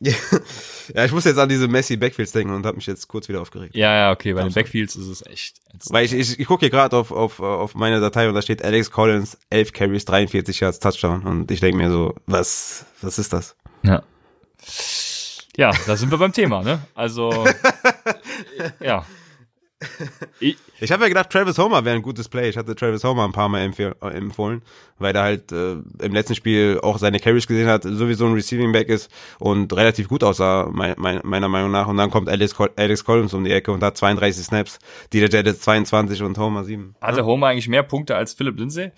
ja, 0.94 1.04
ich 1.04 1.12
muss 1.12 1.24
jetzt 1.24 1.38
an 1.38 1.48
diese 1.48 1.68
Messi 1.68 1.96
Backfields 1.96 2.32
denken 2.32 2.52
und 2.52 2.66
habe 2.66 2.76
mich 2.76 2.86
jetzt 2.86 3.06
kurz 3.06 3.28
wieder 3.28 3.40
aufgeregt. 3.40 3.76
Ja, 3.76 3.94
ja, 3.94 4.10
okay, 4.10 4.32
bei 4.32 4.42
den. 4.42 4.52
Backfields 4.52 4.96
ist 4.96 5.06
es 5.06 5.24
echt. 5.26 5.56
Weil 5.90 6.04
ich, 6.04 6.12
ich, 6.12 6.40
ich 6.40 6.46
gucke 6.46 6.60
hier 6.60 6.70
gerade 6.70 6.96
auf, 6.96 7.12
auf, 7.12 7.40
auf 7.40 7.74
meine 7.74 8.00
Datei 8.00 8.28
und 8.28 8.34
da 8.34 8.42
steht 8.42 8.64
Alex 8.64 8.90
Collins, 8.90 9.38
11 9.50 9.72
Carries, 9.72 10.04
43 10.04 10.60
Yards, 10.60 10.80
Touchdown. 10.80 11.22
Und 11.22 11.50
ich 11.50 11.60
denke 11.60 11.76
mir 11.76 11.90
so, 11.90 12.14
was, 12.26 12.84
was 13.00 13.18
ist 13.18 13.32
das? 13.32 13.54
Ja. 13.82 14.02
Ja, 15.56 15.70
da 15.86 15.96
sind 15.96 16.10
wir 16.10 16.18
beim 16.18 16.32
Thema, 16.32 16.62
ne? 16.62 16.80
Also, 16.94 17.46
ja. 18.80 19.04
Ich, 20.40 20.56
Ich 20.80 20.90
habe 20.90 21.04
ja 21.04 21.08
gedacht, 21.08 21.30
Travis 21.30 21.58
Homer 21.58 21.84
wäre 21.84 21.96
ein 21.96 22.02
gutes 22.02 22.28
Play. 22.28 22.48
Ich 22.48 22.56
hatte 22.56 22.74
Travis 22.74 23.04
Homer 23.04 23.24
ein 23.24 23.32
paar 23.32 23.48
Mal 23.48 23.60
äh, 23.78 23.92
empfohlen, 24.08 24.62
weil 24.98 25.14
er 25.14 25.22
halt 25.22 25.52
äh, 25.52 25.72
im 26.00 26.12
letzten 26.12 26.34
Spiel 26.34 26.80
auch 26.82 26.98
seine 26.98 27.20
Carries 27.20 27.46
gesehen 27.46 27.68
hat, 27.68 27.84
sowieso 27.84 28.26
ein 28.26 28.32
Receiving 28.34 28.72
Back 28.72 28.88
ist 28.88 29.10
und 29.38 29.72
relativ 29.74 30.08
gut 30.08 30.24
aussah, 30.24 30.68
mein, 30.72 30.94
mein, 30.96 31.20
meiner 31.24 31.48
Meinung 31.48 31.70
nach. 31.70 31.86
Und 31.86 31.96
dann 31.96 32.10
kommt 32.10 32.28
Alex, 32.28 32.54
Col 32.54 32.70
Alex 32.76 33.04
Collins 33.04 33.34
um 33.34 33.44
die 33.44 33.52
Ecke 33.52 33.70
und 33.72 33.82
hat 33.82 33.96
32 33.96 34.44
Snaps, 34.44 34.78
DJ 35.12 35.26
Jet 35.26 35.46
ist 35.46 35.62
22 35.62 36.22
und 36.22 36.36
Homer 36.38 36.64
7. 36.64 36.94
hatte 37.00 37.24
Homer 37.24 37.48
eigentlich 37.48 37.68
mehr 37.68 37.82
Punkte 37.82 38.16
als 38.16 38.34
Philip 38.34 38.58
Lindsay? 38.58 38.90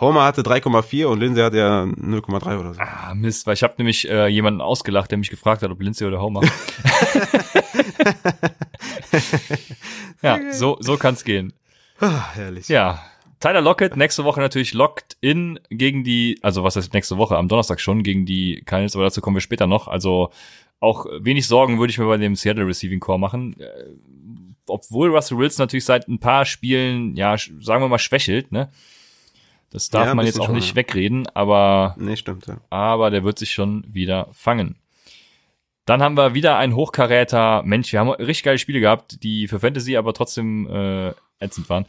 Homer 0.00 0.22
hatte 0.22 0.42
3,4 0.42 1.06
und 1.06 1.18
Lindsay 1.18 1.42
hatte 1.42 1.56
ja 1.56 1.82
0,3 1.82 2.60
oder 2.60 2.74
so. 2.74 2.80
Ah, 2.80 3.14
Mist, 3.16 3.46
weil 3.48 3.54
ich 3.54 3.64
habe 3.64 3.74
nämlich 3.78 4.08
äh, 4.08 4.28
jemanden 4.28 4.60
ausgelacht, 4.60 5.10
der 5.10 5.18
mich 5.18 5.28
gefragt 5.28 5.62
hat, 5.62 5.70
ob 5.72 5.82
Lindsay 5.82 6.06
oder 6.06 6.20
Homer. 6.20 6.42
ja, 10.22 10.52
so, 10.52 10.76
so 10.80 10.96
kann's 10.96 11.24
gehen. 11.24 11.52
Ah, 12.00 12.32
herrlich. 12.34 12.68
Ja. 12.68 13.02
Tyler 13.40 13.60
Lockett, 13.60 13.96
nächste 13.96 14.24
Woche 14.24 14.40
natürlich 14.40 14.74
locked 14.74 15.16
in 15.20 15.60
gegen 15.70 16.02
die, 16.02 16.38
also 16.42 16.64
was 16.64 16.74
heißt 16.74 16.92
nächste 16.92 17.18
Woche, 17.18 17.36
am 17.36 17.46
Donnerstag 17.46 17.80
schon 17.80 18.02
gegen 18.02 18.26
die 18.26 18.62
Cardinals, 18.66 18.96
aber 18.96 19.04
dazu 19.04 19.20
kommen 19.20 19.36
wir 19.36 19.40
später 19.40 19.68
noch. 19.68 19.86
Also 19.86 20.30
auch 20.80 21.06
wenig 21.20 21.46
Sorgen 21.46 21.78
würde 21.78 21.92
ich 21.92 21.98
mir 21.98 22.06
bei 22.06 22.16
dem 22.16 22.34
Seattle 22.34 22.66
Receiving 22.66 22.98
Core 23.00 23.18
machen. 23.18 23.58
Äh, 23.60 23.66
obwohl 24.66 25.10
Russell 25.10 25.38
Wilson 25.38 25.62
natürlich 25.62 25.84
seit 25.84 26.08
ein 26.08 26.18
paar 26.18 26.44
Spielen, 26.44 27.14
ja, 27.16 27.36
sagen 27.38 27.82
wir 27.82 27.88
mal, 27.88 27.98
schwächelt, 27.98 28.52
ne? 28.52 28.70
Das 29.70 29.90
darf 29.90 30.06
Ja, 30.06 30.14
man 30.14 30.24
jetzt 30.26 30.40
auch 30.40 30.48
nicht 30.48 30.70
ja. 30.70 30.76
wegreden, 30.76 31.26
aber 31.34 31.94
Nee, 31.98 32.16
stimmt, 32.16 32.46
ja. 32.46 32.56
aber 32.70 33.10
der 33.10 33.22
wird 33.22 33.38
sich 33.38 33.52
schon 33.52 33.84
wieder 33.86 34.28
fangen. 34.32 34.76
Dann 35.88 36.02
haben 36.02 36.16
wir 36.18 36.34
wieder 36.34 36.58
einen 36.58 36.74
Hochkaräter. 36.74 37.62
Mensch, 37.62 37.92
wir 37.92 38.00
haben 38.00 38.10
richtig 38.10 38.42
geile 38.42 38.58
Spiele 38.58 38.80
gehabt, 38.80 39.22
die 39.22 39.48
für 39.48 39.58
Fantasy 39.58 39.96
aber 39.96 40.12
trotzdem 40.12 40.68
äh, 40.68 41.14
ätzend 41.40 41.68
waren. 41.70 41.86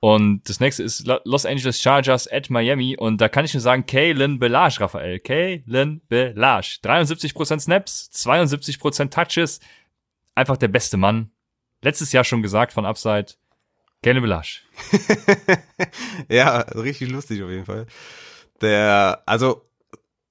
Und 0.00 0.48
das 0.48 0.58
nächste 0.60 0.82
ist 0.82 1.06
Lo- 1.06 1.20
Los 1.24 1.44
Angeles 1.44 1.82
Chargers 1.82 2.30
at 2.32 2.48
Miami. 2.48 2.96
Und 2.96 3.20
da 3.20 3.28
kann 3.28 3.44
ich 3.44 3.52
nur 3.52 3.60
sagen, 3.60 3.84
Kalen 3.84 4.38
Belage, 4.38 4.80
Raphael. 4.80 5.18
Kalen 5.20 6.00
Belage. 6.08 6.78
73% 6.82 7.60
Snaps, 7.60 8.10
72% 8.14 9.10
Touches. 9.10 9.60
Einfach 10.34 10.56
der 10.56 10.68
beste 10.68 10.96
Mann. 10.96 11.30
Letztes 11.82 12.12
Jahr 12.12 12.24
schon 12.24 12.42
gesagt 12.42 12.72
von 12.72 12.86
Upside. 12.86 13.26
Kalen 14.02 14.22
Belage. 14.22 14.60
Ja, 16.28 16.58
richtig 16.60 17.10
lustig 17.10 17.42
auf 17.42 17.50
jeden 17.50 17.66
Fall. 17.66 17.86
Der, 18.62 19.22
also, 19.26 19.65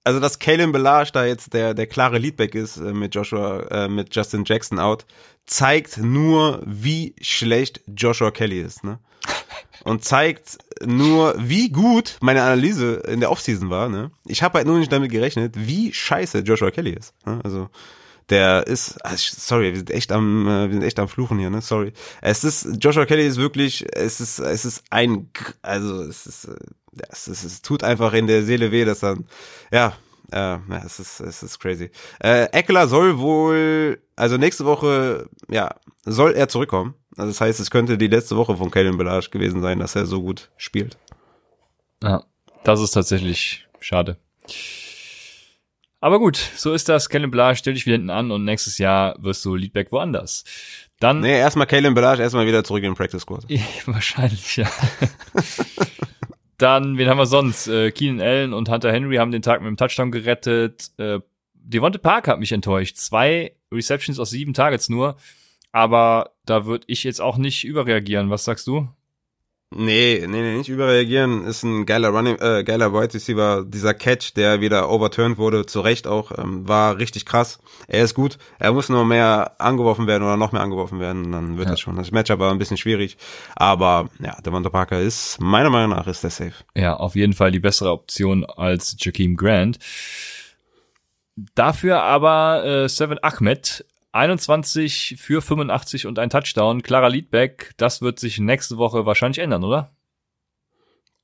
also 0.06 0.20
dass 0.20 0.39
Kalen 0.39 0.72
Belage 0.72 1.12
da 1.12 1.26
jetzt 1.26 1.53
der, 1.53 1.74
der 1.74 1.88
klare 1.88 2.20
Leadback 2.20 2.56
ist 2.56 2.78
äh, 2.78 2.93
mit 2.93 3.14
Joshua, 3.14 3.64
äh, 3.70 3.89
mit 3.89 4.16
Justin 4.16 4.43
Jackson 4.45 4.80
out, 4.80 5.06
zeigt 5.47 5.97
nur, 5.97 6.62
wie 6.66 7.16
schlecht 7.20 7.82
Joshua 7.88 8.32
Kelly 8.32 8.62
ist, 8.62 8.84
ne? 8.84 8.99
Und 9.84 10.03
zeigt 10.03 10.58
nur, 10.84 11.36
wie 11.38 11.70
gut 11.70 12.18
meine 12.22 12.41
Analyse 12.41 13.03
in 13.08 13.20
der 13.20 13.32
Offseason 13.32 13.70
war, 13.70 13.89
ne? 13.89 14.12
Ich 14.26 14.41
habe 14.43 14.60
halt 14.60 14.68
nur 14.68 14.78
nicht 14.78 14.91
damit 14.91 15.12
gerechnet, 15.12 15.56
wie 15.56 15.91
scheiße 15.91 16.39
Joshua 16.39 16.72
Kelly 16.72 16.91
ist. 16.91 17.14
Ne? 17.26 17.39
Also, 17.43 17.70
der 18.30 18.66
ist, 18.66 19.03
also, 19.06 19.36
sorry, 19.38 19.72
wir 19.72 19.78
sind 19.78 19.91
echt 19.91 20.12
am, 20.12 20.47
äh, 20.47 20.68
wir 20.68 20.74
sind 20.74 20.84
echt 20.84 20.99
am 20.99 21.08
Fluchen 21.08 21.39
hier, 21.39 21.49
ne? 21.49 21.62
Sorry. 21.62 21.93
Es 22.22 22.43
ist, 22.43 22.68
Joshua 22.80 23.06
Kelly 23.06 23.26
ist 23.26 23.38
wirklich, 23.38 23.86
es 23.91 24.20
ist, 24.20 24.39
es 24.39 24.66
ist 24.66 24.84
ein, 24.89 25.30
also 25.62 26.01
es 26.03 26.26
ist, 26.26 26.49
es 27.10 27.28
ist, 27.28 27.43
es 27.43 27.62
tut 27.62 27.84
einfach 27.84 28.14
in 28.14 28.28
der 28.28 28.43
Seele 28.43 28.72
weh, 28.72 28.86
dass 28.86 29.00
dann, 29.00 29.26
ja, 29.72 29.93
äh, 30.32 30.58
es 30.86 31.00
ist, 31.00 31.20
es 31.20 31.43
ist 31.43 31.60
crazy. 31.60 31.91
Äh, 32.20 32.46
Eckler 32.52 32.88
soll 32.88 33.20
wohl, 33.20 34.02
also 34.16 34.38
nächste 34.38 34.66
Woche, 34.66 35.30
ja, 35.50 35.76
soll 36.04 36.34
er 36.34 36.48
zurückkommen. 36.48 36.96
Also 37.18 37.30
das 37.32 37.41
heißt, 37.41 37.60
es 37.60 37.72
könnte 37.72 37.98
die 37.98 38.08
letzte 38.08 38.36
Woche 38.36 38.58
von 38.58 38.72
Kalen 38.72 38.98
Belage 38.98 39.30
gewesen 39.30 39.62
sein, 39.62 39.80
dass 39.80 39.96
er 39.96 40.06
so 40.06 40.22
gut 40.22 40.52
spielt. 40.58 40.98
Ja, 42.04 42.24
das 42.64 42.82
ist 42.82 42.91
tatsächlich 42.91 43.68
schade. 43.80 44.18
Aber 46.02 46.20
gut, 46.20 46.38
so 46.56 46.74
ist 46.74 46.88
das. 46.88 47.10
Kellen 47.10 47.32
Blas, 47.32 47.58
stell 47.58 47.74
dich 47.74 47.86
wieder 47.86 47.96
hinten 47.96 48.12
an 48.12 48.30
und 48.30 48.43
nächstes 48.43 48.78
Jahr 48.78 49.16
wirst 49.18 49.43
du 49.46 49.56
Leadback 49.56 49.91
woanders. 49.91 50.43
Dann 51.00 51.22
Nee, 51.22 51.39
erstmal 51.39 51.68
Kalen 51.68 51.93
Belage, 51.93 52.22
erstmal 52.22 52.46
wieder 52.46 52.64
zurück 52.64 52.84
in 52.84 52.91
den 52.91 52.96
Practice 52.96 53.22
Squad. 53.22 53.46
wahrscheinlich, 53.86 54.58
ja. 54.58 54.70
Dann, 56.58 56.97
wen 56.97 57.10
haben 57.10 57.18
wir 57.18 57.26
sonst? 57.26 57.68
Äh, 57.68 57.91
Keenan 57.91 58.22
Allen 58.26 58.53
und 58.53 58.70
Hunter 58.70 58.91
Henry 58.91 59.18
haben 59.18 59.32
den 59.32 59.41
Tag 59.41 59.62
mit 59.62 59.68
dem 59.68 59.78
Touchdown 59.78 60.12
gerettet. 60.12 60.91
Äh, 60.97 61.20
Devonte 61.53 61.99
Park 61.99 62.28
hat 62.28 62.39
mich 62.39 62.51
enttäuscht. 62.51 62.97
Zwei 62.97 63.53
Receptions 63.72 64.20
aus 64.20 64.30
sieben 64.30 64.53
Targets 64.53 64.88
nur. 64.88 65.18
Aber 65.72 66.32
da 66.45 66.66
würde 66.66 66.86
ich 66.88 67.03
jetzt 67.03 67.20
auch 67.20 67.38
nicht 67.38 67.66
überreagieren. 67.66 68.30
Was 68.30 68.45
sagst 68.45 68.68
du? 68.68 68.88
Nee, 69.72 70.24
nee, 70.28 70.41
nee, 70.41 70.57
nicht 70.57 70.70
überreagieren. 70.70 71.43
Ist 71.45 71.63
ein 71.63 71.86
geiler 71.86 72.09
Running, 72.09 72.38
äh, 72.39 72.63
geiler 72.63 72.93
Wide 72.93 73.13
Receiver. 73.13 73.66
Dieser 73.68 73.93
Catch, 73.93 74.34
der 74.36 74.61
wieder 74.61 74.89
overturned 74.89 75.38
wurde, 75.38 75.66
zu 75.66 75.82
Recht 75.82 76.07
auch, 76.07 76.32
ähm, 76.38 76.68
war 76.68 76.97
richtig 76.97 77.26
krass. 77.26 77.59
Er 77.88 78.03
ist 78.03 78.13
gut. 78.13 78.38
Er 78.59 78.72
muss 78.72 78.89
nur 78.89 79.03
mehr 79.05 79.55
angeworfen 79.59 80.07
werden 80.07 80.24
oder 80.24 80.38
noch 80.38 80.51
mehr 80.51 80.61
angeworfen 80.61 80.99
werden, 80.99 81.32
dann 81.32 81.57
wird 81.57 81.66
Ja. 81.68 81.72
das 81.72 81.80
schon. 81.82 81.95
Das 81.97 82.11
Matchup 82.11 82.39
war 82.39 82.51
ein 82.51 82.57
bisschen 82.59 82.78
schwierig. 82.78 83.18
Aber 83.55 84.09
ja, 84.20 84.39
Devonta 84.41 84.70
Parker 84.70 85.01
ist, 85.01 85.41
meiner 85.41 85.72
Meinung 85.72 85.97
nach, 85.97 86.07
ist 86.07 86.24
der 86.24 86.30
safe. 86.30 86.53
Ja, 86.76 86.95
auf 86.95 87.16
jeden 87.16 87.34
Fall 87.34 87.51
die 87.51 87.59
bessere 87.59 87.91
Option 87.91 88.45
als 88.45 88.95
Jakeem 88.99 89.36
Grant. 89.36 89.80
Dafür 91.55 92.01
aber 92.01 92.63
äh, 92.63 92.88
Seven 92.88 93.18
Ahmed 93.22 93.84
21 94.16 95.16
für 95.20 95.41
85 95.41 96.07
und 96.07 96.20
ein 96.20 96.30
Touchdown. 96.30 96.82
Klarer 96.84 97.09
Leadback. 97.09 97.74
Das 97.78 98.01
wird 98.01 98.20
sich 98.20 98.39
nächste 98.39 98.78
Woche 98.78 99.05
wahrscheinlich 99.05 99.39
ändern, 99.39 99.63
oder? 99.63 99.91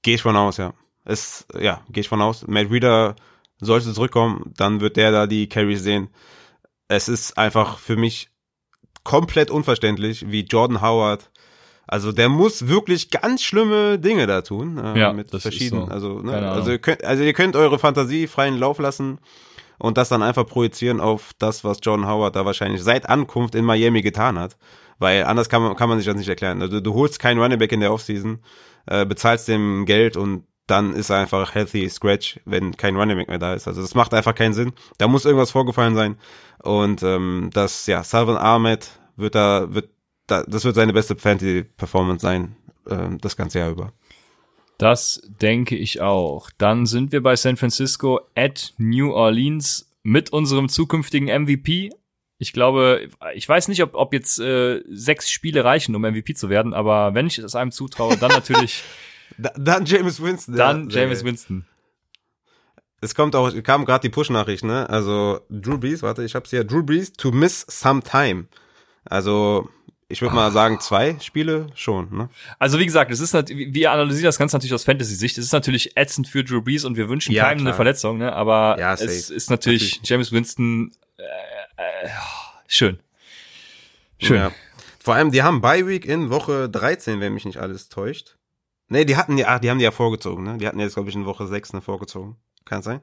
Gehe 0.01 0.15
ich 0.15 0.21
von 0.21 0.35
aus, 0.35 0.57
ja. 0.57 0.73
Ist, 1.05 1.47
ja, 1.59 1.81
gehe 1.89 2.01
ich 2.01 2.09
von 2.09 2.21
aus. 2.21 2.45
Matt 2.47 2.69
Reader 2.69 3.15
sollte 3.59 3.93
zurückkommen, 3.93 4.53
dann 4.57 4.81
wird 4.81 4.97
der 4.97 5.11
da 5.11 5.27
die 5.27 5.47
Carries 5.47 5.83
sehen. 5.83 6.09
Es 6.87 7.07
ist 7.07 7.37
einfach 7.37 7.77
für 7.77 7.95
mich 7.95 8.29
komplett 9.03 9.49
unverständlich, 9.51 10.29
wie 10.29 10.41
Jordan 10.41 10.81
Howard, 10.81 11.31
also 11.87 12.13
der 12.13 12.29
muss 12.29 12.67
wirklich 12.69 13.09
ganz 13.09 13.43
schlimme 13.43 13.99
Dinge 13.99 14.25
da 14.25 14.41
tun. 14.41 14.77
Äh, 14.77 14.97
Ja, 14.97 15.11
mit 15.11 15.29
verschiedenen, 15.29 15.87
so. 15.87 15.91
also, 15.91 16.19
ne, 16.19 16.49
also 16.49 16.71
ihr 16.71 16.79
könnt, 16.79 17.03
also 17.03 17.21
ihr 17.21 17.33
könnt 17.33 17.55
eure 17.57 17.79
Fantasie 17.79 18.27
freien 18.27 18.57
Lauf 18.57 18.79
lassen 18.79 19.19
und 19.81 19.97
das 19.97 20.09
dann 20.09 20.21
einfach 20.21 20.45
projizieren 20.45 20.99
auf 20.99 21.31
das, 21.39 21.63
was 21.63 21.79
Jordan 21.81 22.07
Howard 22.07 22.35
da 22.35 22.45
wahrscheinlich 22.45 22.83
seit 22.83 23.09
Ankunft 23.09 23.55
in 23.55 23.65
Miami 23.65 24.01
getan 24.03 24.37
hat. 24.37 24.55
Weil 24.99 25.23
anders 25.23 25.49
kann 25.49 25.63
man, 25.63 25.75
kann 25.75 25.89
man 25.89 25.97
sich 25.97 26.05
das 26.05 26.15
nicht 26.15 26.29
erklären. 26.29 26.61
Also 26.61 26.79
du 26.79 26.93
holst 26.93 27.19
keinen 27.19 27.39
Running 27.39 27.57
Back 27.57 27.71
in 27.71 27.79
der 27.79 27.91
Offseason, 27.91 28.39
äh, 28.85 29.07
bezahlst 29.07 29.47
dem 29.47 29.85
Geld 29.87 30.15
und 30.17 30.45
dann 30.67 30.93
ist 30.93 31.09
er 31.09 31.17
einfach 31.17 31.55
healthy 31.55 31.89
scratch, 31.89 32.39
wenn 32.45 32.77
kein 32.77 32.95
Running 32.95 33.17
Back 33.17 33.27
mehr 33.27 33.39
da 33.39 33.55
ist. 33.55 33.67
Also 33.67 33.81
das 33.81 33.95
macht 33.95 34.13
einfach 34.13 34.35
keinen 34.35 34.53
Sinn. 34.53 34.73
Da 34.99 35.07
muss 35.07 35.25
irgendwas 35.25 35.49
vorgefallen 35.49 35.95
sein. 35.95 36.17
Und 36.61 37.01
ähm, 37.01 37.49
das, 37.51 37.87
ja, 37.87 38.03
Salvan 38.03 38.37
Ahmed 38.37 38.87
wird 39.15 39.33
da, 39.33 39.73
wird 39.73 39.89
da, 40.27 40.43
das 40.43 40.63
wird 40.63 40.75
seine 40.75 40.93
beste 40.93 41.15
Fantasy-Performance 41.15 42.21
sein, 42.21 42.55
ähm, 42.87 43.17
das 43.19 43.35
ganze 43.35 43.57
Jahr 43.57 43.71
über. 43.71 43.93
Das 44.81 45.21
denke 45.39 45.75
ich 45.75 46.01
auch. 46.01 46.49
Dann 46.57 46.87
sind 46.87 47.11
wir 47.11 47.21
bei 47.21 47.35
San 47.35 47.55
Francisco 47.55 48.21
at 48.33 48.73
New 48.79 49.13
Orleans 49.13 49.93
mit 50.01 50.33
unserem 50.33 50.69
zukünftigen 50.69 51.27
MVP. 51.27 51.91
Ich 52.39 52.51
glaube, 52.51 53.07
ich 53.35 53.47
weiß 53.47 53.67
nicht, 53.67 53.83
ob, 53.83 53.93
ob 53.93 54.11
jetzt 54.11 54.39
äh, 54.39 54.81
sechs 54.89 55.29
Spiele 55.29 55.63
reichen, 55.63 55.93
um 55.93 56.01
MVP 56.01 56.33
zu 56.33 56.49
werden, 56.49 56.73
aber 56.73 57.13
wenn 57.13 57.27
ich 57.27 57.37
es 57.37 57.53
einem 57.53 57.71
zutraue, 57.71 58.17
dann 58.17 58.31
natürlich. 58.31 58.83
da, 59.37 59.51
dann 59.55 59.85
James 59.85 60.19
Winston. 60.19 60.55
Dann 60.55 60.89
ja, 60.89 61.01
James 61.01 61.23
Winston. 61.23 61.67
Es 63.01 63.13
kommt 63.13 63.35
auch, 63.35 63.53
kam 63.61 63.85
gerade 63.85 64.01
die 64.01 64.09
Push-Nachricht, 64.09 64.63
ne? 64.63 64.89
Also 64.89 65.41
Drew 65.51 65.77
Brees, 65.77 66.01
warte, 66.01 66.23
ich 66.23 66.33
hab's 66.33 66.49
hier. 66.49 66.63
Drew 66.63 66.81
Brees 66.81 67.13
to 67.13 67.31
miss 67.31 67.67
some 67.69 68.01
time. 68.01 68.47
Also 69.05 69.69
ich 70.11 70.21
würde 70.21 70.35
mal 70.35 70.51
sagen, 70.51 70.79
zwei 70.79 71.17
Spiele 71.19 71.67
schon. 71.73 72.15
Ne? 72.15 72.29
Also 72.59 72.79
wie 72.79 72.85
gesagt, 72.85 73.11
es 73.11 73.19
ist 73.19 73.33
wir 73.33 73.91
analysieren 73.91 74.25
das 74.25 74.37
Ganze 74.37 74.55
natürlich 74.55 74.73
aus 74.73 74.83
Fantasy-Sicht. 74.83 75.37
Es 75.37 75.45
ist 75.45 75.53
natürlich 75.53 75.97
ätzend 75.97 76.27
für 76.27 76.43
Drew 76.43 76.61
Brees 76.61 76.85
und 76.85 76.97
wir 76.97 77.09
wünschen 77.09 77.31
ja, 77.31 77.45
keinem 77.45 77.59
klar. 77.59 77.67
eine 77.69 77.75
Verletzung, 77.75 78.17
ne? 78.17 78.33
aber 78.33 78.77
ja, 78.79 78.93
es 78.93 79.01
ist 79.01 79.49
natürlich, 79.49 79.93
natürlich, 79.97 80.09
James 80.09 80.31
Winston 80.31 80.91
äh, 81.17 81.23
äh, 81.77 82.09
schön. 82.67 82.99
Schön. 84.19 84.37
Ja. 84.37 84.51
Vor 85.03 85.15
allem, 85.15 85.31
die 85.31 85.41
haben 85.41 85.61
Bye 85.61 85.87
Week 85.87 86.05
in 86.05 86.29
Woche 86.29 86.69
13, 86.69 87.19
wenn 87.19 87.33
mich 87.33 87.45
nicht 87.45 87.57
alles 87.57 87.89
täuscht. 87.89 88.37
Nee, 88.87 89.05
die 89.05 89.15
hatten 89.15 89.37
ja, 89.37 89.57
die 89.57 89.69
haben 89.69 89.79
die 89.79 89.85
ja 89.85 89.91
vorgezogen, 89.91 90.43
ne? 90.43 90.57
Die 90.57 90.67
hatten 90.67 90.79
jetzt, 90.79 90.93
glaube 90.93 91.09
ich, 91.09 91.15
in 91.15 91.25
Woche 91.25 91.47
6 91.47 91.73
ne, 91.73 91.81
vorgezogen. 91.81 92.35
Kann 92.65 92.81
sein? 92.81 93.01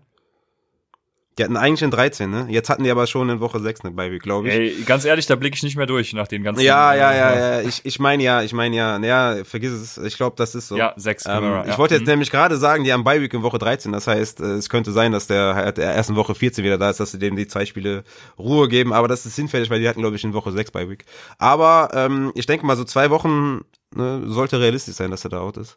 Die 1.39 1.45
hatten 1.45 1.57
eigentlich 1.57 1.83
in 1.83 1.93
13, 1.93 2.29
ne? 2.29 2.47
Jetzt 2.51 2.69
hatten 2.69 2.83
die 2.83 2.91
aber 2.91 3.07
schon 3.07 3.29
in 3.29 3.39
Woche 3.39 3.61
6 3.61 3.83
eine 3.83 3.93
Bye 3.93 4.19
glaube 4.19 4.49
ich. 4.49 4.55
Ey, 4.55 4.83
ganz 4.85 5.05
ehrlich, 5.05 5.27
da 5.27 5.37
blicke 5.37 5.55
ich 5.55 5.63
nicht 5.63 5.77
mehr 5.77 5.87
durch 5.87 6.13
nach 6.13 6.27
den 6.27 6.43
ganzen. 6.43 6.63
Ja, 6.63 6.95
ja, 6.95 7.15
ja, 7.15 7.39
ja. 7.39 7.61
Ich, 7.61 7.81
ich 7.85 8.01
meine 8.01 8.23
ja, 8.23 8.43
ich 8.43 8.53
meine 8.53 8.75
ja, 8.75 8.99
ja, 8.99 9.45
vergiss 9.45 9.73
es. 9.73 9.99
Ich 9.99 10.17
glaube, 10.17 10.35
das 10.37 10.57
ist 10.57 10.69
so. 10.69 10.77
Ja, 10.77 10.95
6 10.97 11.27
ähm, 11.27 11.45
ja. 11.45 11.67
Ich 11.67 11.79
wollte 11.79 11.95
jetzt 11.95 12.03
mhm. 12.03 12.11
nämlich 12.11 12.31
gerade 12.31 12.57
sagen, 12.57 12.83
die 12.83 12.93
haben 12.93 13.05
Bye 13.05 13.25
in 13.25 13.43
Woche 13.43 13.59
13. 13.59 13.93
Das 13.93 14.09
heißt, 14.09 14.41
äh, 14.41 14.55
es 14.55 14.69
könnte 14.69 14.91
sein, 14.91 15.13
dass 15.13 15.29
der, 15.29 15.73
der 15.73 15.93
ersten 15.93 16.17
Woche 16.17 16.35
14 16.35 16.65
wieder 16.65 16.79
da 16.79 16.91
ist, 16.91 16.99
dass 16.99 17.13
sie 17.13 17.19
dem 17.19 17.37
die 17.37 17.47
zwei 17.47 17.67
Spiele 17.67 18.03
Ruhe 18.37 18.69
geben. 18.69 18.93
Aber 18.93 19.07
das 19.07 19.25
ist 19.25 19.37
hinfällig, 19.37 19.71
weil 19.71 19.81
die 19.81 19.89
hatten, 19.89 20.01
glaube 20.01 20.17
ich, 20.17 20.25
in 20.25 20.35
Woche 20.35 20.51
6 20.51 20.73
Bye 20.73 20.99
Aber 21.39 21.91
ähm, 21.95 22.33
ich 22.35 22.47
denke 22.47 22.67
mal, 22.67 22.77
so 22.77 22.85
zwei 22.85 23.11
Wochen 23.11 23.61
ne, 23.95 24.23
sollte 24.27 24.61
realistisch 24.61 24.97
sein, 24.97 25.13
dass 25.13 25.25
er 25.25 25.31
da 25.31 25.41
out 25.41 25.57
ist. 25.57 25.77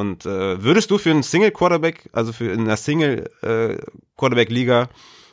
Und 0.00 0.26
äh, 0.26 0.62
würdest 0.62 0.90
du 0.90 0.98
für 0.98 1.10
einen 1.10 1.22
Single 1.22 1.50
Quarterback, 1.50 2.08
also 2.12 2.32
für 2.32 2.52
in 2.52 2.60
einer 2.60 2.76
Single 2.76 3.30
äh, 3.42 3.76
Quarterback 4.16 4.50
Liga 4.50 4.88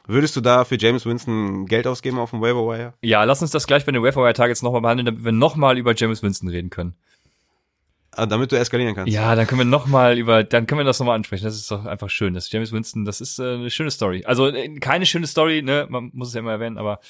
Würdest 0.09 0.35
du 0.35 0.41
da 0.41 0.65
für 0.65 0.75
James 0.75 1.05
Winston 1.05 1.67
Geld 1.67 1.85
ausgeben 1.85 2.17
auf 2.17 2.31
dem 2.31 2.41
Waiver 2.41 2.67
Wire? 2.67 2.93
Ja, 3.03 3.23
lass 3.25 3.43
uns 3.43 3.51
das 3.51 3.67
gleich 3.67 3.85
bei 3.85 3.91
den 3.91 4.01
Waiver 4.01 4.23
Wire 4.23 4.33
Targets 4.33 4.63
nochmal 4.63 4.81
behandeln, 4.81 5.05
damit 5.05 5.23
wir 5.23 5.31
nochmal 5.31 5.77
über 5.77 5.93
James 5.95 6.23
Winston 6.23 6.49
reden 6.49 6.71
können. 6.71 6.95
Ah, 8.13 8.25
damit 8.25 8.51
du 8.51 8.57
eskalieren 8.57 8.95
kannst. 8.95 9.13
Ja, 9.13 9.35
dann 9.35 9.45
können 9.45 9.59
wir 9.59 9.65
nochmal 9.65 10.17
über, 10.17 10.43
dann 10.43 10.65
können 10.65 10.79
wir 10.79 10.83
das 10.83 10.97
nochmal 10.97 11.13
ansprechen. 11.13 11.43
Das 11.43 11.55
ist 11.55 11.69
doch 11.69 11.85
einfach 11.85 12.09
schön. 12.09 12.33
Das 12.33 12.51
James 12.51 12.71
Winston, 12.71 13.05
das 13.05 13.21
ist 13.21 13.37
äh, 13.37 13.53
eine 13.53 13.69
schöne 13.69 13.91
Story. 13.91 14.23
Also 14.25 14.47
äh, 14.47 14.79
keine 14.79 15.05
schöne 15.05 15.27
Story, 15.27 15.61
ne, 15.61 15.85
man 15.91 16.09
muss 16.11 16.29
es 16.29 16.33
ja 16.33 16.39
immer 16.39 16.53
erwähnen, 16.53 16.79
aber 16.79 17.01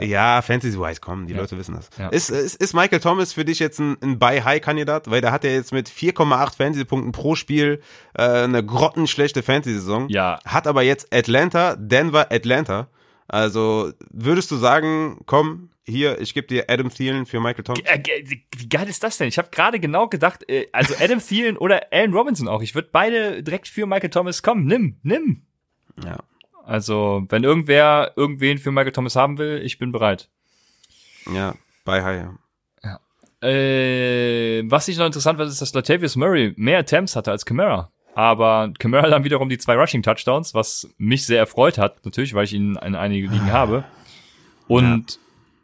ja, 0.00 0.42
Fantasy-wise, 0.42 1.00
komm, 1.00 1.26
die 1.26 1.34
ja. 1.34 1.40
Leute 1.40 1.58
wissen 1.58 1.74
das. 1.74 1.90
Ja. 1.98 2.08
Ist, 2.08 2.30
ist, 2.30 2.56
ist 2.56 2.74
Michael 2.74 3.00
Thomas 3.00 3.32
für 3.32 3.44
dich 3.44 3.58
jetzt 3.58 3.78
ein, 3.78 3.96
ein 4.02 4.18
Buy-High-Kandidat? 4.18 5.10
Weil 5.10 5.20
der 5.20 5.32
hat 5.32 5.44
ja 5.44 5.50
jetzt 5.50 5.72
mit 5.72 5.88
4,8 5.88 6.56
Fantasy-Punkten 6.56 7.12
pro 7.12 7.34
Spiel 7.34 7.80
äh, 8.14 8.22
eine 8.22 8.64
grottenschlechte 8.64 9.42
Fantasy-Saison. 9.42 10.08
Ja. 10.08 10.38
Hat 10.44 10.66
aber 10.66 10.82
jetzt 10.82 11.12
Atlanta, 11.12 11.76
Denver, 11.76 12.30
Atlanta. 12.30 12.88
Also 13.28 13.92
würdest 14.10 14.50
du 14.50 14.56
sagen, 14.56 15.20
komm, 15.26 15.70
hier, 15.88 16.20
ich 16.20 16.34
gebe 16.34 16.46
dir 16.46 16.66
Adam 16.68 16.90
Thielen 16.90 17.26
für 17.26 17.40
Michael 17.40 17.64
Thomas. 17.64 17.82
Äh, 17.84 18.02
wie 18.56 18.68
geil 18.68 18.88
ist 18.88 19.02
das 19.02 19.18
denn? 19.18 19.28
Ich 19.28 19.38
habe 19.38 19.48
gerade 19.50 19.80
genau 19.80 20.06
gedacht, 20.08 20.48
äh, 20.48 20.66
also 20.72 20.94
Adam 21.00 21.18
Thielen 21.18 21.56
oder 21.56 21.86
Allen 21.90 22.12
Robinson 22.12 22.46
auch. 22.48 22.62
Ich 22.62 22.74
würde 22.74 22.88
beide 22.92 23.42
direkt 23.42 23.68
für 23.68 23.86
Michael 23.86 24.10
Thomas 24.10 24.42
kommen. 24.42 24.66
Nimm, 24.66 24.98
nimm. 25.02 25.42
Ja. 26.04 26.18
Also, 26.68 27.24
wenn 27.30 27.44
irgendwer 27.44 28.12
irgendwen 28.14 28.58
für 28.58 28.70
Michael 28.70 28.92
Thomas 28.92 29.16
haben 29.16 29.38
will, 29.38 29.62
ich 29.64 29.78
bin 29.78 29.90
bereit. 29.90 30.28
Ja, 31.32 31.54
bei 31.86 32.04
High, 32.04 32.26
ja. 32.82 33.48
Äh, 33.48 34.64
was 34.70 34.86
ich 34.88 34.98
noch 34.98 35.06
interessant 35.06 35.38
fand, 35.38 35.48
ist, 35.48 35.62
dass 35.62 35.72
Latavius 35.72 36.14
Murray 36.16 36.52
mehr 36.56 36.80
Attempts 36.80 37.16
hatte 37.16 37.30
als 37.30 37.46
Camara. 37.46 37.90
Aber 38.14 38.70
Camara 38.78 39.08
dann 39.08 39.24
wiederum 39.24 39.48
die 39.48 39.56
zwei 39.56 39.76
Rushing 39.76 40.02
Touchdowns, 40.02 40.52
was 40.52 40.86
mich 40.98 41.24
sehr 41.24 41.38
erfreut 41.38 41.78
hat, 41.78 42.04
natürlich, 42.04 42.34
weil 42.34 42.44
ich 42.44 42.52
ihn 42.52 42.76
in 42.84 42.94
einige 42.94 43.28
Ligen 43.28 43.50
habe. 43.50 43.84
Und 44.66 45.18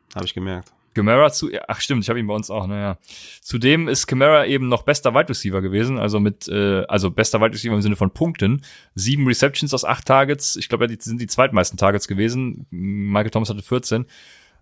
ja, 0.09 0.17
habe 0.17 0.25
ich 0.25 0.33
gemerkt. 0.33 0.73
Camara 0.95 1.31
zu, 1.31 1.51
ach 1.69 1.81
stimmt, 1.81 2.03
ich 2.03 2.09
habe 2.09 2.19
ihn 2.19 2.27
bei 2.27 2.35
uns 2.35 2.51
auch, 2.51 2.67
naja. 2.67 2.99
Zudem 3.41 3.89
ist 3.89 4.07
Camara 4.07 4.47
eben 4.47 4.69
noch 4.69 4.83
bester 4.83 5.15
Wide 5.15 5.29
Receiver 5.29 5.61
gewesen, 5.61 5.99
also 5.99 6.21
mit, 6.21 6.49
äh, 6.49 6.85
also 6.87 7.11
bester 7.11 7.41
Wide 7.41 7.53
Receiver 7.53 7.75
im 7.75 7.83
Sinne 7.83 7.97
von 7.97 8.11
Punkten. 8.11 8.63
Sieben 8.95 9.27
Receptions 9.27 9.75
aus 9.75 9.85
acht 9.85 10.07
Targets, 10.07 10.57
ich 10.57 10.69
glaube, 10.69 10.87
die 10.87 10.97
sind 11.01 11.21
die 11.21 11.27
zweitmeisten 11.27 11.79
Targets 11.79 12.09
gewesen. 12.09 12.67
Michael 12.71 13.31
Thomas 13.31 13.51
hatte 13.51 13.63
14. 13.63 14.07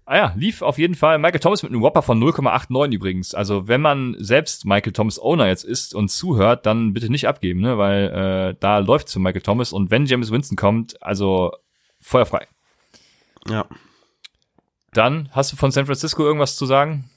Ah 0.04 0.16
ja, 0.16 0.32
lief 0.36 0.62
auf 0.62 0.78
jeden 0.78 0.96
Fall. 0.96 1.18
Michael 1.18 1.38
Thomas 1.38 1.62
mit 1.62 1.70
einem 1.70 1.80
Whopper 1.80 2.02
von 2.02 2.20
0,89 2.20 2.92
übrigens. 2.92 3.34
Also 3.34 3.68
wenn 3.68 3.80
man 3.80 4.16
selbst 4.18 4.64
Michael 4.64 4.92
Thomas 4.92 5.20
Owner 5.20 5.46
jetzt 5.46 5.64
ist 5.64 5.94
und 5.94 6.08
zuhört, 6.08 6.66
dann 6.66 6.92
bitte 6.92 7.08
nicht 7.08 7.28
abgeben, 7.28 7.60
ne? 7.60 7.78
weil 7.78 8.08
äh, 8.50 8.56
da 8.58 8.78
läuft 8.78 9.10
für 9.10 9.20
Michael 9.20 9.42
Thomas 9.42 9.72
und 9.72 9.92
wenn 9.92 10.06
James 10.06 10.32
Winston 10.32 10.56
kommt, 10.56 11.00
also 11.02 11.52
feuerfrei. 12.00 12.48
Ja. 13.48 13.66
Dann 14.92 15.28
hast 15.32 15.52
du 15.52 15.56
von 15.56 15.70
San 15.70 15.86
Francisco 15.86 16.22
irgendwas 16.22 16.56
zu 16.56 16.66
sagen? 16.66 17.08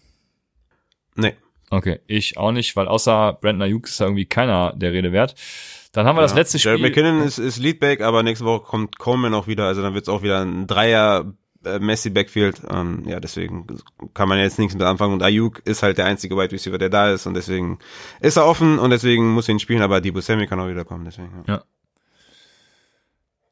Nee. 1.16 1.36
Okay, 1.70 2.00
ich 2.08 2.38
auch 2.38 2.52
nicht, 2.52 2.76
weil 2.76 2.88
außer 2.88 3.38
Brandon 3.42 3.64
Ayuk 3.64 3.88
ist 3.88 4.00
da 4.00 4.06
irgendwie 4.06 4.26
keiner 4.26 4.74
der 4.76 4.94
Rede 4.94 5.12
wert. 5.12 5.36
Dann 5.92 6.06
haben 6.06 6.16
wir 6.16 6.22
ja, 6.22 6.28
das 6.28 6.36
letzte 6.36 6.60
Spiel. 6.60 6.72
Jared 6.72 6.82
McKinnon 6.82 7.22
ist, 7.22 7.38
ist 7.38 7.58
Leadback, 7.58 8.02
aber 8.02 8.22
nächste 8.24 8.46
Woche 8.46 8.66
kommt 8.66 8.98
Coleman 8.98 9.34
auch 9.34 9.48
wieder, 9.48 9.66
also 9.66 9.82
dann 9.82 9.94
wird 9.94 10.04
es 10.04 10.10
auch 10.10 10.24
wieder 10.24 10.42
ein 10.42 10.68
Dreier 10.68 11.34
äh, 11.66 11.80
Messi 11.80 12.10
Backfield. 12.10 12.62
Ähm, 12.70 13.04
ja, 13.08 13.20
deswegen 13.20 13.66
kann 14.14 14.30
man 14.30 14.40
jetzt 14.40 14.60
nichts 14.60 14.76
mit 14.76 14.84
anfangen. 14.84 15.14
Und 15.14 15.24
Ayuk 15.24 15.60
ist 15.66 15.84
halt 15.84 15.98
der 15.98 16.06
einzige 16.06 16.38
Wide 16.38 16.52
Receiver, 16.52 16.78
der 16.78 16.90
da 16.90 17.12
ist 17.12 17.26
und 17.26 17.34
deswegen 17.34 17.80
ist 18.22 18.38
er 18.38 18.46
offen 18.46 18.78
und 18.78 18.92
deswegen 18.92 19.32
muss 19.32 19.48
er 19.48 19.54
ihn 19.54 19.60
spielen, 19.60 19.82
aber 19.82 20.02
Debo 20.02 20.22
Sammy 20.22 20.48
kann 20.48 20.60
auch 20.60 20.70
wieder 20.70 20.86
kommen, 20.86 21.06
deswegen. 21.06 21.44
Ja. 21.48 21.56
ja. 21.56 21.64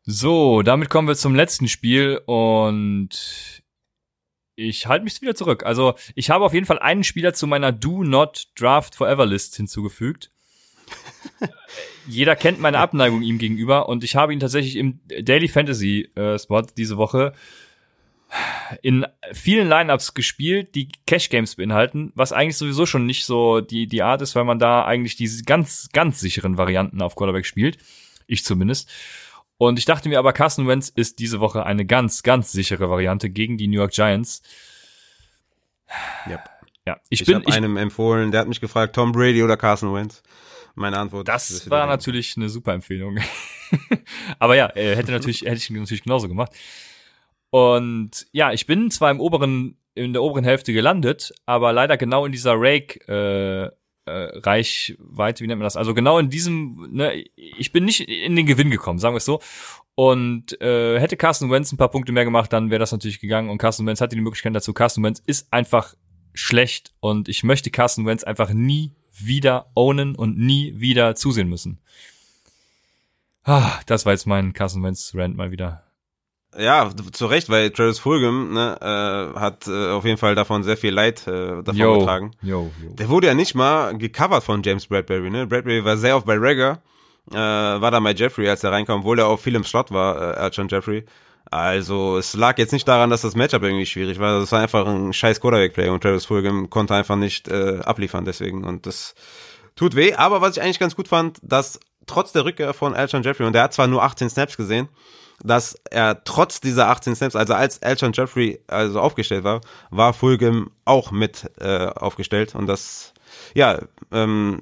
So, 0.05 0.61
damit 0.63 0.89
kommen 0.89 1.07
wir 1.07 1.15
zum 1.15 1.33
letzten 1.33 1.69
Spiel 1.69 2.21
und 2.25 3.62
ich 4.55 4.87
halte 4.87 5.03
mich 5.03 5.21
wieder 5.21 5.35
zurück. 5.35 5.63
Also 5.65 5.95
ich 6.15 6.29
habe 6.29 6.45
auf 6.45 6.53
jeden 6.53 6.65
Fall 6.65 6.79
einen 6.79 7.03
Spieler 7.03 7.33
zu 7.33 7.47
meiner 7.47 7.71
Do 7.71 8.03
Not 8.03 8.47
Draft 8.55 8.95
Forever 8.95 9.25
List 9.25 9.55
hinzugefügt. 9.55 10.31
Jeder 12.07 12.35
kennt 12.35 12.59
meine 12.59 12.79
Abneigung 12.79 13.21
ihm 13.21 13.37
gegenüber 13.37 13.89
und 13.89 14.03
ich 14.03 14.15
habe 14.15 14.33
ihn 14.33 14.39
tatsächlich 14.39 14.75
im 14.75 14.99
Daily 15.07 15.47
Fantasy 15.47 16.09
äh, 16.15 16.37
Spot 16.37 16.63
diese 16.77 16.97
Woche 16.97 17.33
in 18.81 19.05
vielen 19.31 19.69
Lineups 19.69 20.15
gespielt, 20.15 20.73
die 20.73 20.89
Cash 21.05 21.29
Games 21.29 21.55
beinhalten, 21.55 22.11
was 22.15 22.33
eigentlich 22.33 22.57
sowieso 22.57 22.85
schon 22.85 23.05
nicht 23.05 23.25
so 23.25 23.61
die 23.61 23.87
die 23.87 24.01
Art 24.01 24.21
ist, 24.21 24.35
weil 24.35 24.43
man 24.43 24.59
da 24.59 24.85
eigentlich 24.85 25.15
diese 25.15 25.43
ganz 25.43 25.89
ganz 25.93 26.19
sicheren 26.19 26.57
Varianten 26.57 27.01
auf 27.01 27.15
Quarterback 27.15 27.45
spielt. 27.45 27.77
Ich 28.25 28.43
zumindest. 28.43 28.89
Und 29.65 29.79
ich 29.79 29.85
dachte 29.85 30.09
mir 30.09 30.19
aber, 30.19 30.33
Carson 30.33 30.67
Wentz 30.67 30.89
ist 30.89 31.19
diese 31.19 31.39
Woche 31.39 31.65
eine 31.65 31.85
ganz, 31.85 32.21
ganz 32.21 32.51
sichere 32.51 32.89
Variante 32.89 33.29
gegen 33.29 33.57
die 33.57 33.67
New 33.67 33.77
York 33.77 33.93
Giants. 33.93 34.41
Yep. 36.27 36.41
Ja, 36.85 36.99
ich, 37.07 37.21
ich 37.21 37.27
bin 37.27 37.43
ich, 37.47 37.53
einem 37.53 37.77
empfohlen, 37.77 38.31
der 38.31 38.41
hat 38.41 38.49
mich 38.49 38.59
gefragt, 38.59 38.93
Tom 38.93 39.13
Brady 39.13 39.41
oder 39.41 39.55
Carson 39.55 39.93
Wentz. 39.93 40.21
Meine 40.75 40.97
Antwort. 40.97 41.29
Das 41.29 41.69
war 41.69 41.87
natürlich 41.87 42.35
eine 42.35 42.49
super 42.49 42.73
Empfehlung. 42.73 43.19
aber 44.39 44.57
ja, 44.57 44.65
er 44.65 44.97
hätte 44.97 45.13
natürlich 45.13 45.43
hätte 45.43 45.55
ich 45.55 45.69
natürlich 45.69 46.03
genauso 46.03 46.27
gemacht. 46.27 46.51
Und 47.49 48.27
ja, 48.33 48.51
ich 48.51 48.65
bin 48.65 48.91
zwar 48.91 49.11
im 49.11 49.21
oberen 49.21 49.77
in 49.95 50.11
der 50.11 50.23
oberen 50.23 50.43
Hälfte 50.43 50.73
gelandet, 50.73 51.31
aber 51.45 51.71
leider 51.71 51.95
genau 51.95 52.25
in 52.25 52.33
dieser 52.33 52.55
Rake 52.57 52.99
äh, 53.07 53.71
äh, 54.05 54.37
Reichweite, 54.39 55.43
wie 55.43 55.47
nennt 55.47 55.59
man 55.59 55.65
das? 55.65 55.77
Also 55.77 55.93
genau 55.93 56.19
in 56.19 56.29
diesem, 56.29 56.89
ne, 56.91 57.23
ich 57.35 57.71
bin 57.71 57.85
nicht 57.85 58.01
in 58.01 58.35
den 58.35 58.45
Gewinn 58.45 58.69
gekommen, 58.69 58.99
sagen 58.99 59.13
wir 59.13 59.17
es 59.17 59.25
so. 59.25 59.39
Und 59.95 60.59
äh, 60.61 60.99
hätte 60.99 61.17
Carsten 61.17 61.51
Wentz 61.51 61.71
ein 61.71 61.77
paar 61.77 61.91
Punkte 61.91 62.11
mehr 62.11 62.25
gemacht, 62.25 62.51
dann 62.51 62.71
wäre 62.71 62.79
das 62.79 62.91
natürlich 62.91 63.19
gegangen. 63.19 63.49
Und 63.49 63.59
Carsten 63.59 63.85
Wentz 63.85 64.01
hatte 64.01 64.15
die 64.15 64.21
Möglichkeit 64.21 64.55
dazu. 64.55 64.73
Carsten 64.73 65.03
Wentz 65.03 65.21
ist 65.25 65.53
einfach 65.53 65.95
schlecht 66.33 66.93
und 66.99 67.29
ich 67.29 67.43
möchte 67.43 67.69
Carsten 67.69 68.05
Wentz 68.05 68.23
einfach 68.23 68.51
nie 68.51 68.93
wieder 69.11 69.67
ownen 69.75 70.15
und 70.15 70.37
nie 70.37 70.73
wieder 70.79 71.15
zusehen 71.15 71.47
müssen. 71.47 71.79
Ah, 73.43 73.79
das 73.85 74.05
war 74.05 74.13
jetzt 74.13 74.25
mein 74.25 74.53
Carsten 74.53 74.83
Wentz 74.83 75.11
Rant 75.13 75.35
mal 75.35 75.51
wieder. 75.51 75.83
Ja, 76.57 76.89
zu 77.11 77.25
Recht, 77.25 77.49
weil 77.49 77.71
Travis 77.71 77.99
Fulgham 77.99 78.53
ne, 78.53 78.77
äh, 78.79 79.39
hat 79.39 79.67
äh, 79.67 79.89
auf 79.91 80.05
jeden 80.05 80.17
Fall 80.17 80.35
davon 80.35 80.63
sehr 80.63 80.77
viel 80.77 80.93
Leid 80.93 81.27
äh, 81.27 81.63
davon 81.63 81.75
yo, 81.75 81.99
getragen. 81.99 82.31
Yo, 82.41 82.71
yo. 82.83 82.93
Der 82.93 83.09
wurde 83.09 83.27
ja 83.27 83.33
nicht 83.33 83.55
mal 83.55 83.97
gecovert 83.97 84.43
von 84.43 84.61
James 84.63 84.87
Bradbury. 84.87 85.29
Ne? 85.29 85.47
Bradbury 85.47 85.83
war 85.83 85.97
sehr 85.97 86.15
oft 86.15 86.25
bei 86.25 86.37
Regger 86.37 86.81
äh, 87.31 87.35
war 87.35 87.91
da 87.91 87.99
Mike 87.99 88.19
Jeffrey, 88.19 88.49
als 88.49 88.63
er 88.63 88.71
reinkam, 88.71 88.99
obwohl 88.99 89.19
er 89.19 89.27
auch 89.27 89.39
viel 89.39 89.55
im 89.55 89.63
Slot 89.63 89.91
war, 89.91 90.15
äh, 90.15 90.39
Alshon 90.39 90.67
Jeffrey. 90.67 91.05
Also 91.49 92.17
es 92.17 92.33
lag 92.33 92.57
jetzt 92.57 92.73
nicht 92.73 92.87
daran, 92.87 93.09
dass 93.09 93.21
das 93.21 93.35
Matchup 93.35 93.63
irgendwie 93.63 93.85
schwierig 93.85 94.19
war. 94.19 94.39
Das 94.39 94.51
war 94.51 94.61
einfach 94.61 94.87
ein 94.87 95.13
scheiß 95.13 95.39
Quarterback-Play 95.39 95.89
und 95.89 96.01
Travis 96.01 96.25
Fulgham 96.25 96.69
konnte 96.69 96.95
einfach 96.95 97.15
nicht 97.15 97.47
äh, 97.47 97.79
abliefern 97.83 98.25
deswegen. 98.25 98.63
Und 98.63 98.85
das 98.85 99.13
tut 99.75 99.95
weh. 99.95 100.13
Aber 100.15 100.41
was 100.41 100.57
ich 100.57 100.63
eigentlich 100.63 100.79
ganz 100.79 100.95
gut 100.95 101.07
fand, 101.07 101.37
dass 101.43 101.79
trotz 102.07 102.31
der 102.31 102.45
Rückkehr 102.45 102.73
von 102.73 102.93
Alshon 102.93 103.23
Jeffrey, 103.23 103.45
und 103.45 103.53
der 103.53 103.63
hat 103.63 103.73
zwar 103.73 103.87
nur 103.87 104.03
18 104.03 104.29
Snaps 104.29 104.57
gesehen, 104.57 104.89
dass 105.43 105.75
er 105.89 106.23
trotz 106.23 106.61
dieser 106.61 106.87
18 106.89 107.15
Snaps, 107.15 107.35
also 107.35 107.53
als 107.53 107.81
Alshon 107.83 108.13
Jeffrey 108.13 108.59
also 108.67 108.99
aufgestellt 108.99 109.43
war, 109.43 109.61
war 109.91 110.13
Fulgham 110.13 110.71
auch 110.85 111.11
mit 111.11 111.51
äh, 111.59 111.87
aufgestellt. 111.87 112.55
Und 112.55 112.67
das, 112.67 113.13
ja, 113.53 113.79
ähm, 114.11 114.61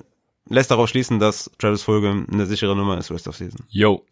lässt 0.50 0.72
darauf 0.72 0.90
schließen, 0.90 1.20
dass 1.20 1.52
Travis 1.60 1.84
Fulgham 1.84 2.26
eine 2.32 2.46
sichere 2.46 2.76
Nummer 2.76 2.98
ist 2.98 3.12
Rest 3.12 3.28
of 3.28 3.36
Season. 3.36 3.62
Yo. 3.70 4.06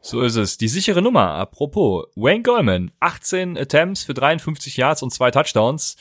So 0.00 0.22
ist 0.22 0.36
es. 0.36 0.56
Die 0.56 0.68
sichere 0.68 1.02
Nummer. 1.02 1.32
Apropos, 1.32 2.06
Wayne 2.14 2.42
Goldman, 2.42 2.92
18 3.00 3.58
Attempts 3.58 4.04
für 4.04 4.14
53 4.14 4.76
Yards 4.76 5.02
und 5.02 5.12
zwei 5.12 5.32
Touchdowns. 5.32 5.96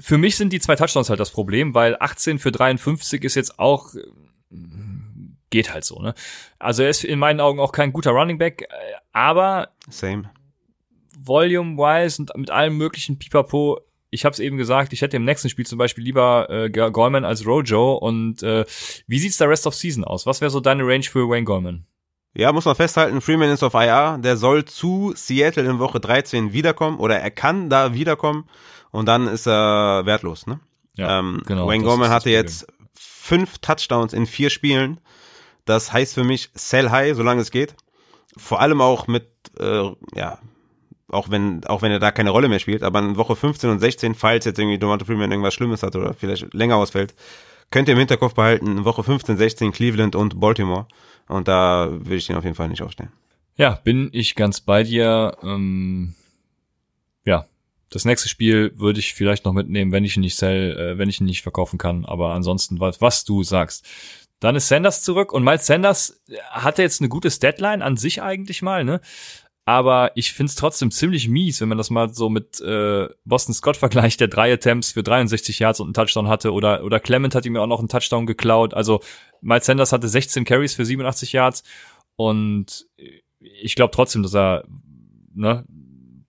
Für 0.00 0.16
mich 0.16 0.36
sind 0.36 0.54
die 0.54 0.60
zwei 0.60 0.76
Touchdowns 0.76 1.10
halt 1.10 1.20
das 1.20 1.30
Problem, 1.30 1.74
weil 1.74 1.96
18 2.00 2.38
für 2.38 2.50
53 2.50 3.22
ist 3.24 3.34
jetzt 3.34 3.58
auch 3.58 3.90
geht 5.52 5.72
halt 5.72 5.84
so, 5.84 6.00
ne? 6.00 6.14
Also 6.58 6.82
er 6.82 6.88
ist 6.88 7.04
in 7.04 7.20
meinen 7.20 7.38
Augen 7.40 7.60
auch 7.60 7.70
kein 7.70 7.92
guter 7.92 8.10
Running 8.10 8.38
Back, 8.38 8.66
aber 9.12 9.68
Same. 9.88 10.30
Volume-wise 11.16 12.20
und 12.20 12.36
mit 12.36 12.50
allem 12.50 12.76
möglichen 12.76 13.20
Pipapo 13.20 13.78
ich 14.14 14.26
habe 14.26 14.34
es 14.34 14.40
eben 14.40 14.58
gesagt, 14.58 14.92
ich 14.92 15.00
hätte 15.00 15.16
im 15.16 15.24
nächsten 15.24 15.48
Spiel 15.48 15.64
zum 15.64 15.78
Beispiel 15.78 16.04
lieber 16.04 16.48
äh, 16.50 16.68
Goldman 16.68 17.24
als 17.24 17.46
Rojo. 17.46 17.94
Und 17.94 18.42
äh, 18.42 18.66
wie 19.06 19.18
sieht's 19.18 19.38
da 19.38 19.46
Rest 19.46 19.66
of 19.66 19.74
Season 19.74 20.04
aus? 20.04 20.26
Was 20.26 20.42
wäre 20.42 20.50
so 20.50 20.60
deine 20.60 20.82
Range 20.86 21.02
für 21.02 21.30
Wayne 21.30 21.44
Goldman? 21.44 21.86
Ja, 22.34 22.52
muss 22.52 22.66
man 22.66 22.76
festhalten, 22.76 23.20
Freeman 23.20 23.50
ist 23.50 23.62
auf 23.62 23.74
IR, 23.74 24.18
der 24.18 24.36
soll 24.36 24.64
zu 24.64 25.12
Seattle 25.14 25.64
in 25.64 25.78
Woche 25.78 26.00
13 26.00 26.52
wiederkommen 26.52 26.98
oder 26.98 27.18
er 27.18 27.30
kann 27.30 27.68
da 27.68 27.92
wiederkommen 27.92 28.48
und 28.90 29.06
dann 29.06 29.28
ist 29.28 29.46
er 29.46 30.06
wertlos, 30.06 30.46
ne? 30.46 30.60
Ja, 30.94 31.18
ähm, 31.18 31.42
genau. 31.46 31.66
Wayne 31.66 31.84
Goldman 31.84 32.08
hatte 32.10 32.30
jetzt 32.30 32.66
fünf 32.94 33.58
Touchdowns 33.58 34.14
in 34.14 34.26
vier 34.26 34.48
Spielen. 34.48 34.98
Das 35.64 35.92
heißt 35.92 36.14
für 36.14 36.24
mich 36.24 36.50
sell 36.54 36.90
high, 36.90 37.14
solange 37.16 37.42
es 37.42 37.50
geht. 37.50 37.74
Vor 38.36 38.60
allem 38.60 38.80
auch 38.80 39.06
mit, 39.06 39.26
äh, 39.58 39.90
ja, 40.14 40.38
auch 41.08 41.30
wenn, 41.30 41.64
auch 41.66 41.82
wenn 41.82 41.92
er 41.92 41.98
da 41.98 42.10
keine 42.10 42.30
Rolle 42.30 42.48
mehr 42.48 42.58
spielt, 42.58 42.82
aber 42.82 42.98
in 43.00 43.16
Woche 43.16 43.36
15 43.36 43.70
und 43.70 43.78
16, 43.78 44.14
falls 44.14 44.44
jetzt 44.46 44.58
irgendwie 44.58 44.78
Devonta 44.78 45.04
Freeman 45.04 45.30
irgendwas 45.30 45.54
Schlimmes 45.54 45.82
hat 45.82 45.94
oder 45.94 46.14
vielleicht 46.14 46.52
länger 46.54 46.76
ausfällt, 46.76 47.14
könnt 47.70 47.88
ihr 47.88 47.92
im 47.92 47.98
Hinterkopf 47.98 48.34
behalten, 48.34 48.66
in 48.66 48.84
Woche 48.84 49.02
15, 49.02 49.36
16 49.36 49.72
Cleveland 49.72 50.16
und 50.16 50.40
Baltimore. 50.40 50.86
Und 51.28 51.48
da 51.48 51.88
will 51.90 52.18
ich 52.18 52.26
den 52.26 52.36
auf 52.36 52.44
jeden 52.44 52.56
Fall 52.56 52.68
nicht 52.68 52.82
aufstellen. 52.82 53.12
Ja, 53.56 53.80
bin 53.84 54.08
ich 54.12 54.34
ganz 54.34 54.60
bei 54.60 54.82
dir. 54.82 55.36
Ähm, 55.42 56.14
ja, 57.24 57.46
das 57.90 58.04
nächste 58.04 58.28
Spiel 58.28 58.72
würde 58.76 59.00
ich 59.00 59.14
vielleicht 59.14 59.44
noch 59.44 59.52
mitnehmen, 59.52 59.92
wenn 59.92 60.04
ich 60.04 60.16
ihn 60.16 60.22
nicht 60.22 60.36
sell, 60.36 60.76
äh, 60.78 60.98
wenn 60.98 61.08
ich 61.08 61.20
ihn 61.20 61.26
nicht 61.26 61.42
verkaufen 61.42 61.78
kann. 61.78 62.04
Aber 62.04 62.32
ansonsten, 62.32 62.80
was, 62.80 63.00
was 63.00 63.24
du 63.24 63.42
sagst. 63.42 63.86
Dann 64.42 64.56
ist 64.56 64.66
Sanders 64.66 65.02
zurück 65.02 65.32
und 65.32 65.44
Miles 65.44 65.66
Sanders 65.66 66.20
hatte 66.50 66.82
jetzt 66.82 67.00
eine 67.00 67.08
gute 67.08 67.28
Deadline 67.30 67.80
an 67.80 67.96
sich 67.96 68.22
eigentlich 68.22 68.60
mal, 68.60 68.84
ne? 68.84 69.00
aber 69.64 70.10
ich 70.16 70.32
find's 70.32 70.56
trotzdem 70.56 70.90
ziemlich 70.90 71.28
mies, 71.28 71.60
wenn 71.60 71.68
man 71.68 71.78
das 71.78 71.90
mal 71.90 72.12
so 72.12 72.28
mit 72.28 72.60
äh, 72.60 73.08
Boston 73.24 73.54
Scott 73.54 73.76
vergleicht, 73.76 74.20
der 74.20 74.26
drei 74.26 74.52
Attempts 74.52 74.92
für 74.92 75.04
63 75.04 75.60
Yards 75.60 75.78
und 75.78 75.86
einen 75.86 75.94
Touchdown 75.94 76.26
hatte, 76.26 76.52
oder 76.52 76.82
oder 76.82 76.98
Clement 76.98 77.34
hat 77.34 77.46
ihm 77.46 77.54
ja 77.54 77.62
auch 77.62 77.68
noch 77.68 77.78
einen 77.78 77.88
Touchdown 77.88 78.26
geklaut. 78.26 78.74
Also 78.74 79.00
Miles 79.40 79.66
Sanders 79.66 79.92
hatte 79.92 80.08
16 80.08 80.44
Carries 80.44 80.74
für 80.74 80.84
87 80.84 81.32
Yards 81.32 81.62
und 82.16 82.88
ich 83.38 83.76
glaube 83.76 83.92
trotzdem, 83.94 84.24
dass 84.24 84.34
er, 84.34 84.64
ne, 85.32 85.64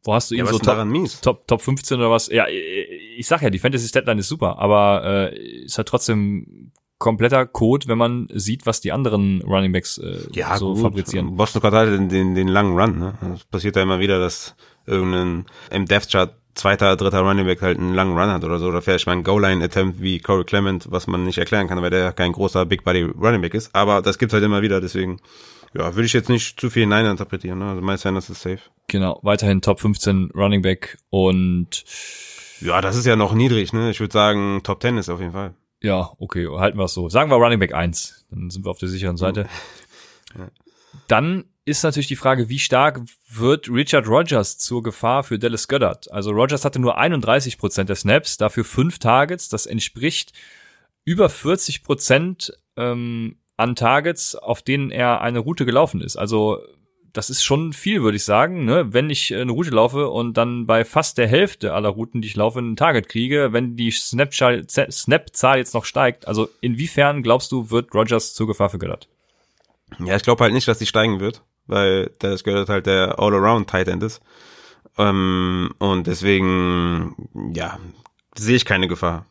wo 0.04 0.14
hast 0.14 0.30
du 0.30 0.36
ihn 0.36 0.46
ja, 0.46 0.52
so 0.52 0.60
top, 0.60 0.86
mies? 0.86 1.20
top 1.22 1.48
Top 1.48 1.62
15 1.62 1.98
oder 1.98 2.12
was? 2.12 2.28
Ja, 2.28 2.46
ich 2.48 3.26
sag 3.26 3.42
ja, 3.42 3.50
die 3.50 3.60
Fantasy 3.60 3.88
Statline 3.88 4.20
ist 4.20 4.28
super, 4.28 4.60
aber 4.60 5.32
äh, 5.34 5.64
ist 5.64 5.78
halt 5.78 5.88
trotzdem 5.88 6.72
kompletter 7.04 7.46
Code, 7.46 7.90
wenn 7.90 7.98
man 7.98 8.30
sieht, 8.34 8.66
was 8.66 8.80
die 8.80 8.94
anderen 8.94 9.42
Running 9.42 9.74
Backs 9.74 9.98
äh, 9.98 10.20
ja, 10.32 10.56
so 10.58 10.74
gut. 10.74 10.84
fabrizieren. 10.84 11.36
Boston 11.36 11.62
hat 11.62 11.88
den, 11.88 12.08
den, 12.08 12.34
den 12.34 12.48
langen 12.48 12.80
Run. 12.80 12.98
Ne? 12.98 13.14
Es 13.36 13.44
passiert 13.44 13.76
ja 13.76 13.84
immer 13.84 14.00
wieder, 14.00 14.20
dass 14.20 14.56
irgendein 14.86 15.46
im 15.70 15.86
Death 15.86 16.10
Chart 16.10 16.34
zweiter, 16.56 16.96
dritter 16.96 17.20
Running 17.20 17.46
Back 17.46 17.62
halt 17.62 17.78
einen 17.78 17.94
langen 17.94 18.18
Run 18.18 18.30
hat 18.30 18.46
oder 18.46 18.58
so. 18.58 18.68
Oder 18.68 18.82
vielleicht 18.82 19.06
mal 19.06 19.12
ein 19.12 19.26
Goal-Line-Attempt 19.26 20.02
wie 20.02 20.20
Corey 20.20 20.46
Clement, 20.46 20.88
was 20.90 21.08
man 21.08 21.26
nicht 21.26 21.38
erklären 21.40 21.68
kann, 21.68 21.82
weil 21.82 21.90
der 21.90 22.14
kein 22.14 22.32
großer 22.32 22.66
Big 22.66 22.86
Body 22.86 23.04
Running 23.04 23.42
Back 23.42 23.54
ist. 23.54 23.76
Aber 23.76 24.02
das 24.02 24.18
gibt's 24.18 24.34
halt 24.34 24.46
immer 24.46 24.62
wieder, 24.62 24.80
deswegen 24.80 25.20
ja, 25.74 25.94
würde 25.96 26.06
ich 26.06 26.14
jetzt 26.14 26.30
nicht 26.30 26.58
zu 26.58 26.70
viel 26.70 26.88
Nein 26.88 27.06
interpretieren. 27.06 27.60
Ne? 27.60 27.66
Also 27.66 27.82
mein 27.82 27.98
Sanders 27.98 28.30
ist 28.30 28.44
safe. 28.44 28.60
Genau, 28.88 29.20
weiterhin 29.24 29.60
Top 29.60 29.82
15 29.82 30.32
Running 30.34 30.62
Back 30.62 31.00
und 31.10 31.84
ja, 32.62 32.80
das 32.80 32.96
ist 32.96 33.06
ja 33.06 33.18
noch 33.18 33.34
niedrig, 33.34 33.74
ne? 33.74 33.90
Ich 33.90 34.00
würde 34.00 34.14
sagen, 34.14 34.62
Top 34.64 34.82
10 34.82 34.98
ist 34.98 35.10
auf 35.10 35.20
jeden 35.20 35.34
Fall. 35.34 35.54
Ja, 35.84 36.14
okay, 36.18 36.48
halten 36.48 36.78
wir 36.78 36.86
es 36.86 36.94
so. 36.94 37.10
Sagen 37.10 37.30
wir 37.30 37.36
Running 37.36 37.60
Back 37.60 37.74
1, 37.74 38.26
dann 38.32 38.50
sind 38.50 38.66
wir 38.66 38.72
auf 38.72 38.80
der 38.80 38.90
sicheren 38.90 39.18
Seite. 39.18 39.48
Ja. 40.36 40.50
Dann 41.08 41.46
ist 41.64 41.84
natürlich 41.84 42.08
die 42.08 42.16
Frage, 42.16 42.50
wie 42.50 42.58
stark 42.58 43.02
wird 43.30 43.70
Richard 43.70 44.08
Rogers 44.08 44.58
zur 44.58 44.82
Gefahr 44.82 45.24
für 45.24 45.38
Dallas 45.38 45.68
Goddard? 45.68 46.12
Also 46.12 46.32
Rogers 46.32 46.66
hatte 46.66 46.80
nur 46.80 46.98
31 46.98 47.60
Prozent 47.60 47.90
der 47.90 47.96
Snaps, 47.96 48.38
dafür 48.38 48.66
fünf 48.66 48.98
Targets. 48.98 49.50
Das 49.50 49.68
entspricht 49.68 50.34
über 51.06 51.30
40 51.30 51.84
Prozent 51.84 52.58
ähm, 52.78 53.38
an 53.56 53.76
Targets, 53.76 54.34
auf 54.34 54.64
denen 54.64 54.90
er 54.90 55.22
eine 55.22 55.38
Route 55.38 55.66
gelaufen 55.66 56.02
ist. 56.02 56.16
Also 56.16 56.64
das 57.14 57.30
ist 57.30 57.44
schon 57.44 57.74
viel, 57.74 58.02
würde 58.02 58.18
ich 58.18 58.26
sagen, 58.26 58.66
ne? 58.66 58.92
wenn 58.92 59.12
ich 59.12 59.34
eine 59.34 59.52
Route 59.52 59.70
laufe 59.70 60.10
und 60.10 60.36
dann 60.36 60.66
bei 60.66 60.84
fast 60.84 61.20
der 61.20 61.28
Hälfte 61.28 61.74
aller 61.74 61.90
Routen, 61.90 62.22
die 62.22 62.28
ich 62.28 62.36
laufe, 62.36 62.60
ein 62.60 62.76
Target 62.76 63.08
kriege, 63.08 63.54
wenn 63.54 63.76
die 63.76 63.92
Snap-Zahl 63.92 64.66
Snap 64.68 65.30
jetzt 65.56 65.76
noch 65.76 65.86
steigt. 65.86 66.28
Also 66.28 66.50
inwiefern 66.60 67.22
glaubst 67.22 67.52
du, 67.52 67.70
wird 67.70 67.94
Rogers 67.94 68.34
zur 68.34 68.48
Gefahr 68.48 68.70
für 68.70 68.80
Goddard? 68.80 69.08
Ja, 70.04 70.16
ich 70.16 70.24
glaube 70.24 70.44
halt 70.44 70.54
nicht, 70.54 70.68
dass 70.68 70.80
die 70.80 70.88
steigen 70.88 71.20
wird, 71.20 71.44
weil 71.68 72.12
das 72.18 72.44
Goddard 72.44 72.70
halt 72.70 72.88
der 72.88 73.20
All-Around-Tight 73.20 73.88
End 73.88 74.02
ist. 74.02 74.20
Ähm, 74.98 75.72
und 75.78 76.08
deswegen, 76.08 77.16
ja, 77.54 77.78
sehe 78.36 78.56
ich 78.56 78.66
keine 78.66 78.88
Gefahr. 78.88 79.28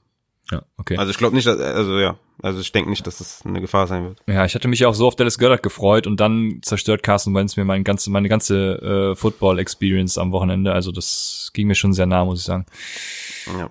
Ja, 0.52 0.62
okay. 0.76 0.98
Also 0.98 1.10
ich 1.10 1.16
glaube 1.16 1.34
nicht, 1.34 1.46
dass, 1.46 1.58
also 1.58 1.98
ja, 1.98 2.18
also 2.42 2.60
ich 2.60 2.70
denke 2.72 2.90
nicht, 2.90 3.06
dass 3.06 3.18
das 3.18 3.40
eine 3.46 3.62
Gefahr 3.62 3.86
sein 3.86 4.04
wird. 4.04 4.22
Ja, 4.26 4.44
ich 4.44 4.54
hatte 4.54 4.68
mich 4.68 4.84
auch 4.84 4.94
so 4.94 5.06
auf 5.06 5.16
Dallas 5.16 5.38
Goddard 5.38 5.62
gefreut 5.62 6.06
und 6.06 6.20
dann 6.20 6.58
zerstört 6.60 7.02
Carson 7.02 7.34
Wentz 7.34 7.56
mir 7.56 7.64
meine 7.64 7.84
ganze, 7.84 8.10
meine 8.10 8.28
ganze 8.28 9.12
äh, 9.12 9.16
Football-Experience 9.16 10.18
am 10.18 10.30
Wochenende. 10.30 10.72
Also 10.72 10.92
das 10.92 11.50
ging 11.54 11.68
mir 11.68 11.74
schon 11.74 11.94
sehr 11.94 12.04
nah, 12.04 12.26
muss 12.26 12.40
ich 12.40 12.44
sagen. 12.44 12.66
Ja. 13.58 13.70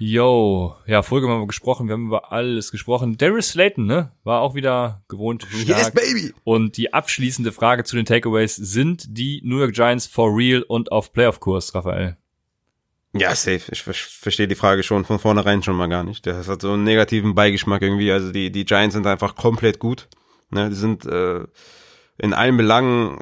Yo, 0.00 0.76
ja, 0.86 1.02
Folge 1.02 1.28
haben 1.28 1.40
wir 1.40 1.46
gesprochen, 1.48 1.88
wir 1.88 1.94
haben 1.94 2.06
über 2.06 2.32
alles 2.32 2.70
gesprochen. 2.70 3.18
Darius 3.18 3.48
Slayton, 3.48 3.84
ne, 3.84 4.12
war 4.22 4.40
auch 4.40 4.54
wieder 4.54 5.02
gewohnt 5.08 5.42
stark. 5.50 5.66
Yes, 5.66 5.90
baby! 5.90 6.32
Und 6.44 6.76
die 6.76 6.94
abschließende 6.94 7.50
Frage 7.50 7.82
zu 7.82 7.96
den 7.96 8.06
Takeaways, 8.06 8.54
sind 8.54 9.06
die 9.08 9.42
New 9.44 9.58
York 9.58 9.74
Giants 9.74 10.06
for 10.06 10.34
real 10.34 10.62
und 10.62 10.92
auf 10.92 11.12
Playoff-Kurs, 11.12 11.74
Raphael? 11.74 12.16
Ja, 13.18 13.34
safe. 13.34 13.62
Ich 13.70 13.82
verstehe 13.82 14.48
die 14.48 14.54
Frage 14.54 14.82
schon 14.82 15.04
von 15.04 15.18
vornherein 15.18 15.62
schon 15.62 15.76
mal 15.76 15.88
gar 15.88 16.04
nicht. 16.04 16.26
Das 16.26 16.48
hat 16.48 16.62
so 16.62 16.72
einen 16.72 16.84
negativen 16.84 17.34
Beigeschmack 17.34 17.82
irgendwie. 17.82 18.12
Also 18.12 18.32
die, 18.32 18.50
die 18.50 18.64
Giants 18.64 18.94
sind 18.94 19.06
einfach 19.06 19.34
komplett 19.34 19.78
gut. 19.78 20.08
Ne, 20.50 20.70
die 20.70 20.76
sind 20.76 21.04
äh, 21.04 21.44
in 22.18 22.32
allen 22.32 22.56
Belangen 22.56 23.18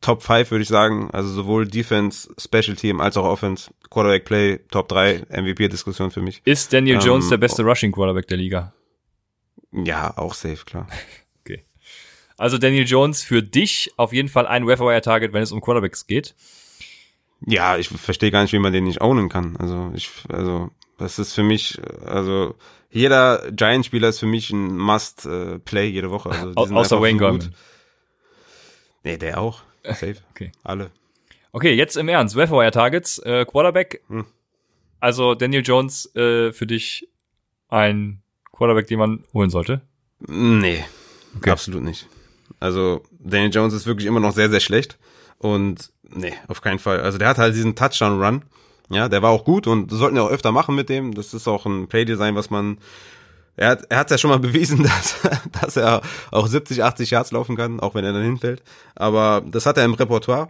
Top 0.00 0.22
5, 0.22 0.50
würde 0.50 0.62
ich 0.62 0.68
sagen. 0.68 1.10
Also 1.12 1.30
sowohl 1.30 1.66
Defense, 1.66 2.28
Special 2.38 2.76
Team 2.76 3.00
als 3.00 3.16
auch 3.16 3.24
Offense, 3.24 3.70
Quarterback 3.90 4.24
Play, 4.24 4.58
Top 4.70 4.88
3, 4.88 5.26
MVP-Diskussion 5.30 6.10
für 6.10 6.20
mich. 6.20 6.42
Ist 6.44 6.72
Daniel 6.72 6.96
ähm, 6.96 7.02
Jones 7.02 7.28
der 7.28 7.38
beste 7.38 7.62
Rushing 7.62 7.92
Quarterback 7.92 8.26
der 8.26 8.36
Liga? 8.36 8.74
Ja, 9.72 10.16
auch 10.16 10.34
safe, 10.34 10.64
klar. 10.66 10.88
okay. 11.40 11.64
Also 12.36 12.58
Daniel 12.58 12.86
Jones 12.86 13.22
für 13.22 13.42
dich 13.42 13.92
auf 13.96 14.12
jeden 14.12 14.28
Fall 14.28 14.46
ein 14.46 14.66
Wire-Target, 14.66 15.32
wenn 15.32 15.42
es 15.42 15.52
um 15.52 15.60
Quarterbacks 15.60 16.06
geht. 16.06 16.34
Ja, 17.46 17.76
ich 17.76 17.88
verstehe 17.88 18.30
gar 18.30 18.42
nicht, 18.42 18.52
wie 18.52 18.58
man 18.58 18.72
den 18.72 18.84
nicht 18.84 19.00
ownen 19.00 19.28
kann. 19.28 19.56
Also 19.56 19.90
ich, 19.94 20.10
also 20.28 20.70
das 20.98 21.18
ist 21.18 21.32
für 21.32 21.42
mich, 21.42 21.80
also 22.06 22.54
jeder 22.90 23.50
Giant-Spieler 23.50 24.08
ist 24.08 24.20
für 24.20 24.26
mich 24.26 24.50
ein 24.50 24.76
Must-Play 24.76 25.88
jede 25.88 26.10
Woche. 26.10 26.30
Also 26.30 26.52
Au 26.56 26.66
außer 26.66 27.00
Wayne 27.00 27.18
Gorman. 27.18 27.54
Nee, 29.02 29.16
der 29.16 29.40
auch. 29.40 29.62
Safe. 29.84 30.16
okay. 30.30 30.52
Alle. 30.62 30.90
Okay, 31.52 31.74
jetzt 31.74 31.96
im 31.96 32.08
Ernst. 32.08 32.36
Wire 32.36 32.70
Targets, 32.70 33.18
äh, 33.18 33.44
Quarterback. 33.44 34.02
Hm. 34.08 34.26
Also 35.00 35.34
Daniel 35.34 35.62
Jones 35.64 36.14
äh, 36.14 36.52
für 36.52 36.66
dich 36.66 37.08
ein 37.68 38.22
Quarterback, 38.52 38.86
den 38.86 38.98
man 38.98 39.24
holen 39.32 39.50
sollte? 39.50 39.80
Nee, 40.20 40.84
okay. 41.36 41.50
absolut 41.50 41.82
nicht. 41.82 42.06
Also 42.60 43.02
Daniel 43.18 43.52
Jones 43.52 43.74
ist 43.74 43.86
wirklich 43.86 44.06
immer 44.06 44.20
noch 44.20 44.32
sehr, 44.32 44.50
sehr 44.50 44.60
schlecht. 44.60 44.98
Und 45.38 45.90
nee, 46.14 46.34
auf 46.48 46.60
keinen 46.60 46.78
Fall. 46.78 47.00
Also 47.00 47.18
der 47.18 47.28
hat 47.28 47.38
halt 47.38 47.54
diesen 47.54 47.74
Touchdown-Run. 47.74 48.42
Ja, 48.90 49.08
der 49.08 49.22
war 49.22 49.30
auch 49.30 49.44
gut 49.44 49.66
und 49.66 49.90
sollten 49.90 50.16
ja 50.16 50.22
auch 50.22 50.30
öfter 50.30 50.52
machen 50.52 50.74
mit 50.74 50.88
dem. 50.88 51.14
Das 51.14 51.34
ist 51.34 51.48
auch 51.48 51.66
ein 51.66 51.88
Playdesign, 51.88 52.34
was 52.34 52.50
man 52.50 52.78
Er 53.56 53.70
hat 53.70 53.84
er 53.90 53.98
hat's 53.98 54.10
ja 54.10 54.18
schon 54.18 54.30
mal 54.30 54.38
bewiesen, 54.38 54.82
dass, 54.82 55.16
dass 55.60 55.76
er 55.76 56.02
auch 56.30 56.46
70, 56.46 56.82
80 56.84 57.10
Yards 57.10 57.32
laufen 57.32 57.56
kann, 57.56 57.80
auch 57.80 57.94
wenn 57.94 58.04
er 58.04 58.12
dann 58.12 58.22
hinfällt. 58.22 58.62
Aber 58.94 59.42
das 59.46 59.66
hat 59.66 59.78
er 59.78 59.84
im 59.84 59.94
Repertoire. 59.94 60.48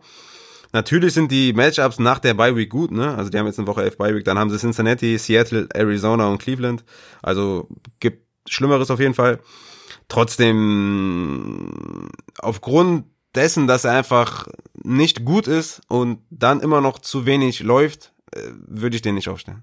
Natürlich 0.72 1.12
sind 1.12 1.30
die 1.30 1.52
Matchups 1.52 1.98
nach 1.98 2.18
der 2.18 2.34
Bye 2.34 2.56
Week 2.56 2.70
gut, 2.70 2.92
ne? 2.92 3.14
Also 3.14 3.30
die 3.30 3.38
haben 3.38 3.46
jetzt 3.46 3.58
eine 3.58 3.68
Woche 3.68 3.82
11 3.82 3.98
Bye 3.98 4.14
Week, 4.14 4.24
dann 4.24 4.38
haben 4.38 4.50
sie 4.50 4.58
Cincinnati, 4.58 5.18
Seattle, 5.18 5.68
Arizona 5.74 6.28
und 6.28 6.38
Cleveland. 6.38 6.84
Also 7.22 7.68
gibt 8.00 8.26
Schlimmeres 8.48 8.90
auf 8.90 8.98
jeden 8.98 9.14
Fall. 9.14 9.38
Trotzdem 10.08 12.08
aufgrund 12.38 13.04
dessen, 13.34 13.66
dass 13.66 13.84
er 13.84 13.92
einfach 13.92 14.48
nicht 14.74 15.24
gut 15.24 15.46
ist 15.46 15.82
und 15.88 16.18
dann 16.30 16.60
immer 16.60 16.80
noch 16.80 16.98
zu 16.98 17.26
wenig 17.26 17.60
läuft, 17.60 18.12
äh, 18.32 18.40
würde 18.66 18.96
ich 18.96 19.02
den 19.02 19.14
nicht 19.14 19.28
aufstellen. 19.28 19.62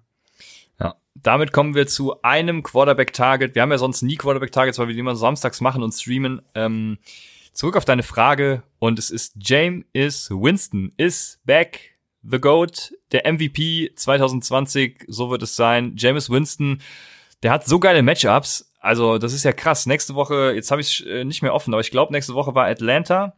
Ja, 0.79 0.95
damit 1.15 1.51
kommen 1.51 1.75
wir 1.75 1.87
zu 1.87 2.21
einem 2.21 2.63
Quarterback-Target. 2.63 3.55
Wir 3.55 3.61
haben 3.61 3.71
ja 3.71 3.77
sonst 3.77 4.01
nie 4.01 4.15
Quarterback-Targets, 4.15 4.79
weil 4.79 4.87
wir 4.87 4.93
die 4.93 4.99
immer 4.99 5.15
samstags 5.15 5.61
machen 5.61 5.83
und 5.83 5.91
streamen. 5.91 6.41
Ähm, 6.55 6.97
zurück 7.53 7.75
auf 7.75 7.85
deine 7.85 8.03
Frage 8.03 8.63
und 8.79 8.97
es 8.97 9.09
ist 9.09 9.35
James 9.39 9.85
is 9.93 10.29
Winston 10.29 10.93
is 10.97 11.39
back. 11.45 11.97
The 12.21 12.39
GOAT, 12.39 12.93
der 13.13 13.31
MVP 13.31 13.93
2020, 13.95 15.05
so 15.07 15.29
wird 15.31 15.41
es 15.41 15.55
sein. 15.55 15.93
James 15.97 16.29
Winston, 16.29 16.81
der 17.43 17.51
hat 17.51 17.65
so 17.65 17.79
geile 17.79 18.03
Matchups. 18.03 18.73
Also, 18.81 19.17
das 19.17 19.33
ist 19.33 19.45
ja 19.45 19.53
krass. 19.53 19.85
Nächste 19.85 20.15
Woche, 20.15 20.51
jetzt 20.53 20.71
habe 20.71 20.81
ich 20.81 21.05
äh, 21.07 21.23
nicht 21.23 21.41
mehr 21.41 21.53
offen, 21.53 21.73
aber 21.73 21.81
ich 21.81 21.91
glaube, 21.91 22.11
nächste 22.11 22.33
Woche 22.33 22.55
war 22.55 22.65
Atlanta. 22.67 23.35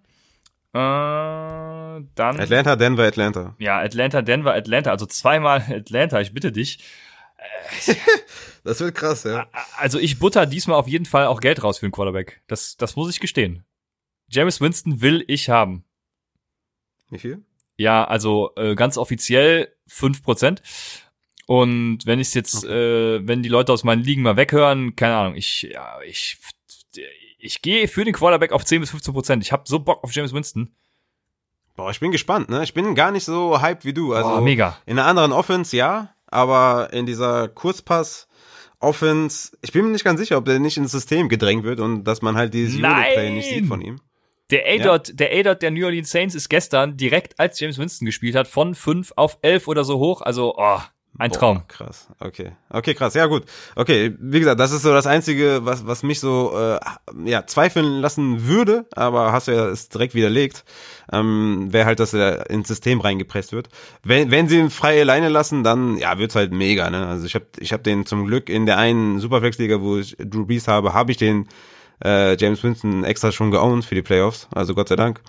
Äh, 0.73 0.77
dann. 0.77 2.39
Atlanta, 2.39 2.75
Denver, 2.75 3.03
Atlanta. 3.03 3.55
Ja, 3.59 3.79
Atlanta, 3.79 4.21
Denver, 4.21 4.53
Atlanta. 4.53 4.91
Also 4.91 5.05
zweimal 5.05 5.61
Atlanta, 5.69 6.21
ich 6.21 6.33
bitte 6.33 6.51
dich. 6.51 6.79
Das 8.63 8.79
wird 8.79 8.93
krass, 8.93 9.23
ja. 9.23 9.47
Also 9.77 9.97
ich 9.97 10.19
butter 10.19 10.45
diesmal 10.45 10.77
auf 10.77 10.87
jeden 10.87 11.05
Fall 11.05 11.25
auch 11.25 11.39
Geld 11.39 11.63
raus 11.63 11.79
für 11.79 11.87
den 11.87 11.91
Quarterback. 11.91 12.43
Das, 12.45 12.77
das 12.77 12.95
muss 12.95 13.09
ich 13.09 13.19
gestehen. 13.19 13.63
James 14.29 14.61
Winston 14.61 15.01
will 15.01 15.23
ich 15.27 15.49
haben. 15.49 15.83
Wie 17.09 17.17
viel? 17.17 17.43
Ja, 17.77 18.03
also 18.03 18.51
äh, 18.57 18.75
ganz 18.75 18.97
offiziell 18.97 19.73
fünf 19.87 20.21
Prozent. 20.21 20.61
Und 21.47 22.05
wenn 22.05 22.19
ich 22.19 22.33
jetzt, 22.35 22.63
okay. 22.63 23.17
äh, 23.17 23.27
wenn 23.27 23.41
die 23.41 23.49
Leute 23.49 23.73
aus 23.73 23.83
meinen 23.83 24.03
Ligen 24.03 24.21
mal 24.21 24.37
weghören, 24.37 24.95
keine 24.95 25.15
Ahnung, 25.15 25.35
ich, 25.35 25.63
ja, 25.63 25.99
ich, 26.05 26.37
ich 27.41 27.61
gehe 27.61 27.87
für 27.87 28.05
den 28.05 28.13
Quarterback 28.13 28.51
auf 28.51 28.63
10 28.65 28.81
bis 28.81 28.91
15 28.91 29.13
Prozent. 29.13 29.43
Ich 29.43 29.51
habe 29.51 29.63
so 29.65 29.79
Bock 29.79 30.03
auf 30.03 30.13
James 30.13 30.33
Winston. 30.33 30.71
Boah, 31.75 31.89
ich 31.89 31.99
bin 31.99 32.11
gespannt, 32.11 32.49
ne? 32.49 32.63
Ich 32.63 32.73
bin 32.73 32.95
gar 32.95 33.11
nicht 33.11 33.25
so 33.25 33.61
hyped 33.61 33.85
wie 33.85 33.93
du. 33.93 34.13
Also 34.13 34.29
Boah, 34.29 34.41
mega. 34.41 34.77
In 34.85 34.99
einer 34.99 35.07
anderen 35.07 35.31
Offense, 35.31 35.75
ja, 35.75 36.13
aber 36.27 36.89
in 36.93 37.05
dieser 37.05 37.47
Kurzpass 37.47 38.27
Offense, 38.79 39.55
ich 39.61 39.71
bin 39.71 39.85
mir 39.85 39.91
nicht 39.91 40.03
ganz 40.03 40.19
sicher, 40.19 40.37
ob 40.37 40.45
der 40.45 40.59
nicht 40.59 40.77
ins 40.77 40.91
System 40.91 41.29
gedrängt 41.29 41.63
wird 41.63 41.79
und 41.79 42.03
dass 42.03 42.21
man 42.21 42.35
halt 42.35 42.53
dieses 42.53 42.81
Euro-Play 42.81 43.31
nicht 43.31 43.49
sieht 43.49 43.67
von 43.67 43.81
ihm. 43.81 43.99
Der 44.49 44.65
A-Dot, 44.65 45.09
ja. 45.09 45.13
der 45.13 45.39
A-Dot 45.39 45.61
der 45.61 45.71
New 45.71 45.85
Orleans 45.85 46.09
Saints 46.09 46.35
ist 46.35 46.49
gestern 46.49 46.97
direkt 46.97 47.39
als 47.39 47.59
James 47.59 47.77
Winston 47.77 48.05
gespielt 48.05 48.35
hat 48.35 48.47
von 48.47 48.75
5 48.75 49.13
auf 49.15 49.37
11 49.43 49.67
oder 49.67 49.83
so 49.83 49.99
hoch, 49.99 50.21
also 50.21 50.55
oh, 50.57 50.79
ein 51.21 51.29
Boah, 51.29 51.37
Traum. 51.37 51.67
Krass. 51.67 52.07
Okay. 52.19 52.53
Okay, 52.69 52.95
krass. 52.95 53.13
Ja, 53.13 53.27
gut. 53.27 53.43
Okay, 53.75 54.15
wie 54.19 54.39
gesagt, 54.39 54.59
das 54.59 54.71
ist 54.71 54.81
so 54.81 54.91
das 54.91 55.05
einzige, 55.05 55.59
was 55.63 55.85
was 55.85 56.01
mich 56.01 56.19
so 56.19 56.51
äh, 56.57 56.79
ja, 57.29 57.45
zweifeln 57.45 58.01
lassen 58.01 58.47
würde, 58.47 58.87
aber 58.95 59.31
hast 59.31 59.47
du 59.47 59.51
ja 59.51 59.67
es 59.67 59.89
direkt 59.89 60.15
widerlegt. 60.15 60.65
Ähm, 61.13 61.67
wäre 61.71 61.85
halt, 61.85 61.99
dass 61.99 62.13
er 62.15 62.49
ins 62.49 62.67
System 62.67 63.01
reingepresst 63.01 63.53
wird. 63.53 63.69
Wenn 64.03 64.31
wenn 64.31 64.47
sie 64.47 64.57
ihn 64.57 64.71
frei 64.71 64.99
alleine 64.99 65.29
lassen, 65.29 65.63
dann 65.63 65.97
ja, 65.97 66.17
wird's 66.17 66.35
halt 66.35 66.51
mega, 66.51 66.89
ne? 66.89 67.05
Also 67.05 67.27
ich 67.27 67.35
habe 67.35 67.45
ich 67.59 67.71
habe 67.71 67.83
den 67.83 68.07
zum 68.07 68.25
Glück 68.25 68.49
in 68.49 68.65
der 68.65 68.79
einen 68.79 69.19
Superflex 69.19 69.59
Liga, 69.59 69.79
wo 69.79 69.97
ich 69.97 70.17
Drew 70.17 70.45
Brees 70.47 70.67
habe, 70.67 70.93
habe 70.93 71.11
ich 71.11 71.17
den 71.17 71.47
äh, 72.03 72.35
James 72.35 72.63
Winston 72.63 73.03
extra 73.03 73.31
schon 73.31 73.51
geowned 73.51 73.85
für 73.85 73.93
die 73.95 74.01
Playoffs, 74.01 74.47
also 74.55 74.73
Gott 74.73 74.89
sei 74.89 74.95
Dank. 74.95 75.21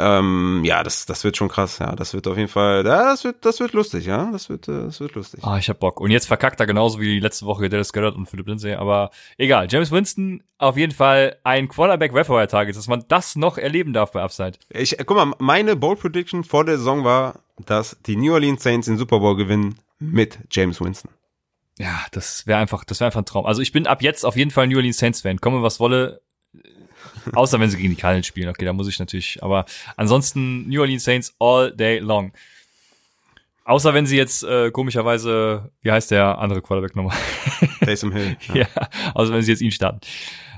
Ähm, 0.00 0.62
ja, 0.64 0.82
das, 0.82 1.04
das 1.04 1.24
wird 1.24 1.36
schon 1.36 1.48
krass, 1.48 1.78
ja. 1.78 1.94
Das 1.94 2.14
wird 2.14 2.26
auf 2.26 2.36
jeden 2.36 2.48
Fall, 2.48 2.84
ja, 2.86 3.04
das 3.04 3.24
wird, 3.24 3.44
das 3.44 3.60
wird 3.60 3.74
lustig, 3.74 4.06
ja. 4.06 4.30
Das 4.32 4.48
wird, 4.48 4.66
äh, 4.68 4.84
das 4.84 5.00
wird 5.00 5.14
lustig. 5.14 5.40
Ah, 5.44 5.58
ich 5.58 5.68
hab 5.68 5.78
Bock. 5.78 6.00
Und 6.00 6.10
jetzt 6.10 6.26
verkackt 6.26 6.58
er 6.58 6.66
genauso 6.66 7.00
wie 7.00 7.20
letzte 7.20 7.44
Woche 7.44 7.68
Dallas 7.68 7.92
Goddard 7.92 8.16
und 8.16 8.26
Philip 8.26 8.46
Lindsay, 8.46 8.74
aber 8.74 9.10
egal. 9.36 9.68
James 9.70 9.90
Winston 9.90 10.42
auf 10.58 10.76
jeden 10.76 10.92
Fall 10.92 11.36
ein 11.44 11.68
Quarterback 11.68 12.14
Webfire 12.14 12.48
Target, 12.48 12.76
dass 12.76 12.88
man 12.88 13.04
das 13.08 13.36
noch 13.36 13.58
erleben 13.58 13.92
darf 13.92 14.12
bei 14.12 14.22
Upside. 14.22 14.52
Ich, 14.70 14.96
guck 15.04 15.16
mal, 15.16 15.34
meine 15.38 15.76
Bold 15.76 16.00
Prediction 16.00 16.44
vor 16.44 16.64
der 16.64 16.78
Saison 16.78 17.04
war, 17.04 17.40
dass 17.66 17.98
die 18.06 18.16
New 18.16 18.32
Orleans 18.32 18.62
Saints 18.62 18.86
den 18.86 18.96
Super 18.96 19.20
Bowl 19.20 19.36
gewinnen 19.36 19.78
mit 19.98 20.38
James 20.50 20.80
Winston. 20.80 21.10
Ja, 21.78 22.04
das 22.12 22.46
wäre 22.46 22.58
einfach, 22.58 22.84
das 22.84 23.00
wäre 23.00 23.06
einfach 23.06 23.22
ein 23.22 23.26
Traum. 23.26 23.46
Also 23.46 23.62
ich 23.62 23.72
bin 23.72 23.86
ab 23.86 24.02
jetzt 24.02 24.24
auf 24.24 24.36
jeden 24.36 24.50
Fall 24.50 24.66
New 24.66 24.76
Orleans 24.76 24.98
Saints 24.98 25.22
Fan. 25.22 25.40
Komme 25.40 25.62
was 25.62 25.80
wolle, 25.80 26.20
Außer 27.32 27.60
wenn 27.60 27.70
sie 27.70 27.76
gegen 27.76 27.90
die 27.90 28.00
Cardinals 28.00 28.26
spielen. 28.26 28.48
Okay, 28.48 28.64
da 28.64 28.72
muss 28.72 28.88
ich 28.88 28.98
natürlich. 28.98 29.42
Aber 29.42 29.64
ansonsten 29.96 30.68
New 30.68 30.80
Orleans 30.80 31.04
Saints 31.04 31.34
all 31.38 31.72
day 31.72 31.98
long. 31.98 32.32
Außer 33.64 33.94
wenn 33.94 34.06
sie 34.06 34.16
jetzt 34.16 34.42
äh, 34.42 34.70
komischerweise, 34.70 35.70
wie 35.82 35.92
heißt 35.92 36.10
der 36.10 36.38
andere 36.38 36.60
Quarterback 36.62 36.96
nochmal? 36.96 37.16
Taysom 37.84 38.12
Hill. 38.12 38.36
Ja. 38.48 38.54
ja, 38.56 38.66
außer 39.14 39.32
wenn 39.32 39.42
sie 39.42 39.52
jetzt 39.52 39.60
ihn 39.60 39.70
starten. 39.70 40.00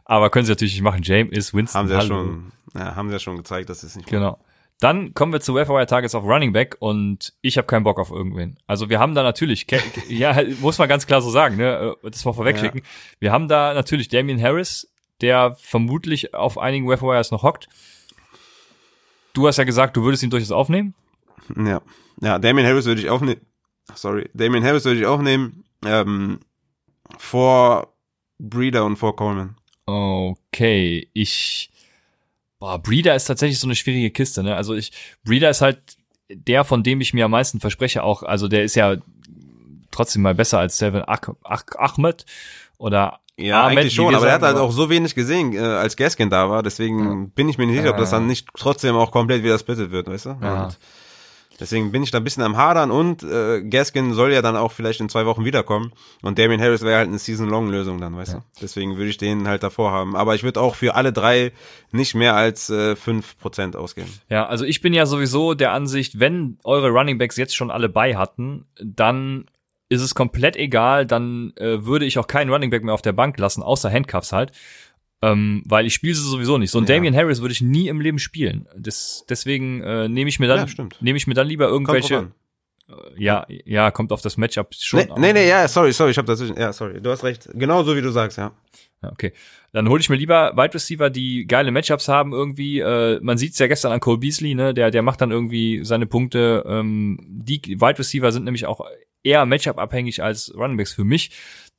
Aber 0.05 0.31
können 0.31 0.47
sie 0.47 0.53
natürlich 0.53 0.73
nicht 0.75 0.83
machen. 0.83 1.03
James 1.03 1.37
ist 1.37 1.55
Winston. 1.55 1.79
Haben 1.79 1.89
sie 1.89 1.95
ja 1.95 2.01
schon, 2.03 2.53
ja, 2.75 2.97
haben 2.97 3.09
sie 3.09 3.15
ja 3.15 3.19
schon 3.19 3.37
gezeigt, 3.37 3.69
dass 3.69 3.83
es 3.83 3.97
nicht 3.97 4.09
Genau. 4.09 4.39
Dann 4.83 5.15
kommen 5.15 5.33
wir 5.33 5.41
zu 5.41 5.55
Wire 5.55 5.87
Targets 5.87 6.15
auf 6.17 6.25
Running 6.25 6.53
Back 6.53 6.77
und 6.81 7.35
ich 7.41 7.57
habe 7.57 7.69
keinen 7.69 7.85
Bock 7.85 8.01
auf 8.01 8.11
irgendwen. 8.11 8.57
Also 8.67 8.91
wir 8.91 8.99
haben 8.99 9.15
da 9.15 9.23
natürlich, 9.23 9.67
ja, 10.09 10.43
muss 10.61 10.79
man 10.79 10.89
ganz 10.89 11.07
klar 11.07 11.23
so 11.23 11.31
sagen, 11.31 11.57
ne, 11.57 11.95
äh, 12.03 12.11
das 12.11 12.25
mal 12.25 12.33
vorwegschicken. 12.33 12.81
Ja. 12.81 12.87
Wir 13.21 13.33
haben 13.33 13.47
da 13.47 13.75
natürlich 13.75 14.09
Damian 14.09 14.43
Harris, 14.43 14.92
der 15.23 15.57
vermutlich 15.59 16.35
auf 16.35 16.59
einigen 16.59 16.89
Webwires 16.89 17.31
noch 17.31 17.43
hockt. 17.43 17.69
Du 19.33 19.47
hast 19.47 19.57
ja 19.57 19.65
gesagt, 19.65 19.97
du 19.97 20.03
würdest 20.03 20.23
ihn 20.23 20.31
durchaus 20.31 20.51
aufnehmen. 20.51 20.95
Ja, 21.57 21.81
ja, 22.21 22.39
Damien 22.39 22.67
Harris 22.67 22.85
würde 22.85 23.01
ich 23.01 23.09
aufnehmen. 23.09 23.41
Sorry, 23.95 24.29
Damien 24.35 24.65
Harris 24.65 24.85
würde 24.85 25.01
ich 25.01 25.07
aufnehmen. 25.07 25.65
Ähm, 25.85 26.41
vor 27.19 27.95
Breeder 28.39 28.85
und 28.85 28.97
vor 28.97 29.17
Coleman. 29.17 29.57
Okay, 29.87 31.09
ich. 31.13 31.71
Boah, 32.59 32.79
Breeder 32.79 33.15
ist 33.17 33.25
tatsächlich 33.25 33.59
so 33.59 33.67
eine 33.67 33.75
schwierige 33.75 34.11
Kiste, 34.11 34.43
ne? 34.43 34.55
Also 34.55 34.75
ich, 34.75 34.93
Breeder 35.25 35.51
ist 35.51 35.63
halt 35.63 35.97
der, 36.29 36.65
von 36.65 36.83
dem 36.83 37.01
ich 37.01 37.13
mir 37.13 37.25
am 37.25 37.33
meisten 37.33 37.61
verspreche, 37.61 38.03
auch, 38.03 38.23
also 38.23 38.49
der 38.49 38.63
ist 38.63 38.77
ja 38.77 38.97
trotzdem 39.91 40.23
mal 40.23 40.35
besser 40.35 40.59
als 40.59 40.79
Seven 40.79 41.03
Ahmed 41.05 42.25
oder 42.79 43.21
ja, 43.43 43.67
Ahmed, 43.67 43.79
eigentlich 43.79 43.95
schon, 43.95 44.15
aber 44.15 44.27
er 44.27 44.35
hat 44.35 44.43
halt 44.43 44.57
auch 44.57 44.73
so 44.73 44.89
wenig 44.91 45.15
gesehen, 45.15 45.53
äh, 45.55 45.59
als 45.59 45.97
Gaskin 45.97 46.31
da 46.31 46.49
war, 46.49 46.63
deswegen 46.63 46.99
ja. 46.99 47.27
bin 47.35 47.49
ich 47.49 47.59
mir 47.59 47.67
nicht 47.67 47.77
sicher, 47.77 47.91
ob 47.91 47.99
das 47.99 48.11
dann 48.11 48.27
nicht 48.27 48.49
trotzdem 48.57 48.97
auch 48.97 49.11
komplett 49.11 49.43
wieder 49.43 49.59
splittet 49.59 49.91
wird, 49.91 50.09
weißt 50.09 50.27
du? 50.27 50.37
Ja. 50.41 50.65
Und 50.65 50.79
deswegen 51.61 51.93
bin 51.93 52.03
ich 52.03 52.11
da 52.11 52.19
ein 52.19 52.25
bisschen 52.25 52.43
am 52.43 52.57
Hadern 52.57 52.91
und 52.91 53.23
äh, 53.23 53.63
Gaskin 53.63 54.15
soll 54.15 54.33
ja 54.33 54.43
dann 54.43 54.57
auch 54.57 54.73
vielleicht 54.73 55.01
in 55.01 55.09
zwei 55.09 55.27
Wochen 55.27 55.45
wiederkommen 55.45 55.93
und 56.23 56.39
Damian 56.39 56.61
Harris 56.61 56.83
wäre 56.83 56.99
halt 56.99 57.09
eine 57.09 57.19
Season-Long-Lösung 57.19 58.01
dann, 58.01 58.17
weißt 58.17 58.33
ja. 58.33 58.39
du? 58.39 58.45
Deswegen 58.61 58.97
würde 58.97 59.11
ich 59.11 59.19
den 59.19 59.49
halt 59.49 59.63
davor 59.63 59.93
haben. 59.93 60.17
Aber 60.17 60.35
ich 60.35 60.43
würde 60.43 60.61
auch 60.61 60.75
für 60.75 60.95
alle 60.95 61.13
drei 61.13 61.53
nicht 61.91 62.15
mehr 62.15 62.35
als 62.35 62.71
äh, 62.71 62.95
5% 62.95 63.77
ausgeben. 63.77 64.09
Ja, 64.29 64.47
also 64.47 64.65
ich 64.65 64.81
bin 64.81 64.93
ja 64.93 65.07
sowieso 65.07 65.55
der 65.55 65.73
Ansicht, 65.73 66.19
wenn 66.21 66.59
eure 66.65 66.91
Running 66.91 67.19
Backs 67.19 67.37
jetzt 67.37 67.57
schon 67.57 67.71
alle 67.71 67.89
bei 67.89 68.17
hatten, 68.17 68.67
dann 68.83 69.47
ist 69.93 70.03
es 70.03 70.15
komplett 70.15 70.57
egal, 70.57 71.07
dann 71.07 71.53
äh, 71.57 71.85
würde 71.85 72.07
ich 72.07 72.19
auch 72.19 72.27
keinen 72.27 72.51
Running 72.51 72.71
Back 72.71 72.83
mehr 72.83 72.95
auf 72.95 73.03
der 73.03 73.13
Bank 73.13 73.39
lassen, 73.39 73.63
außer 73.63 73.91
Handcuffs 73.91 74.33
halt. 74.33 74.53
Ähm, 75.25 75.63
weil 75.67 75.87
ich 75.87 75.95
spiele 75.95 76.15
sie 76.15 76.29
sowieso 76.29 76.59
nicht. 76.59 76.73
So 76.73 76.79
ein 76.79 76.87
ja. 76.87 76.97
Damian 76.97 77.15
Harris 77.15 77.41
würde 77.41 77.53
ich 77.53 77.61
nie 77.61 77.87
im 77.87 78.01
Leben 78.01 78.19
spielen. 78.19 78.67
Das, 78.77 79.25
deswegen 79.29 79.81
äh, 79.83 80.09
nehme 80.09 80.29
ich 80.29 80.41
mir 80.41 80.49
dann 80.49 80.67
ja, 80.67 80.89
nehme 81.01 81.17
ich 81.17 81.29
mir 81.29 81.35
dann 81.35 81.47
lieber 81.47 81.69
irgendwelche. 81.69 82.33
Äh, 82.89 83.23
ja, 83.23 83.47
ja, 83.49 83.93
kommt 83.93 84.11
auf 84.11 84.21
das 84.21 84.37
Matchup 84.37 84.75
schon. 84.75 84.99
Nee, 84.99 85.09
nee, 85.19 85.33
nee, 85.33 85.49
ja, 85.49 85.69
sorry, 85.69 85.93
sorry, 85.93 86.11
ich 86.11 86.19
habe 86.19 86.27
dazwischen. 86.27 86.59
Ja, 86.59 86.73
sorry, 86.73 87.01
du 87.01 87.11
hast 87.11 87.23
recht. 87.23 87.49
Genau 87.55 87.85
so 87.85 87.95
wie 87.95 88.03
du 88.03 88.11
sagst, 88.11 88.39
ja. 88.39 88.53
Ja, 89.01 89.13
okay. 89.13 89.33
Dann 89.73 89.89
hole 89.89 90.01
ich 90.01 90.09
mir 90.09 90.17
lieber 90.17 90.53
Wide 90.57 90.75
Receiver, 90.75 91.09
die 91.09 91.47
geile 91.47 91.71
Matchups 91.71 92.09
haben 92.09 92.33
irgendwie. 92.33 92.81
Äh, 92.81 93.21
man 93.23 93.39
sieht 93.39 93.53
es 93.53 93.59
ja 93.61 93.69
gestern 93.69 93.93
an 93.93 94.01
Cole 94.01 94.19
Beasley, 94.19 94.55
ne? 94.55 94.75
Der, 94.75 94.91
der 94.91 95.03
macht 95.03 95.21
dann 95.21 95.31
irgendwie 95.31 95.85
seine 95.85 96.07
Punkte. 96.07 96.65
Ähm, 96.67 97.19
die 97.29 97.61
Wide 97.81 97.99
Receiver 97.99 98.33
sind 98.33 98.45
nämlich 98.45 98.67
auch 98.67 98.81
eher 99.25 99.47
Matchup-abhängig 99.47 100.23
als 100.23 100.53
Runningbacks 100.55 100.93
für 100.93 101.05
mich. 101.05 101.31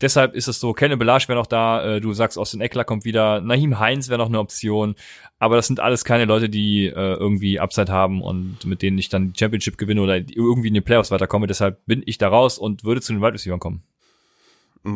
Deshalb 0.02 0.36
ist 0.36 0.48
es 0.48 0.60
so, 0.60 0.74
Kenne 0.74 0.98
Belage 0.98 1.28
wäre 1.28 1.40
noch 1.40 1.48
da, 1.48 1.96
äh, 1.96 2.02
du 2.02 2.14
sagst, 2.14 2.38
Austin 2.38 2.62
Eckler 2.62 2.84
kommt 2.84 3.06
wieder, 3.06 3.42
Nahim 3.42 3.80
Heinz 3.80 4.10
wäre 4.10 4.18
noch 4.18 4.28
eine 4.28 4.40
Option, 4.40 4.96
aber 5.40 5.56
das 5.56 5.68
sind 5.68 5.80
alles 5.80 6.04
keine 6.04 6.26
Leute, 6.26 6.50
die 6.50 6.88
äh, 6.88 6.92
irgendwie 6.94 7.60
Upside 7.60 7.92
haben 7.92 8.22
und 8.22 8.66
mit 8.66 8.82
denen 8.82 8.98
ich 8.98 9.10
dann 9.10 9.32
die 9.32 9.40
Championship 9.40 9.78
gewinne 9.78 10.02
oder 10.02 10.18
irgendwie 10.18 10.68
in 10.68 10.74
die 10.74 10.82
Playoffs 10.82 11.12
weiterkomme. 11.12 11.48
Deshalb 11.48 11.86
bin 11.86 12.02
ich 12.06 12.18
da 12.18 12.28
raus 12.30 12.58
und 12.58 12.84
würde 12.84 13.02
zu 13.02 13.14
den 13.14 13.22
Wide 13.22 13.34
Receivers 13.34 13.60
kommen. 13.60 13.84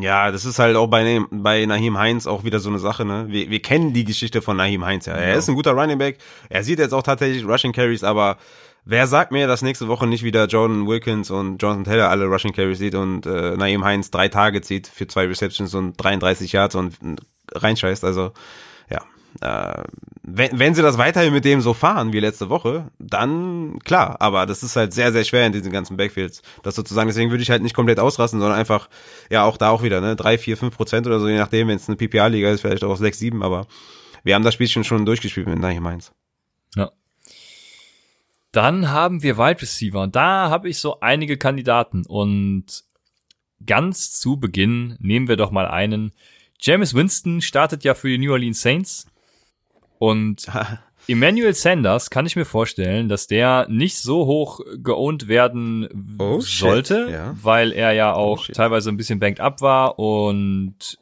Ja, 0.02 0.32
das 0.32 0.44
ist 0.44 0.60
halt 0.60 0.76
auch 0.76 0.88
bei, 0.88 1.22
bei 1.32 1.66
Nahim 1.66 1.98
Heinz 1.98 2.28
auch 2.28 2.44
wieder 2.44 2.60
so 2.60 2.70
eine 2.70 2.80
Sache, 2.80 3.06
ne? 3.06 3.28
Wir, 3.30 3.50
wir 3.50 3.62
kennen 3.62 3.94
die 3.94 4.04
Geschichte 4.04 4.42
von 4.42 4.58
Nahim 4.58 4.84
Heinz, 4.84 5.06
ja. 5.06 5.14
Er 5.14 5.30
ja. 5.30 5.36
ist 5.36 5.48
ein 5.48 5.56
guter 5.56 5.72
Running 5.72 5.98
Back. 5.98 6.18
Er 6.50 6.64
sieht 6.64 6.80
jetzt 6.80 6.92
auch 6.92 7.04
tatsächlich 7.04 7.46
Rushing 7.46 7.72
Carries, 7.72 8.04
aber 8.04 8.38
Wer 8.90 9.06
sagt 9.06 9.34
mir, 9.34 9.48
dass 9.48 9.62
nächste 9.62 9.90
Woche 9.90 10.08
nicht 10.08 10.24
wieder 10.24 10.46
Jordan 10.46 10.88
Wilkins 10.88 11.30
und 11.30 11.62
Jonathan 11.62 11.84
Taylor 11.84 12.10
alle 12.10 12.26
Rushing 12.28 12.54
Carries 12.54 12.78
sieht 12.78 12.96
und 12.96 13.26
äh, 13.26 13.58
Naeem 13.58 13.84
Heinz 13.84 14.12
drei 14.12 14.30
Tage 14.30 14.62
zieht 14.62 14.88
für 14.88 15.08
zwei 15.08 15.26
Receptions 15.26 15.76
und 15.76 16.02
33 16.02 16.54
Yards 16.54 16.74
und 16.76 16.96
reinscheißt? 17.54 18.06
Also 18.06 18.32
ja, 18.90 19.04
äh, 19.42 19.84
wenn, 20.24 20.58
wenn 20.58 20.74
sie 20.74 20.82
das 20.82 20.98
weiterhin 20.98 21.34
mit 21.34 21.44
dem 21.44 21.60
so 21.60 21.74
fahren 21.74 22.14
wie 22.14 22.22
letzte 22.22 22.48
Woche, 22.48 22.90
dann 22.98 23.80
klar. 23.80 24.22
Aber 24.22 24.46
das 24.46 24.64
ist 24.64 24.78
halt 24.78 24.94
sehr, 24.94 25.12
sehr 25.12 25.26
schwer 25.26 25.46
in 25.46 25.52
diesen 25.52 25.74
ganzen 25.74 25.98
Backfields, 25.98 26.42
das 26.64 26.76
sozusagen. 26.76 27.10
Deswegen 27.10 27.30
würde 27.30 27.44
ich 27.44 27.52
halt 27.52 27.64
nicht 27.64 27.76
komplett 27.76 28.00
ausrasten, 28.00 28.40
sondern 28.40 28.58
einfach, 28.58 28.88
ja, 29.30 29.44
auch 29.44 29.58
da 29.58 29.70
auch 29.70 29.84
wieder, 29.84 30.00
ne, 30.00 30.16
drei, 30.16 30.38
vier, 30.38 30.56
fünf 30.56 30.78
Prozent 30.78 31.08
oder 31.08 31.20
so, 31.20 31.28
je 31.28 31.38
nachdem, 31.38 31.68
wenn 31.68 31.76
es 31.76 31.90
eine 31.90 31.98
PPA-Liga 31.98 32.52
ist, 32.52 32.62
vielleicht 32.62 32.86
auch 32.86 32.96
sechs, 32.96 33.20
sieben, 33.20 33.44
aber 33.44 33.68
wir 34.24 34.34
haben 34.34 34.44
das 34.44 34.54
Spielchen 34.54 34.86
schon 34.86 35.06
durchgespielt 35.06 35.48
mit 35.48 35.60
Naeem 35.60 35.86
Heinz. 35.86 36.14
Ja. 36.78 36.90
Dann 38.58 38.90
haben 38.90 39.22
wir 39.22 39.38
Wide 39.38 39.62
Receiver. 39.62 40.08
Da 40.08 40.50
habe 40.50 40.68
ich 40.68 40.80
so 40.80 41.00
einige 41.00 41.38
Kandidaten 41.38 42.04
und 42.08 42.66
ganz 43.64 44.20
zu 44.20 44.38
Beginn 44.40 44.98
nehmen 45.00 45.28
wir 45.28 45.36
doch 45.36 45.52
mal 45.52 45.68
einen. 45.68 46.12
James 46.60 46.96
Winston 46.96 47.42
startet 47.42 47.84
ja 47.84 47.94
für 47.94 48.08
die 48.10 48.18
New 48.18 48.32
Orleans 48.32 48.60
Saints 48.60 49.06
und 50.00 50.48
Emmanuel 51.08 51.54
Sanders 51.54 52.10
kann 52.10 52.26
ich 52.26 52.36
mir 52.36 52.46
vorstellen, 52.46 53.10
dass 53.10 53.28
der 53.28 53.68
nicht 53.70 53.98
so 53.98 54.26
hoch 54.26 54.62
geowned 54.78 55.28
werden 55.28 56.18
Oh, 56.18 56.40
sollte, 56.40 57.04
shit, 57.06 57.14
ja. 57.14 57.36
weil 57.40 57.72
er 57.72 57.92
ja 57.92 58.14
auch 58.14 58.44
shit. 58.46 58.56
teilweise 58.56 58.90
ein 58.90 58.98
bisschen 58.98 59.20
banked 59.20 59.40
up 59.40 59.62
war 59.62 60.00
und 60.00 60.98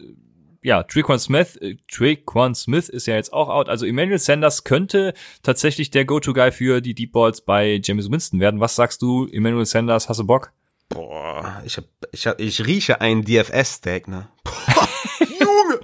ja, 0.65 0.81
Traquan 0.81 1.19
Smith, 1.19 1.57
äh, 1.57 1.75
Traquan 1.87 2.55
Smith 2.55 2.89
ist 2.89 3.05
ja 3.05 3.13
jetzt 3.13 3.31
auch 3.31 3.49
out. 3.49 3.69
Also 3.69 3.85
Emmanuel 3.85 4.17
Sanders 4.17 4.63
könnte 4.63 5.13
tatsächlich 5.43 5.91
der 5.91 6.05
Go-To-Guy 6.05 6.51
für 6.51 6.81
die 6.81 6.95
Deep 6.95 7.11
Balls 7.11 7.41
bei 7.41 7.79
James 7.83 8.09
Winston 8.09 8.39
werden. 8.39 8.59
Was 8.59 8.75
sagst 8.75 9.03
du, 9.03 9.27
Emmanuel 9.27 9.67
Sanders, 9.67 10.09
hast 10.09 10.19
du 10.19 10.25
Bock? 10.25 10.51
Boah, 10.89 11.61
ich 11.65 11.77
hab, 11.77 11.85
ich 12.11 12.25
hab, 12.25 12.41
ich 12.41 12.65
rieche 12.65 12.99
einen 12.99 13.23
DFS-Stack, 13.23 14.07
ne? 14.07 14.27
Boah, 14.43 14.89
Junge! 15.19 15.79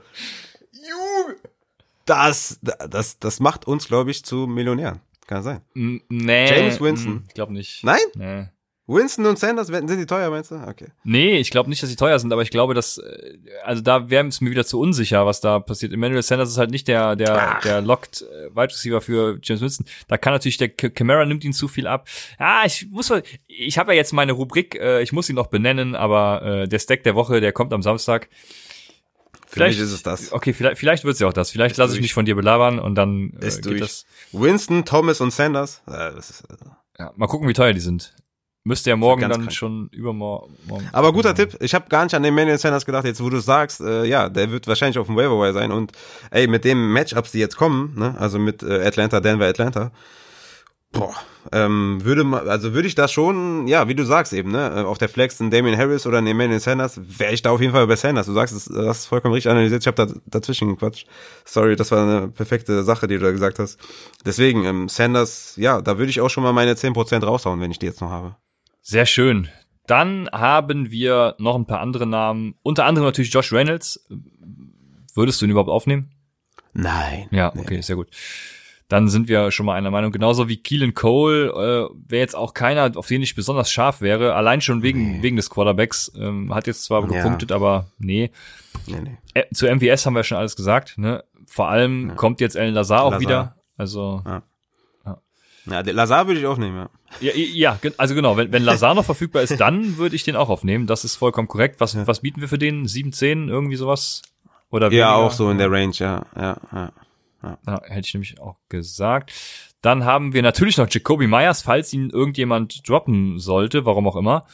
Junge! 0.72 1.36
Das, 2.06 2.60
das, 2.62 3.20
das 3.20 3.40
macht 3.40 3.68
uns, 3.68 3.88
glaube 3.88 4.10
ich, 4.10 4.26
zu 4.26 4.48
Millionären. 4.48 5.00
Kann 5.28 5.44
sein. 5.44 5.62
Nee. 5.76 6.50
James 6.50 6.82
Winston. 6.82 7.24
Ich 7.28 7.36
glaube 7.36 7.54
nicht. 7.54 7.84
Nein? 7.84 8.00
Nee. 8.16 8.48
Winston 8.92 9.26
und 9.26 9.40
Sanders, 9.40 9.68
sind 9.68 9.90
die 9.90 10.06
teuer, 10.06 10.30
meinst 10.30 10.52
du? 10.52 10.56
Okay. 10.56 10.88
Nee, 11.04 11.38
ich 11.38 11.50
glaube 11.50 11.70
nicht, 11.70 11.82
dass 11.82 11.90
sie 11.90 11.96
teuer 11.96 12.18
sind, 12.20 12.32
aber 12.34 12.42
ich 12.42 12.50
glaube, 12.52 12.74
dass, 12.74 12.98
äh, 12.98 13.38
also 13.64 13.82
da 13.82 14.10
wäre 14.10 14.28
es 14.28 14.42
mir 14.42 14.50
wieder 14.52 14.66
zu 14.66 14.80
unsicher, 14.80 15.26
was 15.26 15.42
da 15.42 15.60
passiert. 15.60 15.94
Emmanuel 15.94 16.22
Sanders 16.22 16.50
ist 16.50 16.58
halt 16.58 16.72
nicht 16.72 16.88
der, 16.88 17.16
der, 17.16 17.58
Ach. 17.58 17.62
der 17.62 17.82
locked 17.82 18.22
äh, 18.24 18.50
Wide 18.56 18.74
Receiver 18.74 19.02
für 19.02 19.40
James 19.42 19.62
Winston. 19.62 19.86
Da 20.08 20.18
kann 20.18 20.34
natürlich 20.34 20.58
der 20.58 20.70
Camara 20.70 21.26
nimmt 21.26 21.44
ihn 21.44 21.54
zu 21.54 21.68
viel 21.68 21.88
ab. 21.88 22.08
Ja, 22.40 22.64
ich 22.66 22.88
muss 22.90 23.10
mal, 23.10 23.24
ich 23.48 23.78
habe 23.78 23.94
ja 23.94 23.98
jetzt 23.98 24.14
meine 24.14 24.34
Rubrik, 24.34 24.76
äh, 24.76 25.02
ich 25.02 25.12
muss 25.14 25.30
ihn 25.30 25.36
noch 25.36 25.48
benennen, 25.48 25.96
aber 25.96 26.42
äh, 26.44 26.68
der 26.68 26.80
Stack 26.80 27.04
der 27.04 27.16
Woche, 27.16 27.42
der 27.42 27.52
kommt 27.54 27.74
am 27.74 27.82
Samstag. 27.82 28.30
Für 29.48 29.66
mich 29.68 29.80
ist 29.80 29.92
es 29.92 30.02
das. 30.02 30.32
Okay, 30.32 30.54
vielleicht, 30.54 30.78
vielleicht 30.78 31.04
wird's 31.04 31.20
ja 31.20 31.28
auch 31.28 31.34
das. 31.34 31.52
Vielleicht 31.52 31.76
lasse 31.76 31.94
ich 31.96 32.02
mich 32.02 32.14
von 32.14 32.24
dir 32.26 32.36
belabern 32.36 32.80
und 32.80 32.96
dann 32.96 33.34
äh, 33.42 33.48
Ist 33.48 33.58
geht 33.64 33.72
durch. 33.72 33.82
das. 33.82 34.06
Winston, 34.32 34.86
Thomas 34.86 35.20
und 35.20 35.32
Sanders. 35.34 35.82
Äh, 35.88 35.92
das 36.16 36.30
ist, 36.30 36.44
Ja, 36.98 37.12
mal 37.18 37.28
gucken, 37.28 37.50
wie 37.50 37.54
teuer 37.54 37.74
die 37.74 37.82
sind. 37.82 38.14
Müsste 38.64 38.92
ja 38.92 38.96
morgen 38.96 39.22
dann 39.22 39.32
krank. 39.32 39.54
schon 39.54 39.88
übermorgen. 39.92 40.56
morgen- 40.68 40.88
aber 40.92 41.12
guter 41.14 41.34
Tipp. 41.34 41.58
Ich 41.62 41.74
habe 41.74 41.90
gar 41.90 42.04
nicht 42.04 42.14
an 42.14 42.22
den 42.22 42.32
Emmanuel 42.34 42.60
Sanders 42.60 42.86
gedacht. 42.86 43.06
Jetzt, 43.06 43.24
wo 43.24 43.30
du 43.30 43.40
sagst, 43.40 43.82
äh, 43.82 44.06
ja, 44.06 44.30
der 44.30 44.52
wird 44.52 44.68
wahrscheinlich 44.68 45.00
auf 45.00 45.08
dem 45.08 45.16
Waiver 45.16 45.40
Wire 45.42 45.54
sein. 45.54 45.72
Und 45.72 45.94
ey, 46.30 46.46
mit 46.48 46.64
dem 46.64 46.94
Matchups, 46.94 47.32
die 47.32 47.40
jetzt 47.40 47.58
kommen, 47.58 47.96
ne, 47.98 48.16
also 48.20 48.38
mit 48.38 48.62
äh, 48.62 48.86
Atlanta, 48.86 49.20
Denver, 49.20 49.48
Atlanta, 49.48 49.92
boah, 50.92 51.16
ähm, 51.52 52.02
würde 52.04 52.24
ma- 52.24 52.40
also 52.42 52.74
würde 52.76 52.88
ich 52.88 52.94
da 52.94 53.08
schon, 53.08 53.66
ja, 53.68 53.88
wie 53.88 53.96
du 53.96 54.04
sagst 54.06 54.32
eben, 54.32 54.52
ne, 54.52 54.72
äh, 54.76 54.80
auf 54.84 55.00
der 55.00 55.10
Flex 55.10 55.40
ein 55.40 55.50
Damien 55.50 55.76
Harris 55.76 56.06
oder 56.06 56.20
ein 56.20 56.28
Emmanuel 56.28 56.60
Sanders, 56.60 57.00
wäre 57.02 57.34
ich 57.34 57.42
da 57.42 57.50
auf 57.50 57.62
jeden 57.62 57.74
Fall 57.74 57.88
bei 57.88 57.96
Sanders. 57.96 58.28
Du 58.28 58.34
sagst, 58.34 58.54
es, 58.56 58.66
das 58.66 59.00
ist 59.00 59.06
vollkommen 59.08 59.34
richtig 59.34 59.50
analysiert. 59.52 59.82
Ich 59.82 59.88
habe 59.88 60.06
da 60.06 60.14
dazwischen 60.28 60.68
gequatscht. 60.68 61.08
Sorry, 61.46 61.76
das 61.76 61.90
war 61.90 62.04
eine 62.08 62.28
perfekte 62.28 62.84
Sache, 62.84 63.08
die 63.08 63.16
du 63.18 63.24
da 63.24 63.32
gesagt 63.32 63.58
hast. 63.58 63.80
Deswegen, 64.24 64.66
ähm, 64.66 64.88
Sanders, 64.88 65.54
ja, 65.56 65.82
da 65.82 65.98
würde 65.98 66.12
ich 66.12 66.22
auch 66.22 66.30
schon 66.30 66.44
mal 66.44 66.54
meine 66.54 66.76
10% 66.76 67.24
raushauen, 67.26 67.60
wenn 67.60 67.72
ich 67.72 67.80
die 67.80 67.88
jetzt 67.88 68.02
noch 68.02 68.12
habe. 68.12 68.36
Sehr 68.82 69.06
schön. 69.06 69.48
Dann 69.88 70.30
haben 70.32 70.92
wir 70.92 71.36
noch 71.40 71.56
ein 71.56 71.66
paar 71.66 71.80
andere 71.82 72.08
Namen. 72.08 72.56
Unter 72.64 72.86
anderem 72.86 73.06
natürlich 73.08 73.34
Josh 73.34 73.52
Reynolds. 73.52 74.06
Würdest 75.14 75.42
du 75.42 75.46
ihn 75.46 75.52
überhaupt 75.52 75.70
aufnehmen? 75.70 76.12
Nein. 76.74 77.28
Ja, 77.32 77.54
okay, 77.56 77.82
sehr 77.82 77.96
gut. 77.98 78.08
Dann 78.88 79.08
sind 79.08 79.28
wir 79.30 79.52
schon 79.52 79.66
mal 79.66 79.76
einer 79.76 79.92
Meinung. 79.92 80.12
Genauso 80.12 80.50
wie 80.50 80.58
Keelan 80.58 80.94
Cole 80.94 81.48
äh, 81.50 81.96
wäre 82.10 82.20
jetzt 82.22 82.36
auch 82.36 82.54
keiner, 82.54 82.92
auf 82.96 83.08
den 83.08 83.22
ich 83.22 83.36
besonders 83.36 83.72
scharf 83.72 84.02
wäre. 84.02 84.36
Allein 84.36 84.60
schon 84.62 84.84
wegen, 84.84 85.18
Nee. 85.18 85.24
wegen 85.24 85.36
des 85.38 85.50
Quarterbacks. 85.50 86.12
Ähm, 86.18 86.54
hat 86.54 86.68
jetzt 86.68 86.84
zwar 86.84 87.02
Ja. 87.02 87.08
gepunktet, 87.08 87.52
aber 87.54 87.88
nee. 88.00 88.32
Nee, 88.88 89.02
nee. 89.02 89.18
Äh, 89.34 89.46
zu 89.54 89.68
MVS 89.68 90.06
haben 90.06 90.16
wir 90.16 90.24
schon 90.24 90.38
alles 90.38 90.56
gesagt. 90.58 90.98
Ne? 90.98 91.24
Vor 91.46 91.70
allem 91.70 92.10
Ja. 92.10 92.16
kommt 92.16 92.42
jetzt 92.42 92.56
Ellen 92.56 92.74
Lazar 92.74 93.04
auch 93.04 93.12
Lazar. 93.12 93.22
wieder. 93.22 93.56
Also 93.78 94.22
Ja, 94.26 94.44
den 95.66 95.96
Lazar 95.96 96.28
würde 96.28 96.40
ich 96.40 96.46
aufnehmen, 96.46 96.76
ja. 96.78 96.90
Ja, 97.20 97.34
ja, 97.36 97.78
gen- 97.82 97.94
also 97.98 98.16
genau, 98.16 98.38
wenn, 98.38 98.52
wenn 98.52 98.64
Lazar 98.64 98.96
noch 98.96 99.06
verfügbar 99.06 99.44
ist, 99.44 99.60
dann 99.60 99.98
würde 99.98 100.16
ich 100.16 100.24
den 100.24 100.36
auch 100.36 100.50
aufnehmen. 100.50 100.88
Das 100.88 101.04
ist 101.06 101.16
vollkommen 101.18 101.48
korrekt. 101.48 101.80
Was, 101.80 101.94
Ja. 101.94 102.08
was 102.08 102.22
bieten 102.22 102.42
wir 102.42 102.48
für 102.48 102.58
den? 102.58 102.88
7, 102.88 103.12
10, 103.14 103.50
irgendwie 103.50 103.76
sowas? 103.76 104.22
Oder 104.72 104.88
Ja, 104.88 104.92
weniger? 104.92 105.16
auch 105.16 105.32
so 105.32 105.50
in 105.52 105.58
der 105.58 105.70
Range, 105.72 105.94
ja, 105.96 106.26
ja, 106.36 106.58
ja. 106.72 106.92
Ja, 107.66 107.82
hätte 107.88 108.08
ich 108.08 108.14
nämlich 108.14 108.40
auch 108.40 108.56
gesagt. 108.70 109.34
Dann 109.82 110.06
haben 110.06 110.34
wir 110.34 110.42
natürlich 110.44 110.78
noch 110.78 110.88
Jacoby 110.90 111.26
Myers, 111.28 111.64
falls 111.64 111.92
ihn 111.92 112.12
irgendjemand 112.12 112.88
droppen 112.88 113.40
sollte, 113.40 113.84
warum 113.86 114.08
auch 114.08 114.16
immer. 114.16 114.46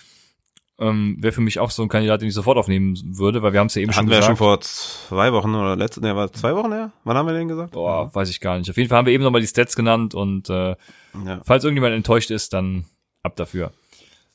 Ähm, 0.79 1.17
Wäre 1.19 1.31
für 1.31 1.41
mich 1.41 1.59
auch 1.59 1.71
so 1.71 1.81
ein 1.81 1.89
Kandidat, 1.89 2.21
den 2.21 2.27
ich 2.27 2.35
sofort 2.35 2.57
aufnehmen 2.57 2.95
würde, 3.17 3.41
weil 3.41 3.51
wir 3.51 3.59
haben 3.59 3.67
es 3.67 3.75
ja 3.75 3.81
eben 3.81 3.91
Hatten 3.91 4.01
schon 4.05 4.09
wir 4.09 4.17
ja 4.17 4.21
schon 4.21 4.35
gesagt. 4.35 4.37
vor 4.37 4.61
zwei 4.61 5.33
Wochen 5.33 5.55
oder 5.55 5.75
letzte, 5.75 6.01
ne, 6.01 6.15
war 6.15 6.31
zwei 6.31 6.55
Wochen 6.55 6.71
her? 6.71 6.91
Wann 7.03 7.17
haben 7.17 7.25
wir 7.25 7.33
den 7.33 7.47
gesagt? 7.47 7.71
Boah, 7.71 8.13
weiß 8.13 8.29
ich 8.29 8.39
gar 8.39 8.59
nicht. 8.59 8.69
Auf 8.69 8.77
jeden 8.77 8.87
Fall 8.87 8.99
haben 8.99 9.07
wir 9.07 9.13
eben 9.13 9.23
nochmal 9.23 9.41
die 9.41 9.47
Stats 9.47 9.75
genannt 9.75 10.13
und 10.13 10.49
äh, 10.51 10.75
Ja. 11.25 11.41
Falls 11.43 11.63
irgendjemand 11.63 11.95
enttäuscht 11.95 12.29
ist, 12.29 12.53
dann 12.53 12.85
ab 13.23 13.35
dafür. 13.35 13.71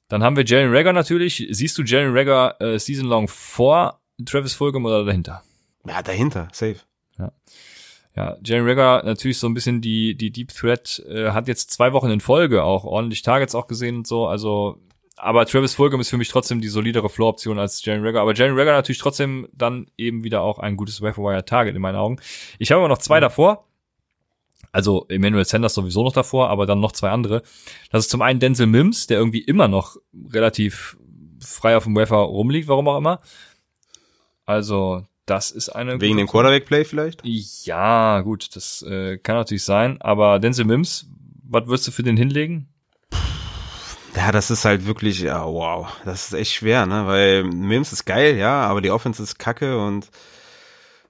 Dann 0.09 0.25
haben 0.25 0.37
wir 0.37 0.45
Jalen 0.45 0.75
Rager 0.75 0.93
natürlich. 0.93 1.47
Siehst 1.51 1.79
du 1.79 1.83
Jalen 1.85 2.17
Rager 2.17 2.61
äh, 2.61 2.79
Season 2.79 3.07
Long 3.07 3.29
vor 3.29 4.01
Travis 4.27 4.53
Fulgham 4.55 4.85
oder 4.85 5.05
dahinter? 5.05 5.43
Ja, 5.87 6.03
dahinter, 6.03 6.49
safe. 6.53 6.77
Ja, 8.15 8.37
Jalen 8.45 8.69
Rager 8.69 9.03
natürlich 9.05 9.39
so 9.39 9.47
ein 9.47 9.55
bisschen 9.55 9.81
die 9.81 10.15
die 10.15 10.31
Deep 10.31 10.49
Threat 10.53 11.03
äh, 11.09 11.31
hat 11.31 11.49
jetzt 11.49 11.71
zwei 11.71 11.95
Wochen 11.95 12.11
in 12.11 12.21
Folge 12.21 12.63
auch 12.63 12.85
ordentlich 12.85 13.23
Targets 13.23 13.55
auch 13.55 13.67
gesehen 13.69 13.97
und 13.99 14.07
so. 14.07 14.27
Also, 14.27 14.79
aber 15.23 15.47
Travis 15.47 15.75
Fulgham 15.75 16.01
ist 16.01 16.11
für 16.11 16.17
mich 16.17 16.29
trotzdem 16.29 16.61
die 16.61 16.67
solidere 16.67 17.09
Floor-Option 17.09 17.57
als 17.57 17.85
Jalen 17.85 18.05
Rager. 18.05 18.21
Aber 18.21 18.35
Jalen 18.35 18.59
Rager 18.59 18.73
natürlich 18.73 18.99
trotzdem 18.99 19.49
dann 19.53 19.87
eben 19.97 20.25
wieder 20.25 20.43
auch 20.43 20.59
ein 20.59 20.77
gutes 20.77 21.01
Wire 21.01 21.45
Target 21.45 21.77
in 21.77 21.81
meinen 21.81 21.95
Augen. 21.95 22.19
Ich 22.59 22.73
habe 22.73 22.81
aber 22.81 22.89
noch 22.89 22.99
zwei 22.99 23.21
davor. 23.21 23.69
Also 24.73 25.07
Emmanuel 25.09 25.45
Sanders 25.45 25.75
sowieso 25.75 26.03
noch 26.03 26.13
davor, 26.13 26.49
aber 26.49 26.67
dann 26.67 26.81
noch 26.81 26.91
zwei 26.91 27.11
andere. 27.11 27.43
Das 27.93 28.07
ist 28.07 28.11
zum 28.11 28.21
einen 28.21 28.41
Denzel 28.41 28.67
Mims, 28.67 29.07
der 29.07 29.19
irgendwie 29.19 29.43
immer 29.43 29.69
noch 29.69 29.97
relativ 30.33 30.97
frei 31.39 31.77
auf 31.77 31.85
dem 31.85 31.95
Wafer 31.95 32.17
rumliegt, 32.17 32.67
warum 32.67 32.89
auch 32.89 32.99
immer. 32.99 33.21
Also, 34.45 35.07
das 35.27 35.53
ist 35.53 35.69
eine 35.69 36.01
Wegen 36.01 36.17
dem 36.17 36.27
Quarterback-Play 36.27 36.85
vielleicht? 36.85 37.21
ja, 37.23 38.23
gut, 38.23 38.57
das 38.57 38.83
äh, 38.83 39.19
kann 39.19 39.37
natürlich 39.37 39.63
sein. 39.63 40.01
Aber 40.01 40.41
Denzel 40.41 40.65
Mims, 40.65 41.07
was 41.45 41.67
würdest 41.67 41.87
du 41.87 41.93
für 41.93 42.03
den 42.03 42.17
hinlegen? 42.17 42.72
Ja, 44.15 44.31
das 44.31 44.51
ist 44.51 44.65
halt 44.65 44.87
wirklich, 44.87 45.21
ja, 45.21 45.45
wow. 45.47 45.89
Das 46.05 46.27
ist 46.27 46.33
echt 46.35 46.53
schwer, 46.53 46.85
ne? 46.87 47.07
Weil 47.07 47.45
Mims 47.45 47.93
ist 47.93 48.05
geil, 48.05 48.37
ja, 48.37 48.63
aber 48.63 48.83
die 48.83 48.91
Offense 48.91 49.23
ist 49.23 49.39
kacke 49.39 49.79
und 49.79 50.11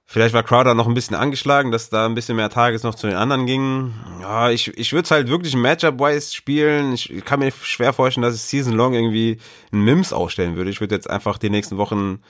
vielleicht 0.05 0.33
war 0.33 0.43
Crowder 0.43 0.73
noch 0.73 0.87
ein 0.87 0.93
bisschen 0.93 1.15
angeschlagen, 1.17 1.71
dass 1.71 1.89
da 1.89 2.05
ein 2.05 2.15
bisschen 2.15 2.37
mehr 2.37 2.49
Tages 2.49 2.83
noch 2.83 2.95
zu 2.95 3.07
den 3.07 3.17
anderen 3.17 3.45
ging. 3.45 3.93
Ja, 4.21 4.51
ich, 4.51 4.77
ich 4.77 4.93
würde 4.93 5.03
es 5.03 5.11
halt 5.11 5.27
wirklich 5.27 5.53
Matchup-wise 5.55 6.33
spielen. 6.33 6.93
Ich 6.93 7.11
kann 7.25 7.39
mir 7.39 7.51
schwer 7.51 7.91
vorstellen, 7.91 8.23
dass 8.23 8.35
ich 8.35 8.41
Season 8.41 8.73
Long 8.73 8.93
irgendwie 8.93 9.37
einen 9.73 9.83
Mims 9.83 10.13
aufstellen 10.13 10.55
würde. 10.55 10.69
Ich 10.69 10.79
würde 10.79 10.95
jetzt 10.95 11.09
einfach 11.09 11.37
die 11.37 11.49
nächsten 11.49 11.77
Wochen 11.77 12.21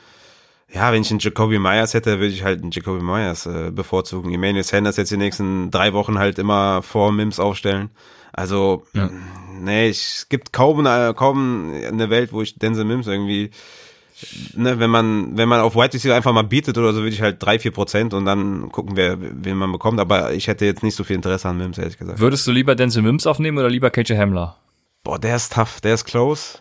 ja, 0.73 0.91
wenn 0.91 1.01
ich 1.03 1.11
einen 1.11 1.19
Jacoby 1.19 1.59
Myers 1.59 1.93
hätte, 1.93 2.19
würde 2.19 2.33
ich 2.33 2.43
halt 2.43 2.61
einen 2.61 2.71
Jacoby 2.71 3.03
Myers 3.03 3.45
äh, 3.45 3.71
bevorzugen. 3.71 4.33
Emmanuel 4.33 4.63
Sanders 4.63 4.97
jetzt 4.97 5.11
die 5.11 5.17
nächsten 5.17 5.69
drei 5.71 5.93
Wochen 5.93 6.17
halt 6.17 6.39
immer 6.39 6.81
vor 6.81 7.11
Mims 7.11 7.39
aufstellen. 7.39 7.91
Also, 8.33 8.83
Ja. 8.93 9.09
nee, 9.61 9.89
ich, 9.89 9.97
es 9.99 10.29
gibt 10.29 10.51
kaum, 10.53 10.79
eine- 10.85 11.13
kaum 11.13 11.71
eine 11.73 12.09
Welt, 12.09 12.33
wo 12.33 12.41
ich 12.41 12.55
Denzel 12.57 12.85
Mims 12.85 13.05
irgendwie, 13.05 13.51
ne, 14.55 14.79
wenn 14.79 14.89
man, 14.89 15.37
wenn 15.37 15.47
man 15.47 15.59
auf 15.61 15.75
White 15.75 15.93
Receiver 15.93 16.15
einfach 16.15 16.33
mal 16.33 16.43
bietet 16.43 16.77
oder 16.79 16.93
so, 16.93 16.99
würde 17.01 17.09
ich 17.13 17.21
halt 17.21 17.43
drei, 17.43 17.59
vier 17.59 17.71
Prozent 17.71 18.15
und 18.15 18.25
dann 18.25 18.71
gucken, 18.71 18.95
wer, 18.95 19.17
wen 19.19 19.57
man 19.57 19.71
bekommt. 19.71 19.99
Aber 19.99 20.33
ich 20.33 20.47
hätte 20.47 20.65
jetzt 20.65 20.81
nicht 20.81 20.95
so 20.95 21.03
viel 21.03 21.15
Interesse 21.15 21.47
an 21.49 21.57
Mims, 21.57 21.77
ehrlich 21.77 21.97
gesagt. 21.99 22.19
Würdest 22.19 22.47
du 22.47 22.51
lieber 22.51 22.73
Denzel 22.73 23.03
Mims 23.03 23.27
aufnehmen 23.27 23.59
oder 23.59 23.69
lieber 23.69 23.91
KJ 23.91 24.13
Hamler? 24.17 24.57
Boah, 25.03 25.19
der 25.19 25.35
ist 25.35 25.53
tough, 25.53 25.81
der 25.81 25.93
ist 25.93 26.05
close. 26.05 26.59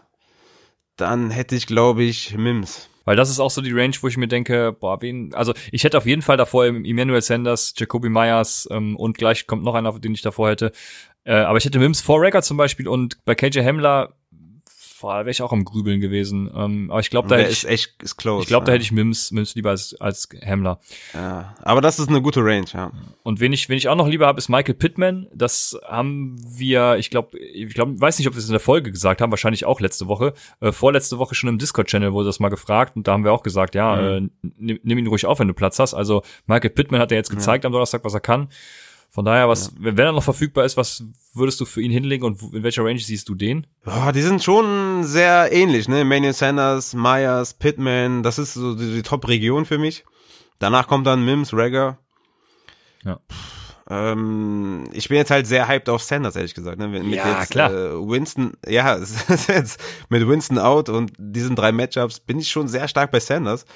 Dann 0.97 1.31
hätte 1.31 1.55
ich, 1.57 1.67
glaube 1.67 2.03
ich, 2.03 2.37
Mims. 2.37 2.89
Weil 3.05 3.17
das 3.17 3.31
ist 3.31 3.41
auch 3.41 3.51
so 3.51 3.61
die 3.61 3.73
Range, 3.73 3.95
wo 4.01 4.09
ich 4.09 4.17
mir 4.17 4.29
denke, 4.29 4.73
boah, 4.79 5.01
wen, 5.03 5.35
also 5.35 5.55
ich 5.71 5.85
hätte 5.85 5.99
auf 5.99 6.07
jeden 6.07 6.23
Fall 6.23 6.37
davor 6.37 6.67
Emmanuel 6.67 7.23
Sanders, 7.23 7.75
Jacoby 7.77 8.09
Myers 8.09 8.69
ähm, 8.71 8.97
und 8.97 9.19
gleich 9.19 9.47
kommt 9.47 9.65
noch 9.65 9.75
einer, 9.75 9.99
den 9.99 10.15
ich 10.15 10.23
davor 10.23 10.51
hätte. 10.51 10.73
Äh, 11.25 11.35
aber 11.35 11.59
ich 11.59 11.65
hätte 11.65 11.79
Mims 11.79 12.01
vor 12.01 12.21
Rager 12.21 12.43
zum 12.43 12.57
Beispiel 12.57 12.89
und 12.89 13.25
bei 13.25 13.35
KJ 13.35 13.61
Hamler 13.61 14.15
boah, 15.03 15.17
wäre 15.19 15.31
ich 15.31 15.43
auch 15.43 15.53
am 15.53 15.65
Grübeln 15.65 16.01
gewesen. 16.01 16.51
Ähm, 16.55 16.91
aber 16.91 17.01
ich 17.01 17.11
glaube, 17.11 17.29
da 17.29 17.37
hätte 17.37 17.51
ist 17.51 17.65
ich, 17.65 17.71
echt 17.71 18.03
ist 18.03 18.17
close. 18.17 18.43
ich 18.43 18.49
glaube, 18.49 18.65
da 18.65 18.73
ja. 18.73 18.75
hätte 18.75 18.85
ich 18.85 18.93
Mims, 18.93 19.31
Mims 19.33 19.55
lieber 19.55 19.71
als, 19.71 19.95
als 20.01 20.29
Hamler. 20.45 20.81
ja. 21.13 21.55
Aber 21.63 21.81
das 21.83 21.99
ist 21.99 22.09
eine 22.09 22.23
gute 22.23 22.41
Range, 22.41 22.65
ja. 22.73 22.91
Und 23.23 23.41
wen 23.41 23.53
ich, 23.53 23.69
wen 23.69 23.77
ich 23.77 23.89
auch 23.89 23.95
noch 23.97 24.09
lieber 24.09 24.27
habe, 24.27 24.39
ist 24.39 24.49
Michael 24.49 24.75
Pittman. 24.75 25.27
Das 25.35 25.79
haben 25.87 26.37
wir, 26.49 26.97
ich 26.97 27.11
glaube, 27.11 27.39
ich 27.39 27.75
glaube, 27.75 28.01
weiß 28.01 28.19
nicht, 28.19 28.29
ob 28.29 28.35
wir 28.35 28.39
es 28.39 28.47
in 28.47 28.53
der 28.53 28.61
Folge 28.61 28.91
gesagt 28.91 29.21
haben, 29.21 29.31
wahrscheinlich 29.31 29.65
auch 29.67 29.81
letzte 29.81 30.07
Woche. 30.09 30.33
Äh, 30.61 30.73
vorletzte 30.73 31.19
Woche 31.19 31.35
schon 31.35 31.49
im 31.51 31.59
Discord-Channel 31.59 32.13
wurde 32.13 32.27
das 32.27 32.41
mal 32.41 32.49
gefragt 32.49 32.97
und 32.97 33.07
da 33.07 33.13
haben 33.13 33.25
wir 33.25 33.33
auch 33.33 33.43
gesagt, 33.43 33.75
ja, 33.75 33.97
Mhm. 33.97 34.31
äh, 34.43 34.51
nimm, 34.59 34.81
nimm 34.83 34.99
ihn 34.99 35.07
ruhig 35.09 35.27
auf, 35.27 35.39
wenn 35.41 35.49
du 35.49 35.55
Platz 35.55 35.79
hast. 35.79 35.95
Also 35.95 36.23
Michael 36.47 36.71
Pittman 36.71 37.01
hat 37.01 37.11
ja 37.11 37.17
jetzt 37.17 37.31
gezeigt 37.31 37.65
am 37.65 37.73
Donnerstag, 37.73 38.05
was 38.05 38.15
er 38.15 38.21
kann. 38.21 38.49
Von 39.15 39.27
daher, 39.27 39.47
was, 39.47 39.75
wenn 39.79 39.99
er 39.99 40.13
noch 40.13 40.23
verfügbar 40.23 40.65
ist, 40.65 40.79
was 40.79 41.05
würdest 41.35 41.61
du 41.61 41.67
für 41.67 41.83
ihn 41.83 41.93
hinlegen 41.93 42.25
und 42.25 42.41
in 42.55 42.63
welcher 42.63 42.83
Range 42.83 42.99
siehst 42.99 43.29
du 43.29 43.35
den? 43.35 43.67
Boah, 43.85 44.11
die 44.11 44.23
sind 44.23 44.43
schon 44.43 45.05
sehr 45.05 45.53
ähnlich, 45.53 45.87
ne? 45.87 46.01
Emmanuel 46.01 46.33
Sanders, 46.33 46.95
Myers, 46.95 47.53
Pittman, 47.53 48.23
das 48.23 48.39
ist 48.39 48.55
so 48.55 48.75
die, 48.75 48.91
die 48.91 49.03
Top-Region 49.03 49.67
für 49.67 49.77
mich. 49.77 50.07
Danach 50.59 50.89
kommt 50.89 51.07
dann 51.07 51.27
Mims, 51.27 51.53
Rager. 51.53 51.99
Ja. 53.05 53.21
Ähm, 53.93 54.89
ich 54.93 55.09
bin 55.09 55.19
jetzt 55.19 55.31
halt 55.31 55.47
sehr 55.47 55.69
hyped 55.69 55.91
auf 55.91 56.03
Sanders, 56.03 56.35
ehrlich 56.35 56.55
gesagt. 56.55 56.79
Ne? 56.79 56.89
Mit 56.89 57.05
Ja, 57.05 57.41
jetzt, 57.41 57.51
klar. 57.51 57.71
Äh, 57.71 58.09
Winston, 58.09 58.55
ja, 58.67 58.97
jetzt 59.49 59.81
mit 60.09 60.27
Winston 60.27 60.59
out 60.59 60.89
und 60.89 61.13
diesen 61.19 61.57
drei 61.57 61.73
Matchups 61.73 62.21
bin 62.21 62.39
ich 62.39 62.51
schon 62.51 62.69
sehr 62.69 62.89
stark 62.89 63.11
bei 63.11 63.21
Sanders. 63.21 63.67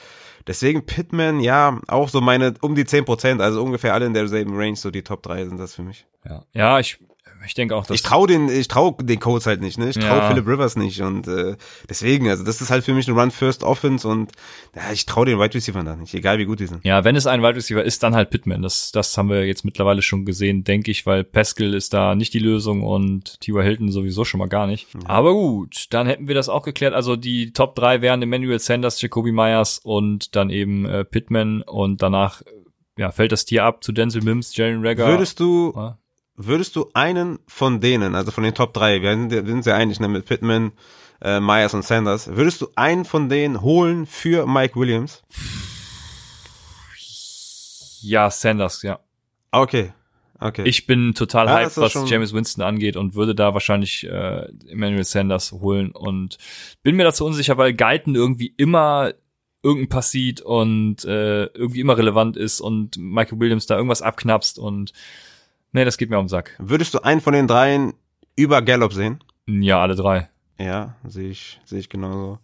Deswegen 0.47 0.87
Pittman, 0.87 1.41
ja, 1.41 1.81
auch 1.89 2.09
so 2.09 2.23
meine 2.23 2.55
um 2.63 2.75
die 2.75 2.85
10%, 2.85 3.43
also 3.43 3.63
ungefähr 3.63 3.93
alle 3.93 4.07
in 4.07 4.15
derselben 4.15 4.57
Range, 4.57 4.77
so 4.77 4.91
die 4.91 5.03
Top 5.03 5.23
3 5.23 5.47
sind 5.47 5.59
das 5.59 5.75
für 5.75 5.83
mich. 5.83 6.07
Ja, 6.25 6.45
ja 6.53 6.79
ich, 6.79 6.99
ich 7.45 7.55
denke 7.55 7.77
auch, 7.77 7.87
dass 7.87 7.95
Ich 7.95 8.03
traue 8.03 8.27
den, 8.27 8.49
ich 8.49 8.69
trau 8.69 8.93
den 9.01 9.21
Codes 9.21 9.47
halt 9.47 9.61
nicht, 9.61 9.79
ne? 9.79 9.89
Ich 9.91 9.97
traue 9.97 10.19
Ja. 10.19 10.29
Philip 10.29 10.47
Rivers 10.47 10.77
nicht 10.77 11.01
und 11.03 11.27
äh, 11.29 11.57
deswegen, 11.89 12.29
also 12.29 12.45
das 12.45 12.61
ist 12.61 12.71
halt 12.71 12.85
für 12.85 12.95
mich 12.95 13.09
eine 13.09 13.21
Run 13.21 13.31
First 13.31 13.63
Offense 13.63 14.07
und 14.07 14.33
ja, 14.75 14.93
ich 14.93 15.07
traue 15.07 15.27
den 15.27 15.39
Wide 15.39 15.55
Receiver 15.55 15.83
da 15.83 15.97
nicht, 15.97 16.15
egal 16.15 16.39
wie 16.39 16.45
gut 16.45 16.61
die 16.61 16.67
sind. 16.67 16.85
Ja, 16.85 17.05
wenn 17.05 17.17
es 17.17 17.27
ein 17.27 17.43
Wide 17.43 17.57
Receiver 17.57 17.83
ist, 17.83 18.03
dann 18.03 18.15
halt 18.15 18.31
Pittman. 18.31 18.63
Das, 18.63 18.93
das 18.93 19.17
haben 19.19 19.29
wir 19.29 19.47
jetzt 19.47 19.65
mittlerweile 19.65 20.03
schon 20.03 20.25
gesehen, 20.25 20.65
denke 20.65 20.91
ich, 20.91 21.07
weil 21.07 21.25
Pascal 21.25 21.75
ist 21.75 21.93
da 21.93 22.15
nicht 22.15 22.35
die 22.35 22.39
Lösung 22.39 22.83
und 22.83 23.41
T.Y. 23.41 23.63
Hilton 23.63 23.91
sowieso 23.91 24.25
schon 24.25 24.39
mal 24.39 24.49
gar 24.49 24.67
nicht. 24.67 24.87
Aber 25.05 25.33
gut, 25.33 25.87
dann 25.91 26.07
hätten 26.07 26.29
wir 26.29 26.35
das 26.35 26.49
auch 26.49 26.63
geklärt. 26.63 26.95
Also 26.95 27.17
die 27.17 27.53
Top 27.53 27.75
3 27.77 28.01
wären 28.03 28.23
Emmanuel 28.23 28.59
Sanders, 28.59 29.01
Jacoby 29.01 29.33
Myers 29.33 29.79
und 29.83 30.35
dann 30.37 30.51
eben 30.51 30.87
äh, 30.87 31.05
Pittman 31.05 31.63
und 31.63 32.03
danach 32.03 32.43
ja, 32.99 33.11
fällt 33.11 33.33
das 33.33 33.45
Tier 33.45 33.65
ab 33.65 33.85
zu 33.85 33.93
Denzel 33.93 34.23
Mims, 34.23 34.57
Jalen 34.57 34.85
Rager. 34.87 35.07
Würdest 35.07 35.39
du, 35.41 35.73
Ja. 35.77 35.99
Würdest 36.37 36.77
du 36.77 36.91
einen 36.95 37.39
von 37.47 37.81
denen, 37.81 38.15
also 38.15 38.31
von 38.31 38.45
den 38.45 38.55
Top 38.55 38.75
3, 38.75 39.03
wir 39.03 39.11
sind, 39.11 39.31
wir 39.31 39.47
sind 39.47 39.65
sehr 39.65 39.77
einig 39.77 40.01
ne, 40.01 40.09
mit 40.09 40.27
Pittman, 40.27 40.73
äh, 41.23 41.41
Myers 41.41 41.75
und 41.75 41.85
Sanders, 41.85 42.29
würdest 42.29 42.61
du 42.61 42.69
einen 42.77 43.05
von 43.05 43.29
denen 43.29 43.63
holen 43.63 44.07
für 44.07 44.47
Mike 44.47 44.79
Williams? 44.79 45.23
ja, 48.03 48.31
Sanders, 48.31 48.83
ja. 48.83 49.01
Okay, 49.51 49.93
okay. 50.39 50.63
Ich 50.67 50.87
bin 50.87 51.15
total 51.15 51.47
Ja, 51.47 51.59
hyped, 51.59 51.77
was 51.79 51.95
James 52.09 52.33
Winston 52.33 52.63
angeht 52.63 52.97
und 52.97 53.15
würde 53.15 53.35
da 53.35 53.55
wahrscheinlich 53.55 54.05
äh, 54.05 54.49
Emmanuel 54.69 55.05
Sanders 55.05 55.53
holen 55.53 55.91
und 55.93 56.39
bin 56.83 56.97
mir 56.97 57.05
dazu 57.05 57.25
unsicher, 57.25 57.57
weil 57.57 57.75
Guyton 57.75 58.15
irgendwie 58.15 58.53
immer 58.57 59.13
irgendein 59.63 59.89
Pass 59.89 60.11
sieht 60.11 60.43
und 60.43 61.05
äh, 61.05 61.47
irgendwie 61.47 61.81
immer 61.81 61.97
relevant 61.97 62.37
ist 62.37 62.61
und 62.61 62.97
Michael 62.99 63.41
Williams 63.41 63.67
da 63.67 63.77
irgendwas 63.77 64.03
abknapst 64.03 64.59
und 64.59 64.93
nee, 65.73 65.85
das 65.85 65.97
geht 65.99 66.11
mir 66.11 66.19
um 66.19 66.25
den 66.25 66.29
Sack. 66.29 66.55
würdest 66.59 66.95
du 66.95 67.01
einen 67.01 67.21
von 67.21 67.33
den 67.33 67.47
dreien 67.47 67.95
über 68.37 68.63
Gallup 68.63 68.93
sehen? 68.93 69.23
Ja, 69.47 69.81
alle 69.81 69.95
drei. 69.95 70.29
Ja, 70.59 70.95
sehe 71.07 71.29
ich, 71.31 71.61
sehe 71.65 71.79
ich 71.81 71.89
genauso. 71.89 72.39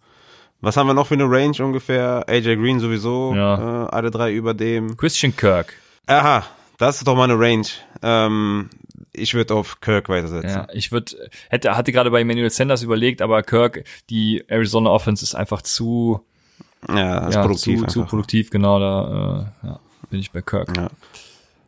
Was 0.61 0.77
haben 0.77 0.87
wir 0.87 0.93
noch 0.93 1.07
für 1.07 1.15
eine 1.15 1.25
Range 1.29 1.57
ungefähr? 1.63 2.23
AJ 2.27 2.55
Green 2.55 2.79
sowieso, 2.79 3.33
Ja. 3.35 3.85
äh, 3.85 3.89
alle 3.89 4.11
drei 4.11 4.31
über 4.33 4.53
dem. 4.53 4.95
Christian 4.95 5.35
Kirk. 5.35 5.73
Aha, 6.07 6.43
das 6.77 6.97
ist 6.97 7.07
doch 7.07 7.15
mal 7.15 7.25
eine 7.25 7.37
Range. 7.37 7.65
Ähm, 8.01 8.69
ich 9.11 9.33
würde 9.33 9.53
auf 9.55 9.81
Kirk 9.81 10.07
weitersetzen. 10.09 10.49
Ja, 10.49 10.67
ich 10.73 10.91
würde 10.91 11.15
hätte 11.49 11.75
hatte 11.75 11.91
gerade 11.91 12.09
bei 12.11 12.21
Emmanuel 12.21 12.49
Sanders 12.49 12.81
überlegt, 12.81 13.21
aber 13.21 13.43
Kirk, 13.43 13.83
die 14.09 14.43
Arizona 14.47 14.89
Offense 14.89 15.23
ist 15.23 15.35
einfach 15.35 15.61
zu 15.61 16.21
Ja, 16.87 17.29
ja, 17.29 17.41
produktiv. 17.41 17.81
zu, 17.81 17.85
zu 17.87 18.05
produktiv, 18.05 18.49
genau, 18.49 18.79
da 18.79 19.51
äh, 19.63 19.67
ja, 19.67 19.79
bin 20.09 20.19
ich 20.19 20.31
bei 20.31 20.41
Kirk. 20.41 20.75
Ja. 20.77 20.89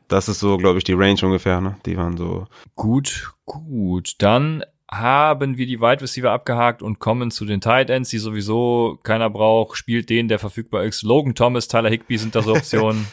Das 0.07 0.29
ist 0.29 0.39
so, 0.39 0.57
glaube 0.57 0.77
ich, 0.77 0.83
die 0.83 0.93
Range 0.93 1.19
ungefähr, 1.23 1.61
ne? 1.61 1.77
Die 1.85 1.97
waren 1.97 2.17
so. 2.17 2.45
Gut, 2.75 3.33
gut. 3.45 4.15
Dann 4.19 4.63
haben 4.91 5.57
wir 5.57 5.65
die 5.65 5.81
Wide 5.81 6.01
Receiver 6.01 6.31
abgehakt 6.31 6.83
und 6.83 6.99
kommen 6.99 7.31
zu 7.31 7.45
den 7.45 7.59
Tight 7.59 7.89
Ends, 7.89 8.09
die 8.11 8.19
sowieso 8.19 8.99
keiner 9.03 9.29
braucht. 9.29 9.77
Spielt 9.77 10.09
den, 10.09 10.27
der 10.27 10.37
verfügbar 10.37 10.83
ist. 10.83 11.01
Logan 11.01 11.33
Thomas, 11.33 11.67
Tyler 11.67 11.89
Higby 11.89 12.17
sind 12.17 12.35
da 12.35 12.43
so 12.43 12.53
Optionen, 12.53 13.07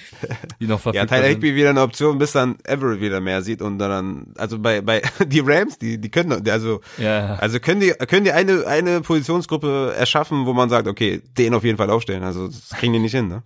die 0.60 0.66
noch 0.66 0.78
Ja, 0.78 0.92
verfügbar 0.92 1.06
Tyler 1.06 1.22
sind. 1.28 1.32
Higby 1.34 1.54
wieder 1.54 1.70
eine 1.70 1.82
Option, 1.82 2.18
bis 2.18 2.32
dann 2.32 2.56
Everett 2.64 3.00
wieder 3.00 3.20
mehr 3.20 3.40
sieht 3.42 3.62
und 3.62 3.78
dann, 3.78 4.34
also 4.36 4.58
bei, 4.58 4.80
bei, 4.80 5.00
die 5.26 5.40
Rams, 5.40 5.78
die, 5.78 5.98
die 5.98 6.10
können, 6.10 6.46
also, 6.48 6.80
Ja, 6.98 7.36
also 7.36 7.60
können 7.60 7.80
die, 7.80 7.90
können 8.06 8.24
die 8.24 8.32
eine, 8.32 8.66
eine 8.66 9.00
Positionsgruppe 9.00 9.94
erschaffen, 9.96 10.44
wo 10.44 10.52
man 10.52 10.70
sagt, 10.70 10.88
okay, 10.88 11.22
den 11.38 11.54
auf 11.54 11.62
jeden 11.62 11.78
Fall 11.78 11.90
aufstellen. 11.90 12.24
Also, 12.24 12.48
das 12.48 12.70
kriegen 12.70 12.92
die 12.92 12.98
nicht 12.98 13.14
hin, 13.14 13.28
ne? 13.28 13.42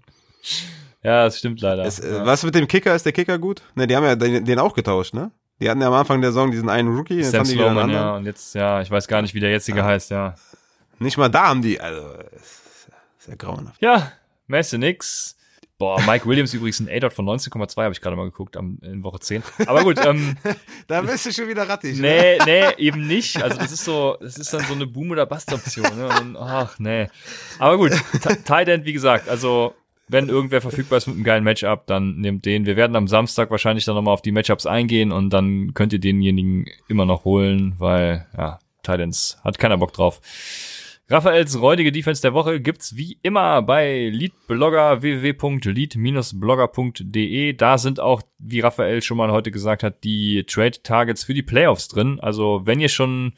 Ja, 1.07 1.25
das 1.25 1.39
stimmt 1.39 1.61
leider. 1.61 1.85
Es, 1.85 1.99
äh, 1.99 2.13
ja. 2.17 2.27
Was 2.27 2.43
mit 2.43 2.55
dem 2.55 2.67
Kicker? 2.67 2.95
Ist 2.95 3.05
der 3.07 3.13
Kicker 3.13 3.39
gut? 3.39 3.63
Ne, 3.75 3.87
die 3.87 3.97
haben 3.97 4.05
ja 4.05 4.17
den, 4.17 4.45
den 4.45 4.59
auch 4.59 4.75
getauscht, 4.75 5.15
ne? 5.15 5.31
Die 5.61 5.71
hatten 5.71 5.81
ja 5.81 5.87
am 5.89 5.95
Anfang 5.95 6.21
der 6.21 6.33
Saison 6.33 6.51
diesen 6.51 6.69
einen 6.69 6.95
Rookie, 6.95 7.15
jetzt 7.15 7.31
Sam 7.31 7.41
haben 7.41 7.49
die 7.49 7.55
wieder 7.55 7.67
einen 7.67 7.75
Sloman, 7.77 7.91
anderen. 7.91 8.07
ja, 8.07 8.17
und 8.17 8.27
jetzt, 8.27 8.55
ja, 8.55 8.81
ich 8.83 8.91
weiß 8.91 9.09
gar 9.09 9.23
nicht, 9.23 9.35
wie 9.35 9.41
der 9.41 9.51
jetzige 9.51 9.85
heißt, 9.85 10.11
ja. 10.11 10.35
Nicht 10.99 11.17
mal 11.17 11.29
da 11.29 11.49
haben 11.49 11.63
die, 11.63 11.81
also, 11.81 12.03
ist 12.37 12.67
ist 13.27 13.29
ja 13.29 13.35
grauenhaft. 13.37 13.81
Ja, 13.83 14.13
Messe 14.47 14.79
nix. 14.79 15.37
Boah, 15.79 16.01
Mike 16.03 16.27
Williams 16.27 16.55
übrigens 16.55 16.81
ein 16.81 16.89
A-Dot 16.89 17.13
von 17.13 17.27
19,2 17.27 17.83
habe 17.83 17.93
ich 17.93 18.01
gerade 18.01 18.17
mal 18.17 18.25
geguckt 18.25 18.57
am, 18.57 18.79
in 18.83 19.03
Woche 19.03 19.21
10. 19.21 19.43
Aber 19.67 19.83
gut, 19.83 19.99
ähm, 20.05 20.37
Da 20.87 21.03
bist 21.03 21.27
du 21.27 21.33
schon 21.33 21.49
wieder 21.49 21.69
rattig. 21.69 21.99
ne? 21.99 22.39
Nee, 22.45 22.45
nee, 22.47 22.75
eben 22.79 23.07
nicht. 23.07 23.43
Also 23.43 23.59
das 23.59 23.73
ist 23.73 23.85
so, 23.85 24.17
das 24.21 24.39
ist 24.39 24.53
dann 24.55 24.65
so 24.65 24.75
eine 24.75 24.87
Boom- 24.87 25.11
oder 25.11 25.27
Bust-Option. 25.27 25.97
Ne? 25.97 26.09
Und 26.21 26.37
ach, 26.37 26.79
nee. 26.79 27.09
Aber 27.59 27.77
gut, 27.77 27.93
Tight 28.45 28.69
End, 28.69 28.85
wie 28.85 28.93
gesagt, 28.93 29.29
also 29.29 29.75
wenn 30.09 30.29
irgendwer 30.29 30.61
verfügbar 30.61 30.99
ist 30.99 31.07
mit 31.07 31.17
einem 31.17 31.25
geilen 31.25 31.45
Matchup, 31.45 31.87
dann 31.87 32.17
nehmt 32.17 32.45
den. 32.45 32.67
Wir 32.67 32.77
werden 32.77 32.97
am 32.97 33.09
Samstag 33.09 33.51
wahrscheinlich 33.51 33.85
dann 33.85 33.97
nochmal 33.97 34.15
auf 34.15 34.23
die 34.23 34.33
Matchups 34.33 34.67
eingehen 34.67 35.13
und 35.13 35.31
dann 35.31 35.75
könnt 35.75 35.93
ihr 35.93 35.99
denjenigen 35.99 36.67
immer 36.89 37.07
noch 37.07 37.25
holen, 37.25 37.75
weil, 37.79 38.27
ja, 38.37 38.59
Tight 38.83 39.01
Ends 39.01 39.39
hat 39.43 39.59
keiner 39.59 39.79
Bock 39.79 39.93
drauf. 39.93 40.21
Raphaels 41.09 41.61
räudige 41.61 41.93
Defense 41.93 42.21
der 42.21 42.35
Woche 42.35 42.61
gibt's 42.61 42.97
wie 42.97 43.17
immer 43.23 43.63
bei 43.63 44.11
Leadblogger 44.13 45.03
www.lead-blogger.de. 45.03 47.53
Da 47.53 47.79
sind 47.79 48.01
auch, 48.01 48.23
wie 48.39 48.59
Raphael 48.59 49.01
schon 49.03 49.17
mal 49.17 49.31
heute 49.31 49.53
gesagt 49.53 49.85
hat, 49.85 50.03
die 50.03 50.43
Trade 50.45 50.83
Targets 50.83 51.23
für 51.23 51.35
die 51.35 51.45
Playoffs 51.45 51.87
drin. 51.87 52.19
Also 52.21 52.63
wenn 52.65 52.81
ihr 52.81 52.89
schon 52.89 53.35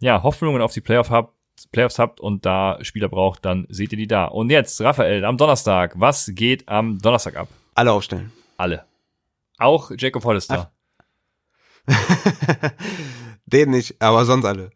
ja 0.00 0.22
Hoffnungen 0.22 0.62
auf 0.62 0.72
die 0.72 0.80
Playoff 0.80 1.10
habt, 1.10 1.34
Playoffs 1.66 1.98
habt 1.98 2.20
und 2.20 2.44
da 2.46 2.78
Spieler 2.82 3.08
braucht, 3.08 3.44
dann 3.44 3.66
seht 3.68 3.92
ihr 3.92 3.98
die 3.98 4.06
da. 4.06 4.24
Und 4.26 4.50
jetzt 4.50 4.80
Raphael 4.80 5.24
am 5.24 5.36
Donnerstag. 5.36 5.94
Was 5.96 6.30
geht 6.34 6.68
am 6.68 6.98
Donnerstag 6.98 7.36
ab? 7.36 7.48
Alle 7.74 7.92
aufstellen. 7.92 8.32
Alle. 8.56 8.84
Auch 9.58 9.90
Jacob 9.96 10.24
Hollister. 10.24 10.72
Den 13.46 13.70
nicht, 13.70 14.00
aber 14.00 14.24
sonst 14.24 14.44
alle. 14.44 14.70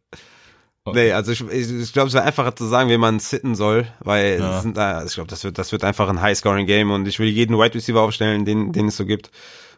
Okay. 0.85 1.07
Nee, 1.07 1.13
also 1.13 1.33
ich, 1.33 1.41
ich, 1.51 1.71
ich 1.71 1.93
glaube, 1.93 2.09
es 2.09 2.15
wäre 2.15 2.25
einfacher 2.25 2.55
zu 2.55 2.65
sagen, 2.67 2.91
wie 2.91 2.99
man 2.99 3.19
sitten 3.19 3.55
soll, 3.57 3.89
weil 4.01 4.39
Ja. 4.39 4.61
sind, 4.61 4.77
da- 4.77 5.05
ich 5.05 5.15
glaube, 5.15 5.29
das 5.29 5.43
wird, 5.43 5.59
das 5.59 5.73
wird 5.73 5.83
einfach 5.83 6.09
ein 6.09 6.21
High-Scoring-Game 6.21 6.91
und 6.93 7.09
ich 7.09 7.19
will 7.19 7.29
jeden 7.29 7.59
Wide 7.59 7.75
Receiver 7.75 8.01
aufstellen, 8.03 8.45
den, 8.45 8.73
den 8.73 8.89
es 8.89 8.97
so 8.97 9.05
gibt. 9.05 9.31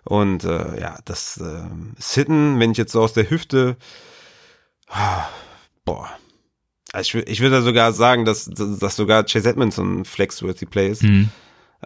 Und 0.04 0.44
äh, 0.44 0.78
ja, 0.80 0.98
das 1.04 1.38
äh, 1.38 1.62
Sitten, 1.98 2.58
wenn 2.60 2.72
ich 2.72 2.78
jetzt 2.78 2.92
so 2.92 3.00
aus 3.02 3.12
der 3.14 3.30
Hüfte, 3.30 3.76
ah, 4.88 5.24
boah. 5.84 6.08
Also 6.92 7.18
ich, 7.18 7.28
ich 7.28 7.40
würde 7.40 7.62
sogar 7.62 7.92
sagen, 7.92 8.24
dass, 8.24 8.46
dass 8.46 8.96
sogar 8.96 9.24
Chase 9.24 9.48
Edmonds 9.48 9.76
so 9.76 9.82
ein 9.82 10.04
Flex-worthy 10.04 10.66
Play 10.66 10.88
ist. 10.90 11.02
Mhm. 11.02 11.28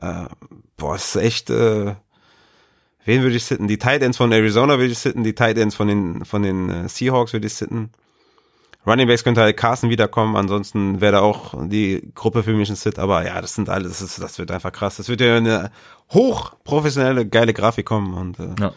Äh, 0.00 0.24
boah, 0.76 0.94
es 0.94 1.14
ist 1.14 1.22
echt, 1.22 1.50
äh, 1.50 1.94
wen 3.04 3.22
würde 3.22 3.36
ich 3.36 3.44
sitten? 3.44 3.68
Die 3.68 3.78
Tight 3.78 4.02
Ends 4.02 4.16
von 4.16 4.32
Arizona 4.32 4.78
würde 4.78 4.92
ich 4.92 4.98
sitten, 4.98 5.24
die 5.24 5.34
Tight 5.34 5.58
Ends 5.58 5.74
von 5.74 5.88
den, 5.88 6.24
von 6.24 6.42
den 6.42 6.70
äh, 6.70 6.88
Seahawks 6.88 7.32
würde 7.32 7.46
ich 7.46 7.54
sitten. 7.54 7.90
Running 8.86 9.06
Backs 9.06 9.22
könnte 9.22 9.40
halt 9.40 9.56
Carson 9.56 9.90
wiederkommen, 9.90 10.34
ansonsten 10.34 11.00
wäre 11.00 11.12
da 11.12 11.20
auch 11.20 11.54
die 11.68 12.10
Gruppe 12.14 12.42
für 12.42 12.52
mich 12.52 12.68
ein 12.68 12.74
Sit, 12.74 12.98
aber 12.98 13.24
ja, 13.24 13.40
das 13.40 13.54
sind 13.54 13.68
alles, 13.68 14.00
das, 14.00 14.02
ist, 14.02 14.22
das 14.22 14.38
wird 14.38 14.50
einfach 14.50 14.72
krass. 14.72 14.96
Das 14.96 15.08
wird 15.08 15.20
ja 15.20 15.36
eine 15.36 15.70
hochprofessionelle, 16.10 17.26
geile 17.26 17.54
Grafik 17.54 17.86
kommen 17.86 18.14
und 18.14 18.40
äh, 18.40 18.54
Ja. 18.58 18.72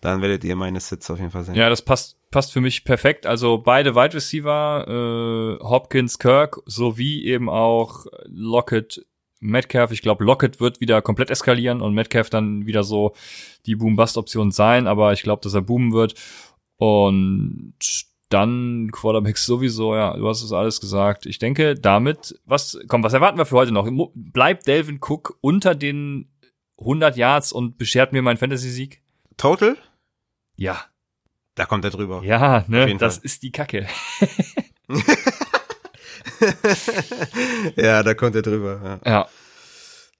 Dann 0.00 0.22
werdet 0.22 0.44
ihr 0.44 0.56
meine 0.56 0.80
Sits 0.80 1.10
auf 1.10 1.18
jeden 1.18 1.30
Fall 1.30 1.44
sehen. 1.44 1.54
Ja, 1.54 1.68
das 1.68 1.82
passt, 1.82 2.18
passt 2.30 2.52
für 2.52 2.60
mich 2.60 2.84
perfekt. 2.84 3.26
Also 3.26 3.58
beide 3.58 3.94
Wide 3.94 4.14
Receiver, 4.14 5.58
äh, 5.60 5.64
Hopkins, 5.64 6.18
Kirk, 6.18 6.60
sowie 6.66 7.24
eben 7.24 7.48
auch 7.48 8.06
Lockett, 8.26 9.04
Metcalf. 9.40 9.90
Ich 9.92 10.02
glaube, 10.02 10.24
Lockett 10.24 10.60
wird 10.60 10.80
wieder 10.80 11.02
komplett 11.02 11.30
eskalieren 11.30 11.80
und 11.80 11.94
Metcalf 11.94 12.30
dann 12.30 12.66
wieder 12.66 12.84
so 12.84 13.14
die 13.66 13.76
Boom-Bust-Option 13.76 14.50
sein, 14.50 14.86
aber 14.86 15.12
ich 15.12 15.22
glaube, 15.22 15.42
dass 15.42 15.54
er 15.54 15.62
boomen 15.62 15.92
wird. 15.92 16.14
Und 16.78 17.74
dann 18.28 18.90
Quarterbacks 18.92 19.46
sowieso, 19.46 19.94
ja, 19.94 20.16
du 20.16 20.28
hast 20.28 20.42
es 20.42 20.52
alles 20.52 20.80
gesagt. 20.80 21.26
Ich 21.26 21.38
denke, 21.38 21.74
damit, 21.74 22.38
was, 22.44 22.78
komm, 22.88 23.02
was 23.02 23.12
erwarten 23.12 23.38
wir 23.38 23.46
für 23.46 23.56
heute 23.56 23.72
noch? 23.72 23.88
Bleibt 24.14 24.66
Delvin 24.66 24.98
Cook 25.00 25.38
unter 25.40 25.74
den 25.74 26.28
100 26.78 27.16
Yards 27.16 27.52
und 27.52 27.78
beschert 27.78 28.12
mir 28.12 28.22
meinen 28.22 28.36
Fantasy-Sieg? 28.36 29.02
Total? 29.36 29.76
Ja. 30.56 30.84
Da 31.54 31.64
kommt 31.66 31.84
er 31.84 31.90
drüber. 31.90 32.22
Ja, 32.24 32.64
ne, 32.68 32.96
das 32.96 33.16
Fall. 33.16 33.24
ist 33.24 33.42
die 33.42 33.50
Kacke. 33.52 33.86
ja, 37.76 38.02
da 38.02 38.14
kommt 38.14 38.34
er 38.36 38.42
drüber. 38.42 39.00
Ja, 39.04 39.10
Ja. 39.10 39.28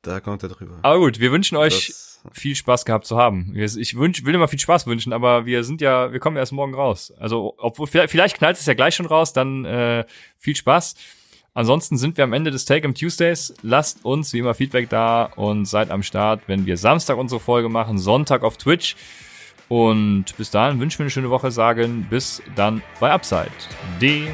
da 0.02 0.20
kommt 0.20 0.43
er 0.43 0.48
drüber. 0.48 0.78
Aber 0.82 0.98
gut, 0.98 1.18
wir 1.20 1.32
wünschen 1.32 1.56
euch 1.56 1.86
Das- 1.88 2.20
viel 2.32 2.56
Spaß 2.56 2.84
gehabt 2.84 3.06
zu 3.06 3.16
haben. 3.16 3.55
Ich 3.56 3.97
wünsch, 3.97 4.24
will 4.24 4.34
immer 4.34 4.48
viel 4.48 4.59
Spaß 4.59 4.86
wünschen, 4.86 5.12
aber 5.12 5.47
wir 5.47 5.62
sind 5.64 5.80
ja, 5.80 6.12
wir 6.12 6.18
kommen 6.20 6.36
erst 6.36 6.52
morgen 6.52 6.74
raus. 6.74 7.12
Also, 7.18 7.55
obwohl, 7.59 7.86
vielleicht, 7.86 8.10
vielleicht 8.10 8.36
knallt 8.38 8.59
es 8.59 8.66
ja 8.66 8.74
gleich 8.74 8.94
schon 8.97 9.06
raus, 9.06 9.32
dann 9.32 9.64
äh, 9.64 10.05
viel 10.38 10.56
Spaß. 10.56 10.94
Ansonsten 11.57 11.97
sind 11.97 12.19
wir 12.19 12.24
am 12.24 12.35
Ende 12.35 12.51
des 12.51 12.66
Take-Em 12.66 12.95
Tuesdays. 12.95 13.55
Lasst 13.62 14.05
uns 14.05 14.35
wie 14.35 14.41
immer 14.41 14.53
Feedback 14.53 14.91
da 14.91 15.24
und 15.37 15.65
seid 15.65 15.91
am 15.91 16.03
Start, 16.03 16.43
wenn 16.49 16.66
wir 16.66 16.77
Samstag 16.77 17.16
unsere 17.16 17.41
Folge 17.41 17.70
machen, 17.70 17.99
Sonntag 17.99 18.43
auf 18.43 18.59
Twitch. 18.59 18.95
Und 19.70 20.37
bis 20.37 20.51
dahin 20.51 20.78
wünschen 20.81 20.99
wir 20.99 21.05
eine 21.05 21.11
schöne 21.11 21.31
Woche, 21.31 21.51
sagen 21.51 22.07
bis 22.11 22.43
dann 22.57 22.83
bei 23.01 23.11
Upside, 23.11 23.51
dem 24.03 24.28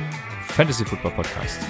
Fantasy 0.49 0.85
Football 0.85 1.12
Podcast. 1.12 1.61